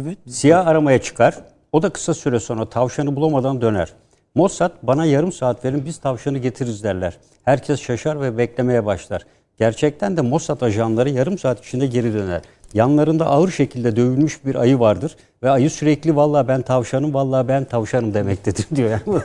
Evet. 0.00 0.18
Siyah 0.28 0.66
aramaya 0.66 1.02
çıkar. 1.02 1.38
O 1.72 1.82
da 1.82 1.90
kısa 1.90 2.14
süre 2.14 2.40
sonra 2.40 2.68
tavşanı 2.68 3.16
bulamadan 3.16 3.60
döner. 3.60 3.92
Mossad 4.34 4.72
bana 4.82 5.04
yarım 5.04 5.32
saat 5.32 5.64
verin 5.64 5.84
biz 5.84 5.98
tavşanı 5.98 6.38
getiririz 6.38 6.84
derler. 6.84 7.18
Herkes 7.44 7.80
şaşar 7.80 8.20
ve 8.20 8.38
beklemeye 8.38 8.86
başlar. 8.86 9.26
Gerçekten 9.66 10.16
de 10.16 10.20
Mossad 10.20 10.60
ajanları 10.60 11.10
yarım 11.10 11.38
saat 11.38 11.64
içinde 11.66 11.86
geri 11.86 12.14
döner. 12.14 12.42
Yanlarında 12.74 13.26
ağır 13.26 13.50
şekilde 13.50 13.96
dövülmüş 13.96 14.44
bir 14.46 14.54
ayı 14.54 14.78
vardır 14.78 15.16
ve 15.42 15.50
ayı 15.50 15.70
sürekli 15.70 16.16
vallahi 16.16 16.48
ben 16.48 16.62
tavşanım 16.62 17.14
vallahi 17.14 17.48
ben 17.48 17.64
tavşanım 17.64 18.14
demektedir 18.14 18.66
diyor 18.76 18.90
yani. 18.90 19.20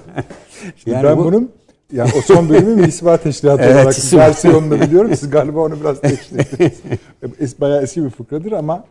Şimdi 0.75 1.03
ben 1.03 1.17
bu- 1.17 1.25
bunun 1.25 1.51
yani 1.93 2.11
o 2.17 2.21
son 2.21 2.49
bölümü 2.49 2.77
bir 2.83 2.87
ispat 2.87 3.23
teşkilatı 3.23 3.63
Evet, 3.63 3.75
olarak 3.75 3.97
isim- 3.97 4.19
versiyonunu 4.19 4.81
biliyorum. 4.81 5.11
Siz 5.15 5.29
galiba 5.29 5.59
onu 5.59 5.79
biraz 5.79 6.03
değiştirdiniz. 6.03 7.61
Bayağı 7.61 7.83
eski 7.83 8.03
bir 8.05 8.09
fıkradır 8.09 8.51
ama 8.51 8.83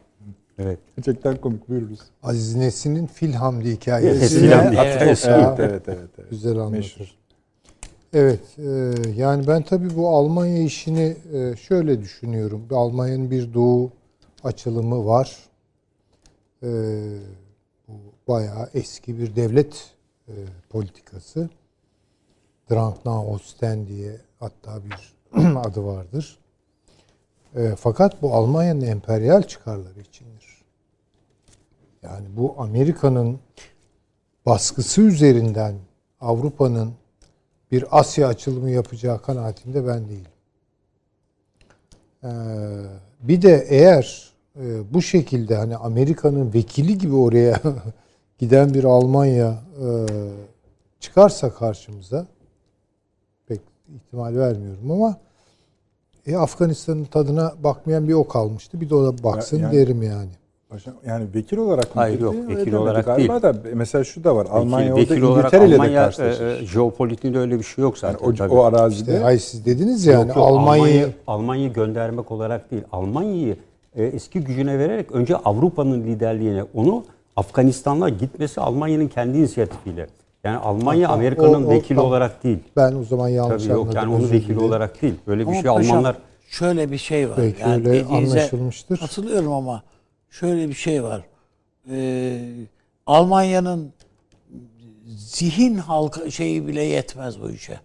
Evet. 0.58 0.78
gerçekten 0.96 1.36
komik. 1.36 1.68
Buyurunuz. 1.68 1.98
Aziz 2.22 2.54
Nesin'in 2.56 3.06
Fil 3.06 3.32
Hamdi 3.32 3.70
hikayesi. 3.72 4.38
Fil 4.40 4.52
Hamdi. 4.52 4.76
Evet, 4.78 4.96
Evet, 5.00 5.24
evet, 5.28 5.58
evet, 5.58 5.82
evet, 5.88 6.10
evet. 6.18 6.30
Güzel 6.30 6.56
anlatır. 6.56 6.76
Meşhur. 6.78 7.06
Evet, 8.12 8.58
e, 8.58 8.92
yani 9.16 9.46
ben 9.46 9.62
tabii 9.62 9.96
bu 9.96 10.08
Almanya 10.08 10.62
işini 10.62 11.16
e, 11.32 11.56
şöyle 11.56 12.00
düşünüyorum. 12.00 12.68
Almanya'nın 12.70 13.30
bir 13.30 13.54
doğu 13.54 13.90
açılımı 14.44 15.06
var. 15.06 15.36
E, 16.62 16.68
bu 17.88 17.92
bayağı 18.28 18.70
eski 18.74 19.18
bir 19.18 19.36
devlet 19.36 19.90
politikası. 20.70 21.50
Drang 22.70 22.96
nach 23.04 23.28
Osten 23.28 23.86
diye 23.86 24.20
hatta 24.38 24.80
bir 24.84 25.14
adı 25.56 25.84
vardır. 25.84 26.38
Fakat 27.76 28.22
bu 28.22 28.34
Almanya'nın 28.34 28.80
emperyal 28.80 29.42
çıkarları 29.42 30.00
içindir. 30.00 30.62
Yani 32.02 32.26
bu 32.36 32.54
Amerika'nın 32.58 33.38
baskısı 34.46 35.00
üzerinden 35.00 35.74
Avrupa'nın 36.20 36.94
bir 37.72 37.98
Asya 37.98 38.28
açılımı 38.28 38.70
yapacağı 38.70 39.22
kanaatinde 39.22 39.86
ben 39.86 40.08
değilim. 40.08 40.30
Ee, 42.24 42.28
bir 43.20 43.42
de 43.42 43.66
eğer 43.68 44.32
e, 44.60 44.94
bu 44.94 45.02
şekilde 45.02 45.56
hani 45.56 45.76
Amerika'nın 45.76 46.54
vekili 46.54 46.98
gibi 46.98 47.14
oraya 47.14 47.60
giden 48.38 48.74
bir 48.74 48.84
Almanya 48.84 49.62
e, 49.82 49.88
çıkarsa 51.00 51.54
karşımıza 51.54 52.26
pek 53.46 53.60
ihtimal 53.96 54.36
vermiyorum 54.36 54.90
ama 54.90 55.16
e, 56.26 56.36
Afganistan'ın 56.36 57.04
tadına 57.04 57.54
bakmayan 57.64 58.08
bir 58.08 58.14
o 58.14 58.28
kalmıştı. 58.28 58.80
Bir 58.80 58.90
de 58.90 58.94
o 58.94 59.04
da 59.04 59.22
baksın 59.24 59.58
yani- 59.58 59.76
derim 59.76 60.02
yani. 60.02 60.30
Paşam, 60.70 60.94
yani 61.06 61.24
vekil 61.34 61.56
olarak 61.56 61.84
mı 61.96 62.02
Hayır, 62.02 62.12
gitti? 62.14 62.24
yok, 62.24 62.34
vekil 62.34 62.48
demedi 62.56 62.76
olarak 62.76 63.04
galiba 63.06 63.42
Da, 63.42 63.54
mesela 63.74 64.04
şu 64.04 64.24
da 64.24 64.36
var. 64.36 64.46
Almanya 64.50 64.96
vekil, 64.96 65.10
vekil 65.10 65.22
orada 65.22 65.32
olarak 65.32 65.44
İngiltere 65.52 65.66
ile 65.68 65.72
de 65.74 65.76
Almanya 65.82 66.04
karşılaşır. 66.04 66.46
e, 66.46 66.58
e, 66.62 66.66
jeopolitiğinde 66.66 67.38
öyle 67.38 67.58
bir 67.58 67.64
şey 67.64 67.82
yok 67.82 68.02
yani 68.02 68.12
zaten. 68.12 68.26
o, 68.30 68.34
tabii. 68.34 68.54
o 68.54 68.62
arazide. 68.62 69.10
İşte, 69.12 69.22
hayır 69.22 69.38
siz 69.38 69.66
dediniz 69.66 70.06
yani 70.06 70.28
Yok, 70.28 70.36
yok, 70.36 70.46
Almanya'yı 70.48 70.92
Almanya, 70.94 71.08
Almanya'yı 71.26 71.72
göndermek 71.72 72.32
olarak 72.32 72.70
değil. 72.70 72.82
Almanya'yı 72.92 73.56
e, 73.96 74.04
eski 74.04 74.40
gücüne 74.40 74.78
vererek 74.78 75.12
önce 75.12 75.36
Avrupa'nın 75.36 76.04
liderliğine 76.04 76.64
onu 76.74 77.04
Afganistan'a 77.36 78.08
gitmesi 78.08 78.60
Almanya'nın 78.60 79.08
kendi 79.08 79.38
inisiyatifiyle. 79.38 80.06
Yani 80.44 80.56
Almanya 80.58 81.08
Amerika'nın 81.08 81.64
o- 81.64 81.66
o- 81.66 81.70
vekili 81.70 81.96
tamam. 81.96 82.10
olarak 82.10 82.44
değil. 82.44 82.58
ben 82.76 82.92
o 82.94 83.02
zaman 83.04 83.28
yanlış 83.28 83.62
Tabii 83.62 83.72
yok 83.72 83.82
anladım. 83.96 84.10
yani 84.12 84.22
özür 84.24 84.32
vekili 84.34 84.48
dilerim. 84.48 84.68
olarak 84.68 85.02
değil. 85.02 85.14
Böyle 85.26 85.40
bir 85.40 85.46
Ama 85.46 85.54
şey 85.54 85.62
paşam, 85.62 85.90
Almanlar 85.90 86.16
şöyle 86.48 86.90
bir 86.90 86.98
şey 86.98 87.30
var. 87.30 87.36
Belki 87.38 87.62
yani 87.62 87.74
öyle 87.74 87.84
dediğinize 88.04 88.38
anlaşılmıştır. 88.40 88.96
Katılıyorum 88.98 89.52
ama 89.52 89.82
şöyle 90.40 90.68
bir 90.68 90.74
şey 90.74 91.02
var. 91.02 91.22
Ee, 91.90 92.38
Almanya'nın 93.06 93.92
zihin 95.16 95.74
halka 95.78 96.30
şeyi 96.30 96.66
bile 96.66 96.82
yetmez 96.82 97.42
bu 97.42 97.50
işe. 97.50 97.80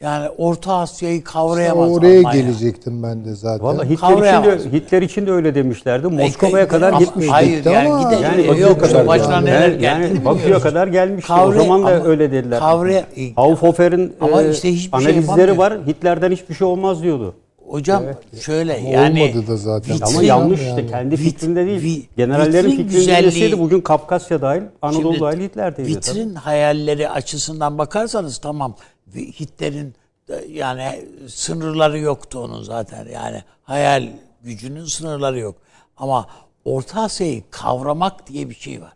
Yani 0.00 0.28
Orta 0.28 0.74
Asya'yı 0.74 1.24
kavrayamaz 1.24 1.90
Oraya 1.92 2.18
Almanya. 2.18 2.40
gelecektim 2.42 3.02
ben 3.02 3.24
de 3.24 3.34
zaten. 3.34 3.66
Valla 3.66 3.84
Hitler 3.84 4.16
için, 4.58 4.70
de, 4.72 4.72
Hitler 4.78 5.02
için 5.02 5.26
de 5.26 5.30
öyle 5.32 5.54
demişlerdi. 5.54 6.06
E, 6.06 6.10
Moskova'ya 6.10 6.68
kadar 6.68 6.88
ama- 6.88 6.98
gitmiş. 6.98 7.26
Hayır 7.28 7.56
gitti 7.56 7.68
yani 7.68 7.88
ama- 7.92 8.02
gidecek. 8.02 8.24
Yani 8.24 8.60
yok 8.60 8.80
kadar 8.80 9.06
başına 9.06 9.34
yani. 9.34 9.44
neler 9.46 9.78
Yani, 9.80 10.24
Bakü'ye 10.24 10.58
kadar. 10.58 10.88
Kavray- 10.88 11.48
o 11.48 11.52
zaman 11.52 11.82
da 11.82 11.86
ama 11.96 12.04
öyle 12.04 12.32
dediler. 12.32 12.58
kavray- 12.60 13.34
Haufhofer'in 13.36 14.12
Ama 14.20 14.42
e, 14.42 14.50
işte 14.50 14.72
hiçbir 14.72 14.98
şey 14.98 15.12
analizleri 15.12 15.50
yapamıyor. 15.50 15.56
var. 15.80 15.86
Hitler'den 15.86 16.30
hiçbir 16.30 16.54
şey 16.54 16.66
olmaz 16.66 17.02
diyordu. 17.02 17.34
Hocam 17.70 18.04
şöyle 18.40 18.76
Ama 18.78 18.88
yani 18.88 19.22
olmadı 19.22 19.46
da 19.46 19.56
zaten. 19.56 19.96
vitrin- 19.96 20.06
Ama 20.06 20.22
yanlış 20.22 20.60
yani. 20.60 20.68
işte 20.68 20.86
kendi 20.86 21.16
fikrinde 21.16 21.66
değil. 21.66 21.82
vi- 21.82 22.06
Generallerin 22.16 22.70
fikrinde 22.70 23.24
deseydi 23.24 23.58
bugün 23.58 23.80
Kafkasya 23.80 24.42
dahil, 24.42 24.62
Anadolu 24.82 25.02
Şimdi 25.02 25.20
dahil 25.20 25.40
Hitler'deydi. 25.40 25.88
Vitrin 25.88 26.34
hayalleri 26.34 27.08
açısından 27.10 27.78
bakarsanız 27.78 28.38
tamam 28.38 28.76
Hitler'in 29.14 29.94
de 30.28 30.44
yani 30.50 31.04
sınırları 31.28 31.98
yoktu 31.98 32.38
onun 32.38 32.62
zaten 32.62 33.06
yani 33.12 33.42
hayal 33.62 34.08
gücünün 34.42 34.84
sınırları 34.84 35.38
yok. 35.38 35.54
Ama 35.96 36.26
Orta 36.64 37.02
Asya'yı 37.02 37.42
kavramak 37.50 38.26
diye 38.26 38.50
bir 38.50 38.54
şey 38.54 38.80
var. 38.82 38.92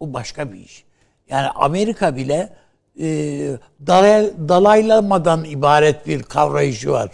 Bu 0.00 0.14
başka 0.14 0.52
bir 0.52 0.58
iş. 0.60 0.84
Yani 1.30 1.48
Amerika 1.48 2.16
bile 2.16 2.52
e, 3.00 3.06
dalay, 3.86 4.30
dalaylamadan 4.48 5.44
ibaret 5.44 6.06
bir 6.06 6.22
kavrayışı 6.22 6.90
var. 6.90 7.10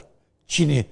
Çin'i 0.51 0.87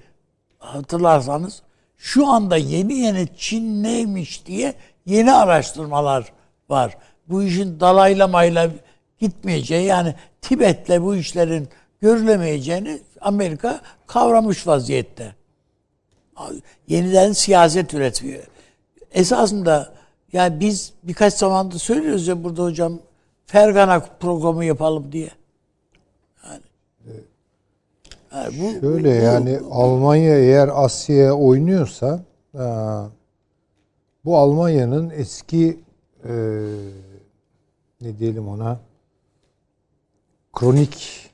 hatırlarsanız 0.59 1.61
şu 1.97 2.27
anda 2.27 2.57
yeni 2.57 2.93
yeni 2.93 3.27
Çin 3.37 3.83
neymiş 3.83 4.45
diye 4.45 4.73
yeni 5.05 5.33
araştırmalar 5.33 6.31
var. 6.69 6.97
Bu 7.27 7.43
işin 7.43 7.79
dalaylamayla 7.79 8.69
gitmeyeceği 9.19 9.85
yani 9.85 10.15
Tibet'le 10.41 11.01
bu 11.01 11.15
işlerin 11.15 11.69
görülemeyeceğini 12.01 12.99
Amerika 13.21 13.81
kavramış 14.07 14.67
vaziyette. 14.67 15.35
Yeniden 16.87 17.31
siyaset 17.31 17.93
üretiyor. 17.93 18.43
Esasında 19.11 19.93
yani 20.33 20.59
biz 20.59 20.93
birkaç 21.03 21.33
zamandır 21.33 21.79
söylüyoruz 21.79 22.27
ya 22.27 22.43
burada 22.43 22.63
hocam 22.63 22.99
Fergana 23.45 23.99
programı 23.99 24.65
yapalım 24.65 25.11
diye. 25.11 25.29
Yani, 28.33 28.53
bu, 28.59 28.79
Şöyle 28.79 29.19
bu- 29.19 29.23
yani 29.23 29.59
Almanya 29.71 30.37
eğer 30.39 30.69
Asya'ya 30.73 31.33
oynuyorsa 31.33 32.19
e, 32.53 32.63
bu 34.25 34.37
Almanya'nın 34.37 35.09
eski 35.09 35.79
e, 36.23 36.33
ne 38.01 38.19
diyelim 38.19 38.47
ona 38.47 38.79
kronik 40.53 41.29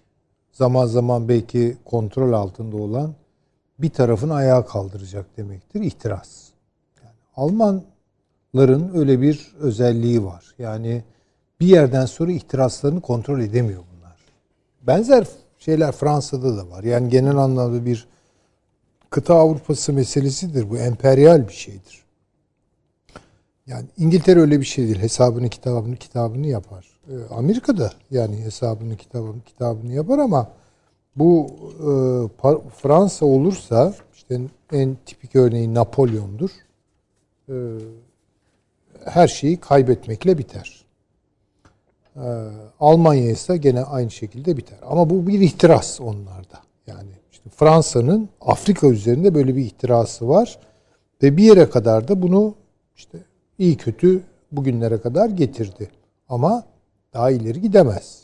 zaman 0.52 0.86
zaman 0.86 1.30
belki 1.30 1.78
kontrol 1.86 2.34
altında 2.34 2.78
olan 2.78 3.14
bir 3.80 3.90
tarafın 3.90 4.30
ayağa 4.30 4.66
kaldıracak 4.66 5.38
demektir. 5.38 5.82
İhtiras. 5.82 6.50
Yani 7.04 7.14
Almanların 7.36 8.92
öyle 8.96 9.22
bir 9.22 9.56
özelliği 9.60 10.24
var. 10.26 10.56
Yani 10.60 11.04
bir 11.60 11.68
yerden 11.68 12.06
sonra 12.06 12.32
ihtiraslarını 12.32 13.02
kontrol 13.02 13.40
edemiyor 13.40 13.84
bunlar. 13.98 14.18
Benzer 14.82 15.28
şeyler 15.66 15.92
Fransa'da 15.92 16.58
da 16.58 16.70
var. 16.70 16.84
Yani 16.84 17.10
genel 17.10 17.38
anlamda 17.38 17.86
bir 17.86 18.08
kıta 19.10 19.36
Avrupası 19.36 19.94
meselesidir. 19.94 20.70
Bu 20.70 20.78
emperyal 20.78 21.48
bir 21.48 21.54
şeydir. 21.54 22.06
Yani 23.68 23.86
İngiltere 23.98 24.40
öyle 24.40 24.60
bir 24.60 24.66
şey 24.66 24.86
değil. 24.86 25.00
Hesabını 25.00 25.50
kitabını 25.50 25.96
kitabını 25.96 26.48
yapar. 26.48 26.86
Ee, 27.10 27.34
Amerika'da 27.34 27.92
yani 28.12 28.38
hesabını 28.44 28.98
kitabını 28.98 29.42
kitabını 29.42 29.94
yapar 29.94 30.20
ama 30.20 30.52
bu 31.16 31.48
e, 31.80 31.90
Fransa 32.82 33.26
olursa 33.26 33.94
işte 34.16 34.42
en 34.72 34.98
tipik 35.06 35.36
örneği 35.36 35.74
Napolyon'dur. 35.74 36.50
Ee, 37.50 37.54
her 39.06 39.28
şeyi 39.28 39.60
kaybetmekle 39.60 40.38
biter. 40.38 40.75
Ee, 42.16 42.22
Almanya 42.80 43.32
ise 43.32 43.58
gene 43.58 43.84
aynı 43.84 44.12
şekilde 44.12 44.58
biter. 44.58 44.78
Ama 44.88 45.10
bu 45.10 45.28
bir 45.28 45.40
ihtiras 45.40 46.02
onlarda. 46.02 46.60
Yani 46.88 47.10
işte 47.32 47.50
Fransa'nın 47.50 48.30
Afrika 48.42 48.88
üzerinde 48.88 49.36
böyle 49.36 49.56
bir 49.56 49.62
ihtirası 49.62 50.30
var 50.30 50.60
ve 51.24 51.38
bir 51.38 51.44
yere 51.44 51.70
kadar 51.70 52.08
da 52.08 52.22
bunu 52.22 52.56
işte 52.96 53.18
iyi 53.58 53.78
kötü 53.78 54.22
bugünlere 54.52 55.02
kadar 55.02 55.30
getirdi. 55.30 55.90
Ama 56.30 56.64
daha 57.14 57.32
ileri 57.32 57.62
gidemez. 57.62 58.22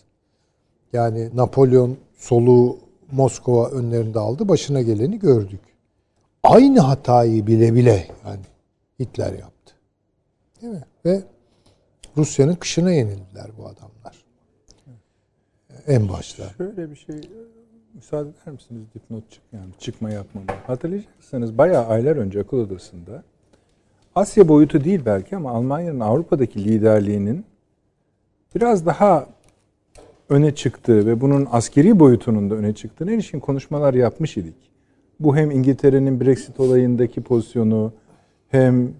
Yani 0.93 1.30
Napolyon 1.34 1.97
soluğu 2.18 2.77
Moskova 3.11 3.69
önlerinde 3.69 4.19
aldı. 4.19 4.47
Başına 4.47 4.81
geleni 4.81 5.19
gördük. 5.19 5.59
Aynı 6.43 6.80
hatayı 6.80 7.47
bile 7.47 7.76
bile 7.76 8.07
yani 8.26 8.39
Hitler 8.99 9.34
yaptı. 9.34 9.73
Değil 10.61 10.73
mi? 10.73 10.84
Ve 11.05 11.23
Rusya'nın 12.17 12.55
kışına 12.55 12.91
yenildiler 12.91 13.51
bu 13.57 13.65
adamlar. 13.65 14.25
En 15.88 16.09
başta. 16.09 16.43
Şöyle 16.57 16.91
bir 16.91 16.95
şey 16.95 17.21
müsaade 17.93 18.29
eder 18.29 18.53
misiniz 18.53 18.81
dipnot 18.95 19.31
çık 19.31 19.43
yani 19.53 19.69
çıkma 19.79 20.11
yapmama. 20.11 20.47
Hatırlayacaksınız 20.67 21.57
bayağı 21.57 21.85
aylar 21.85 22.15
önce 22.15 22.39
akıl 22.39 22.57
odasında 22.57 23.23
Asya 24.15 24.47
boyutu 24.47 24.83
değil 24.83 25.01
belki 25.05 25.35
ama 25.35 25.51
Almanya'nın 25.51 25.99
Avrupa'daki 25.99 26.63
liderliğinin 26.65 27.45
biraz 28.55 28.85
daha 28.85 29.27
öne 30.29 30.55
çıktığı 30.55 31.05
ve 31.05 31.21
bunun 31.21 31.47
askeri 31.51 31.99
boyutunun 31.99 32.49
da 32.49 32.55
öne 32.55 32.73
çıktığına 32.75 33.11
ilişkin 33.11 33.39
konuşmalar 33.39 33.93
yapmış 33.93 34.38
idik. 34.38 34.71
Bu 35.19 35.38
hem 35.38 35.51
İngiltere'nin 35.51 36.21
Brexit 36.21 36.59
olayındaki 36.59 37.21
pozisyonu 37.21 37.93
hem 38.49 38.93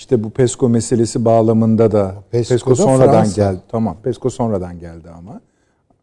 işte 0.00 0.24
bu 0.24 0.30
PESCO 0.30 0.68
meselesi 0.68 1.24
bağlamında 1.24 1.92
da 1.92 2.14
PESCO 2.30 2.54
PESCO, 2.54 2.70
da 2.70 2.74
sonradan 2.76 3.12
Fransa. 3.12 3.42
geldi. 3.52 3.60
Tamam 3.68 3.96
PESCO 4.02 4.30
sonradan 4.30 4.78
geldi 4.78 5.10
ama. 5.10 5.40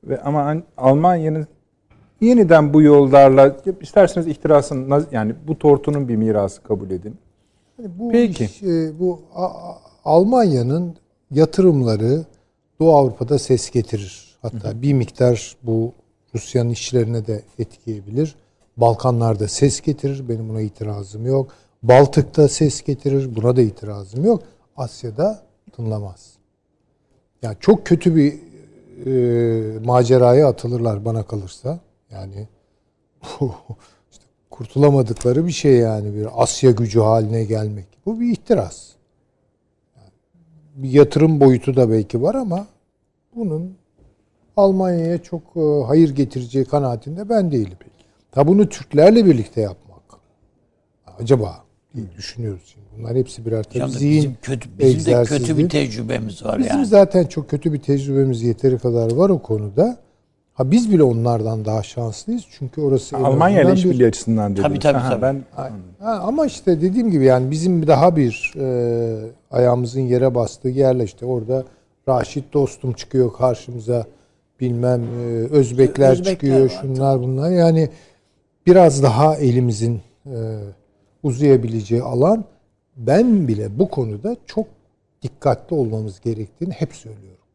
Ve 0.04 0.22
ama 0.22 0.42
An- 0.42 0.64
Almanya'nın 0.78 1.48
yeniden 2.22 2.74
bu 2.74 2.82
yollarla 2.82 3.56
isterseniz 3.82 4.28
ihtirasın 4.28 5.06
yani 5.12 5.36
bu 5.48 5.60
tortunun 5.60 6.08
bir 6.08 6.16
mirası 6.16 6.64
kabul 6.64 6.90
edin. 6.90 7.16
Yani 7.80 7.92
bu 8.00 8.10
Peki. 8.12 8.46
iş, 8.46 8.64
e, 8.64 9.00
bu 9.00 9.22
Almanya'nın 10.06 10.96
yatırımları 11.32 12.26
Doğu 12.80 12.96
Avrupa'da 12.96 13.40
ses 13.40 13.70
getirir. 13.70 14.38
Hatta 14.42 14.82
bir 14.82 14.94
miktar 14.94 15.56
bu 15.64 15.94
Rusya'nın 16.36 16.70
işlerine 16.70 17.28
de 17.28 17.42
etkileyebilir. 17.60 18.36
Balkanlarda 18.78 19.48
ses 19.48 19.82
getirir. 19.82 20.30
Benim 20.30 20.50
buna 20.50 20.62
itirazım 20.62 21.26
yok. 21.26 21.48
Baltık'ta 21.84 22.48
ses 22.48 22.82
getirir. 22.82 23.36
Buna 23.36 23.56
da 23.56 23.62
itirazım 23.62 24.26
yok. 24.26 24.44
Asya'da 24.78 25.44
tınlamaz. 25.72 26.34
Yani 27.42 27.58
çok 27.60 27.86
kötü 27.86 28.16
bir 28.16 28.40
e, 29.06 29.80
maceraya 29.80 30.48
atılırlar 30.48 31.06
bana 31.06 31.24
kalırsa. 31.24 31.80
Yani 32.12 32.48
işte 34.12 34.24
kurtulamadıkları 34.50 35.48
bir 35.48 35.52
şey 35.52 35.76
yani 35.76 36.16
bir 36.16 36.28
Asya 36.36 36.72
gücü 36.72 37.00
haline 37.00 37.44
gelmek. 37.44 37.86
Bu 38.06 38.20
bir 38.20 38.32
ihtiras. 38.32 38.90
Yani 39.96 40.10
bir 40.76 40.90
yatırım 40.90 41.40
boyutu 41.40 41.76
da 41.76 41.90
belki 41.90 42.22
var 42.22 42.36
ama 42.36 42.68
bunun 43.36 43.78
Almanya'ya 44.58 45.24
çok 45.24 45.42
e, 45.56 45.84
hayır 45.88 46.16
getireceği 46.16 46.66
kanaatinde 46.66 47.30
ben 47.30 47.52
değilim. 47.52 47.78
Ta 48.32 48.48
bunu 48.48 48.70
Türklerle 48.70 49.26
birlikte 49.26 49.62
yapmak. 49.62 50.02
Acaba 51.20 51.67
diye 51.96 52.06
düşünüyoruz 52.18 52.62
şimdi. 52.74 52.86
Bunlar 52.98 53.16
hepsi 53.16 53.46
birer 53.46 53.64
tabii 53.64 53.78
Canım, 53.80 53.90
zihin 53.92 54.18
bizim 54.18 54.38
kötü 54.42 54.70
bizim 54.80 55.14
de 55.14 55.24
kötü 55.24 55.58
bir 55.58 55.70
tecrübemiz 55.70 56.46
var 56.46 56.60
Bizim 56.60 56.72
yani. 56.78 56.86
zaten 56.86 57.26
çok 57.26 57.50
kötü 57.50 57.74
bir 57.74 57.80
tecrübemiz 57.80 58.44
yeteri 58.44 58.78
kadar 58.78 59.12
var 59.12 59.30
o 59.30 59.40
konuda. 59.42 59.98
Ha 60.54 60.72
biz 60.72 60.92
bile 60.92 61.04
onlardan 61.04 61.66
daha 61.66 61.84
şanslıyız 61.84 62.44
çünkü 62.52 62.82
orası 62.82 63.18
Almanya 63.18 63.56
ile 63.62 63.62
azından 63.62 63.76
bir- 63.76 63.80
işbirliği 63.90 64.08
açısından 64.08 64.52
dediniz. 64.52 64.68
Tabii, 64.68 64.80
tabii, 64.80 64.98
Aha, 64.98 65.10
tabii. 65.10 65.22
Ben 65.22 65.44
Ha, 66.00 66.12
ama 66.24 66.46
işte 66.46 66.82
dediğim 66.82 67.12
gibi 67.12 67.26
yani 67.26 67.52
bizim 67.52 67.88
daha 67.88 68.16
bir 68.16 68.54
e, 68.60 69.32
ayağımızın 69.52 70.02
yere 70.02 70.36
bastığı 70.36 70.70
yerle 70.70 71.04
işte 71.04 71.26
orada 71.26 71.64
Raşit 72.10 72.54
dostum 72.54 72.94
çıkıyor 72.94 73.34
karşımıza 73.34 74.06
bilmem 74.60 75.02
e, 75.04 75.24
Özbekler, 75.28 76.12
Özbekler 76.12 76.34
çıkıyor 76.34 76.62
var, 76.66 76.78
şunlar 76.82 77.20
bunlar 77.22 77.52
yani 77.52 77.90
biraz 78.68 79.04
daha 79.04 79.36
elimizin 79.36 80.02
e, 80.26 80.36
uzayabileceği 81.28 82.02
alan 82.02 82.46
ben 82.98 83.48
bile 83.48 83.80
bu 83.80 83.90
konuda 83.90 84.38
çok 84.46 84.68
dikkatli 85.22 85.76
olmamız 85.76 86.20
gerektiğini 86.20 86.74
hep 86.74 86.94
söylüyorum. 86.94 87.46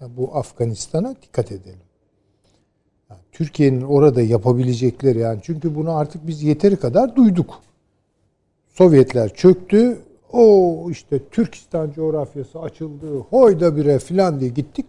Yani 0.00 0.16
bu 0.16 0.36
Afganistan'a 0.36 1.14
dikkat 1.22 1.52
edelim. 1.52 1.88
Yani 3.10 3.20
Türkiye'nin 3.32 3.82
orada 3.82 4.22
yapabilecekleri 4.22 5.18
yani 5.18 5.40
çünkü 5.42 5.74
bunu 5.74 5.96
artık 5.96 6.26
biz 6.26 6.42
yeteri 6.42 6.76
kadar 6.76 7.16
duyduk. 7.16 7.62
Sovyetler 8.68 9.34
çöktü. 9.34 9.98
O 10.32 10.86
işte 10.90 11.28
Türkistan 11.28 11.92
coğrafyası 11.92 12.60
açıldı. 12.60 13.18
Hoyda 13.18 13.76
bire 13.76 13.98
filan 13.98 14.40
diye 14.40 14.50
gittik. 14.50 14.86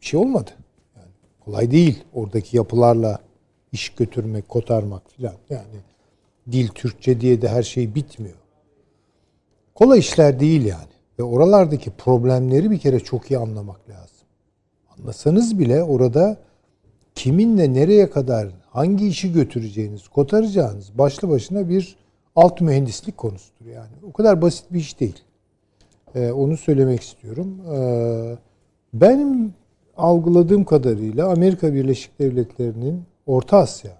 Bir 0.00 0.06
şey 0.06 0.20
olmadı. 0.20 0.50
Yani 0.96 1.10
kolay 1.40 1.70
değil 1.70 2.04
oradaki 2.14 2.56
yapılarla 2.56 3.18
iş 3.72 3.88
götürmek, 3.88 4.48
kotarmak 4.48 5.10
filan. 5.10 5.34
Yani 5.50 5.62
dil 6.52 6.68
Türkçe 6.68 7.20
diye 7.20 7.42
de 7.42 7.48
her 7.48 7.62
şey 7.62 7.94
bitmiyor. 7.94 8.36
Kolay 9.74 9.98
işler 9.98 10.40
değil 10.40 10.64
yani. 10.64 10.98
Ve 11.18 11.22
oralardaki 11.22 11.90
problemleri 11.90 12.70
bir 12.70 12.78
kere 12.78 13.00
çok 13.00 13.30
iyi 13.30 13.38
anlamak 13.38 13.90
lazım. 13.90 14.26
Anlasanız 14.98 15.58
bile 15.58 15.82
orada 15.82 16.36
kiminle 17.14 17.74
nereye 17.74 18.10
kadar 18.10 18.48
hangi 18.70 19.08
işi 19.08 19.32
götüreceğiniz, 19.32 20.08
kotaracağınız 20.08 20.98
başlı 20.98 21.28
başına 21.28 21.68
bir 21.68 21.96
alt 22.36 22.60
mühendislik 22.60 23.16
konusudur 23.16 23.66
yani. 23.66 23.92
O 24.02 24.12
kadar 24.12 24.42
basit 24.42 24.64
bir 24.72 24.78
iş 24.78 25.00
değil. 25.00 25.22
Ee, 26.14 26.30
onu 26.30 26.56
söylemek 26.56 27.02
istiyorum. 27.02 27.60
Ee, 27.72 28.36
benim 28.94 29.54
algıladığım 29.96 30.64
kadarıyla 30.64 31.28
Amerika 31.32 31.74
Birleşik 31.74 32.18
Devletleri'nin 32.18 33.02
Orta 33.26 33.56
Asya 33.56 33.97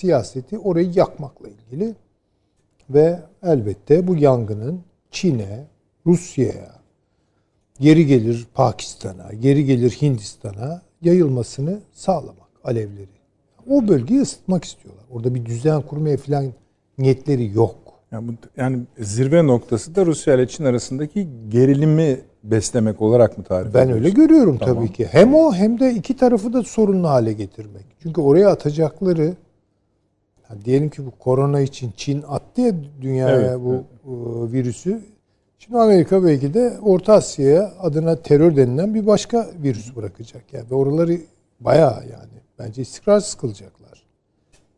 siyaseti 0.00 0.58
orayı 0.58 0.90
yakmakla 0.94 1.48
ilgili 1.48 1.94
ve 2.90 3.20
elbette 3.42 4.06
bu 4.06 4.16
yangının 4.16 4.80
Çin'e, 5.10 5.64
Rusya'ya, 6.06 6.72
geri 7.80 8.06
gelir 8.06 8.46
Pakistan'a, 8.54 9.32
geri 9.40 9.64
gelir 9.64 9.90
Hindistan'a 9.90 10.82
yayılmasını 11.02 11.80
sağlamak 11.92 12.50
alevleri. 12.64 13.06
O 13.70 13.88
bölgeyi 13.88 14.20
ısıtmak 14.20 14.64
istiyorlar. 14.64 15.04
Orada 15.10 15.34
bir 15.34 15.46
düzen 15.46 15.82
kurmaya 15.82 16.16
falan 16.16 16.46
niyetleri 16.98 17.50
yok. 17.54 17.76
yani, 18.12 18.28
bu, 18.28 18.32
yani 18.56 18.78
zirve 18.98 19.46
noktası 19.46 19.94
da 19.94 20.06
Rusya 20.06 20.34
ile 20.34 20.48
Çin 20.48 20.64
arasındaki 20.64 21.28
gerilimi 21.48 22.20
beslemek 22.44 23.02
olarak 23.02 23.38
mı 23.38 23.44
tarif 23.44 23.74
Ben 23.74 23.84
ediyorsun? 23.84 24.04
öyle 24.04 24.14
görüyorum 24.14 24.58
Tamam. 24.58 24.74
tabii 24.76 24.92
ki. 24.92 25.06
Hem 25.10 25.34
o 25.34 25.54
hem 25.54 25.80
de 25.80 25.94
iki 25.94 26.16
tarafı 26.16 26.52
da 26.52 26.62
sorunlu 26.62 27.08
hale 27.08 27.32
getirmek. 27.32 27.84
Çünkü 28.02 28.20
oraya 28.20 28.48
atacakları 28.50 29.34
ya 30.50 30.64
diyelim 30.64 30.90
ki 30.90 31.06
bu 31.06 31.10
korona 31.10 31.60
için 31.60 31.92
Çin 31.96 32.24
attı 32.28 32.60
ya 32.60 32.72
dünyaya 33.02 33.36
Evet, 33.36 33.58
bu 33.60 33.72
evet. 33.72 34.50
e, 34.50 34.52
virüsü. 34.52 35.00
Şimdi 35.58 35.78
Amerika 35.78 36.24
belki 36.24 36.54
de 36.54 36.78
Orta 36.82 37.12
Asya'ya 37.12 37.72
adına 37.80 38.16
terör 38.16 38.56
denilen 38.56 38.94
bir 38.94 39.06
başka 39.06 39.50
virüs 39.62 39.96
bırakacak. 39.96 40.42
Yani 40.52 40.64
ve 40.70 40.74
oraları 40.74 41.16
bayağı 41.60 42.02
yani 42.02 42.32
bence 42.58 42.82
istikrarsız 42.82 43.34
kılacaklar. 43.34 43.80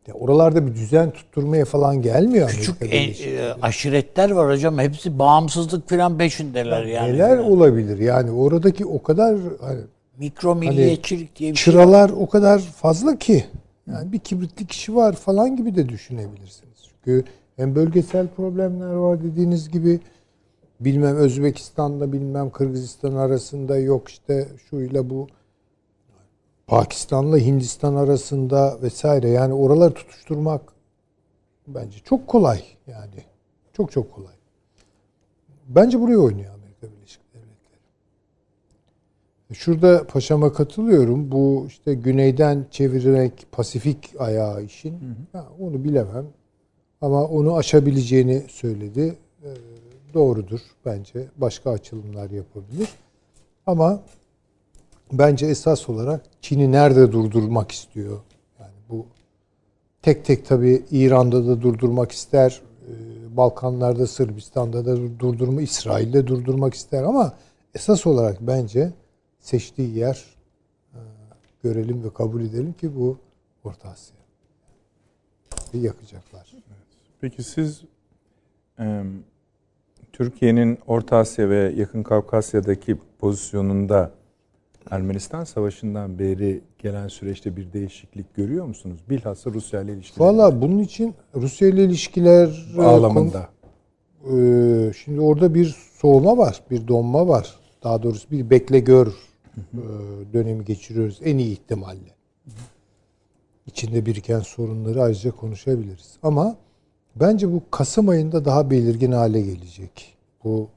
Ya 0.07 0.13
oralarda 0.13 0.67
bir 0.67 0.75
düzen 0.75 1.11
tutturmaya 1.11 1.65
falan 1.65 2.01
gelmiyor 2.01 2.49
Küçük 2.49 2.81
e, 2.81 2.85
e, 2.85 3.53
aşiretler 3.61 4.31
var 4.31 4.51
hocam. 4.51 4.79
Hepsi 4.79 5.19
bağımsızlık 5.19 5.89
falan 5.89 6.17
peşindeler 6.17 6.83
yani. 6.83 7.13
Neler 7.13 7.37
olabilir? 7.37 7.99
Yani 7.99 8.31
oradaki 8.31 8.85
o 8.85 9.03
kadar 9.03 9.37
hani 9.61 9.79
Mikro 10.17 10.55
milliyetçilik 10.55 11.35
diye 11.35 11.51
bir 11.51 11.57
şey 11.57 11.73
çıralar 11.73 12.09
o 12.09 12.29
kadar 12.29 12.59
fazla 12.59 13.17
ki 13.17 13.45
yani 13.87 14.11
bir 14.11 14.19
kibritli 14.19 14.67
kişi 14.67 14.95
var 14.95 15.13
falan 15.13 15.55
gibi 15.55 15.75
de 15.75 15.89
düşünebilirsiniz. 15.89 16.89
Çünkü 16.93 17.23
hem 17.55 17.75
bölgesel 17.75 18.27
problemler 18.27 18.93
var 18.93 19.23
dediğiniz 19.23 19.69
gibi 19.69 19.99
bilmem 20.79 21.15
Özbekistan'la 21.15 22.13
bilmem 22.13 22.49
Kırgızistan 22.49 23.15
arasında 23.15 23.77
yok 23.77 24.09
işte 24.09 24.47
şuyla 24.69 25.09
bu 25.09 25.27
Pakistan'la 26.67 27.37
Hindistan 27.37 27.95
arasında 27.95 28.81
vesaire 28.81 29.29
yani 29.29 29.53
oraları 29.53 29.93
tutuşturmak 29.93 30.61
bence 31.67 31.99
çok 31.99 32.27
kolay 32.27 32.63
yani 32.87 33.23
çok 33.73 33.91
çok 33.91 34.11
kolay. 34.11 34.33
bence 35.67 35.99
buraya 36.01 36.17
oynuyor 36.17 36.53
Amerika 36.53 36.87
Birleşik. 36.87 37.22
Şurada 39.53 40.07
paşama 40.07 40.53
katılıyorum. 40.53 41.31
Bu 41.31 41.65
işte 41.67 41.93
güneyden 41.93 42.65
çevirerek 42.71 43.45
Pasifik 43.51 44.09
ayağı 44.19 44.63
işin. 44.63 44.97
Ha, 45.33 45.47
onu 45.59 45.83
bilemem. 45.83 46.25
Ama 47.01 47.23
onu 47.23 47.55
aşabileceğini 47.55 48.43
söyledi. 48.49 49.15
Ee, 49.43 49.49
doğrudur 50.13 50.59
bence. 50.85 51.27
Başka 51.37 51.71
açılımlar 51.71 52.29
yapabilir. 52.29 52.89
Ama 53.67 54.01
bence 55.11 55.45
esas 55.45 55.89
olarak 55.89 56.21
Çin'i 56.41 56.71
nerede 56.71 57.11
durdurmak 57.11 57.71
istiyor? 57.71 58.19
Yani 58.59 58.71
bu 58.89 59.05
tek 60.01 60.25
tek 60.25 60.45
tabii 60.45 60.83
İran'da 60.91 61.47
da 61.47 61.61
durdurmak 61.61 62.11
ister. 62.11 62.61
e, 62.87 62.93
Balkanlarda, 63.37 64.07
Sırbistan'da 64.07 64.85
da 64.85 65.19
durdurma, 65.19 65.61
İsrail'de 65.61 66.27
durdurmak 66.27 66.73
ister 66.73 67.03
ama 67.03 67.33
esas 67.75 68.07
olarak 68.07 68.37
bence 68.41 68.91
seçtiği 69.43 69.97
yer 69.97 70.25
e, 70.93 70.99
görelim 71.63 72.03
ve 72.03 72.13
kabul 72.13 72.41
edelim 72.41 72.73
ki 72.73 72.95
bu 72.95 73.17
Orta 73.63 73.89
Asya. 73.89 74.17
Yakacaklar. 75.73 76.53
Peki 77.21 77.43
siz 77.43 77.81
e, 78.79 79.03
Türkiye'nin 80.13 80.79
Orta 80.87 81.17
Asya 81.17 81.49
ve 81.49 81.73
Yakın 81.77 82.03
Kafkasya'daki 82.03 82.97
pozisyonunda 83.19 84.11
Ermenistan 84.91 85.43
Savaşı'ndan 85.43 86.19
beri 86.19 86.61
gelen 86.79 87.07
süreçte 87.07 87.55
bir 87.57 87.73
değişiklik 87.73 88.35
görüyor 88.35 88.65
musunuz? 88.65 88.99
Bilhassa 89.09 89.51
Rusya 89.51 89.81
ile 89.81 89.93
ilişkiler 89.93 90.25
Valla 90.25 90.61
bunun 90.61 90.79
için 90.79 91.15
Rusya 91.35 91.67
ile 91.67 91.83
ilişkiler 91.83 92.71
e, 92.73 92.77
bağlamında. 92.77 93.49
Ee, 94.31 94.91
şimdi 95.03 95.21
orada 95.21 95.53
bir 95.53 95.75
soğuma 95.93 96.37
var, 96.37 96.61
bir 96.71 96.87
donma 96.87 97.27
var. 97.27 97.59
Daha 97.83 98.03
doğrusu 98.03 98.31
bir 98.31 98.49
bekle 98.49 98.79
gör 98.79 99.07
e, 99.07 99.32
dönemi 100.33 100.65
geçiriyoruz 100.65 101.19
en 101.23 101.37
iyi 101.37 101.51
ihtimalle. 101.51 102.15
İçinde 103.67 104.05
biriken 104.05 104.39
sorunları 104.39 105.03
ayrıca 105.03 105.31
konuşabiliriz. 105.31 106.17
Ama 106.23 106.55
bence 107.15 107.53
bu 107.53 107.61
Kasım 107.71 108.09
ayında 108.09 108.45
daha 108.45 108.71
belirgin 108.71 109.11
hale 109.11 109.41
gelecek. 109.41 110.15
Bu 110.43 110.69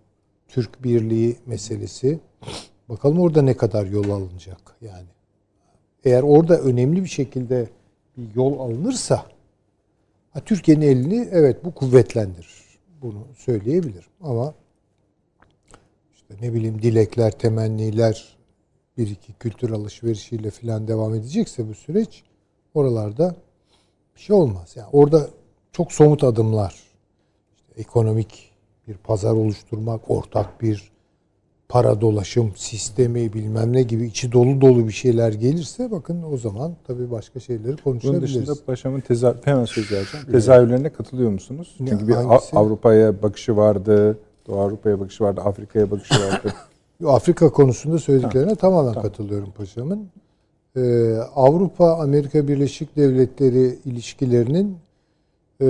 Türk 0.48 0.84
Birliği 0.84 1.36
meselesi. 1.46 2.20
Bakalım 2.88 3.20
orada 3.20 3.42
ne 3.42 3.56
kadar 3.56 3.86
yol 3.86 4.10
alınacak 4.10 4.76
yani. 4.80 5.08
Eğer 6.04 6.22
orada 6.22 6.58
önemli 6.58 7.02
bir 7.02 7.08
şekilde 7.08 7.68
bir 8.16 8.34
yol 8.34 8.58
alınırsa 8.58 9.26
Türkiye'nin 10.44 10.86
elini 10.86 11.28
evet 11.32 11.64
bu 11.64 11.74
kuvvetlendirir. 11.74 12.64
Bunu 13.02 13.26
söyleyebilirim. 13.36 14.10
Ama 14.22 14.54
işte 16.14 16.34
ne 16.40 16.54
bileyim 16.54 16.82
dilekler, 16.82 17.30
temenniler 17.30 18.35
bir 18.98 19.06
iki 19.10 19.32
kültür 19.32 19.70
alışverişiyle 19.70 20.50
falan 20.50 20.88
devam 20.88 21.14
edecekse 21.14 21.68
bu 21.68 21.74
süreç 21.74 22.22
oralarda 22.74 23.34
bir 24.16 24.20
şey 24.20 24.36
olmaz. 24.36 24.72
Yani 24.76 24.88
orada 24.92 25.28
çok 25.72 25.92
somut 25.92 26.24
adımlar 26.24 26.74
işte 27.56 27.80
ekonomik 27.80 28.50
bir 28.88 28.94
pazar 28.94 29.32
oluşturmak, 29.32 30.10
ortak 30.10 30.62
bir 30.62 30.90
para 31.68 32.00
dolaşım 32.00 32.52
sistemi 32.56 33.32
bilmem 33.32 33.72
ne 33.72 33.82
gibi 33.82 34.06
içi 34.06 34.32
dolu 34.32 34.60
dolu 34.60 34.86
bir 34.88 34.92
şeyler 34.92 35.32
gelirse 35.32 35.90
bakın 35.90 36.22
o 36.32 36.36
zaman 36.36 36.76
tabii 36.86 37.10
başka 37.10 37.40
şeyleri 37.40 37.64
Bunun 37.64 37.76
konuşabiliriz. 37.76 38.22
dışında 38.48 38.64
paşamın 38.66 39.00
teza 39.00 39.36
hemen 39.44 39.64
söz 39.64 39.92
vereceğim. 39.92 40.26
Tezahürlerine 40.32 40.92
katılıyor 40.92 41.30
musunuz? 41.30 41.74
Çünkü 41.78 42.08
bir 42.08 42.12
hangisi? 42.14 42.56
A- 42.56 42.60
Avrupa'ya 42.60 43.22
bakışı 43.22 43.56
vardı, 43.56 44.18
Doğu 44.46 44.60
Avrupa'ya 44.60 45.00
bakışı 45.00 45.24
vardı, 45.24 45.40
Afrika'ya 45.40 45.90
bakışı 45.90 46.14
vardı. 46.14 46.54
Afrika 47.04 47.50
konusunda 47.52 47.98
söylediklerine 47.98 48.54
tamamen 48.54 48.94
katılıyorum 49.02 49.50
paşamın. 49.50 50.08
Ee, 50.76 51.14
Avrupa 51.34 51.92
Amerika 51.98 52.48
Birleşik 52.48 52.96
Devletleri 52.96 53.78
ilişkilerinin 53.84 54.76
e, 55.60 55.66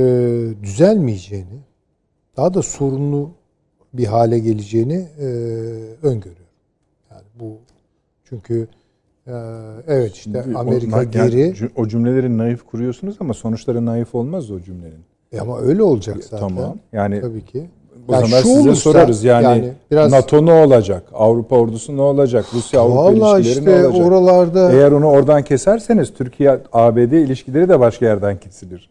düzelmeyeceğini, 0.63 1.59
daha 2.37 2.55
da 2.55 2.63
sorunlu 2.63 3.31
bir 3.93 4.07
hale 4.07 4.39
geleceğini 4.39 5.09
e, 5.19 5.27
öngörüyorum. 6.03 6.47
Yani 7.11 7.23
bu 7.41 7.59
çünkü 8.25 8.69
e, 9.27 9.33
evet 9.87 10.15
işte 10.15 10.41
Şimdi 10.45 10.59
Amerika 10.59 10.97
yani 10.99 11.11
geri 11.11 11.51
cü- 11.51 11.71
o 11.77 11.89
cümleleri 11.89 12.39
naif 12.39 12.63
kuruyorsunuz 12.63 13.17
ama 13.21 13.35
sonuçları 13.35 13.87
naif 13.87 14.15
olmaz 14.15 14.51
o 14.51 14.61
cümlenin. 14.61 15.01
E 15.33 15.41
ama 15.41 15.61
öyle 15.61 15.83
olacak 15.83 16.25
zaten. 16.25 16.39
Tamam. 16.39 16.79
Yani 16.93 17.21
Tabii 17.21 17.45
ki. 17.45 17.71
O 18.09 18.13
Yani 18.13 18.27
zaman 18.27 18.43
size 18.43 18.61
olursa, 18.61 18.81
sorarız 18.81 19.25
yani, 19.25 19.45
yani 19.45 19.73
biraz- 19.91 20.13
NATO 20.13 20.47
ne 20.47 20.53
olacak? 20.53 21.03
Avrupa 21.15 21.57
ordusu 21.57 21.97
ne 21.97 22.01
olacak? 22.03 22.45
Rusya 22.55 22.81
Avrupa 22.81 23.13
ilişkileri 23.39 23.59
işte 23.59 23.83
ne 23.83 23.87
olacak? 23.87 24.07
oralarda 24.07 24.73
Eğer 24.73 24.93
onu 24.93 25.07
oradan 25.07 25.43
keserseniz 25.43 26.15
Türkiye 26.15 26.59
ABD 26.73 27.13
ilişkileri 27.13 27.69
de 27.69 27.81
başka 27.81 28.07
yerden 28.07 28.41
kesilir. 28.41 28.91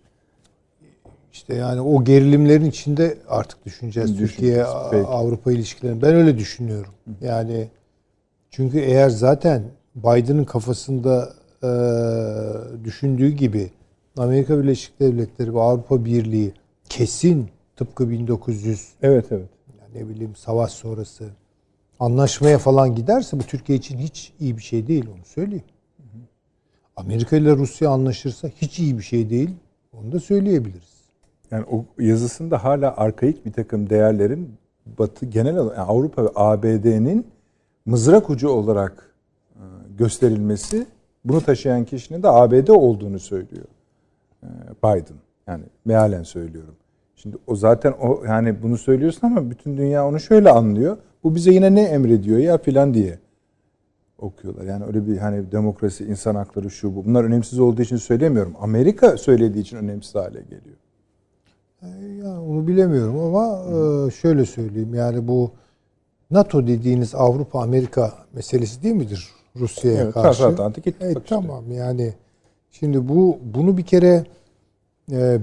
İşte 1.33 1.55
yani 1.55 1.81
o 1.81 2.03
gerilimlerin 2.03 2.65
içinde 2.65 3.17
artık 3.29 3.65
düşüneceğiz 3.65 4.09
Düşüneceğiz, 4.13 4.35
Türkiye 4.35 4.65
peki. 4.91 5.07
Avrupa 5.07 5.51
ilişkilerini. 5.51 6.01
Ben 6.01 6.15
öyle 6.15 6.37
düşünüyorum. 6.37 6.91
Yani 7.21 7.67
çünkü 8.51 8.79
eğer 8.79 9.09
zaten 9.09 9.61
Biden'ın 9.95 10.43
kafasında 10.43 11.29
e, 11.63 11.69
düşündüğü 12.83 13.29
gibi 13.29 13.69
Amerika 14.17 14.59
Birleşik 14.59 14.99
Devletleri 14.99 15.55
ve 15.55 15.61
Avrupa 15.61 16.05
Birliği 16.05 16.51
kesin 16.89 17.47
tıpkı 17.75 18.09
1900 18.09 18.89
Evet 19.01 19.25
evet. 19.31 19.49
yani 19.81 20.05
ne 20.05 20.09
bileyim 20.09 20.35
savaş 20.35 20.71
sonrası 20.71 21.29
anlaşmaya 21.99 22.57
falan 22.57 22.95
giderse 22.95 23.39
bu 23.39 23.43
Türkiye 23.43 23.77
için 23.77 23.97
hiç 23.97 24.33
iyi 24.39 24.57
bir 24.57 24.61
şey 24.61 24.87
değil 24.87 25.05
onu 25.15 25.25
söyleyeyim. 25.25 25.65
Amerika 26.95 27.37
ile 27.37 27.55
Rusya 27.55 27.89
anlaşırsa 27.89 28.47
hiç 28.47 28.79
iyi 28.79 28.97
bir 28.97 29.03
şey 29.03 29.29
değil. 29.29 29.49
Onu 29.93 30.11
da 30.11 30.19
söyleyebiliriz. 30.19 30.95
Yani 31.51 31.65
o 31.71 31.85
yazısında 31.99 32.63
hala 32.63 32.97
arkaik 32.97 33.45
bir 33.45 33.53
takım 33.53 33.89
değerlerin 33.89 34.57
Batı 34.85 35.25
genel 35.25 35.57
olarak 35.57 35.77
yani 35.77 35.87
Avrupa 35.87 36.23
ve 36.23 36.29
ABD'nin 36.35 37.27
mızrak 37.85 38.29
ucu 38.29 38.49
olarak 38.49 39.15
e, 39.55 39.63
gösterilmesi 39.97 40.87
bunu 41.25 41.41
taşıyan 41.41 41.85
kişinin 41.85 42.23
de 42.23 42.29
ABD 42.29 42.67
olduğunu 42.67 43.19
söylüyor 43.19 43.65
e, 44.43 44.47
Biden. 44.83 45.17
Yani 45.47 45.63
mealen 45.85 46.23
söylüyorum. 46.23 46.75
Şimdi 47.25 47.37
o 47.47 47.55
zaten 47.55 47.91
o 48.01 48.23
yani 48.27 48.63
bunu 48.63 48.77
söylüyorsun 48.77 49.27
ama 49.27 49.49
bütün 49.49 49.77
dünya 49.77 50.07
onu 50.07 50.19
şöyle 50.19 50.49
anlıyor. 50.51 50.97
Bu 51.23 51.35
bize 51.35 51.51
yine 51.51 51.75
ne 51.75 51.81
emrediyor 51.83 52.37
ya 52.39 52.57
filan 52.57 52.93
diye 52.93 53.19
okuyorlar. 54.17 54.63
Yani 54.63 54.85
öyle 54.85 55.07
bir 55.07 55.17
hani 55.17 55.51
demokrasi, 55.51 56.05
insan 56.05 56.35
hakları 56.35 56.69
şu 56.69 56.95
bu. 56.95 57.05
Bunlar 57.05 57.23
önemsiz 57.23 57.59
olduğu 57.59 57.81
için 57.81 57.97
söylemiyorum. 57.97 58.53
Amerika 58.61 59.17
söylediği 59.17 59.61
için 59.63 59.77
önemsiz 59.77 60.15
hale 60.15 60.41
geliyor. 60.41 60.77
Ya 62.25 62.41
onu 62.41 62.67
bilemiyorum 62.67 63.19
ama 63.19 63.59
e, 64.07 64.11
şöyle 64.11 64.45
söyleyeyim 64.45 64.93
yani 64.93 65.27
bu 65.27 65.51
NATO 66.31 66.67
dediğiniz 66.67 67.15
Avrupa 67.15 67.61
Amerika 67.61 68.13
meselesi 68.33 68.83
değil 68.83 68.95
midir 68.95 69.29
Rusya'ya 69.59 70.01
Evet, 70.03 70.13
karşı? 70.13 70.39
transatlantik 70.39 70.87
ittifak 70.87 71.07
E, 71.07 71.09
işte. 71.09 71.21
tamam 71.27 71.71
yani 71.71 72.13
şimdi 72.71 73.09
bu 73.09 73.37
bunu 73.55 73.77
bir 73.77 73.83
kere 73.83 74.23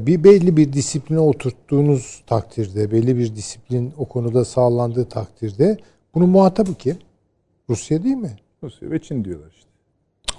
bir 0.06 0.24
belli 0.24 0.56
bir 0.56 0.72
disipline 0.72 1.20
oturttuğunuz 1.20 2.22
takdirde 2.26 2.92
belli 2.92 3.18
bir 3.18 3.36
disiplin 3.36 3.92
o 3.98 4.04
konuda 4.04 4.44
sağlandığı 4.44 5.04
takdirde 5.04 5.78
bunun 6.14 6.28
muhatabı 6.28 6.74
kim? 6.74 6.98
Rusya 7.70 8.02
değil 8.02 8.16
mi? 8.16 8.36
Rusya 8.62 8.90
ve 8.90 9.02
Çin 9.02 9.24
diyorlar 9.24 9.50
işte. 9.56 9.70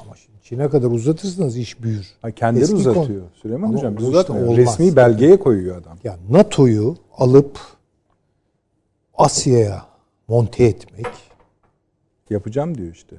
Ama 0.01 0.15
şimdi 0.15 0.37
Çin'e 0.43 0.69
kadar 0.69 0.87
uzatırsanız 0.91 1.57
iş 1.57 1.83
büyür. 1.83 2.13
Ha, 2.21 2.31
kendileri 2.31 2.63
Eski 2.63 2.75
uzatıyor. 2.75 3.05
konu. 3.05 3.29
Süleyman 3.41 3.67
Ama 3.67 3.77
Hocam 3.77 3.97
biz 3.97 4.07
işte 4.07 4.33
olmaz. 4.33 4.57
Resmi 4.57 4.95
belgeye 4.95 5.39
koyuyor 5.39 5.81
adam. 5.81 5.97
Ya 6.03 6.17
NATO'yu 6.29 6.97
alıp 7.17 7.59
Asya'ya 9.17 9.85
monte 10.27 10.63
etmek 10.63 11.07
Yapacağım 12.29 12.77
diyor 12.77 12.91
işte. 12.93 13.15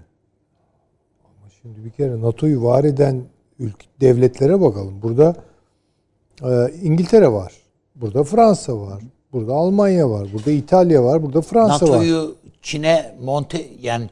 Şimdi 1.62 1.85
bir 1.85 1.90
kere 1.90 2.20
NATO'yu 2.20 2.62
var 2.62 2.85
eden 2.85 3.22
ülke, 3.59 3.86
devletlere 4.01 4.60
bakalım. 4.60 5.02
Burada 5.02 5.36
İngiltere 6.82 7.32
var. 7.32 7.52
Burada 7.97 8.24
Fransa 8.24 8.81
var. 8.81 9.02
Burada 9.32 9.52
Almanya 9.52 10.11
var. 10.11 10.28
Burada 10.32 10.51
İtalya 10.51 11.05
var. 11.05 11.23
Burada 11.23 11.40
Fransa 11.40 11.86
var. 11.86 11.93
NATO'yu 11.93 12.35
Çin'e 12.62 13.15
monte 13.24 13.66
yani 13.82 14.09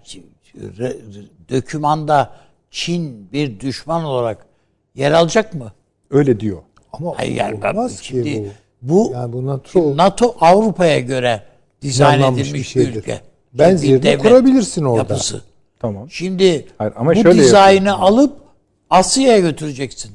dökümanda 1.48 2.30
Çin 2.70 3.32
bir 3.32 3.60
düşman 3.60 4.04
olarak 4.04 4.46
yer 4.94 5.12
alacak 5.12 5.54
mı? 5.54 5.72
Öyle 6.10 6.40
diyor. 6.40 6.58
Ama 6.92 7.12
Hayır 7.16 7.36
yani 7.36 7.62
ben- 7.62 7.70
olmaz 7.74 8.00
ki 8.00 8.06
şimdi 8.06 8.52
bu. 8.82 8.94
bu 8.94 9.10
Yani 9.12 9.32
bu 9.32 9.46
NATO 9.46 9.96
NATO 9.96 10.34
Avrupa'ya 10.40 11.00
göre 11.00 11.42
dizayn 11.82 12.20
edilmiş 12.20 12.54
bir 12.54 12.58
bir, 12.58 12.64
şeydir. 12.64 12.94
ülke. 12.96 13.20
Benzerini 13.52 14.18
kurabilirsin 14.18 14.84
orada. 14.84 14.98
Yapısı. 14.98 15.42
Tamam. 15.80 16.10
Şimdi 16.10 16.66
Hayır, 16.78 16.92
ama 16.96 17.10
bu 17.10 17.14
şöyle 17.14 17.42
dizaynı 17.42 17.88
yapıyor. 17.88 18.08
alıp 18.08 18.36
Asya'ya 18.90 19.38
götüreceksin. 19.38 20.10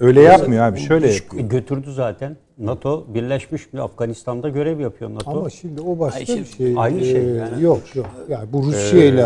Öyle 0.00 0.22
yapmıyor 0.22 0.64
abi. 0.64 0.78
Şöyle 0.80 1.12
yapıyor. 1.12 1.44
Götürdü 1.48 1.92
zaten. 1.92 2.36
NATO 2.58 3.04
birleşmiş 3.14 3.72
mi? 3.72 3.80
Afganistan'da 3.80 4.48
görev 4.48 4.80
yapıyor 4.80 5.14
NATO. 5.14 5.30
Ama 5.30 5.50
şimdi 5.50 5.80
o 5.80 5.98
başka 5.98 6.18
Ay 6.18 6.22
bir 6.22 6.26
şimdi- 6.26 6.48
şey. 6.48 6.74
Aynı 6.76 7.00
şey 7.00 7.16
Ee, 7.16 7.34
yani. 7.34 7.62
Yok 7.62 7.80
yok. 7.94 8.06
Yani 8.28 8.52
bu 8.52 8.62
Rusya 8.62 9.04
ile 9.04 9.24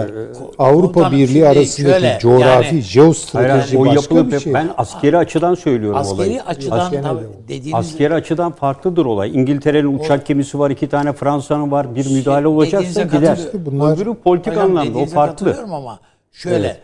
Avrupa 0.59 0.93
komutanım 0.93 1.19
Birliği 1.19 1.47
arasındaki 1.49 1.93
şöyle, 1.93 2.19
coğrafi, 2.21 2.67
yani- 2.75 2.81
jeostrateji 2.83 3.79
o 3.79 3.81
başka 3.87 3.95
yapılıp 4.01 4.33
bir 4.33 4.41
şey. 4.41 4.55
ben 4.55 4.69
askeri 4.77 5.17
açıdan 5.17 5.55
söylüyorum 5.55 5.99
Askeri 5.99 6.17
olayı. 6.17 6.43
açıdan 6.43 6.79
Askeri 6.79 7.03
o. 7.07 7.21
dediğiniz 7.49 7.75
Askeri 7.75 8.15
açıdan 8.15 8.53
farklıdır 8.53 9.05
olay. 9.07 9.31
İngiltere'nin 9.41 9.99
uçak 9.99 10.27
gemisi 10.27 10.59
var, 10.59 10.71
iki 10.71 10.89
tane 10.89 11.13
Fransa'nın 11.13 11.71
var. 11.71 11.95
Bir 11.95 12.11
müdahale 12.11 12.47
olacaksa 12.47 13.03
gider. 13.03 13.39
Bunlar- 13.67 13.97
Öbürü 13.97 14.15
politik 14.15 14.57
anlamda 14.57 14.99
o 14.99 15.07
farklı. 15.07 15.57
ama 15.73 15.99
şöyle 16.33 16.77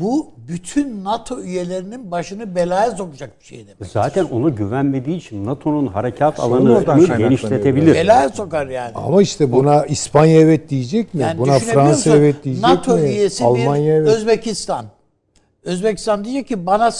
bu 0.00 0.34
bütün 0.48 1.04
NATO 1.04 1.40
üyelerinin 1.40 2.10
başını 2.10 2.54
belaya 2.54 2.90
sokacak 2.90 3.40
bir 3.40 3.44
şey 3.44 3.58
demek. 3.58 3.90
Zaten 3.92 4.24
ona 4.24 4.48
güvenmediği 4.48 5.16
için 5.16 5.46
NATO'nun 5.46 5.86
harekat 5.86 6.40
oradan 6.40 6.66
alanını 6.66 7.16
genişletebilir. 7.18 7.94
Belaya 7.94 8.28
sokar 8.28 8.66
yani. 8.66 8.92
Ama 8.94 9.22
işte 9.22 9.52
buna 9.52 9.86
İspanya 9.86 10.40
evet 10.40 10.68
diyecek 10.68 11.14
mi? 11.14 11.22
Yani 11.22 11.38
buna 11.38 11.58
Fransa 11.58 12.16
evet 12.16 12.44
diyecek 12.44 12.64
NATO 12.64 12.96
mi? 12.96 13.02
üyesi 13.02 13.44
Almanya 13.44 13.94
bir 13.94 14.00
evet. 14.00 14.08
Özbekistan. 14.08 14.86
Özbekistan 15.64 16.24
diyecek 16.24 16.48
ki 16.48 16.66
bana 16.66 16.90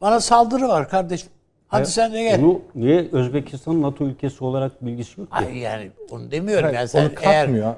bana 0.00 0.20
saldırı 0.20 0.68
var 0.68 0.88
kardeşim. 0.88 1.28
Hadi 1.68 1.86
sen 1.86 2.12
de 2.12 2.22
gel. 2.22 2.42
Bunu 2.42 2.60
niye 2.74 3.08
Özbekistan 3.12 3.82
NATO 3.82 4.04
ülkesi 4.04 4.44
olarak 4.44 4.86
bilgisi 4.86 5.20
yok 5.20 5.30
ki? 5.30 5.36
Hayır 5.36 5.54
yani 5.54 5.90
onu 6.10 6.30
demiyorum 6.30 6.64
Hayır, 6.64 6.78
yani 6.78 6.88
sen 6.88 7.02
onu 7.02 7.10
eğer 7.22 7.44
katmıyor. 7.46 7.74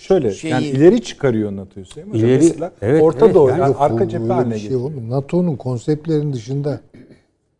Şöyle 0.00 0.30
şeyi- 0.30 0.50
yani 0.52 0.66
ileri 0.66 1.02
çıkarıyor 1.02 1.56
NATO'yu 1.56 1.86
Süleyman 1.86 2.14
Hocam. 2.14 2.28
İleri- 2.28 2.42
Mesela 2.44 2.72
evet, 2.82 3.02
Orta 3.02 3.24
evet, 3.26 3.34
Doğu 3.34 3.48
yani 3.48 3.60
yani 3.60 3.74
arka 3.78 4.08
cephe 4.08 4.32
haline 4.32 4.54
bir 4.54 4.58
şey. 4.60 4.76
NATO'nun 5.08 5.56
konseptlerinin 5.56 6.32
dışında 6.32 6.80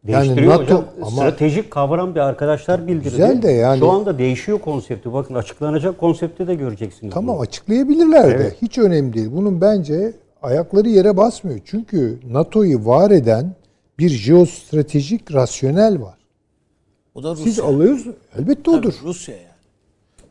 Değiştiriyor 0.07 0.53
NATO 0.53 0.63
hocam. 0.65 0.85
ama- 1.03 1.11
Stratejik 1.11 1.71
kavram 1.71 2.15
bir 2.15 2.21
arkadaşlar 2.21 2.87
bildiriyor. 2.87 3.13
Güzel 3.29 3.43
de 3.43 3.51
yani- 3.51 3.79
Şu 3.79 3.91
anda 3.91 4.19
değişiyor 4.19 4.59
konsepti. 4.59 5.13
Bakın 5.13 5.35
açıklanacak 5.35 5.99
konsepti 5.99 6.47
de 6.47 6.55
göreceksiniz. 6.55 7.15
Tamam 7.15 7.35
bunu. 7.37 7.43
açıklayabilirler 7.43 8.29
de. 8.29 8.35
Evet. 8.35 8.57
Hiç 8.63 8.79
önemli 8.79 9.13
değil. 9.13 9.29
Bunun 9.33 9.61
bence 9.61 10.13
ayakları 10.43 10.89
yere 10.89 11.17
basmıyor. 11.17 11.61
Çünkü 11.65 12.19
NATO'yu 12.31 12.87
var 12.87 13.11
eden 13.11 13.55
bir 13.99 14.09
jeostratejik 14.09 15.35
rasyonel 15.35 16.01
var. 16.01 16.15
o 17.15 17.23
da 17.23 17.31
Rusya. 17.31 17.45
Siz 17.45 17.61
alıyorsunuz. 17.61 18.17
Elbette 18.39 18.63
Tabii, 18.63 18.77
odur. 18.77 18.95
Rusya 19.05 19.35
yani. 19.37 19.47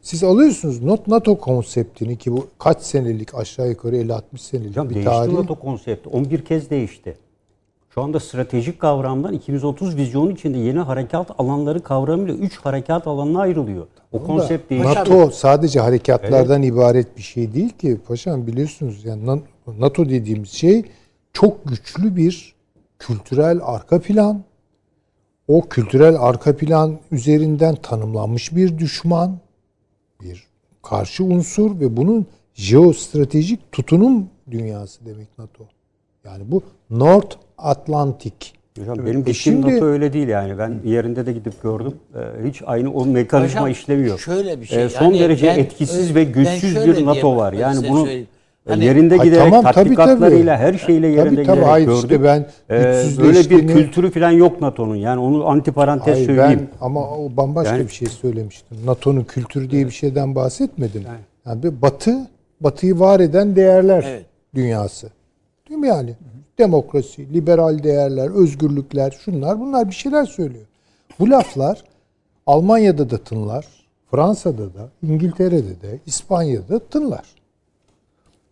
Siz 0.10 0.23
alıyorsunuz 0.23 0.84
not 0.84 1.07
NATO 1.07 1.38
konseptini 1.38 2.18
ki 2.18 2.31
bu 2.31 2.48
kaç 2.60 2.81
senelik 2.81 3.36
aşağı 3.36 3.69
yukarı 3.69 3.95
50-60 3.95 4.22
senelik 4.38 4.69
Hocam 4.69 4.90
bir 4.90 4.95
değişti 4.95 5.11
tarih. 5.11 5.34
NATO 5.34 5.56
konsepti. 5.56 6.10
11 6.10 6.45
kez 6.45 6.69
değişti. 6.69 7.18
Şu 7.90 8.02
anda 8.02 8.19
stratejik 8.19 8.80
kavramdan 8.80 9.34
2030 9.34 9.98
vizyonu 9.98 10.31
içinde 10.31 10.57
yeni 10.57 10.80
harekat 10.80 11.31
alanları 11.38 11.84
kavramıyla 11.84 12.34
3 12.34 12.57
harekat 12.57 13.07
alanına 13.07 13.40
ayrılıyor. 13.40 13.88
O 14.11 14.23
konsept 14.23 14.69
değişti. 14.69 14.90
NATO 14.90 15.30
sadece 15.31 15.80
harekatlardan 15.80 16.64
ibaret 16.64 17.18
bir 17.18 17.22
şey 17.22 17.53
değil 17.53 17.69
ki 17.69 17.98
paşam 18.07 18.48
biliyorsunuz 18.48 19.06
yani 19.06 19.26
Na- 19.26 19.40
NATO 19.80 20.10
dediğimiz 20.10 20.49
şey 20.49 20.84
çok 21.34 21.65
güçlü 21.65 22.15
bir 22.15 22.56
kültürel 22.99 23.60
arka 23.64 24.02
plan. 24.02 24.44
O 25.48 25.61
kültürel 25.61 26.15
arka 26.19 26.57
plan 26.57 26.99
üzerinden 27.11 27.76
tanımlanmış 27.76 28.56
bir 28.56 28.77
düşman, 28.77 29.40
bir 30.21 30.43
karşı 30.83 31.23
unsur 31.23 31.79
ve 31.79 31.97
bunun 31.97 32.25
jeostratejik 32.53 33.71
tutunum 33.71 34.29
dünyası 34.51 35.05
demek 35.05 35.27
NATO. 35.37 35.63
Yani 36.25 36.43
bu 36.51 36.63
North 36.89 37.35
Atlantic. 37.57 38.33
Hocam 38.79 38.97
benim 38.97 39.07
bildiğim 39.19 39.35
şimdi- 39.35 39.75
NATO 39.75 39.85
öyle 39.85 40.13
değil 40.13 40.27
yani. 40.27 40.57
Ben 40.57 40.81
yerinde 40.85 41.25
de 41.25 41.33
gidip 41.33 41.63
gördüm. 41.63 41.93
Ee, 42.15 42.47
hiç 42.49 42.61
aynı 42.65 42.93
o 42.93 43.05
mekanizma 43.05 43.61
Hocam, 43.61 43.71
işlemiyor. 43.71 44.19
şöyle 44.19 44.61
bir 44.61 44.65
şey, 44.65 44.83
Ee, 44.83 44.89
son 44.89 45.05
yani 45.05 45.19
derece 45.19 45.47
ben- 45.47 45.59
etkisiz 45.59 46.15
ve 46.15 46.23
güçsüz 46.23 46.75
bir 46.75 47.05
NATO 47.05 47.35
var. 47.35 47.53
Yani 47.53 47.89
bunu 47.89 47.99
söyleyeyim. 48.05 48.27
E, 48.69 48.73
Hani- 48.73 48.85
yerinde 48.85 49.13
Ay, 49.19 49.27
giderek 49.27 49.43
tamam, 49.43 49.63
tabii, 49.63 49.73
tatbikatlarıyla 49.73 50.57
tabii. 50.57 50.65
her 50.65 50.73
şeyle 50.77 51.07
Tabii, 51.07 51.17
yerinde 51.19 51.43
tabii, 51.43 51.55
giderek 51.55 51.71
hayır, 51.71 51.89
işte 51.91 52.23
ben 52.23 52.45
Ee, 52.69 53.03
böyle 53.19 53.49
bir 53.49 53.67
kültürü 53.67 54.11
falan 54.11 54.31
yok 54.31 54.61
NATO'nun. 54.61 54.95
Yani 54.95 55.19
onu 55.21 55.47
antiparantez 55.47 56.15
Hayır, 56.15 56.25
söyleyeyim. 56.25 56.69
ben 56.71 56.85
ama 56.85 57.09
o 57.09 57.29
bambaşka 57.37 57.75
Yani- 57.75 57.87
bir 57.87 57.93
şey 57.93 58.07
söylemiştim. 58.07 58.77
NATO'nun 58.85 59.23
kültürü 59.23 59.69
diye 59.69 59.85
bir 59.85 59.91
şeyden 59.91 60.35
bahsetmedim. 60.35 61.03
Yani 61.45 61.63
bir 61.63 61.81
Batı, 61.81 62.27
Batı'yı 62.61 62.99
var 62.99 63.19
eden 63.19 63.55
değerler 63.55 64.03
Evet. 64.07 64.25
dünyası. 64.55 65.09
Değil 65.69 65.79
mi 65.79 65.87
yani? 65.87 66.13
Demokrasi, 66.57 67.33
liberal 67.33 67.83
değerler, 67.83 68.29
özgürlükler, 68.29 69.17
şunlar 69.25 69.59
bunlar 69.59 69.87
bir 69.87 69.93
şeyler 69.95 70.25
söylüyor. 70.25 70.65
Bu 71.19 71.29
laflar 71.29 71.83
Almanya'da 72.47 73.09
da 73.09 73.17
tınlar, 73.17 73.65
Fransa'da 74.11 74.73
da, 74.73 74.89
İngiltere'de 75.03 75.81
de, 75.81 75.99
İspanya'da 76.05 76.69
da 76.69 76.79
tınlar. 76.79 77.23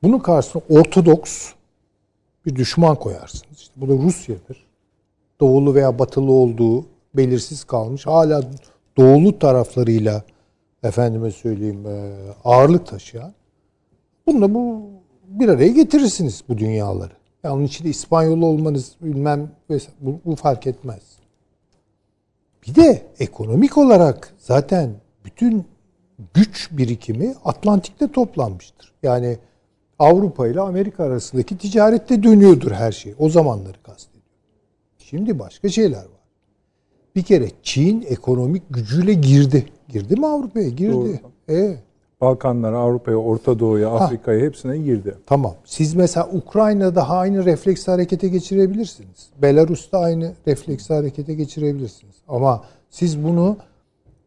Bunun 0.04 0.20
karşısına 0.20 0.62
ortodoks 0.70 1.52
bir 2.46 2.56
düşman 2.56 2.96
koyarsınız. 2.96 3.58
İşte 3.58 3.74
bu 3.76 3.88
da 3.90 3.94
Rusya'dır 3.94 4.68
doğulu 5.40 5.76
veya 5.76 6.00
batılı 6.00 6.32
olduğu 6.32 6.86
belirsiz 7.14 7.64
kalmış. 7.64 8.08
Hala 8.08 8.44
doğulu 8.98 9.40
taraflarıyla 9.40 10.24
efendime 10.84 11.32
söyleyeyim 11.32 11.86
e, 11.88 12.14
ağırlık 12.44 12.88
taşıyan. 12.88 13.34
Bununla 14.28 14.54
bu 14.54 14.82
bir 15.28 15.50
araya 15.50 15.68
getirirsiniz 15.68 16.44
bu 16.50 16.58
dünyaları. 16.58 17.14
Yani 17.44 17.56
onun 17.56 17.64
içinde 17.64 17.90
İspanyol 17.90 18.42
olmanız 18.42 18.96
bilmem 19.02 19.52
bu, 20.00 20.20
bu 20.26 20.36
fark 20.36 20.68
etmez. 20.68 21.02
Bir 22.68 22.76
de 22.76 23.06
ekonomik 23.20 23.78
olarak 23.78 24.34
zaten 24.38 24.94
bütün 25.26 25.66
güç 26.34 26.70
birikimi 26.72 27.36
Atlantik'te 27.46 28.12
toplanmıştır. 28.12 28.94
Yani 29.04 29.38
Avrupa 30.00 30.48
ile 30.48 30.62
Amerika 30.62 31.04
arasındaki 31.04 31.58
ticarette 31.58 32.24
dönüyordur 32.24 32.72
her 32.72 32.92
şey. 32.92 33.14
O 33.20 33.30
zamanları 33.30 33.84
kastediyorum. 33.84 34.28
Şimdi 34.98 35.40
başka 35.40 35.70
şeyler 35.70 35.98
var. 35.98 36.22
Bir 37.16 37.24
kere 37.24 37.48
Çin 37.64 38.06
ekonomik 38.10 38.64
gücüyle 38.70 39.14
girdi. 39.14 39.66
Girdi 39.90 40.16
mi 40.16 40.28
Avrupa'ya? 40.28 40.70
Girdi. 40.70 41.22
E, 41.50 41.76
Balkanlara, 42.22 42.78
Avrupa'ya, 42.78 43.18
Orta 43.18 43.60
Doğu'ya, 43.60 43.90
Afrika'ya 43.90 44.40
hepsine 44.40 44.78
girdi. 44.78 45.16
tamam. 45.26 45.56
Siz 45.66 45.94
mesela 45.94 46.30
Ukrayna'da 46.34 47.10
aynı 47.10 47.46
refleksi 47.46 47.92
harekete 47.92 48.28
geçirebilirsiniz. 48.28 49.30
Belarus'ta 49.42 50.00
aynı 50.00 50.34
refleksi 50.48 50.94
harekete 50.94 51.34
geçirebilirsiniz. 51.34 52.16
Ama 52.28 52.64
siz 52.90 53.24
bunu 53.24 53.58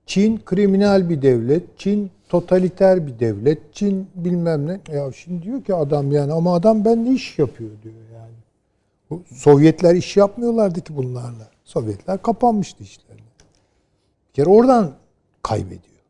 Çin 0.06 0.40
kriminal 0.44 1.09
bir 1.09 1.22
devlet, 1.22 1.78
Çin 1.78 2.10
totaliter 2.31 3.07
bir 3.07 3.19
devlet, 3.19 3.74
Çin 3.74 4.09
bilmem 4.15 4.66
ne. 4.66 4.81
Ya 4.93 5.12
şimdi 5.12 5.43
diyor 5.43 5.65
ki 5.65 5.74
adam 5.74 6.12
yani 6.12 6.32
ama 6.32 6.55
adam 6.55 6.85
ben 6.85 7.05
ne 7.05 7.12
iş 7.12 7.39
yapıyor 7.39 7.70
diyor 7.82 7.94
yani. 8.15 8.35
Bu 9.11 9.23
Sovyetler 9.35 9.94
iş 9.94 10.16
yapmıyorlardı 10.16 10.81
ki 10.81 10.97
bunlarla. 10.97 11.51
Sovyetler 11.65 12.23
kapanmıştı 12.23 12.82
işlerine. 12.82 13.20
Bir 14.28 14.35
kere 14.35 14.51
oradan 14.51 14.93
kaybediyor. 15.43 16.01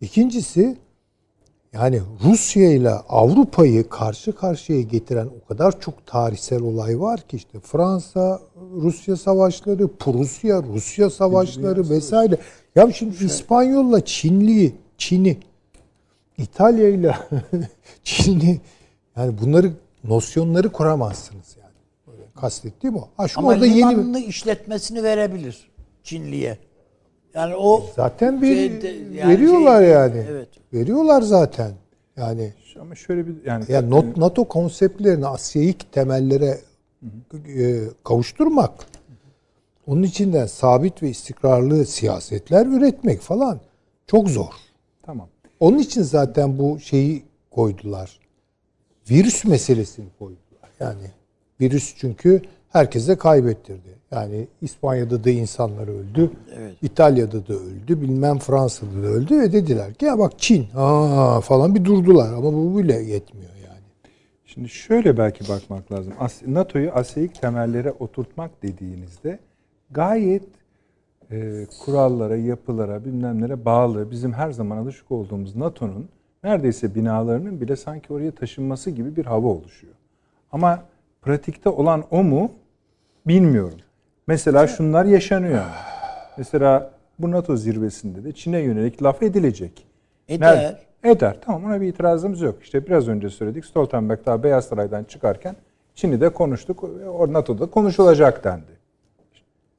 İkincisi 0.00 0.76
yani 1.72 2.00
Rusya 2.24 2.72
ile 2.72 2.90
Avrupa'yı 2.90 3.88
karşı 3.88 4.32
karşıya 4.32 4.80
getiren 4.80 5.28
o 5.42 5.48
kadar 5.48 5.80
çok 5.80 6.06
tarihsel 6.06 6.62
olay 6.62 7.00
var 7.00 7.20
ki 7.20 7.36
işte 7.36 7.60
Fransa, 7.60 8.40
Rusya 8.74 9.16
savaşları, 9.16 9.88
Prusya, 9.88 10.62
Rusya 10.62 11.10
savaşları 11.10 11.90
vesaire. 11.90 12.38
Ya 12.74 12.92
şimdi 12.92 13.24
İspanyolla 13.24 14.04
Çinliyi, 14.04 14.74
Çin'i, 15.02 15.36
İtalya 16.38 16.88
ile 16.88 17.16
Çin'i 18.04 18.60
yani 19.16 19.38
bunları 19.40 19.72
nosyonları 20.04 20.72
kuramazsınız 20.72 21.56
yani. 21.62 21.72
Böyle 22.06 22.22
kastettiğim 22.40 22.96
o. 22.96 23.08
Ha 23.16 23.28
şu 23.28 23.40
Ama 23.40 23.48
orada 23.48 23.66
yeni 23.66 23.78
limanını 23.78 24.20
işletmesini 24.20 25.02
verebilir 25.02 25.70
Çinliye. 26.02 26.58
Yani 27.34 27.54
o 27.56 27.86
zaten 27.96 28.42
bir 28.42 28.56
şeyde- 28.56 28.88
yani 28.88 29.32
veriyorlar 29.32 29.80
şey- 29.80 29.90
yani. 29.90 30.24
Evet. 30.30 30.48
Veriyorlar 30.72 31.22
zaten. 31.22 31.72
Yani 32.16 32.52
Ama 32.80 32.94
şöyle 32.94 33.26
bir 33.26 33.34
yani 33.46 33.64
Ya 33.68 33.80
not- 33.80 34.16
NATO 34.16 34.44
konseptlerini 34.44 35.26
Asya'yı 35.26 35.74
temellere 35.92 36.58
e, 37.48 37.80
kavuşturmak, 38.04 38.72
onun 39.86 40.02
içinden 40.02 40.46
sabit 40.46 41.02
ve 41.02 41.10
istikrarlı 41.10 41.86
siyasetler 41.86 42.66
üretmek 42.66 43.20
falan 43.20 43.60
çok 44.06 44.28
zor. 44.28 44.52
Onun 45.62 45.78
için 45.78 46.02
zaten 46.02 46.58
bu 46.58 46.80
şeyi 46.80 47.22
koydular. 47.50 48.18
Virüs 49.10 49.44
meselesini 49.44 50.06
koydular. 50.18 50.70
Yani 50.80 51.10
virüs 51.60 51.94
çünkü 51.96 52.42
herkese 52.68 53.16
kaybettirdi. 53.16 53.88
Yani 54.12 54.46
İspanya'da 54.62 55.24
da 55.24 55.30
insanlar 55.30 55.88
öldü. 55.88 56.30
İtalya'da 56.82 57.46
da 57.48 57.54
öldü. 57.54 58.00
Bilmem 58.02 58.38
Fransa'da 58.38 59.02
da 59.02 59.06
öldü 59.06 59.40
ve 59.40 59.52
dediler 59.52 59.94
ki 59.94 60.04
ya 60.04 60.18
bak 60.18 60.32
Çin 60.38 60.66
aa, 60.74 61.40
falan 61.40 61.74
bir 61.74 61.84
durdular 61.84 62.32
ama 62.32 62.52
bu 62.52 62.78
bile 62.78 62.94
yetmiyor 63.02 63.50
yani. 63.68 63.82
Şimdi 64.44 64.68
şöyle 64.68 65.18
belki 65.18 65.48
bakmak 65.48 65.92
lazım. 65.92 66.12
As- 66.20 66.42
NATO'yu 66.46 66.90
Asya'yı 66.92 67.32
temellere 67.32 67.90
oturtmak 67.90 68.62
dediğinizde 68.62 69.38
gayet 69.90 70.42
e, 71.32 71.66
kurallara, 71.84 72.36
yapılara, 72.36 73.04
bilmemlere 73.04 73.64
bağlı 73.64 74.10
bizim 74.10 74.32
her 74.32 74.50
zaman 74.50 74.76
alışık 74.76 75.10
olduğumuz 75.10 75.56
NATO'nun 75.56 76.08
neredeyse 76.44 76.94
binalarının 76.94 77.60
bile 77.60 77.76
sanki 77.76 78.12
oraya 78.12 78.30
taşınması 78.30 78.90
gibi 78.90 79.16
bir 79.16 79.24
hava 79.24 79.48
oluşuyor. 79.48 79.94
Ama 80.52 80.82
pratikte 81.22 81.68
olan 81.68 82.04
o 82.10 82.22
mu 82.24 82.52
bilmiyorum. 83.26 83.78
Mesela 84.26 84.66
şunlar 84.66 85.04
yaşanıyor. 85.04 85.64
Mesela 86.38 86.90
bu 87.18 87.30
NATO 87.30 87.56
zirvesinde 87.56 88.24
de 88.24 88.32
Çin'e 88.32 88.58
yönelik 88.58 89.02
laf 89.02 89.22
edilecek. 89.22 89.86
Eder. 90.28 90.56
Nerede? 90.56 90.78
Eder. 91.04 91.36
Tamam 91.44 91.64
ona 91.64 91.80
bir 91.80 91.86
itirazımız 91.86 92.40
yok. 92.40 92.62
İşte 92.62 92.86
biraz 92.86 93.08
önce 93.08 93.30
söyledik. 93.30 93.64
Stoltenberg 93.64 94.26
daha 94.26 94.42
Beyaz 94.42 94.64
Saray'dan 94.64 95.04
çıkarken 95.04 95.56
Çin'i 95.94 96.20
de 96.20 96.28
konuştuk. 96.28 96.84
O 97.18 97.32
NATO'da 97.32 97.66
konuşulacak 97.66 98.44
dendi. 98.44 98.71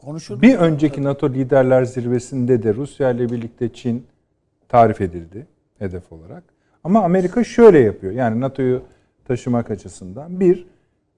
Konuşuldu. 0.05 0.41
Bir 0.41 0.55
önceki 0.55 1.03
NATO 1.03 1.30
liderler 1.30 1.84
zirvesinde 1.84 2.63
de 2.63 2.73
Rusya 2.73 3.11
ile 3.11 3.30
birlikte 3.30 3.73
Çin 3.73 4.05
tarif 4.69 5.01
edildi 5.01 5.47
hedef 5.80 6.11
olarak. 6.11 6.43
Ama 6.84 7.03
Amerika 7.03 7.43
şöyle 7.43 7.80
yapıyor. 7.80 8.13
Yani 8.13 8.41
NATO'yu 8.41 8.81
taşımak 9.25 9.71
açısından 9.71 10.39
bir 10.39 10.67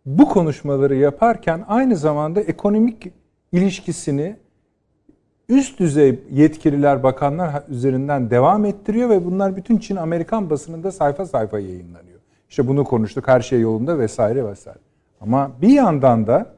bu 0.05 0.29
konuşmaları 0.29 0.95
yaparken 0.95 1.65
aynı 1.67 1.95
zamanda 1.95 2.41
ekonomik 2.41 3.11
ilişkisini 3.51 4.35
üst 5.49 5.79
düzey 5.79 6.19
yetkililer, 6.31 7.03
bakanlar 7.03 7.63
üzerinden 7.69 8.29
devam 8.29 8.65
ettiriyor 8.65 9.09
ve 9.09 9.25
bunlar 9.25 9.55
bütün 9.55 9.77
Çin 9.77 9.95
Amerikan 9.95 10.49
basınında 10.49 10.91
sayfa 10.91 11.25
sayfa 11.25 11.59
yayınlanıyor. 11.59 12.19
İşte 12.49 12.67
bunu 12.67 12.83
konuştuk, 12.83 13.27
her 13.27 13.41
şey 13.41 13.61
yolunda 13.61 13.99
vesaire 13.99 14.45
vesaire. 14.47 14.79
Ama 15.21 15.51
bir 15.61 15.69
yandan 15.69 16.27
da 16.27 16.55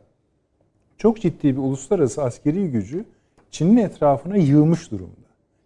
çok 0.98 1.22
ciddi 1.22 1.53
bir 1.57 1.61
uluslararası 1.61 2.24
askeri 2.24 2.72
gücü 2.72 3.06
Çin'in 3.52 3.78
etrafına 3.78 4.38
yığmış 4.38 4.91
durumda. 4.91 5.11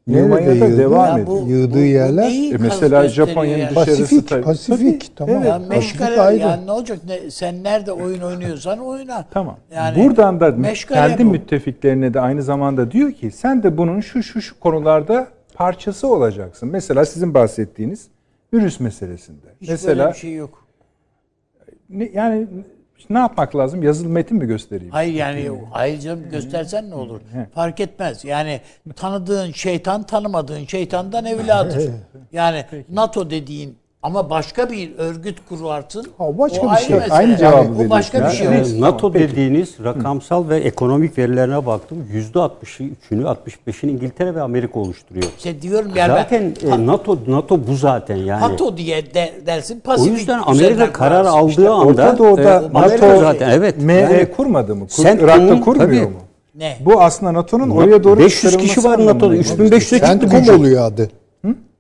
Yığmaya 0.08 0.46
Nerede 0.48 0.62
da 0.62 0.66
yığdı? 0.66 0.78
devam 0.78 1.18
Ya 1.18 1.24
ediyor. 1.24 1.48
Yığdığı 1.48 1.86
yerler- 1.86 2.24
neyi 2.30 2.54
E 2.54 2.58
mesela 2.58 3.08
Japonya'nın 3.08 3.62
yani? 3.62 3.70
dışarısı 3.70 4.00
Pasifik, 4.02 4.28
tabii. 4.30 4.42
Pasifik 4.44 5.02
Tabii, 5.02 5.32
tamam. 5.32 5.36
evet. 5.36 5.46
Ya 5.46 5.58
Pasifik 5.58 6.00
meşgale 6.00 6.22
ayrı. 6.22 6.40
yani 6.40 6.66
ne 6.66 6.72
olacak? 6.72 7.00
Ne, 7.08 7.32
sen 7.32 7.64
nerede 7.64 7.92
oyun 7.92 8.22
oynuyorsan 8.22 8.80
oyna. 8.80 9.26
Tamam. 9.32 9.58
Yani 9.76 10.04
Buradan 10.06 10.40
da 10.40 10.56
kendi 10.88 11.26
bu. 11.26 11.30
müttefiklerine 11.30 12.14
de 12.14 12.20
aynı 12.20 12.44
zamanda 12.44 12.92
diyor 12.92 13.12
ki 13.12 13.32
sen 13.32 13.64
de 13.64 13.78
bunun 13.78 14.00
şu 14.02 14.24
şu 14.24 14.42
şu 14.42 14.60
konularda 14.60 15.28
parçası 15.54 16.08
olacaksın. 16.08 16.70
Mesela 16.70 17.06
sizin 17.06 17.34
bahsettiğiniz 17.34 18.08
virüs 18.54 18.80
meselesinde. 18.80 19.46
Hiç 19.62 19.70
Mesela 19.70 20.04
böyle 20.06 20.14
bir 20.14 20.20
şey 20.20 20.34
yok. 20.34 20.66
ne, 21.90 22.10
yani 22.14 22.48
ne 23.10 23.18
yapmak 23.20 23.56
lazım? 23.56 23.84
Yazılı 23.84 24.10
metin 24.10 24.38
mi 24.38 24.46
göstereyim? 24.46 24.92
Hayır 24.92 25.14
yani 25.14 25.52
hayır 25.72 26.00
canım 26.00 26.30
göstersen 26.32 26.90
ne 26.90 26.96
olur? 26.96 27.22
Fark 27.54 27.80
etmez. 27.80 28.26
Yani 28.26 28.62
tanıdığın 28.96 29.52
şeytan 29.52 30.04
tanımadığın 30.04 30.66
şeytandan 30.66 31.26
evladır. 31.26 31.90
Yani 32.32 32.66
NATO 32.90 33.30
dediğin 33.30 33.78
ama 34.04 34.30
başka 34.30 34.70
bir 34.70 34.98
örgüt 34.98 35.38
kurarsın. 35.50 36.06
Ha, 36.18 36.38
başka 36.38 36.62
o 36.62 36.64
bir 36.64 36.70
ayrı 36.70 36.86
şey. 36.86 36.96
mesele. 36.96 37.14
Aynı 37.14 37.38
cevabı 37.38 37.84
O 37.88 37.90
başka 37.90 38.26
bir 38.26 38.32
şey. 38.32 38.48
Evet. 38.48 38.74
NATO 38.80 38.98
Tamam, 38.98 39.14
peki. 39.14 39.32
dediğiniz 39.32 39.76
rakamsal 39.84 40.50
ve 40.50 40.58
ekonomik 40.58 41.18
verilerine 41.18 41.66
baktım. 41.66 42.08
%63'ünü 42.34 43.24
65'ini 43.24 43.90
İngiltere 43.90 44.36
ve 44.36 44.42
Amerika 44.42 44.80
oluşturuyor. 44.80 45.26
İşte 45.38 45.62
diyorum 45.62 45.92
yani 45.96 46.08
Zaten 46.12 46.54
ben, 46.64 46.72
e, 46.72 46.86
NATO 46.86 47.18
NATO 47.28 47.68
bu 47.68 47.76
zaten 47.76 48.16
yani. 48.16 48.42
NATO 48.42 48.78
diye 48.78 49.14
de, 49.14 49.34
dersin 49.46 49.78
o 49.78 49.82
Pasifik 49.86 50.18
yüzden 50.18 50.42
üzerinden 50.52 50.74
Amerika 50.74 50.94
karar 50.94 51.26
aldığı 51.26 51.50
İşte 51.50 51.70
anda 51.70 51.88
Orta 51.88 52.18
Doğu'da 52.18 52.42
e, 52.42 52.78
Amerika 52.78 53.08
NATO 53.08 53.20
zaten 53.20 53.50
evet. 53.50 53.76
ME 53.82 53.94
Yani 53.94 54.26
kurmadı 54.38 54.76
mı? 54.76 54.88
Kur, 54.96 55.04
CENTCOM'un 55.04 55.48
Irak'ta 55.48 55.62
kurmuyor 55.62 56.04
tabii. 56.04 56.14
mu? 56.14 56.20
Ne? 56.56 56.78
Bu 56.80 57.02
aslında 57.02 57.34
NATO'nun 57.34 57.70
oraya 57.70 58.04
doğru 58.04 58.20
500 58.20 58.58
kişi 58.58 58.84
var 58.84 59.06
NATO'da. 59.06 59.36
geliyor. 59.36 59.72
3500'e 59.72 60.00
çıktı 60.00 60.38
gücü. 60.38 60.52
oluyor 60.52 60.86
adı. 60.86 61.10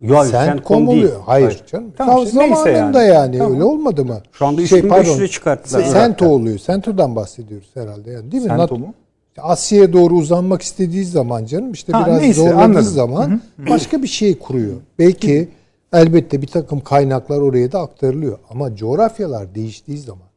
Yok, 0.02 0.18
hayır, 0.18 0.32
Centcom 0.32 0.54
CENTCOM 0.56 0.88
değil. 0.88 1.00
oluyor. 1.00 1.22
Hayır 1.26 1.64
canım. 1.72 1.94
Tamam, 1.98 2.16
Tam 2.16 2.26
işte 2.26 2.40
neyse 2.40 2.56
zamanında 2.56 3.04
yani. 3.04 3.16
yani, 3.16 3.38
Tamam. 3.38 3.54
öyle 3.54 3.64
olmadı 3.64 4.06
mı? 4.06 4.22
Şu 4.32 4.46
anda 4.46 4.68
Şey, 4.68 4.80
3500'e 4.80 4.88
pardon, 4.90 5.26
çıkarttılar. 5.28 5.84
Sento 5.84 6.26
oluyor. 6.26 6.58
Sento'dan 6.60 7.16
bahsediyoruz 7.16 7.70
herhalde 7.74 8.12
yani 8.12 8.32
değil 8.32 8.44
mi? 8.44 8.50
Sento 8.50 8.78
mu? 8.78 8.94
Asya'ya 9.38 9.94
doğru 9.94 10.14
uzanmak 10.16 10.62
istediği 10.62 11.06
zaman 11.06 11.46
canım 11.46 11.72
işte 11.72 11.92
Ha, 11.92 12.06
biraz 12.06 12.22
neyse, 12.22 12.42
zorladığı 12.42 12.58
anladım. 12.64 12.84
zaman 12.84 13.42
başka 13.70 14.04
bir 14.04 14.08
şey 14.08 14.40
kuruyor. 14.40 14.74
Belki 15.00 15.50
elbette 15.94 16.42
bir 16.42 16.48
takım 16.48 16.80
kaynaklar 16.80 17.38
oraya 17.42 17.72
da 17.72 17.80
aktarılıyor. 17.80 18.40
Ama 18.50 18.76
coğrafyalar 18.76 19.56
değiştiği 19.56 19.98
zaman 19.98 20.28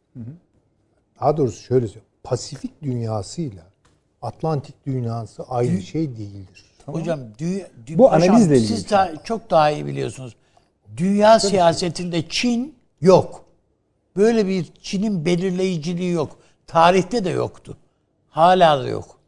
daha 1.21 1.37
doğrusu 1.37 1.63
şöyle 1.63 1.87
söyleyeyim. 1.87 2.09
Pasifik 2.25 2.83
dünyasıyla 2.83 3.63
Atlantik 4.23 4.87
dünyası 4.87 5.43
aynı 5.49 5.83
şey 5.83 6.17
değildir. 6.17 6.65
Hocam 6.87 7.21
dü, 7.39 7.67
dü- 7.87 7.99
Bu 7.99 8.11
paşam, 8.11 8.35
analizle 8.35 8.57
ilgili 8.59 8.77
siz 8.77 8.91
daha, 8.91 9.25
çok 9.25 9.51
daha 9.51 9.71
iyi 9.71 9.87
biliyorsunuz. 9.87 10.37
Dünya 10.97 11.41
siyasetinde 11.41 12.29
Çin 12.29 12.75
yok. 13.01 13.45
Böyle 14.17 14.47
bir 14.47 14.67
Çin'in 14.83 15.25
belirleyiciliği 15.25 16.13
yok. 16.13 16.39
Tarihte 16.67 17.25
de 17.25 17.31
yoktu. 17.31 17.77
Hala 18.29 18.85
da 18.85 18.89
yok. 18.89 19.19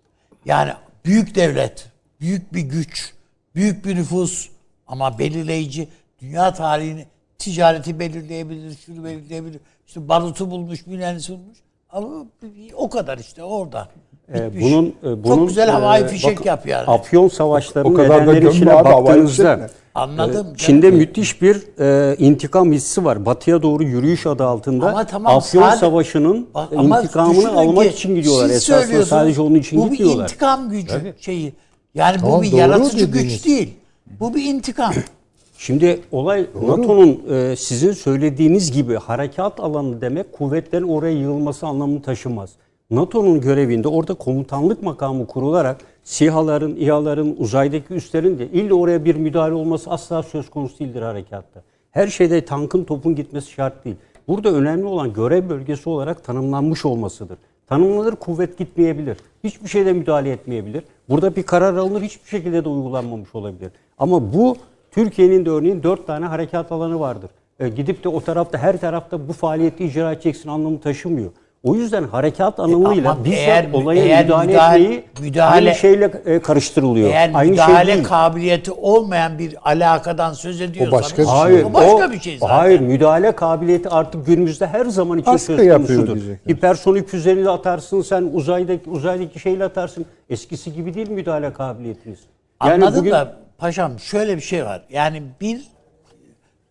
Yani 0.45 0.73
büyük 1.05 1.35
devlet, 1.35 1.87
büyük 2.21 2.55
bir 2.55 2.61
güç, 2.61 3.15
büyük 3.55 3.85
bir 3.85 3.97
nüfus 3.97 4.49
ama 4.87 5.19
belirleyici 5.19 5.89
dünya 6.19 6.55
tarihini 6.55 7.07
ticareti 7.39 7.99
belirleyebilir, 7.99 8.77
şunu 8.87 9.05
belirleyebilir. 9.05 9.61
İşte 9.87 10.09
barutu 10.09 10.51
bulmuş, 10.51 10.87
mühendisi 10.87 11.33
bulmuş. 11.33 11.59
Ama 11.91 12.27
o 12.75 12.91
kadar 12.91 13.19
işte 13.19 13.43
orada. 13.43 13.89
E, 14.35 14.47
Bitmiş. 14.47 14.65
bunun, 14.65 14.87
e, 14.87 15.25
bunun 15.25 15.37
çok 15.37 15.49
güzel 15.49 15.71
havai 15.71 16.03
e, 16.03 16.09
fişek 16.09 16.39
bak, 16.39 16.47
yap 16.47 16.67
yani. 16.67 16.87
Afyon 16.87 17.29
savaşlarının 17.29 17.93
O 17.93 17.97
kadar 17.97 18.27
da 18.27 18.33
nedenleri 18.33 18.55
içine 18.55 18.73
abi, 18.73 18.85
baktığınızda 18.85 19.71
Anladım. 19.95 20.47
e, 20.55 20.57
Çin'de 20.57 20.91
müthiş 20.91 21.43
bir 21.43 21.63
e, 21.81 22.17
intikam 22.19 22.73
hissi 22.73 23.05
var. 23.05 23.27
Batıya 23.27 23.63
doğru 23.63 23.85
yürüyüş 23.85 24.27
adı 24.27 24.45
altında. 24.45 24.91
Ama 24.91 25.07
tamam, 25.07 25.37
Afyon 25.37 25.63
sadece- 25.63 25.81
Savaşı'nın 25.81 26.47
ama 26.77 27.01
intikamını 27.01 27.53
almak 27.53 27.85
ki 27.85 27.91
için 27.91 28.15
gidiyorlar. 28.15 28.51
Esasında 28.51 29.07
sadece 29.07 29.41
onun 29.41 29.55
için 29.55 29.79
bu 29.81 29.91
gitmiyorlar. 29.91 30.19
bir 30.19 30.23
intikam 30.23 30.71
gücü 30.71 31.15
şeyi. 31.21 31.53
Yani 31.95 32.17
Tamam, 32.21 32.39
bu 32.39 32.43
bir 32.43 32.53
yaratıcı 32.53 33.07
güç 33.07 33.47
değil. 33.47 33.75
Bu 34.21 34.35
bir 34.35 34.45
intikam. 34.45 34.93
Şimdi 35.59 36.01
olay 36.13 36.47
NATO'nun 36.67 37.21
e, 37.31 37.57
sizin 37.57 37.93
söylediğiniz 37.93 38.73
gibi 38.73 38.95
harekat 38.97 39.61
alanı 39.61 40.01
demek 40.01 40.33
kuvvetlerin 40.33 40.89
oraya 40.89 41.13
yığılması 41.13 41.67
anlamını 41.67 42.03
taşımaz. 42.03 42.51
NATO'nun 42.91 43.41
görevinde 43.41 43.89
orada 43.89 44.15
komutanlık 44.15 44.83
makamı 44.83 45.27
kurularak 45.27 45.81
SİHA'ların, 46.05 46.77
İHA'ların, 46.77 47.37
uzaydaki 47.39 47.95
üslerin 47.95 48.39
de 48.39 48.47
illa 48.47 48.75
oraya 48.75 49.05
bir 49.05 49.15
müdahale 49.15 49.55
olması 49.55 49.91
asla 49.91 50.23
söz 50.23 50.51
konusu 50.51 50.79
değildir 50.79 51.03
harekatta. 51.03 51.63
Her 51.91 52.07
şeyde 52.07 52.45
tankın 52.45 52.85
topun 52.85 53.15
gitmesi 53.15 53.51
şart 53.51 53.85
değil. 53.85 53.97
Burada 54.29 54.51
önemli 54.51 54.85
olan 54.85 55.13
görev 55.13 55.49
bölgesi 55.49 55.89
olarak 55.89 56.25
tanımlanmış 56.25 56.85
olmasıdır. 56.85 57.39
Tanımlanır 57.67 58.17
kuvvet 58.17 58.59
gitmeyebilir. 58.59 59.17
Hiçbir 59.45 59.69
şeyde 59.69 59.93
müdahale 59.93 60.31
etmeyebilir. 60.31 60.85
Burada 61.09 61.37
bir 61.37 61.43
karar 61.43 61.75
alınır 61.75 62.03
hiçbir 62.03 62.29
şekilde 62.29 62.65
de 62.65 62.69
uygulanmamış 62.69 63.35
olabilir. 63.35 63.73
Ama 63.99 64.33
bu 64.35 64.57
Türkiye'nin 64.91 65.47
de 65.47 65.51
örneğin 65.51 65.83
dört 65.83 66.07
tane 66.07 66.27
harekat 66.27 66.73
alanı 66.73 67.01
vardır. 67.01 67.31
E, 67.61 67.69
gidip 67.69 68.05
de 68.05 68.09
o 68.09 68.21
tarafta 68.21 68.59
her 68.59 68.81
tarafta 68.81 69.29
bu 69.29 69.33
faaliyeti 69.33 69.85
icra 69.85 70.13
edeceksin 70.13 70.49
anlamı 70.49 70.81
taşımıyor. 70.81 71.31
O 71.67 71.75
yüzden 71.75 72.05
harekat 72.05 72.61
anlamıyla 72.61 73.11
ama 73.13 73.25
bizzat 73.25 73.39
eğer- 73.39 73.73
olaya 73.73 74.05
eğer 74.05 74.25
müdahale, 74.25 74.53
müdahale- 74.53 74.95
etmeyi 74.95 75.05
müdahale- 75.33 75.51
aynı 75.69 75.75
şeyle 75.75 76.11
e, 76.27 76.39
karıştırılıyor. 76.41 77.11
Eğer 77.11 77.31
aynı 77.35 77.51
müdahale 77.51 77.85
şey 77.87 77.95
değil. 77.95 78.05
kabiliyeti 78.05 78.73
olmayan 78.73 79.39
bir 79.39 79.57
alakadan 79.71 80.33
söz 80.33 80.61
ediyorsanız 80.61 81.03
başka 81.05 81.23
bir 81.23 81.27
şey. 81.27 81.35
Hayır, 81.37 81.65
o 81.65 81.75
başka 81.75 82.13
bir 82.13 82.21
şey 82.21 82.39
zaten. 82.39 82.55
Hayır, 82.55 82.81
müdahale 82.81 83.33
kabiliyeti 83.33 83.89
artık 83.89 84.27
günümüzde 84.27 84.67
her 84.67 84.85
zaman 84.87 85.19
için 85.19 85.31
Askı 85.31 85.57
söz 85.57 85.69
konusudur. 85.73 86.17
Hipersonik 86.49 87.09
füzeyle 87.09 87.51
atarsın, 87.51 88.03
sen 88.03 88.31
uzaydaki 88.33 88.91
uzaydaki 88.91 89.39
şeyle 89.41 89.65
atarsın. 89.65 90.07
Eskisi 90.31 90.73
gibi 90.75 90.95
değil 90.95 91.11
müdahale 91.11 91.53
kabiliyetiniz. 91.53 92.19
Anladım 92.61 93.01
bugün- 93.01 93.11
da 93.11 93.37
paşam 93.59 93.99
şöyle 93.99 94.37
bir 94.37 94.43
şey 94.43 94.65
var. 94.65 94.83
Yani 94.91 95.23
bir 95.41 95.61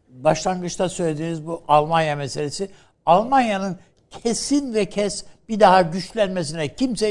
başlangıçta 0.10 0.90
söylediğiniz 0.90 1.48
bu 1.48 1.62
Almanya 1.68 2.16
meselesi 2.16 2.70
Almanya'nın 3.06 3.76
kesin 4.24 4.74
ve 4.74 4.86
kes 4.86 5.24
bir 5.50 5.60
daha 5.60 5.82
güçlenmesine 5.82 6.68
kimse 6.68 7.10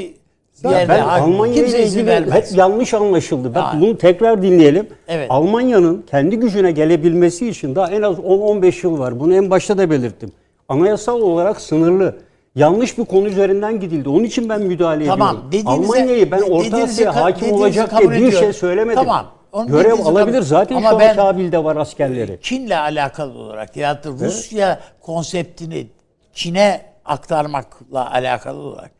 yerde 0.64 0.88
ben 0.88 1.02
Almanya 1.02 1.54
kimse 1.54 1.78
ile 1.78 1.86
izin 1.86 2.06
ilgili 2.06 2.32
hep 2.32 2.46
yanlış 2.54 2.94
anlaşıldı. 2.94 3.54
Bak 3.54 3.74
Ya. 3.74 3.80
bunu 3.80 3.98
tekrar 3.98 4.42
dinleyelim. 4.42 4.88
Evet. 5.08 5.26
Almanya'nın 5.30 6.04
kendi 6.10 6.36
gücüne 6.36 6.70
gelebilmesi 6.70 7.48
için 7.48 7.74
daha 7.74 7.90
en 7.90 8.02
az 8.02 8.18
10-15 8.18 8.86
yıl 8.86 8.98
var. 8.98 9.20
Bunu 9.20 9.34
en 9.34 9.50
başta 9.50 9.78
da 9.78 9.90
belirttim. 9.90 10.32
Anayasal 10.68 11.20
olarak 11.20 11.60
sınırlı. 11.60 12.16
Yanlış 12.54 12.98
bir 12.98 13.04
konu 13.04 13.28
üzerinden 13.28 13.80
gidildi. 13.80 14.08
Onun 14.08 14.24
için 14.24 14.48
ben 14.48 14.60
müdahale 14.60 15.06
Tamam, 15.06 15.42
ediyorum. 15.48 15.68
Almanya'yı 15.70 16.30
ben 16.30 16.40
Orta 16.40 16.82
Asya'ya 16.82 17.16
hakim 17.16 17.52
olacak 17.52 17.98
diye 17.98 18.10
bir 18.10 18.16
ediyorum. 18.16 18.38
şey 18.38 18.52
söylemedim. 18.52 18.94
Tamam, 19.02 19.26
onu 19.52 19.66
Görev 19.68 20.06
alabilir. 20.06 20.42
Zaten 20.42 20.76
Ama 20.76 20.90
şu 20.90 20.96
an 20.96 21.16
Kabil'de 21.16 21.64
var 21.64 21.76
askerleri. 21.76 22.38
Çin'le 22.42 22.70
alakalı 22.70 23.38
olarak 23.38 23.76
ya 23.76 24.04
da 24.04 24.08
Rusya 24.10 24.80
konseptini 25.00 25.86
Çin'e 26.34 26.80
aktarmakla 27.04 28.10
alakalı 28.10 28.58
olarak 28.58 28.90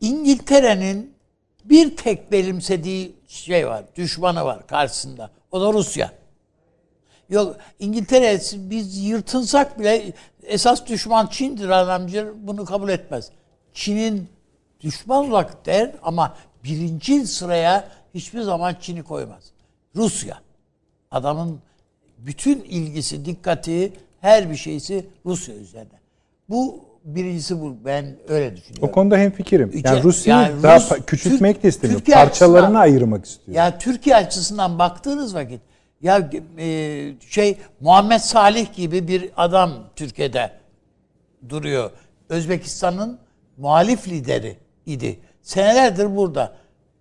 İngiltere'nin 0.00 1.14
bir 1.64 1.96
tek 1.96 2.32
benimsediği 2.32 3.16
şey 3.28 3.68
var, 3.68 3.84
düşmanı 3.96 4.44
var 4.44 4.66
karşısında. 4.66 5.30
O 5.52 5.60
da 5.60 5.72
Rusya. 5.72 6.12
Yok 7.28 7.56
İngiltere 7.78 8.40
biz 8.54 8.98
yırtınsak 8.98 9.78
bile 9.78 10.12
esas 10.42 10.86
düşman 10.86 11.26
Çin'dir 11.26 11.68
adamcı 11.68 12.34
bunu 12.36 12.64
kabul 12.64 12.88
etmez. 12.88 13.30
Çin'in 13.74 14.28
düşman 14.80 15.30
olarak 15.30 15.66
der 15.66 15.92
ama 16.02 16.36
birinci 16.64 17.26
sıraya 17.26 17.88
hiçbir 18.14 18.40
zaman 18.40 18.76
Çin'i 18.80 19.02
koymaz. 19.02 19.52
Rusya. 19.96 20.40
Adamın 21.10 21.60
bütün 22.18 22.60
ilgisi, 22.60 23.24
dikkati, 23.24 23.92
her 24.20 24.50
bir 24.50 24.56
şeysi 24.56 25.06
Rusya 25.26 25.54
üzerine. 25.54 26.00
Bu 26.48 26.89
birincisi 27.04 27.60
bu. 27.60 27.76
Ben 27.84 28.16
öyle 28.28 28.56
düşünüyorum. 28.56 28.88
O 28.88 28.92
konuda 28.92 29.16
hemfikirim. 29.16 29.70
Yani 29.74 29.82
Yani 29.86 30.02
Rusya'yı 30.02 30.52
Rus- 30.56 30.62
daha 30.62 30.76
pa- 30.76 31.04
küçültmek 31.04 31.54
Türk- 31.54 31.62
de 31.64 31.68
istemiyor. 31.68 31.98
Türkiye 32.00 32.16
Parçalarına 32.16 32.78
ayırmak 32.78 33.24
istiyor. 33.24 33.56
Ya 33.56 33.78
Türkiye 33.78 34.16
açısından 34.16 34.78
baktığınız 34.78 35.34
vakit 35.34 35.60
ya 36.02 36.30
e, 36.58 37.12
şey 37.28 37.58
Muhammed 37.80 38.18
Salih 38.18 38.74
gibi 38.74 39.08
bir 39.08 39.30
adam 39.36 39.72
Türkiye'de 39.96 40.50
duruyor. 41.48 41.90
Özbekistan'ın 42.28 43.18
muhalif 43.56 44.08
lideri 44.08 44.56
idi. 44.86 45.18
Senelerdir 45.42 46.16
burada. 46.16 46.52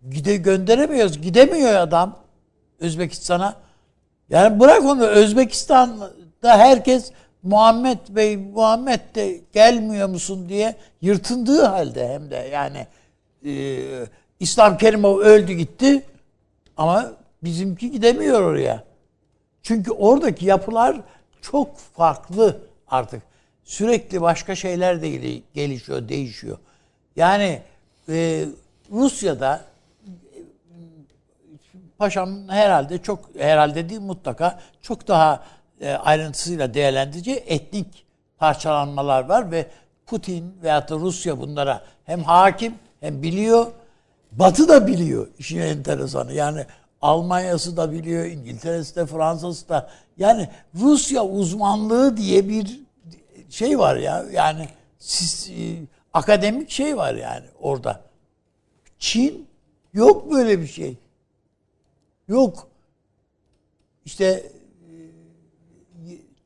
Gide 0.10 0.36
gönderemiyoruz. 0.38 1.22
Gidemiyor 1.22 1.74
adam 1.74 2.20
Özbekistan'a. 2.80 3.56
Yani 4.30 4.60
bırak 4.60 4.84
onu 4.86 5.06
Özbekistan'da 5.06 6.58
herkes 6.58 7.12
Muhammed 7.44 7.98
Bey 8.10 8.38
Muhammed 8.38 9.00
de 9.16 9.42
gelmiyor 9.54 10.10
musun 10.10 10.50
diye 10.50 10.76
yırtındığı 11.02 11.64
halde 11.64 12.08
hem 12.08 12.32
de 12.32 12.36
yani 12.36 12.88
e, 13.46 13.82
İslam 14.40 14.78
Kerimov 14.78 15.18
öldü 15.20 15.54
gitti 15.54 16.04
ama 16.78 17.12
bizimki 17.44 17.92
gidemiyor 17.92 18.42
oraya. 18.42 18.84
Çünkü 19.64 19.92
oradaki 19.92 20.46
yapılar 20.46 21.02
çok 21.42 21.78
farklı 21.78 22.62
artık. 22.88 23.22
Sürekli 23.64 24.22
başka 24.22 24.56
şeyler 24.56 25.02
de 25.02 25.10
gel- 25.10 25.42
gelişiyor, 25.54 26.10
değişiyor. 26.10 26.58
Yani 27.16 27.62
e, 28.10 28.46
Rusya'da 28.92 29.62
paşam 31.98 32.50
herhalde 32.50 32.98
çok 32.98 33.30
herhalde 33.38 33.90
değil 33.90 34.02
mutlaka 34.02 34.60
çok 34.82 35.08
daha 35.08 35.44
e, 35.82 35.92
ayrıntısıyla 35.92 36.74
değerlendireceği 36.74 37.38
etnik 37.38 38.06
parçalanmalar 38.38 39.26
var 39.30 39.52
ve 39.52 39.68
Putin 40.06 40.56
veyahut 40.64 40.90
da 40.90 40.96
Rusya 40.96 41.40
bunlara 41.40 41.84
hem 42.06 42.24
hakim 42.24 42.74
hem 43.00 43.24
biliyor. 43.24 43.68
Batı 44.32 44.68
da 44.68 44.88
biliyor 44.88 45.28
işin 45.40 45.60
enteresanı. 45.60 46.34
Yani 46.34 46.66
Almanya'sı 47.02 47.78
da 47.78 47.92
biliyor, 47.92 48.26
İngiltere'si 48.26 48.96
de, 48.96 49.06
Fransa'sı 49.06 49.70
da. 49.70 49.90
Yani 50.18 50.50
Rusya 50.76 51.26
uzmanlığı 51.26 52.18
diye 52.18 52.50
bir 52.50 52.80
şey 53.50 53.80
var 53.80 53.96
ya. 53.96 54.26
Yani 54.32 54.70
siz, 55.00 55.50
e, 55.50 55.88
akademik 56.14 56.70
şey 56.70 56.98
var 56.98 57.14
yani 57.16 57.46
orada. 57.60 58.02
Çin 59.00 59.48
yok 59.94 60.32
böyle 60.32 60.60
bir 60.60 60.68
şey. 60.68 60.98
Yok. 62.28 62.68
İşte 64.06 64.52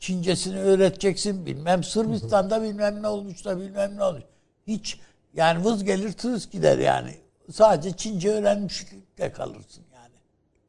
Çincesini 0.04 0.60
öğreteceksin 0.60 1.46
bilmem 1.46 1.84
Sırbistan'da 1.84 2.64
bilmem 2.64 3.02
ne 3.02 3.08
olmuş 3.08 3.46
da 3.46 3.60
bilmem 3.60 3.98
ne 3.98 4.04
olmuş. 4.04 4.24
Hiç 4.68 5.00
yani 5.34 5.66
vız 5.66 5.84
gelir 5.84 6.12
tırıs 6.12 6.50
gider 6.50 6.78
yani. 6.78 7.12
Sadece 7.52 7.98
Çince 7.98 8.30
öğrenmişlikle 8.30 9.32
kalırsın 9.32 9.84
yani. 9.94 10.14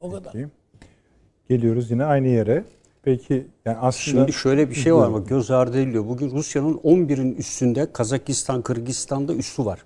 O 0.01 0.11
kadar. 0.11 0.33
Peki. 0.33 0.49
Geliyoruz 1.49 1.91
yine 1.91 2.05
aynı 2.05 2.29
yere. 2.29 2.65
Peki 3.03 3.47
yani 3.65 3.77
aslında 3.79 4.17
Şimdi 4.17 4.33
şöyle 4.33 4.71
bir 4.71 4.75
şey 4.75 4.95
var 4.95 5.07
ama 5.07 5.19
göz 5.19 5.51
ardı 5.51 5.81
ediliyor. 5.81 6.09
Bugün 6.09 6.31
Rusya'nın 6.31 6.75
11'in 6.75 7.35
üstünde 7.35 7.93
Kazakistan, 7.93 8.63
Kırgızistan'da 8.63 9.35
üssü 9.35 9.65
var. 9.65 9.85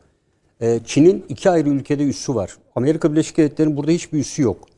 Ee, 0.61 0.81
Çin'in 0.85 1.25
iki 1.29 1.51
ayrı 1.51 1.69
ülkede 1.69 2.05
üssü 2.05 2.35
var. 2.35 2.57
Amerika 2.77 3.13
Birleşik 3.13 3.37
Devletleri'nin 3.37 3.77
burada 3.77 3.91
hiçbir 3.91 4.19
üssü 4.19 4.43
yok. 4.43 4.69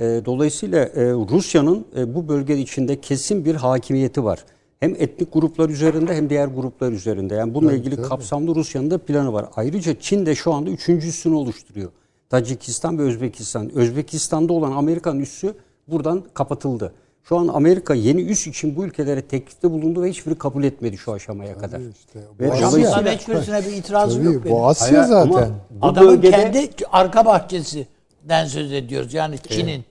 Ee, 0.00 0.22
dolayısıyla 0.24 0.78
e, 0.84 1.04
Rusya'nın 1.12 1.86
e, 1.96 2.14
bu 2.14 2.28
bölge 2.28 2.58
içinde 2.58 3.00
kesin 3.00 3.44
bir 3.44 3.54
hakimiyeti 3.54 4.24
var. 4.24 4.44
Hem 4.80 4.94
etnik 4.98 5.32
gruplar 5.32 5.68
üzerinde 5.68 6.14
hem 6.16 6.30
diğer 6.30 6.46
gruplar 6.48 6.92
üzerinde. 6.92 7.34
Yani 7.34 7.54
bununla 7.54 7.72
ilgili 7.72 8.02
kapsamlı 8.02 8.54
Rusya'nın 8.54 8.90
da 8.90 8.98
planı 8.98 9.32
var. 9.32 9.46
Ayrıca 9.56 10.00
Çin 10.00 10.26
de 10.26 10.34
şu 10.34 10.52
anda 10.52 10.70
üçüncü 10.70 11.08
üssünü 11.08 11.34
oluşturuyor. 11.34 11.90
Tacikistan 12.30 12.98
ve 12.98 13.02
Özbekistan. 13.02 13.74
Özbekistan'da 13.74 14.52
olan 14.52 14.72
Amerikan 14.72 15.20
üssü 15.20 15.54
buradan 15.88 16.24
kapatıldı. 16.34 16.92
Şu 17.24 17.38
an 17.38 17.48
Amerika 17.48 17.94
yeni 17.94 18.22
üs 18.22 18.46
için 18.46 18.76
bu 18.76 18.84
ülkelere 18.84 19.22
teklifte 19.22 19.70
bulundu 19.70 20.02
ve 20.02 20.10
hiçbiri 20.10 20.34
kabul 20.38 20.64
etmedi 20.64 20.98
şu 20.98 21.12
aşamaya 21.12 21.58
kadar. 21.58 21.80
işte 21.98 22.20
Ve 22.40 22.50
bu 22.50 22.56
sana 22.86 23.12
hiçbirisine 23.12 23.60
bir 23.66 23.72
itirazım 23.72 24.24
yok 24.24 24.34
Tabii, 24.34 24.44
benim. 24.44 24.56
bu 24.56 24.66
Asya 24.66 25.02
Hayır, 25.02 25.12
ama 25.12 25.34
zaten. 25.34 25.52
bu 25.70 25.86
Adamın 25.86 26.08
bölgede- 26.22 26.30
kendi 26.30 26.68
arka 26.92 27.24
bahçesinden 27.26 28.46
söz 28.46 28.72
ediyoruz. 28.72 29.14
Yani 29.14 29.38
Çin'in. 29.48 29.84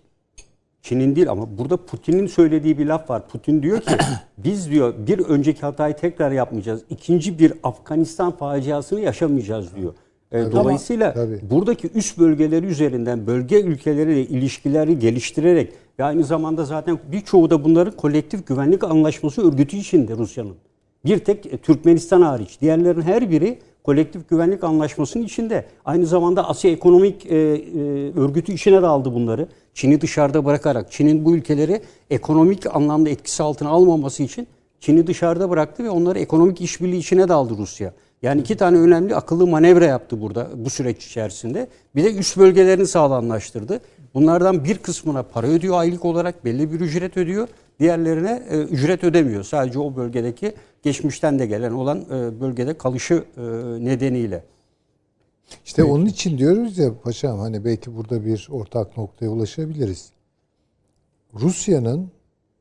Çin'in 0.81 1.15
değil 1.15 1.29
ama 1.29 1.57
burada 1.57 1.77
Putin'in 1.77 2.27
söylediği 2.27 2.77
bir 2.77 2.85
laf 2.85 3.09
var. 3.09 3.27
Putin 3.27 3.63
diyor 3.63 3.81
ki 3.81 3.95
biz 4.37 4.71
diyor 4.71 4.93
bir 5.07 5.19
önceki 5.19 5.61
hatayı 5.61 5.95
tekrar 5.95 6.31
yapmayacağız. 6.31 6.81
İkinci 6.89 7.39
bir 7.39 7.53
Afganistan 7.63 8.31
faciasını 8.31 8.99
yaşamayacağız 8.99 9.75
diyor. 9.75 9.93
E, 10.31 10.51
dolayısıyla 10.51 11.13
Tabii. 11.13 11.39
buradaki 11.51 11.89
üst 11.95 12.19
bölgeleri 12.19 12.65
üzerinden 12.65 13.27
bölge 13.27 13.61
ülkeleriyle 13.61 14.21
ilişkileri 14.21 14.99
geliştirerek 14.99 15.73
ve 15.99 16.03
aynı 16.03 16.23
zamanda 16.23 16.65
zaten 16.65 16.99
birçoğu 17.11 17.49
da 17.49 17.63
bunların 17.63 17.95
kolektif 17.95 18.47
güvenlik 18.47 18.83
anlaşması 18.83 19.47
örgütü 19.47 19.77
içinde 19.77 20.17
Rusya'nın. 20.17 20.55
Bir 21.05 21.19
tek 21.19 21.45
e, 21.45 21.57
Türkmenistan 21.57 22.21
hariç. 22.21 22.61
Diğerlerin 22.61 23.01
her 23.01 23.31
biri 23.31 23.59
kolektif 23.83 24.29
güvenlik 24.29 24.63
anlaşmasının 24.63 25.23
içinde. 25.23 25.65
Aynı 25.85 26.05
zamanda 26.05 26.49
Asya 26.49 26.71
Ekonomik 26.71 27.25
e, 27.25 27.35
e, 27.35 27.39
Örgütü 28.19 28.53
içine 28.53 28.81
de 28.81 28.87
aldı 28.87 29.13
bunları. 29.13 29.47
Çin'i 29.79 30.01
dışarıda 30.01 30.45
bırakarak, 30.45 30.91
Çin'in 30.91 31.25
bu 31.25 31.35
ülkeleri 31.35 31.81
ekonomik 32.09 32.75
anlamda 32.75 33.09
etkisi 33.09 33.43
altına 33.43 33.69
almaması 33.69 34.23
için 34.23 34.47
Çin'i 34.79 35.07
dışarıda 35.07 35.49
bıraktı 35.49 35.83
ve 35.83 35.89
onları 35.89 36.19
ekonomik 36.19 36.61
işbirliği 36.61 36.97
içine 36.97 37.27
de 37.27 37.33
aldı 37.33 37.53
Rusya. 37.57 37.93
Yani 38.21 38.41
iki 38.41 38.57
tane 38.57 38.77
önemli 38.77 39.15
akıllı 39.15 39.47
manevra 39.47 39.85
yaptı 39.85 40.21
burada 40.21 40.47
bu 40.55 40.69
süreç 40.69 41.05
içerisinde. 41.05 41.67
Bir 41.95 42.03
de 42.03 42.15
üst 42.15 42.37
bölgelerini 42.37 42.87
sağlamlaştırdı. 42.87 43.79
Bunlardan 44.13 44.63
bir 44.63 44.77
kısmına 44.77 45.23
para 45.23 45.47
ödüyor 45.47 45.79
aylık 45.79 46.05
olarak 46.05 46.45
belli 46.45 46.71
bir 46.73 46.79
ücret 46.79 47.17
ödüyor. 47.17 47.47
Diğerlerine 47.79 48.43
e, 48.49 48.57
ücret 48.57 49.03
ödemiyor. 49.03 49.43
Sadece 49.43 49.79
o 49.79 49.95
bölgedeki 49.95 50.53
geçmişten 50.83 51.39
de 51.39 51.45
gelen 51.45 51.71
olan 51.71 51.97
e, 51.99 52.41
bölgede 52.41 52.77
kalışı 52.77 53.23
e, 53.37 53.41
nedeniyle. 53.85 54.43
İşte 55.65 55.83
onun 55.83 56.05
için 56.05 56.37
diyoruz 56.37 56.77
ya 56.77 56.99
paşam 56.99 57.39
hani 57.39 57.65
belki 57.65 57.95
burada 57.95 58.25
bir 58.25 58.47
ortak 58.51 58.97
noktaya 58.97 59.29
ulaşabiliriz. 59.29 60.11
Rusya'nın 61.33 62.11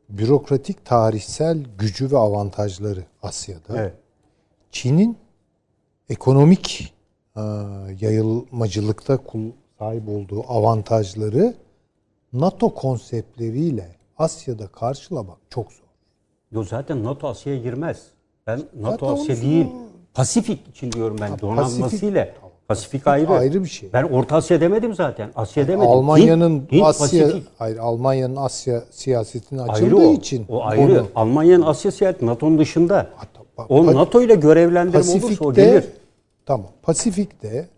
bürokratik 0.08 0.84
tarihsel 0.84 1.64
gücü 1.78 2.10
ve 2.10 2.18
avantajları 2.18 3.04
Asya'da. 3.22 3.78
Evet. 3.82 3.94
Çin'in 4.70 5.16
ekonomik 6.08 6.94
e, 7.36 7.40
yayılmacılıkta 8.00 9.16
kul- 9.16 9.52
sahip 9.78 10.08
olduğu 10.08 10.42
avantajları 10.48 11.54
NATO 12.32 12.74
konseptleriyle 12.74 13.96
Asya'da 14.18 14.66
karşılamak 14.66 15.38
çok 15.50 15.72
zor. 15.72 15.84
Yo 16.52 16.64
zaten 16.64 17.04
NATO 17.04 17.28
Asya'ya 17.28 17.58
girmez. 17.58 18.06
Ben 18.46 18.62
NATO 18.80 19.06
Zaten 19.06 19.22
Asya 19.22 19.42
değil. 19.42 19.66
Pasifik 20.14 20.68
için 20.68 20.92
diyorum 20.92 21.16
ben 21.20 21.38
donanmasıyla. 21.38 22.28
Pasifik, 22.68 23.06
ayrı. 23.06 23.32
ayrı 23.32 23.64
bir 23.64 23.68
şey. 23.68 23.90
Ben 23.92 24.02
Orta 24.04 24.36
Asya 24.36 24.60
demedim 24.60 24.94
zaten. 24.94 25.30
Asya 25.36 25.68
demedim. 25.68 25.90
Almanya'nın 25.90 26.60
Hint- 26.60 26.72
Hint, 26.72 26.84
Asya 26.84 27.22
Pasifik. 27.26 27.46
hayır 27.58 27.76
Almanya'nın 27.76 28.36
Asya 28.36 28.82
siyasetine 28.90 29.60
ayrı 29.62 29.72
açıldığı 29.72 30.06
o. 30.08 30.12
için 30.12 30.46
O 30.48 30.64
ayrı. 30.64 30.80
konu 30.86 31.06
Almanya'nın 31.14 31.62
Asya 31.62 31.90
siyaseti 31.92 32.26
NATO'nun 32.26 32.58
dışında. 32.58 33.06
bak- 33.58 33.66
O 33.70 33.86
NATO 33.86 34.22
ile 34.22 34.34
görevlendirme 34.34 34.98
olursa 34.98 35.16
o 35.18 35.20
Pasifik'te 35.28 35.64
gelir. 35.64 35.84
tamam. 36.46 36.66
Pasifik'te 36.82 37.68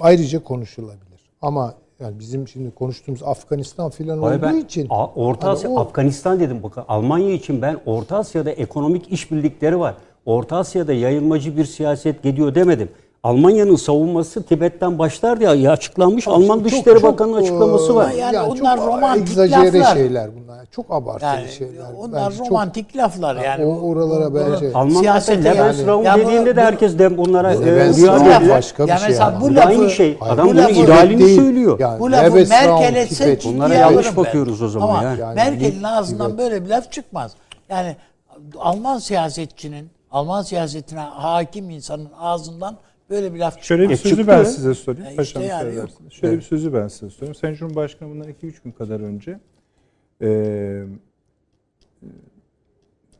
ayrıca 0.00 0.44
konuşulabilir. 0.44 1.30
Ama 1.42 1.74
yani 2.00 2.18
bizim 2.18 2.48
şimdi 2.48 2.70
konuştuğumuz 2.70 3.22
Afganistan 3.22 3.90
filan 3.90 4.18
olduğu 4.18 4.42
ben 4.42 4.56
için 4.56 4.86
A- 4.90 5.06
Orta 5.06 5.46
hani 5.46 5.52
Asya, 5.52 5.70
o- 5.70 5.78
Afganistan 5.80 6.40
dedim. 6.40 6.62
Bakın 6.62 6.84
Almanya 6.88 7.32
için 7.32 7.62
ben 7.62 7.76
Orta 7.86 8.16
Asya'da 8.16 8.50
ekonomik 8.50 9.12
işbirlikleri 9.12 9.78
var. 9.80 9.94
Orta 10.26 10.56
Asya'da 10.56 10.92
yayılmacı 10.92 11.56
bir 11.56 11.64
siyaset 11.64 12.22
gidiyor 12.22 12.54
demedim. 12.54 12.88
Almanya'nın 13.24 13.76
savunması 13.76 14.42
Tibet'ten 14.42 14.98
başlar 14.98 15.40
diye 15.40 15.50
ya 15.54 15.72
açıklanmış. 15.72 16.28
Alman 16.28 16.56
Çok- 16.56 16.64
Dışişleri 16.64 17.00
çok, 17.00 17.12
Bakanı'nın 17.12 17.36
açıklaması 17.36 17.92
e, 17.92 17.94
var. 17.94 18.10
Yani 18.10 18.34
Yani 18.36 18.48
onlar 18.48 18.76
çok 18.76 18.86
romantik 18.86 19.38
laflar. 19.38 19.94
şeyler 19.94 20.30
bunlar. 20.36 20.66
Çok 20.70 20.86
abartılı 20.90 21.28
Yani 21.28 21.48
şeyler. 21.48 21.84
onlar 21.98 22.24
Bence 22.26 22.36
çok- 22.38 22.50
romantik 22.50 22.96
laflar 22.96 23.36
yani. 23.36 23.64
o 23.66 23.80
oralara 23.80 24.34
bence- 24.34 24.72
Alman 24.74 25.00
Siyasete 25.00 25.48
yani. 25.48 25.58
Lebensraum 25.58 26.04
Ya 26.04 26.14
bu- 26.14 26.18
dediğinde 26.20 26.56
de 26.56 26.60
herkes 26.60 26.98
de 26.98 27.18
bunlara 27.18 27.58
Bu 27.58 27.62
e, 27.62 27.66
Lebensraum 27.66 28.26
ediyor. 28.32 28.56
başka 28.56 28.84
bir 28.84 28.88
ya 28.88 28.98
şey 28.98 29.08
mesela 29.08 29.28
ama. 29.28 29.40
bu 29.40 29.54
lafı, 29.54 29.68
aynı 29.68 29.90
şey. 29.90 30.18
Adam 30.20 30.46
bu 30.46 30.50
bunu 30.50 30.58
lafı- 30.60 30.72
idealini 30.72 31.34
söylüyor. 31.36 31.78
Yani 31.80 32.00
Bu 32.00 32.12
lafı 32.12 32.34
Merkel 32.36 32.94
etse 32.96 33.38
Bunlara 33.44 33.74
yanlış 33.74 34.16
bakıyoruz 34.16 34.62
o 34.62 34.68
zaman 34.68 34.88
Ama 34.88 35.02
ya. 35.02 35.14
Yani 35.14 35.34
Merkel'in 35.34 35.82
ağzından 35.82 36.38
böyle 36.38 36.64
bir 36.64 36.68
laf 36.68 36.92
çıkmaz. 36.92 37.32
Yani 37.68 37.96
Alman 38.58 38.98
siyasetçinin, 38.98 39.90
Alman 40.10 40.42
siyasetine 40.42 41.00
hakim 41.00 41.70
insanın 41.70 42.08
ağzından 42.20 42.76
böyle 43.10 43.34
bir 43.34 43.38
laf. 43.38 43.62
Şöyle 43.62 43.88
bir 43.88 43.94
E, 43.94 43.96
sözü 43.96 44.16
çıktı. 44.16 44.28
ben 44.32 44.44
size 44.44 44.74
sorayım. 44.74 45.06
Ya 45.10 45.16
Paşam 45.16 45.42
işte 45.42 45.54
yani? 45.54 45.74
Şöyle 46.10 46.36
bir 46.36 46.42
sözü 46.42 46.72
ben 46.74 46.88
size 46.88 47.10
sorayım. 47.10 47.34
Sayın 47.34 47.54
Cumhurbaşkanı 47.54 48.10
bundan 48.10 48.28
2-3 48.28 48.62
gün 48.64 48.72
kadar 48.72 49.00
önce 49.00 49.38
eee 50.20 50.84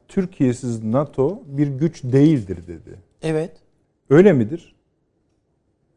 Türkiye'siz 0.08 0.84
NATO 0.84 1.42
bir 1.46 1.66
güç 1.66 2.02
değildir 2.04 2.58
dedi. 2.66 2.98
Evet. 3.22 3.52
Öyle 4.10 4.32
midir? 4.32 4.74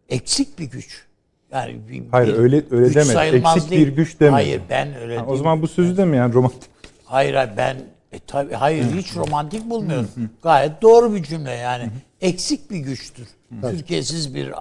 Eksik 0.09 0.59
bir 0.59 0.65
güç. 0.71 1.05
Yani 1.51 1.79
bir, 1.89 2.03
Hayır, 2.11 2.33
bir 2.33 2.39
öyle- 2.39 2.63
öyle 2.71 2.87
güç 2.87 2.95
demedi. 2.95 3.35
Eksik 3.35 3.71
değil. 3.71 3.87
bir 3.87 3.95
güç 3.95 4.19
demedi. 4.19 4.31
Hayır 4.33 4.61
ben 4.69 4.95
öyle 5.01 5.17
Ha, 5.17 5.25
o 5.25 5.37
zaman 5.37 5.61
bu 5.61 5.67
sözü 5.67 5.97
de 5.97 6.05
mi 6.05 6.17
yani 6.17 6.33
romantik? 6.33 6.69
Hayır 7.05 7.33
hayır 7.33 7.49
ben 7.57 7.75
e, 8.11 8.19
tabii 8.27 8.53
hayır 8.53 8.83
hiç 8.83 9.15
romantik 9.15 9.69
bulmuyorum. 9.69 10.09
Gayet 10.43 10.81
doğru 10.81 11.15
bir 11.15 11.23
cümle 11.23 11.51
yani. 11.51 11.89
Eksik 12.23 12.71
bir 12.71 12.77
güçtür. 12.77 13.27
Türkiye'siz 13.61 14.35
bir 14.35 14.51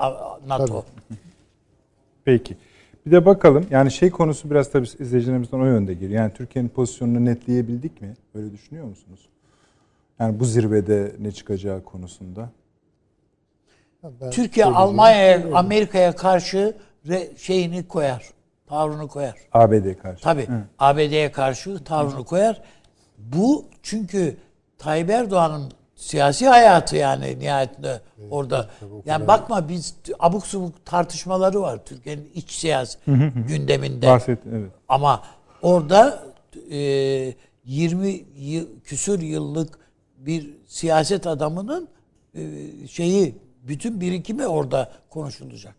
NATO. 0.47 0.85
Peki. 2.25 2.57
Bir 3.07 3.11
de 3.11 3.27
bakalım 3.27 3.67
yani 3.71 3.91
şey 3.91 4.11
konusu 4.11 4.51
biraz 4.51 4.71
tabii 4.71 4.87
izleyicilerimizden 4.99 5.61
o 5.61 5.65
yönde 5.65 5.95
geliyor. 5.95 6.23
Yani 6.23 6.33
Türkiye'nin 6.33 6.69
pozisyonunu 6.69 7.25
netleyebildik 7.25 8.03
mi? 8.03 8.15
Öyle 8.35 8.53
düşünüyor 8.53 8.87
musunuz? 8.87 9.29
Yani 10.19 10.41
bu 10.41 10.45
zirvede 10.45 11.13
ne 11.21 11.33
çıkacağı 11.33 11.85
konusunda. 11.85 12.51
Ben 14.03 14.31
Türkiye. 14.31 14.67
Almanya'ya, 14.67 15.55
Amerika'ya 15.55 16.17
karşı 16.17 16.77
re- 17.07 17.39
şeyini 17.39 17.89
koyar. 17.89 18.31
Tavrını 18.67 19.09
koyar. 19.09 19.35
ABD 19.53 19.95
karşı. 20.03 20.23
Tabii. 20.23 20.49
ABD'ye 20.79 21.33
karşı 21.33 21.85
tavrını 21.85 22.25
koyar. 22.25 22.63
Bu 23.19 23.65
çünkü 23.83 24.37
Tayyip 24.79 25.11
Erdoğan'ın 25.11 25.73
siyasi 26.03 26.49
hayatı 26.49 26.97
yani 26.97 27.39
nihayetinde 27.39 28.01
orada. 28.31 28.71
Yani 29.05 29.27
bakma 29.27 29.69
biz 29.69 29.95
abuk 30.19 30.47
subuk 30.47 30.87
tartışmaları 30.87 31.61
var 31.61 31.85
Türkiye'nin 31.85 32.31
iç 32.35 32.51
siyasi 32.51 32.99
gündeminde. 33.49 34.07
Bahset, 34.07 34.39
evet. 34.53 34.71
Ama 34.89 35.23
orada 35.63 36.25
e, 36.71 37.35
20 37.65 38.25
yıl, 38.37 38.67
küsür 38.85 39.21
yıllık 39.21 39.79
bir 40.17 40.51
siyaset 40.67 41.27
adamının 41.27 41.89
e, 42.35 42.41
şeyi 42.89 43.39
bütün 43.63 44.01
birikimi 44.01 44.47
orada 44.47 44.91
konuşulacak. 45.11 45.75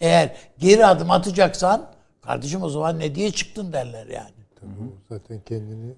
Eğer 0.00 0.36
geri 0.58 0.86
adım 0.86 1.10
atacaksan 1.10 1.90
kardeşim 2.22 2.62
o 2.62 2.68
zaman 2.68 2.98
ne 2.98 3.14
diye 3.14 3.30
çıktın 3.30 3.72
derler 3.72 4.06
yani. 4.06 4.30
Tabii 4.60 4.70
zaten 5.08 5.40
kendini 5.46 5.94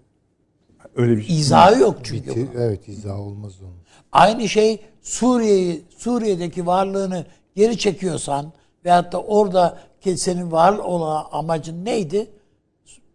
Öyle 0.96 1.16
bir 1.16 1.22
şey. 1.22 1.38
İzahı 1.38 1.78
yok 1.78 1.98
çünkü. 2.02 2.30
bitir, 2.30 2.48
evet 2.58 2.88
izah 2.88 3.20
olmaz 3.20 3.52
onun. 3.62 3.76
Aynı 4.12 4.48
şey 4.48 4.80
Suriye'yi 5.02 5.82
Suriye'deki 5.96 6.66
varlığını 6.66 7.26
geri 7.54 7.78
çekiyorsan 7.78 8.52
veyahut 8.84 9.12
da 9.12 9.22
orada 9.22 9.78
senin 10.14 10.52
var 10.52 10.78
olan 10.78 11.26
amacın 11.32 11.84
neydi? 11.84 12.30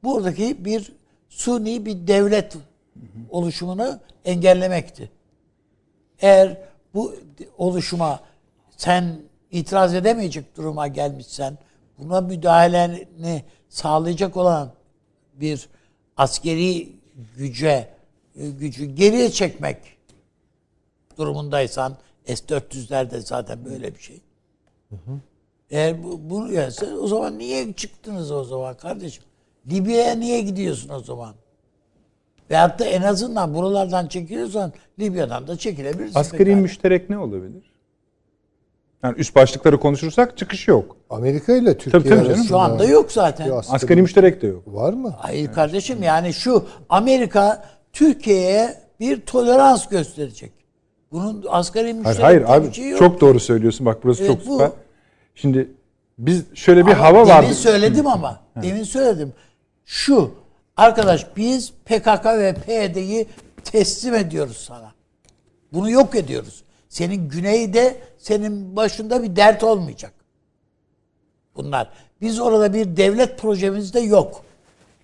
Buradaki 0.04 0.66
bir 0.66 0.94
suni 1.30 1.86
bir 1.86 2.08
devlet 2.08 2.58
oluşumunu 3.30 4.00
engellemekti. 4.26 5.12
Eğer 6.20 6.58
bu 6.94 7.16
oluşuma 7.58 8.20
sen 8.78 9.16
itiraz 9.52 9.94
edemeyecek 9.94 10.58
duruma 10.58 10.88
gelmişsen 10.88 11.58
buna 11.98 12.22
müdahaleni 12.22 13.44
sağlayacak 13.70 14.38
olan 14.38 14.72
bir 15.34 15.70
askeri 16.18 17.01
güce 17.38 17.90
gücü 18.36 18.86
geriye 18.86 19.32
çekmek 19.32 19.78
durumundaysan 21.18 21.98
S-400'lerde 22.26 23.20
zaten 23.20 23.66
böyle 23.66 23.96
bir 23.96 24.00
şey. 24.00 24.22
Eğer 25.72 26.04
bu, 26.04 26.30
bunu 26.30 26.54
yerse 26.54 26.94
o 26.94 27.08
zaman 27.08 27.38
niye 27.38 27.74
çıktınız 27.74 28.32
o 28.32 28.44
zaman 28.44 28.78
kardeşim? 28.78 29.24
Libya'ya 29.72 30.16
niye 30.16 30.42
gidiyorsun 30.42 30.90
o 30.90 31.00
zaman? 31.00 31.36
Veyahut 32.50 32.80
da 32.80 32.86
en 32.86 33.02
azından 33.02 33.54
buralardan 33.54 34.08
çekiliyorsan 34.08 34.74
Libya'dan 35.00 35.48
da 35.48 35.58
çekilebilirsin. 35.58 36.20
Asgari 36.20 36.44
pekala. 36.44 36.62
müşterek 36.62 37.10
ne 37.10 37.18
olabilir? 37.18 37.71
Yani 39.04 39.16
üst 39.18 39.36
başlıkları 39.36 39.80
konuşursak 39.80 40.38
çıkış 40.38 40.68
yok. 40.68 40.98
Amerika 41.10 41.56
ile 41.56 41.78
Türkiye 41.78 41.92
tabii 42.04 42.10
canım. 42.10 42.26
arasında 42.26 42.48
Şu 42.48 42.58
anda 42.58 42.86
yok 42.86 43.12
zaten. 43.12 43.50
asgari- 43.50 43.76
Asgari 43.76 44.02
müşterek 44.02 44.42
de 44.42 44.48
yok. 44.48 44.64
var 44.68 44.94
mı? 44.94 45.16
Hayır 45.20 45.52
kardeşim 45.52 46.04
yani 46.04 46.34
şu 46.34 46.66
Amerika 46.90 47.66
Türkiye'ye 47.94 48.82
bir 49.00 49.22
tolerans 49.22 49.88
gösterecek. 49.90 50.52
Bunun 51.12 51.46
asgari 51.50 51.84
Hayır, 51.84 51.96
müşterek 51.96 52.24
hayır 52.24 52.40
diye 52.48 52.58
abi 52.58 52.68
bir 52.68 52.74
şey 52.74 52.90
yok. 52.90 53.00
çok 53.00 53.22
doğru 53.22 53.40
söylüyorsun. 53.40 53.86
Bak 53.86 54.04
burası 54.04 54.24
Evet, 54.24 54.32
çok 54.38 54.48
bu- 54.48 54.52
süper. 54.54 54.72
Şimdi 55.36 55.70
biz 56.18 56.44
şöyle 56.54 56.86
bir 56.86 56.92
Ama 56.92 57.00
hava 57.04 57.18
demin 57.18 57.30
vardı. 57.30 57.54
söyledim 57.54 58.08
ama. 58.08 58.40
Demin 58.64 58.84
söyledim. 58.84 59.34
Şu 59.86 60.32
arkadaş 60.78 61.28
biz 61.38 61.72
PKK 61.86 62.26
ve 62.26 62.54
PYD'yi 62.54 63.28
teslim 63.64 64.14
ediyoruz 64.14 64.58
sana. 64.68 64.92
Bunu 65.74 65.90
yok 65.90 66.16
ediyoruz. 66.16 66.64
Senin 66.92 67.30
güneyde 67.30 68.02
senin 68.18 68.76
başında 68.76 69.24
bir 69.24 69.36
dert 69.36 69.64
olmayacak. 69.64 70.14
Bunlar. 71.56 71.90
Biz 72.22 72.40
orada 72.40 72.74
bir 72.74 72.98
devlet 72.98 73.40
projemiz 73.40 73.94
de 73.94 74.00
yok. 74.00 74.44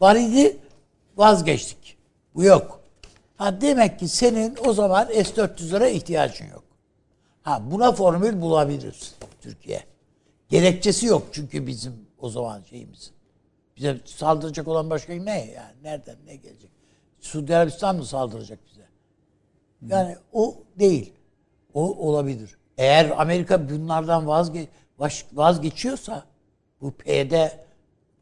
Var 0.01 0.15
idi 0.15 0.57
vazgeçtik. 1.17 1.97
Bu 2.35 2.43
yok. 2.43 2.79
Ha 3.37 3.61
demek 3.61 3.99
ki 3.99 4.07
senin 4.07 4.57
o 4.65 4.73
zaman 4.73 5.05
S-400'lere 5.05 5.89
ihtiyacın 5.89 6.45
yok. 6.45 6.63
Ha 7.41 7.61
buna 7.71 7.91
formül 7.91 8.41
bulabiliriz 8.41 9.15
Türkiye. 9.41 9.83
Gerekçesi 10.49 11.05
yok 11.05 11.27
çünkü 11.31 11.67
bizim 11.67 11.93
o 12.19 12.29
zaman 12.29 12.61
şeyimiz. 12.61 13.11
Bize 13.77 13.97
saldıracak 14.05 14.67
olan 14.67 14.89
başka 14.89 15.13
ne 15.13 15.45
yani? 15.45 15.83
Nereden 15.83 16.17
ne 16.25 16.35
gelecek? 16.35 16.71
Suudi 17.19 17.55
Arabistan 17.55 17.95
mı 17.95 18.05
saldıracak 18.05 18.59
bize? 18.67 18.87
Yani 19.95 20.15
o 20.33 20.55
değil. 20.79 21.16
O 21.77 22.07
olabilir. 22.09 22.57
Eğer 22.77 23.11
Amerika 23.17 23.69
bunlardan 23.69 24.27
vazge 24.27 24.67
vazgeçiyorsa 25.33 26.23
bu 26.81 26.91
PYD 26.91 27.33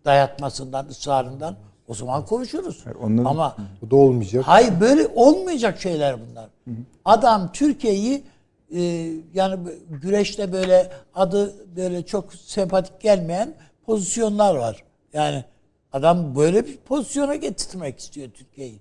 dayatmasından, 0.06 0.86
ısrarından 0.88 1.56
o 1.88 1.94
zaman 1.94 2.26
konuşuruz. 2.26 2.82
Hayır, 2.86 2.98
onların- 2.98 3.26
Ama 3.30 3.56
Bu 3.82 3.92
da 3.92 3.96
olmayacak. 3.96 4.44
Hayır 4.48 4.80
böyle 4.82 5.08
olmayacak 5.16 5.82
şeyler 5.82 6.16
bunlar. 6.30 6.50
Adam 7.06 7.52
Türkiye'yi 7.52 8.24
e, 8.76 8.82
yani 9.34 9.60
güreşte 9.90 10.52
böyle 10.54 10.92
adı 11.16 11.54
böyle 11.76 12.06
çok 12.06 12.34
sempatik 12.34 13.02
gelmeyen 13.02 13.54
pozisyonlar 13.86 14.56
var. 14.56 14.84
Yani 15.14 15.44
adam 15.94 16.36
böyle 16.36 16.66
bir 16.66 16.78
pozisyona 16.78 17.36
getirmek 17.36 18.00
istiyor 18.00 18.30
Türkiye'yi. 18.34 18.80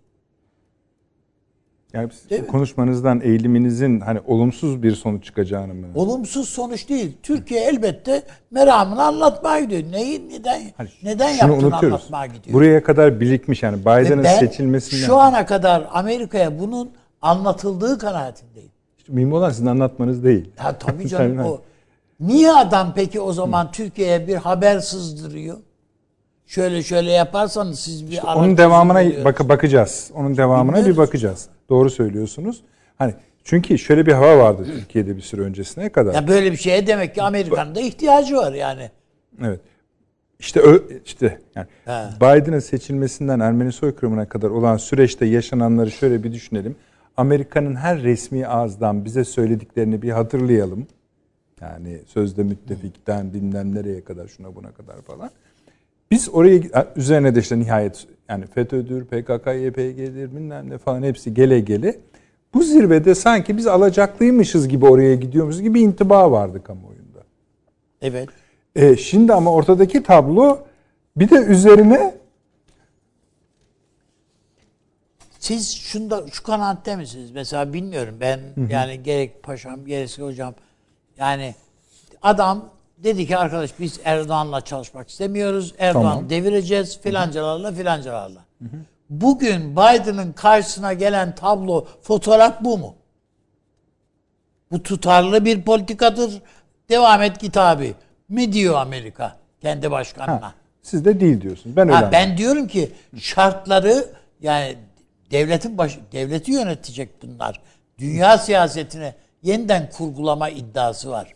Yani 1.95 2.09
mi? 2.31 2.47
konuşmanızdan 2.47 3.21
eğiliminizin 3.21 4.01
hani 4.01 4.21
olumsuz 4.27 4.83
bir 4.83 4.95
sonuç 4.95 5.25
çıkacağını 5.25 5.75
mı? 5.75 5.87
Olumsuz 5.95 6.49
sonuç 6.49 6.89
değil. 6.89 7.13
Türkiye 7.23 7.61
elbette 7.65 8.23
meramını 8.51 9.03
anlatmaya 9.03 9.61
gidiyor. 9.61 9.83
Neyi 9.93 10.29
neden 10.29 10.63
neden 11.03 11.27
Hani 11.27 11.39
Şunu 11.41 11.51
yaptığını 11.51 11.53
unutuyoruz. 11.69 11.85
anlatmaya 12.01 12.27
gidiyor. 12.27 12.55
Buraya 12.55 12.83
kadar 12.83 13.21
birikmiş 13.21 13.63
yani 13.63 13.81
Biden'ın 13.81 14.23
seçilmesinden. 14.23 15.07
şu 15.07 15.17
ana 15.17 15.47
kadar 15.47 15.87
Amerika'ya 15.93 16.59
bunun 16.61 16.91
anlatıldığı 17.23 17.99
kanaatindeyim. 17.99 18.71
İşte 18.99 19.13
mühim 19.13 19.33
olan 19.33 19.51
sizin 19.51 19.67
anlatmanız 19.67 20.25
değil. 20.25 20.51
Ha 20.57 20.79
tabii 20.79 21.09
canım 21.09 21.39
o. 21.39 21.61
Niye 22.21 22.53
adam 22.53 22.93
peki 22.95 23.21
o 23.21 23.33
zaman 23.33 23.73
Türkiye'ye 23.73 24.29
bir 24.29 24.35
haber 24.37 24.79
sızdırıyor? 24.79 25.57
Şöyle 26.47 26.83
şöyle 26.83 27.11
yaparsanız 27.11 27.81
siz 27.81 28.11
bir 28.11 28.19
araç 28.19 28.37
Onun 28.37 28.57
devamına 28.57 29.25
bak 29.25 29.49
bakacağız. 29.49 30.11
Onun 30.15 30.37
devamına 30.37 30.77
bir 30.77 30.81
Bilmiyoruz. 30.81 30.99
bakacağız. 31.09 31.49
Doğru 31.69 31.91
söylüyorsunuz. 31.91 32.63
Hani 32.99 33.15
çünkü 33.45 33.79
şöyle 33.79 34.07
bir 34.07 34.13
hava 34.13 34.39
vardı 34.39 34.67
Türkiye'de 34.67 35.17
bir 35.17 35.23
süre 35.23 35.41
öncesine 35.41 35.89
kadar. 35.89 36.15
Ya 36.15 36.29
böyle 36.29 36.53
bir 36.53 36.57
şeye 36.57 36.87
demek 36.87 37.15
ki 37.15 37.23
Amerika'nın 37.23 37.75
da 37.75 37.81
ihtiyacı 37.81 38.37
var 38.37 38.53
yani. 38.53 38.91
Evet. 39.43 39.61
İşte 40.39 40.61
işte 41.05 41.39
yani 41.55 41.67
He. 41.85 42.05
Biden'ın 42.21 42.59
seçilmesinden 42.59 43.41
Ermeni 43.41 43.73
soykırımına 43.73 44.29
kadar 44.29 44.51
olan 44.51 44.77
süreçte 44.77 45.27
yaşananları 45.27 45.91
şöyle 45.91 46.25
bir 46.25 46.33
düşünelim. 46.33 46.77
Amerika'nın 47.17 47.75
her 47.75 48.03
resmi 48.03 48.47
ağızdan 48.47 49.05
bize 49.05 49.25
söylediklerini 49.25 50.03
bir 50.03 50.11
hatırlayalım. 50.11 50.87
Yani 51.61 51.99
sözde 52.07 52.43
müttefikten 52.43 53.35
bilmem 53.35 53.75
nereye 53.75 54.05
kadar 54.05 54.29
şuna 54.29 54.55
buna 54.57 54.71
kadar 54.73 55.03
falan. 55.03 55.31
Biz 56.15 56.29
oraya 56.33 56.61
üzerine 56.97 57.35
de 57.35 57.41
işte 57.41 57.59
nihayet 57.59 58.07
yani 58.29 58.47
FETÖ'dür, 58.47 59.05
PKK, 59.05 59.47
YPG'dir 59.47 60.35
bilmem 60.35 60.71
ne 60.71 60.79
falan 60.79 61.03
hepsi 61.03 61.35
gele 61.35 61.61
gele. 61.61 61.97
Bu 62.55 62.63
zirvede 62.63 63.15
sanki 63.15 63.57
biz 63.57 63.67
alacaklıymışız 63.67 64.69
gibi 64.69 64.87
oraya 64.87 65.15
gidiyormuşuz 65.15 65.63
gibi 65.63 65.81
intiba 65.81 66.31
vardı 66.31 66.63
kamuoyunda. 66.63 67.19
Evet. 68.03 68.29
E, 68.77 68.97
şimdi 68.97 69.33
ama 69.33 69.53
ortadaki 69.53 70.03
tablo 70.03 70.59
bir 71.17 71.31
de 71.31 71.37
üzerine 71.37 72.15
Siz 75.39 75.77
şunda 75.77 76.27
şu 76.33 76.43
kanaatte 76.43 76.97
misiniz? 76.97 77.31
Mesela 77.31 77.73
bilmiyorum 77.73 78.15
ben 78.21 78.41
yani 78.71 79.03
gerek 79.03 79.43
paşam 79.43 79.87
gerekse 79.87 80.23
hocam 80.23 80.55
yani 81.19 81.55
adam 82.23 82.74
dedi 82.99 83.27
ki 83.27 83.37
arkadaş 83.37 83.71
biz 83.81 84.01
Erdoğan'la 84.05 84.61
çalışmak 84.61 85.09
istemiyoruz. 85.09 85.75
Erdoğan 85.79 86.03
Tamam. 86.03 86.31
devireceğiz 86.31 87.01
filancalarla 87.01 87.73
filancalarla. 87.73 88.41
Bugün 89.11 89.73
Biden'ın 89.73 90.33
karşısına 90.33 90.93
gelen 90.93 91.35
tablo 91.35 91.87
fotoğraf 92.03 92.61
bu 92.61 92.79
mu? 92.79 92.95
Bu 94.73 94.83
tutarlı 94.83 95.45
bir 95.45 95.63
politikadır. 95.63 96.43
Devam 96.91 97.23
et 97.23 97.41
git 97.41 97.57
abi. 97.57 97.95
Mi 98.29 98.53
diyor 98.53 98.75
Amerika 98.75 99.37
kendi 99.61 99.91
başkanına? 99.91 100.43
ha, 100.43 100.55
siz 100.83 101.05
de 101.05 101.21
değil 101.21 101.41
diyorsunuz. 101.41 101.77
Ben 101.77 101.89
öyle 101.89 101.97
Ha, 101.97 102.13
ben 102.13 102.39
diyorum 102.39 102.67
ki 102.67 102.93
şartları 103.19 104.07
yani 104.41 104.77
devletin 105.31 105.79
baş, 105.79 105.99
devleti 106.13 106.53
yönetecek 106.53 107.23
bunlar. 107.23 107.61
Dünya 107.99 108.39
siyasetine 108.39 109.15
yeniden 109.43 109.91
kurgulama 109.91 110.49
iddiası 110.49 111.11
var. 111.11 111.35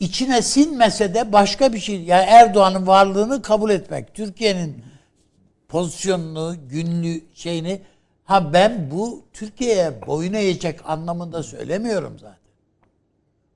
İçine 0.00 0.42
sinmese 0.42 1.14
de 1.14 1.32
başka 1.32 1.72
bir 1.72 1.78
şey 1.78 2.02
yani 2.02 2.24
Erdoğan'ın 2.28 2.86
varlığını 2.86 3.42
kabul 3.42 3.70
etmek, 3.70 4.14
Türkiye'nin 4.14 4.84
pozisyonunu, 5.68 6.56
günlü 6.68 7.20
şeyini 7.34 7.80
ha 8.24 8.52
ben 8.52 8.90
bu 8.90 9.22
Türkiye'ye 9.32 10.06
boyun 10.06 10.32
eğecek 10.32 10.80
anlamında 10.90 11.42
söylemiyorum 11.42 12.18
zaten. 12.18 12.38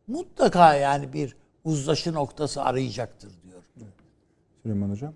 Mutlaka 0.07 0.75
yani 0.75 1.13
bir 1.13 1.37
uzlaşı 1.65 2.15
noktası 2.15 2.63
arayacaktır 2.63 3.31
diyorum. 3.45 3.93
Süleyman 4.63 4.91
Hocam. 4.91 5.15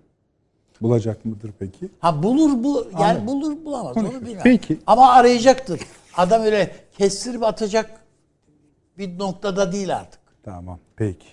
Bulacak 0.81 1.25
mıdır 1.25 1.51
peki? 1.59 1.89
Ha 1.99 2.23
bulur 2.23 2.63
bu 2.63 2.87
yani 2.99 3.27
bulur 3.27 3.65
bulamaz 3.65 3.97
onu 3.97 4.03
Konuşuruz. 4.03 4.27
bilmem. 4.27 4.43
Peki. 4.43 4.79
Ama 4.87 5.11
arayacaktır. 5.11 5.81
Adam 6.17 6.41
öyle 6.41 6.75
kestirip 6.97 7.43
atacak 7.43 8.01
bir 8.97 9.19
noktada 9.19 9.71
değil 9.71 9.95
artık. 9.97 10.19
Tamam. 10.47 10.79
Peki. 10.95 11.27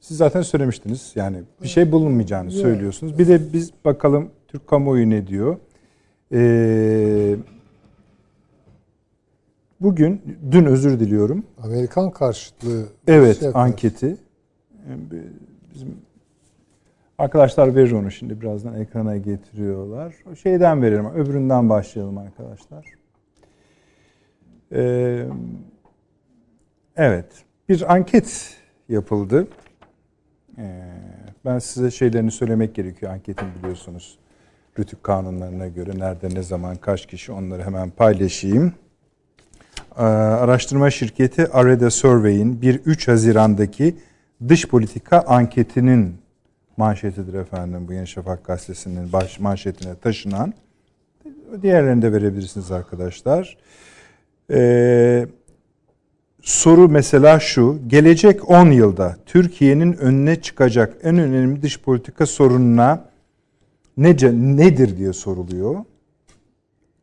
Siz 0.00 0.16
zaten 0.16 0.42
söylemiştiniz. 0.42 1.12
Yani 1.14 1.42
bir 1.62 1.68
şey 1.68 1.92
bulunmayacağını 1.92 2.50
söylüyorsunuz. 2.50 3.18
Bir 3.18 3.28
de 3.28 3.52
biz 3.52 3.70
bakalım 3.84 4.30
Türk 4.48 4.66
kamuoyu 4.66 5.10
ne 5.10 5.26
diyor. 5.26 5.56
Ee, 6.32 7.36
bugün, 9.80 10.22
dün 10.50 10.64
özür 10.64 11.00
diliyorum. 11.00 11.46
Amerikan 11.62 12.10
karşıtlığı 12.10 12.86
Evet 13.06 13.36
Rusya 13.36 13.52
karşı- 13.52 13.58
anketi. 13.72 14.16
Ee, 14.88 14.96
Bizim 15.74 15.96
arkadaşlar 17.18 17.74
verir 17.76 17.92
onu 17.92 18.10
şimdi 18.10 18.40
birazdan 18.40 18.74
ekrana 18.80 19.16
getiriyorlar. 19.16 20.14
O 20.32 20.36
şeyden 20.36 20.82
verelim. 20.82 21.06
Öbüründen 21.06 21.68
başlayalım 21.70 22.18
arkadaşlar. 22.18 22.86
Ee, 24.72 25.26
evet. 26.96 27.44
Bir 27.68 27.94
anket 27.94 28.56
yapıldı. 28.88 29.48
Ee, 30.58 30.82
ben 31.44 31.58
size 31.58 31.90
şeylerini 31.90 32.30
söylemek 32.30 32.74
gerekiyor 32.74 33.12
anketin 33.12 33.48
biliyorsunuz. 33.58 34.18
Rütük 34.78 35.02
kanunlarına 35.02 35.68
göre 35.68 35.98
nerede 35.98 36.34
ne 36.34 36.42
zaman 36.42 36.76
kaç 36.76 37.06
kişi 37.06 37.32
onları 37.32 37.62
hemen 37.62 37.90
paylaşayım. 37.90 38.72
Ee, 39.96 40.02
araştırma 40.02 40.90
şirketi 40.90 41.46
Areda 41.46 41.90
Survey'in 41.90 42.60
1-3 42.60 43.10
Haziran'daki 43.10 43.96
dış 44.48 44.68
politika 44.68 45.20
anketinin 45.20 46.16
manşetidir 46.76 47.34
efendim. 47.34 47.88
Bu 47.88 47.92
Yeni 47.92 48.06
Şafak 48.06 48.44
gazetesinin 48.44 49.12
baş 49.12 49.40
manşetine 49.40 49.94
taşınan. 49.94 50.54
Diğerlerini 51.62 52.02
de 52.02 52.12
verebilirsiniz 52.12 52.70
arkadaşlar. 52.72 53.56
Ee, 54.50 55.26
soru 56.44 56.88
mesela 56.88 57.40
şu. 57.40 57.78
Gelecek 57.86 58.50
10 58.50 58.70
yılda 58.70 59.16
Türkiye'nin 59.26 59.92
önüne 59.92 60.40
çıkacak 60.42 60.96
en 61.02 61.18
önemli 61.18 61.62
dış 61.62 61.80
politika 61.80 62.26
sorununa 62.26 63.04
nece, 63.96 64.32
nedir 64.32 64.96
diye 64.96 65.12
soruluyor. 65.12 65.76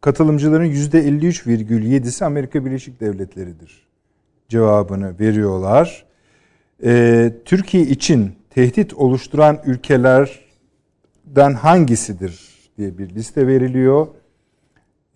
Katılımcıların 0.01 0.65
%53,7'si 0.65 2.25
Amerika 2.25 2.65
Birleşik 2.65 3.01
Devletleri'dir. 3.01 3.87
Cevabını 4.49 5.19
veriyorlar. 5.19 6.05
Ee, 6.83 7.33
Türkiye 7.45 7.83
için 7.83 8.31
tehdit 8.49 8.93
oluşturan 8.93 9.59
ülkelerden 9.65 11.53
hangisidir 11.53 12.39
diye 12.77 12.97
bir 12.97 13.09
liste 13.09 13.47
veriliyor. 13.47 14.07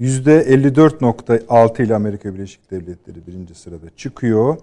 %54.6 0.02 1.84
ile 1.84 1.96
Amerika 1.96 2.34
Birleşik 2.34 2.72
Devletleri 2.72 3.28
birinci 3.28 3.56
sırada 3.56 3.86
çıkıyor. 3.98 4.58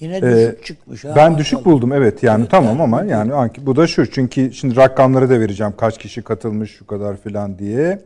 Yine 0.00 0.16
Ee, 0.16 0.22
düşük 0.22 0.64
çıkmış. 0.64 1.04
ha, 1.04 1.12
Ben 1.16 1.38
düşük 1.38 1.52
maşallah. 1.58 1.74
buldum 1.74 1.92
evet 1.92 2.22
yani 2.22 2.40
Evet, 2.40 2.50
tamam 2.50 2.70
yani 2.78 2.82
ama 2.82 3.04
yani 3.04 3.32
anki- 3.32 3.66
bu 3.66 3.76
da 3.76 3.86
şu 3.86 4.10
çünkü 4.10 4.52
şimdi 4.52 4.76
rakamları 4.76 5.30
da 5.30 5.40
vereceğim 5.40 5.72
kaç 5.76 5.98
kişi 5.98 6.22
katılmış 6.22 6.70
şu 6.70 6.86
kadar 6.86 7.16
filan 7.16 7.58
diye. 7.58 8.00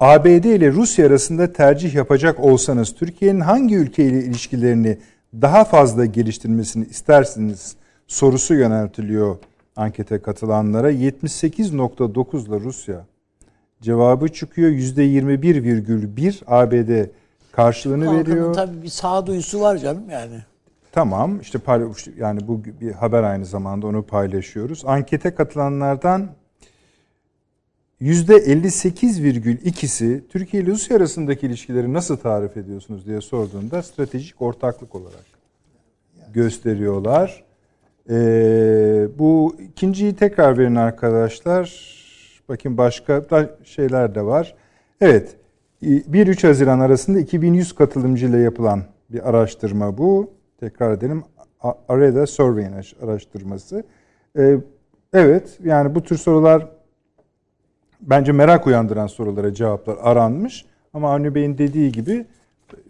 ABD 0.00 0.44
ile 0.44 0.72
Rusya 0.72 1.06
arasında 1.06 1.52
tercih 1.52 1.94
yapacak 1.94 2.40
olsanız 2.40 2.94
Türkiye'nin 2.94 3.40
hangi 3.40 3.74
ülkeyle 3.76 4.18
ilişkilerini 4.18 4.98
daha 5.34 5.64
fazla 5.64 6.04
geliştirmesini 6.04 6.84
istersiniz 6.86 7.76
sorusu 8.06 8.54
yöneltiliyor 8.54 9.36
ankete 9.76 10.18
katılanlara. 10.18 10.90
78.9 10.90 12.48
ile 12.48 12.60
Rusya 12.60 13.04
cevabı 13.86 14.28
çıkıyor. 14.28 14.70
%21,1 14.70 16.42
ABD 16.46 17.08
karşılığını 17.52 18.06
Halkının 18.06 18.26
veriyor. 18.26 18.54
tabii 18.54 18.82
bir 18.82 18.88
sağduyusu 18.88 19.60
var 19.60 19.76
canım 19.76 20.10
yani. 20.10 20.38
Tamam 20.92 21.40
işte 21.40 21.58
yani 22.18 22.48
bu 22.48 22.62
bir 22.80 22.92
haber 22.92 23.22
aynı 23.22 23.46
zamanda 23.46 23.86
onu 23.86 24.02
paylaşıyoruz. 24.02 24.82
Ankete 24.86 25.34
katılanlardan 25.34 26.28
%58,2'si 28.02 30.20
Türkiye 30.28 30.62
ile 30.62 30.70
Rusya 30.70 30.96
arasındaki 30.96 31.46
ilişkileri 31.46 31.92
nasıl 31.92 32.16
tarif 32.16 32.56
ediyorsunuz 32.56 33.06
diye 33.06 33.20
sorduğunda 33.20 33.82
stratejik 33.82 34.42
ortaklık 34.42 34.94
olarak 34.94 35.24
gösteriyorlar. 36.34 37.44
Ee, 38.10 39.08
bu 39.18 39.56
ikinciyi 39.68 40.16
tekrar 40.16 40.58
verin 40.58 40.74
arkadaşlar. 40.74 41.95
Bakın 42.48 42.78
başka 42.78 43.30
da 43.30 43.50
şeyler 43.64 44.14
de 44.14 44.22
var. 44.22 44.54
Evet 45.00 45.36
1-3 45.82 46.46
Haziran 46.46 46.80
arasında 46.80 47.18
2100 47.18 47.74
katılımcıyla 47.74 48.38
yapılan 48.38 48.82
bir 49.10 49.28
araştırma 49.28 49.98
bu. 49.98 50.30
Tekrar 50.60 50.92
edelim. 50.92 51.24
Areda 51.88 52.26
Survey'in 52.26 52.72
araştırması. 53.02 53.84
Ee, 54.38 54.56
evet 55.12 55.58
yani 55.64 55.94
bu 55.94 56.02
tür 56.02 56.16
sorular 56.16 56.68
bence 58.00 58.32
merak 58.32 58.66
uyandıran 58.66 59.06
sorulara 59.06 59.54
cevaplar 59.54 59.96
aranmış. 60.02 60.64
Ama 60.94 61.12
Avni 61.12 61.34
Bey'in 61.34 61.58
dediği 61.58 61.92
gibi 61.92 62.26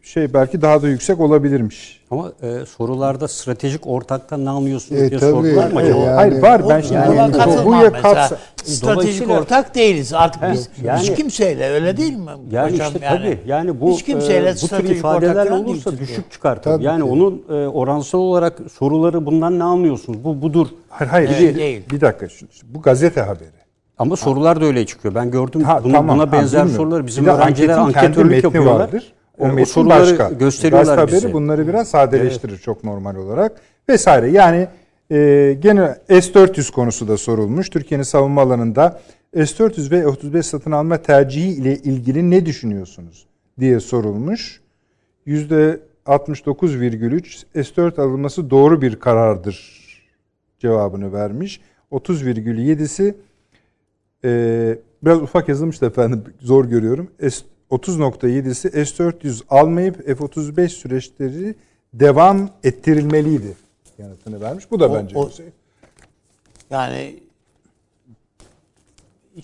şey 0.02 0.34
belki 0.34 0.62
daha 0.62 0.82
da 0.82 0.88
yüksek 0.88 1.20
olabilirmiş. 1.20 2.00
Ama 2.10 2.32
e, 2.42 2.66
sorularda 2.66 3.28
stratejik 3.28 3.86
ortaktan 3.86 4.44
ne 4.44 4.50
anlıyorsunuz 4.50 5.02
E, 5.02 5.10
diye 5.10 5.20
tabii, 5.20 5.30
sordular 5.30 5.70
mı 5.70 5.82
e, 5.82 5.86
yani- 5.88 6.06
Hayır 6.08 6.42
var 6.42 6.68
ben 6.68 6.80
şimdi 6.80 6.94
yani 6.94 7.16
yani, 7.16 7.34
bu 7.64 8.02
kapsa 8.02 8.38
Stratejik 8.64 9.30
ortak 9.30 9.74
değiliz. 9.74 10.12
Artık 10.14 10.42
biz 10.52 10.68
yani- 10.84 11.00
hiç 11.00 11.14
kimseyle 11.16 11.68
öyle 11.70 11.96
değil 11.96 12.16
mi? 12.16 12.30
Yani 12.50 12.72
hocam 12.72 12.86
işte 12.86 13.00
tabii 13.08 13.38
yani 13.46 13.80
bu 13.80 13.90
hiç 13.92 14.02
kimseyle 14.04 14.48
e, 14.48 14.54
bu 14.54 14.58
tür 14.58 14.66
stratejik 14.66 14.96
ifadeler 14.96 15.50
olursa 15.50 15.98
düşük 15.98 16.32
çıkar 16.32 16.62
tabii. 16.62 16.74
Tabii 16.74 16.84
Yani 16.84 16.98
ki. 17.04 17.10
onun 17.10 17.42
e, 17.50 17.52
oransal 17.66 18.18
olarak 18.18 18.58
soruları 18.72 19.26
bundan 19.26 19.58
ne 19.58 19.64
anlıyorsunuz? 19.64 20.24
Bu 20.24 20.42
budur. 20.42 20.66
hayır 20.88 21.10
hayır 21.10 21.28
bir, 21.54 21.56
değil. 21.58 21.82
bir 21.90 22.00
dakika 22.00 22.28
şu- 22.28 22.46
bu 22.64 22.82
gazete 22.82 23.20
haberi. 23.20 23.56
Ama 23.98 24.16
sorular 24.16 24.60
da 24.60 24.64
öyle 24.64 24.86
çıkıyor. 24.86 25.14
Ben 25.14 25.30
gördüm 25.30 25.62
Ha, 25.64 25.80
bunu, 25.84 25.92
tamam, 25.92 26.16
buna 26.16 26.26
ha, 26.26 26.32
benzer 26.32 26.60
bilmiyorum. 26.60 26.84
soruları 26.84 27.06
bizim 27.06 27.26
öğrenciler 27.26 27.78
anketörlük 27.78 28.44
yapıyorlar. 28.44 28.72
vardır. 28.80 29.12
O 29.38 29.48
metin 29.48 29.88
başka. 29.88 30.28
gösteriyorlar 30.28 30.96
Gazete 30.96 31.18
haberi 31.18 31.32
bunları 31.32 31.68
biraz 31.68 31.88
sadeleştirir 31.88 32.58
çok 32.58 32.84
normal 32.84 33.16
olarak. 33.16 33.60
Vesaire. 33.88 34.30
Yani 34.30 34.68
e, 35.10 35.56
gene 35.60 35.96
S-400 36.08 36.72
konusu 36.72 37.08
da 37.08 37.16
sorulmuş. 37.16 37.70
Türkiye'nin 37.70 38.04
savunma 38.04 38.42
alanında 38.42 39.00
S-400 39.34 39.90
ve 39.90 40.02
F-35 40.02 40.42
satın 40.42 40.72
alma 40.72 41.02
tercihi 41.02 41.48
ile 41.48 41.76
ilgili 41.76 42.30
ne 42.30 42.46
düşünüyorsunuz 42.46 43.26
diye 43.60 43.80
sorulmuş. 43.80 44.60
%69,3 45.26 47.44
S-4 47.54 48.00
alınması 48.00 48.50
doğru 48.50 48.82
bir 48.82 48.96
karardır 48.96 49.86
cevabını 50.58 51.12
vermiş. 51.12 51.60
30,7'si 51.92 53.14
e, 54.24 54.78
biraz 55.02 55.22
ufak 55.22 55.48
yazılmış 55.48 55.82
da 55.82 55.86
efendim 55.86 56.24
zor 56.40 56.64
görüyorum. 56.64 57.08
S, 57.20 57.44
30.7'si 57.70 58.70
S-400 58.86 59.40
almayıp 59.50 60.06
F-35 60.06 60.68
süreçleri 60.68 61.54
devam 61.94 62.50
ettirilmeliydi 62.64 63.54
yanıtını 63.98 64.40
vermiş. 64.40 64.70
Bu 64.70 64.80
da 64.80 64.88
O- 64.90 64.94
bence 64.94 65.18
o-. 65.18 65.30
Yani 66.70 67.16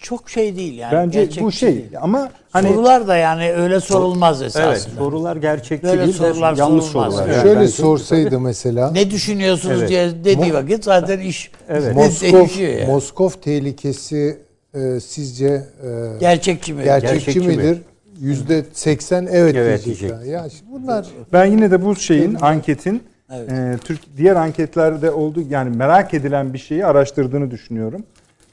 çok 0.01 0.31
şey 0.31 0.57
değil 0.57 0.79
yani. 0.79 0.93
Bence 0.93 1.29
bu 1.41 1.53
şey 1.53 1.75
değil. 1.75 1.91
ama 2.01 2.31
hani 2.51 2.69
Sorular 2.69 3.09
da 3.09 3.17
yani 3.17 3.53
öyle 3.53 3.81
sorulmaz 3.81 4.43
esasında. 4.43 4.69
Evet, 4.73 4.89
sorular 4.99 5.37
gerçekçi 5.37 5.87
Böyle 5.87 6.03
değil, 6.03 6.09
de 6.15 6.19
sorular 6.19 6.57
yanlış 6.57 6.85
sorulmaz. 6.85 7.15
sorular. 7.15 7.29
Yani 7.33 7.43
Şöyle 7.43 7.61
bence- 7.61 7.73
sorsaydı 7.73 8.41
mesela 8.41 8.91
Ne 8.91 9.11
düşünüyorsunuz 9.11 9.79
Evet. 9.79 9.89
diye 9.89 10.11
dediği 10.25 10.51
Mo- 10.51 10.53
vakit 10.53 10.85
zaten 10.85 11.21
iş 11.21 11.51
Evet. 11.69 11.95
Moskov, 11.97 12.33
değişiyor 12.39 12.73
yani. 12.73 12.87
Moskov 12.87 13.31
tehlikesi 13.31 14.39
e, 14.75 15.01
sizce 15.01 15.47
e, 15.47 16.19
Gerçekçi 16.21 16.75
mi? 16.75 16.85
gerçekçi, 16.85 17.15
Gerçekçi 17.25 17.41
mi? 17.57 17.79
Yüzde 18.23 18.65
80 18.73 19.27
evet, 19.27 19.55
Evet 19.57 19.85
diyecek. 19.85 20.11
Ya 20.27 20.49
şimdi 20.51 20.73
bunlar 20.73 21.07
Ben 21.33 21.45
yine 21.45 21.71
de 21.71 21.85
bu 21.85 21.97
şeyin 21.97 22.35
anketin 22.35 23.03
Evet. 23.31 23.53
e, 23.53 23.79
Türk 23.85 24.17
diğer 24.17 24.37
anketlerde 24.37 25.11
olduğu 25.11 25.41
yani 25.41 25.77
merak 25.77 26.15
edilen 26.15 26.53
bir 26.53 26.59
şeyi 26.59 26.87
araştırdığını 26.87 27.51
düşünüyorum. 27.51 28.05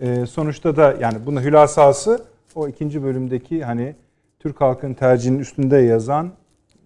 E, 0.02 0.26
sonuçta 0.26 0.76
da 0.76 0.96
yani 1.02 1.18
bunun 1.26 1.42
hülasası 1.42 2.24
o 2.56 2.68
ikinci 2.68 3.04
bölümdeki 3.04 3.64
hani 3.64 3.96
Türk 4.40 4.62
halkının 4.62 4.94
tercihinin 4.94 5.40
üstünde 5.40 5.78
yazan 5.78 6.32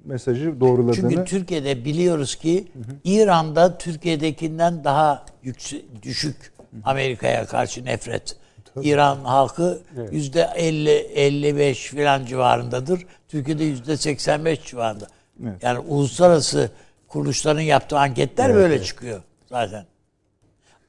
mesajı 0.06 0.60
doğruladığını. 0.60 0.96
Çünkü 0.96 1.26
Türkiye'de 1.26 1.86
biliyoruz 1.86 2.36
ki 2.36 2.68
İran'da 3.04 3.78
Türkiye'dekinden 3.78 4.84
daha 4.84 5.26
yüksek, 5.44 6.04
düşük 6.04 6.54
Amerika'ya 6.84 7.46
karşı 7.46 7.86
nefret. 7.86 8.43
İran 8.82 9.18
halkı 9.24 9.82
yüzde 10.12 10.50
50 10.56 10.90
55 10.90 11.88
filan 11.88 12.26
civarındadır. 12.26 13.06
Türkiye'de 13.28 13.64
yüzde 13.64 13.98
85 13.98 14.64
civarında. 14.66 15.08
Evet. 15.44 15.64
Yani 15.64 15.80
uluslararası 15.80 16.72
kuruluşların 17.08 17.62
yaptığı 17.62 18.00
anketler 18.00 18.56
böyle 18.56 18.84
çıkıyor 18.84 19.22
zaten. 19.50 19.86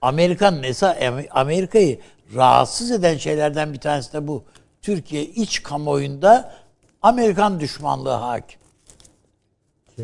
Amerikan 0.02 0.54
mesela 0.54 1.24
Amerika'yı 1.30 1.98
rahatsız 2.34 2.90
eden 2.90 3.16
şeylerden 3.16 3.72
bir 3.72 3.78
tanesi 3.78 4.12
de 4.12 4.28
bu. 4.28 4.44
Türkiye 4.82 5.24
iç 5.24 5.62
kamuoyunda 5.62 6.54
Amerikan 7.02 7.60
düşmanlığı 7.60 8.10
hakim. 8.10 8.60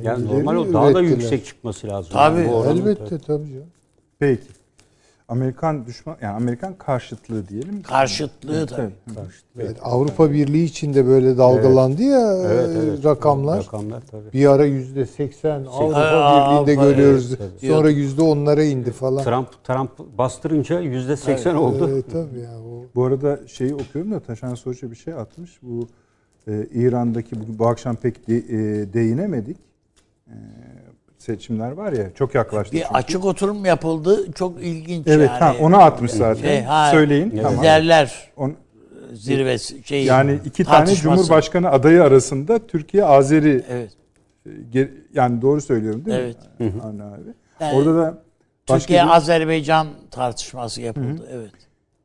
Yani 0.03 0.27
normal 0.27 0.57
o 0.57 0.73
daha 0.73 0.95
da 0.95 1.01
yüksek 1.01 1.47
çıkması 1.47 1.87
lazım. 1.87 2.13
Tabii, 2.13 2.41
Yani 2.41 2.81
elbette 2.81 3.19
tabii 3.19 3.49
canım. 3.49 3.71
Peki. 4.19 4.43
Amerikan 5.31 5.87
düşman 5.87 6.17
yani 6.23 6.37
Amerikan 6.37 6.75
karşıtlığı 6.75 7.49
diyelim. 7.49 7.83
Karşıtlığı 7.83 8.67
tabii. 8.67 8.91
Evet, 9.61 9.77
Avrupa 9.83 10.33
Birliği 10.33 10.65
içinde 10.65 11.07
böyle 11.07 11.39
dalgalandı 11.39 12.03
ya 12.03 12.33
Evet, 12.47 12.69
e, 12.77 12.79
evet. 12.79 13.05
rakamlar. 13.05 13.59
Rakamlar 13.65 14.03
tabii. 14.11 14.33
Bir 14.33 14.47
ara 14.47 14.65
yüzde 14.65 15.07
80 15.07 15.65
Avrupa 15.65 15.99
Aa, 16.01 16.63
Birliği'nde 16.63 16.81
Avrupa, 16.81 16.91
görüyoruz. 16.91 17.35
evet, 17.41 17.53
tabii. 17.61 17.71
Sonra 17.73 17.91
yüzde 17.91 18.23
onlara 18.23 18.63
indi 18.65 18.91
falan. 18.91 19.25
Trump 19.25 19.65
Trump 19.65 20.19
bastırınca 20.19 20.81
yüzde 20.81 21.17
seksen 21.17 21.55
oldu. 21.55 21.91
Evet, 21.93 22.05
tabii 22.13 22.41
ya. 22.41 22.59
O, 22.61 22.85
Bu 22.95 23.05
arada 23.05 23.41
şeyi 23.47 23.75
okuyorum 23.75 24.13
da 24.13 24.21
Taşan 24.21 24.57
Hoca 24.65 24.91
bir 24.91 24.97
şey 24.97 25.15
atmış. 25.15 25.59
Bu 25.63 25.89
e, 26.49 26.67
İran'daki 26.75 27.37
bu, 27.41 27.59
bu 27.59 27.67
akşam 27.67 27.97
pek 27.97 28.29
de, 28.29 28.37
e, 28.37 28.93
değinemedik. 28.93 29.57
E, 30.29 30.35
seçimler 31.31 31.71
var 31.73 31.93
ya 31.93 32.15
çok 32.15 32.35
yaklaştı. 32.35 32.73
Bir 32.73 32.81
çünkü. 32.83 32.95
açık 32.95 33.25
oturum 33.25 33.65
yapıldı. 33.65 34.33
Çok 34.33 34.63
ilginç 34.63 35.07
Evet 35.07 35.29
yani. 35.31 35.39
ha, 35.39 35.55
onu 35.61 35.77
atmış 35.83 36.11
zaten. 36.13 36.43
Şey, 36.43 36.63
ha, 36.63 36.91
Söyleyin. 36.91 37.39
Tamam. 37.43 37.59
Liderler 37.59 38.31
On, 38.37 38.55
zirvesi 39.13 39.83
şey 39.85 40.05
yani 40.05 40.39
iki 40.45 40.65
tane. 40.65 40.95
Cumhurbaşkanı 40.95 41.71
adayı 41.71 42.03
arasında 42.03 42.59
Türkiye 42.67 43.05
Azeri 43.05 43.65
Evet. 43.71 43.91
e, 44.75 44.89
yani 45.15 45.43
doğru 45.43 45.61
söylüyorum 45.61 46.05
değil 46.05 46.19
Evet. 46.21 46.37
mi? 46.59 46.73
Avni 46.85 47.03
abi. 47.03 47.21
Yani 47.61 47.79
Orada 47.79 47.95
da 47.97 48.19
başka 48.69 48.79
Türkiye 48.79 49.03
bir- 49.05 49.17
Azerbaycan 49.17 49.87
tartışması 50.11 50.81
yapıldı. 50.83 51.29
Evet. 51.33 51.51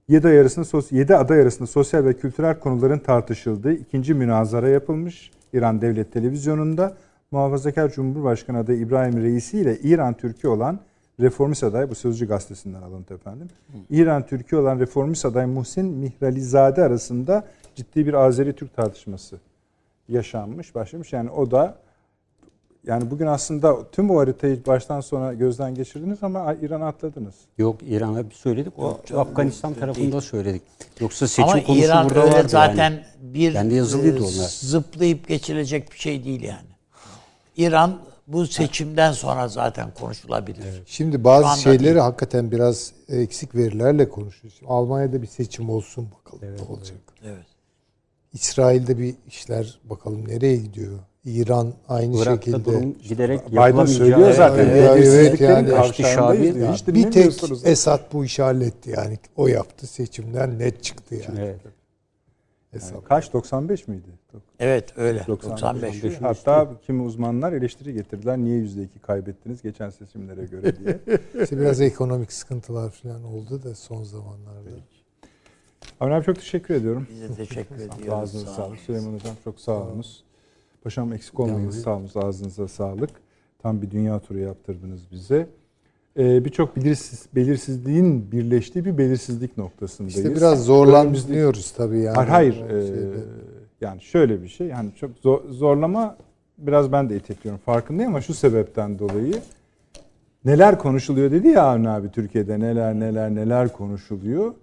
7 0.10 0.28
ay 0.28 0.40
arasında 0.40 0.66
sos- 0.66 0.96
7 0.96 1.16
aday 1.16 1.42
arasında 1.42 1.68
sosyal 1.68 2.06
ve 2.06 2.14
kültürel 2.14 2.60
konuların 2.60 3.00
tartışıldığı 3.00 3.74
ikinci 3.74 4.14
münazara 4.14 4.70
yapılmış 4.70 5.32
İran 5.54 5.82
Devlet 5.82 6.14
Televizyonu'nda. 6.14 6.94
Muhafazakar 7.32 7.92
Cumhurbaşkanı 7.92 8.58
adayı 8.58 8.80
İbrahim 8.80 9.24
Reisi 9.24 9.60
ile 9.60 9.80
İran 9.80 10.14
Türkiye 10.14 10.54
olan 10.54 10.80
reformist 11.20 11.64
aday 11.64 11.90
bu 11.90 11.96
Sözcü 11.96 12.28
gazetesinden 12.28 12.82
alıntı 12.82 13.14
efendim. 13.14 13.48
İran 13.90 14.26
Türkiye 14.26 14.62
olan 14.62 14.80
reformist 14.80 15.26
aday 15.26 15.46
Muhsin 15.46 15.86
Mihralizade 15.86 16.84
arasında 16.84 17.48
ciddi 17.76 18.08
bir 18.08 18.14
Azeri 18.14 18.54
Türk 18.54 18.76
tartışması 18.76 19.40
yaşanmış, 20.10 20.76
başlamış. 20.76 21.14
Yani 21.14 21.30
o 21.30 21.52
da 21.52 21.78
yani 22.88 23.12
bugün 23.12 23.26
aslında 23.28 23.92
tüm 23.92 24.10
bu 24.10 24.20
haritayı 24.20 24.66
baştan 24.66 25.02
sona 25.02 25.34
gözden 25.34 25.76
geçirdiniz 25.76 26.24
ama 26.24 26.56
İran'a 26.62 26.88
atladınız. 26.88 27.36
Yok 27.58 27.76
İran'a 27.88 28.30
bir 28.30 28.36
söyledik. 28.36 28.80
O 28.80 29.00
canım, 29.06 29.22
Afganistan 29.22 29.70
yok, 29.70 29.80
tarafında 29.80 30.12
değil. 30.12 30.22
söyledik. 30.22 30.62
Yoksa 31.00 31.28
seçim 31.28 31.44
Ama 31.44 31.64
konusu 31.64 31.86
İran 31.86 32.10
burada 32.10 32.24
öyle 32.24 32.34
vardı 32.36 32.50
zaten 32.50 32.92
yani. 32.92 33.04
bir 33.22 33.56
Bende 33.56 33.76
yazılıydı 33.76 34.18
e, 34.18 34.22
onlar. 34.22 34.50
zıplayıp 34.60 35.28
geçilecek 35.28 35.92
bir 35.92 35.98
şey 35.98 36.24
değil 36.24 36.44
yani. 36.44 36.75
İran 37.58 38.00
bu 38.28 38.48
seçimden 38.48 39.12
sonra 39.12 39.48
zaten 39.48 39.94
konuşulabilir. 40.00 40.84
Şimdi 40.86 41.16
Şu 41.18 41.24
bazı 41.24 41.62
şeyleri 41.62 41.84
değil. 41.84 41.96
hakikaten 41.96 42.52
biraz 42.52 42.92
eksik 43.10 43.56
verilerle 43.56 44.10
konuşuyoruz. 44.10 44.60
Almanya'da 44.68 45.22
bir 45.22 45.28
seçim 45.28 45.70
olsun 45.70 46.08
bakalım 46.18 46.56
ne 46.58 46.74
olacak. 46.76 46.98
Evet. 47.26 47.46
İsrail'de 48.34 48.98
bir 48.98 49.16
işler 49.28 49.80
bakalım 49.84 50.28
nereye 50.28 50.56
gidiyor. 50.58 51.00
İran 51.26 51.74
aynı 51.90 52.16
Irak'ta 52.16 52.36
şekilde. 52.36 52.66
durum 52.66 52.96
giderek 53.10 53.52
Biden 53.52 53.86
söylüyor 53.86 54.34
zaten. 54.34 54.66
Evet, 54.66 54.76
evet, 54.76 54.96
belirsizliklerin 54.96 55.54
yani. 55.56 55.70
karşılarındayız 55.70 56.52
Şabi- 56.52 56.56
diyor. 56.56 56.68
Ya 56.68 56.74
Hiç 56.74 56.88
bir 56.88 57.12
tek. 57.12 57.34
Esad 57.64 58.02
bu 58.14 58.26
işi 58.26 58.42
halletti 58.42 58.90
yani. 58.90 59.20
O 59.36 59.48
yaptı 59.48 59.88
seçimden 59.88 60.60
net 60.60 60.84
çıktı 60.84 61.16
yani. 61.16 61.40
Evet. 61.40 61.60
Esad. 62.76 63.04
Kaç? 63.04 63.34
95 63.34 63.88
miydi? 63.88 64.08
Evet 64.60 64.94
öyle. 64.98 65.28
95. 65.28 66.04
95. 66.04 66.22
Hatta 66.22 66.72
kimi 66.86 67.02
uzmanlar 67.02 67.54
eleştiri 67.54 67.94
getirdiler. 67.94 68.38
Niye 68.38 68.60
%2 68.60 68.88
kaybettiniz 69.02 69.62
geçen 69.62 69.90
seçimlere 69.90 70.46
göre 70.46 70.76
diye. 70.78 71.00
İşte 71.44 71.60
biraz 71.60 71.82
ekonomik 71.82 72.34
sıkıntılar 72.34 72.92
falan 72.92 73.24
oldu 73.24 73.64
da 73.64 73.76
son 73.76 74.04
zamanlarda. 74.04 74.70
Avni 76.00 76.14
abi 76.14 76.26
çok 76.26 76.36
teşekkür 76.36 76.76
ediyorum. 76.76 77.08
Biz 77.12 77.22
de 77.22 77.34
teşekkür 77.34 77.76
ediyoruz. 77.76 78.10
Ağzınıza 78.10 78.46
Sağ 78.46 78.62
olun. 78.62 78.68
sağlık. 78.68 78.80
Süleyman 78.80 79.14
Hocam 79.14 79.36
çok 79.44 79.60
sağ 79.60 79.72
olunuz. 79.72 80.24
Paşam 80.84 81.14
eksik 81.14 81.40
olmayınız. 81.40 81.82
Sağ 81.82 81.96
olunuz. 81.96 82.18
Ağzınıza 82.18 82.68
sağlık. 82.68 83.10
Tam 83.60 83.82
bir 83.82 83.92
dünya 83.92 84.20
turu 84.20 84.40
yaptırdınız 84.40 85.12
bize. 85.12 85.48
Ee, 86.20 86.46
Birçok 86.46 86.76
belirsiz, 86.76 87.26
belirsizliğin 87.36 88.32
birleştiği 88.32 88.86
bir 88.86 88.98
belirsizlik 88.98 89.58
noktasındayız. 89.58 90.18
İşte 90.18 90.36
biraz 90.36 90.66
zorlanıyoruz 90.66 91.72
tabii 91.72 92.00
yani. 92.00 92.16
Hayır 92.16 92.30
hayır. 92.30 92.70
Ee, 92.70 92.88
şeyde. 92.88 93.16
yani 93.82 94.02
şöyle 94.02 94.44
bir 94.44 94.48
şey. 94.48 94.68
Yani 94.68 94.90
çok 95.00 95.12
zor- 95.24 95.50
zorlama 95.50 96.18
biraz 96.58 96.92
ben 96.92 97.10
de 97.10 97.16
itekliyorum. 97.16 97.62
Farkındayım 97.66 98.12
ama 98.12 98.22
şu 98.22 98.34
sebepten 98.34 99.00
dolayı 99.00 99.34
neler 100.46 100.80
konuşuluyor 100.80 101.32
dedi 101.32 101.48
ya 101.48 101.64
Avni 101.64 101.90
abi 101.90 102.12
Türkiye'de 102.12 102.60
neler 102.60 102.94
neler 103.00 103.36
neler 103.36 103.74
konuşuluyor. 103.74 104.54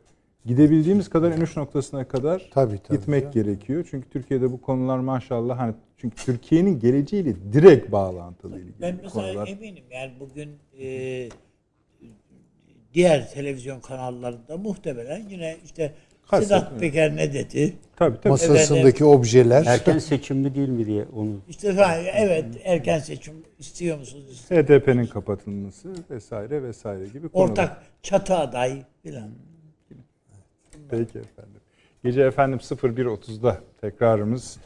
Gidebildiğimiz 0.46 1.08
kadar 1.08 1.32
en 1.32 1.40
uç 1.40 1.56
noktasına 1.56 2.08
kadar 2.08 2.50
Tabii, 2.54 2.78
tabii 2.78 2.98
gitmek 2.98 3.24
ya. 3.24 3.30
gerekiyor. 3.30 3.86
Çünkü 3.90 4.10
Türkiye'de 4.10 4.52
bu 4.52 4.60
konular 4.60 4.98
maşallah 4.98 5.58
hani 5.58 5.74
çünkü 5.96 6.16
Türkiye'nin 6.24 6.78
geleceğiyle 6.78 7.34
direkt 7.52 7.92
bağlantılı 7.92 8.58
ilgili 8.58 8.72
Ben 8.80 8.98
mesela 9.02 9.26
konular. 9.26 9.48
eminim 9.48 9.84
yani 9.90 10.12
bugün 10.20 10.50
e, 10.80 11.28
diğer 12.94 13.30
televizyon 13.30 13.80
kanallarında 13.80 14.56
muhtemelen 14.56 15.28
yine 15.28 15.56
işte 15.64 15.92
Sedat. 16.30 16.80
Peker 16.80 17.16
ne 17.16 17.32
dedi? 17.32 17.74
Tabii 17.96 18.16
tabii. 18.16 18.28
Masasındaki 18.28 19.04
objeler. 19.04 19.66
Erken 19.66 19.98
seçim 19.98 20.36
mi 20.36 20.54
değil 20.54 20.68
mi 20.68 20.86
diye 20.86 21.04
onu 21.16 21.40
İşte 21.48 21.74
falan, 21.74 22.04
evet 22.14 22.44
erken 22.64 22.98
seçim 22.98 23.34
istiyor 23.58 23.98
musunuz? 23.98 24.44
HDP'nin 24.50 25.06
kapatılması 25.06 25.94
vesaire 26.10 26.62
vesaire 26.62 27.06
gibi 27.08 27.28
konular. 27.28 27.50
Ortak 27.50 27.82
çatı 28.02 28.34
aday 28.34 28.82
filan. 29.02 29.30
Peki 30.92 31.18
efendim. 31.18 31.60
Gece 32.04 32.22
efendim 32.22 32.58
01.30'da 32.58 33.60
tekrarımız. 33.80 34.58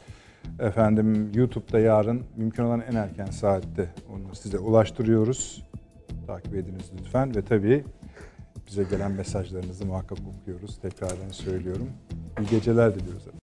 Efendim 0.59 1.31
YouTube'da 1.33 1.79
yarın 1.79 2.23
mümkün 2.37 2.63
olan 2.63 2.81
en 2.81 2.95
erken 2.95 3.25
saatte 3.25 3.93
onu 4.09 4.35
size 4.35 4.57
ulaştırıyoruz. 4.57 5.63
Takip 6.27 6.55
ediniz 6.55 6.91
lütfen 6.99 7.35
ve 7.35 7.41
tabii 7.41 7.83
bize 8.67 8.83
gelen 8.83 9.11
mesajlarınızı 9.11 9.85
muhakkak 9.85 10.17
okuyoruz. 10.41 10.77
Tekrardan 10.81 11.29
söylüyorum. 11.31 11.89
İyi 12.39 12.49
geceler 12.49 12.95
diliyoruz. 12.95 13.27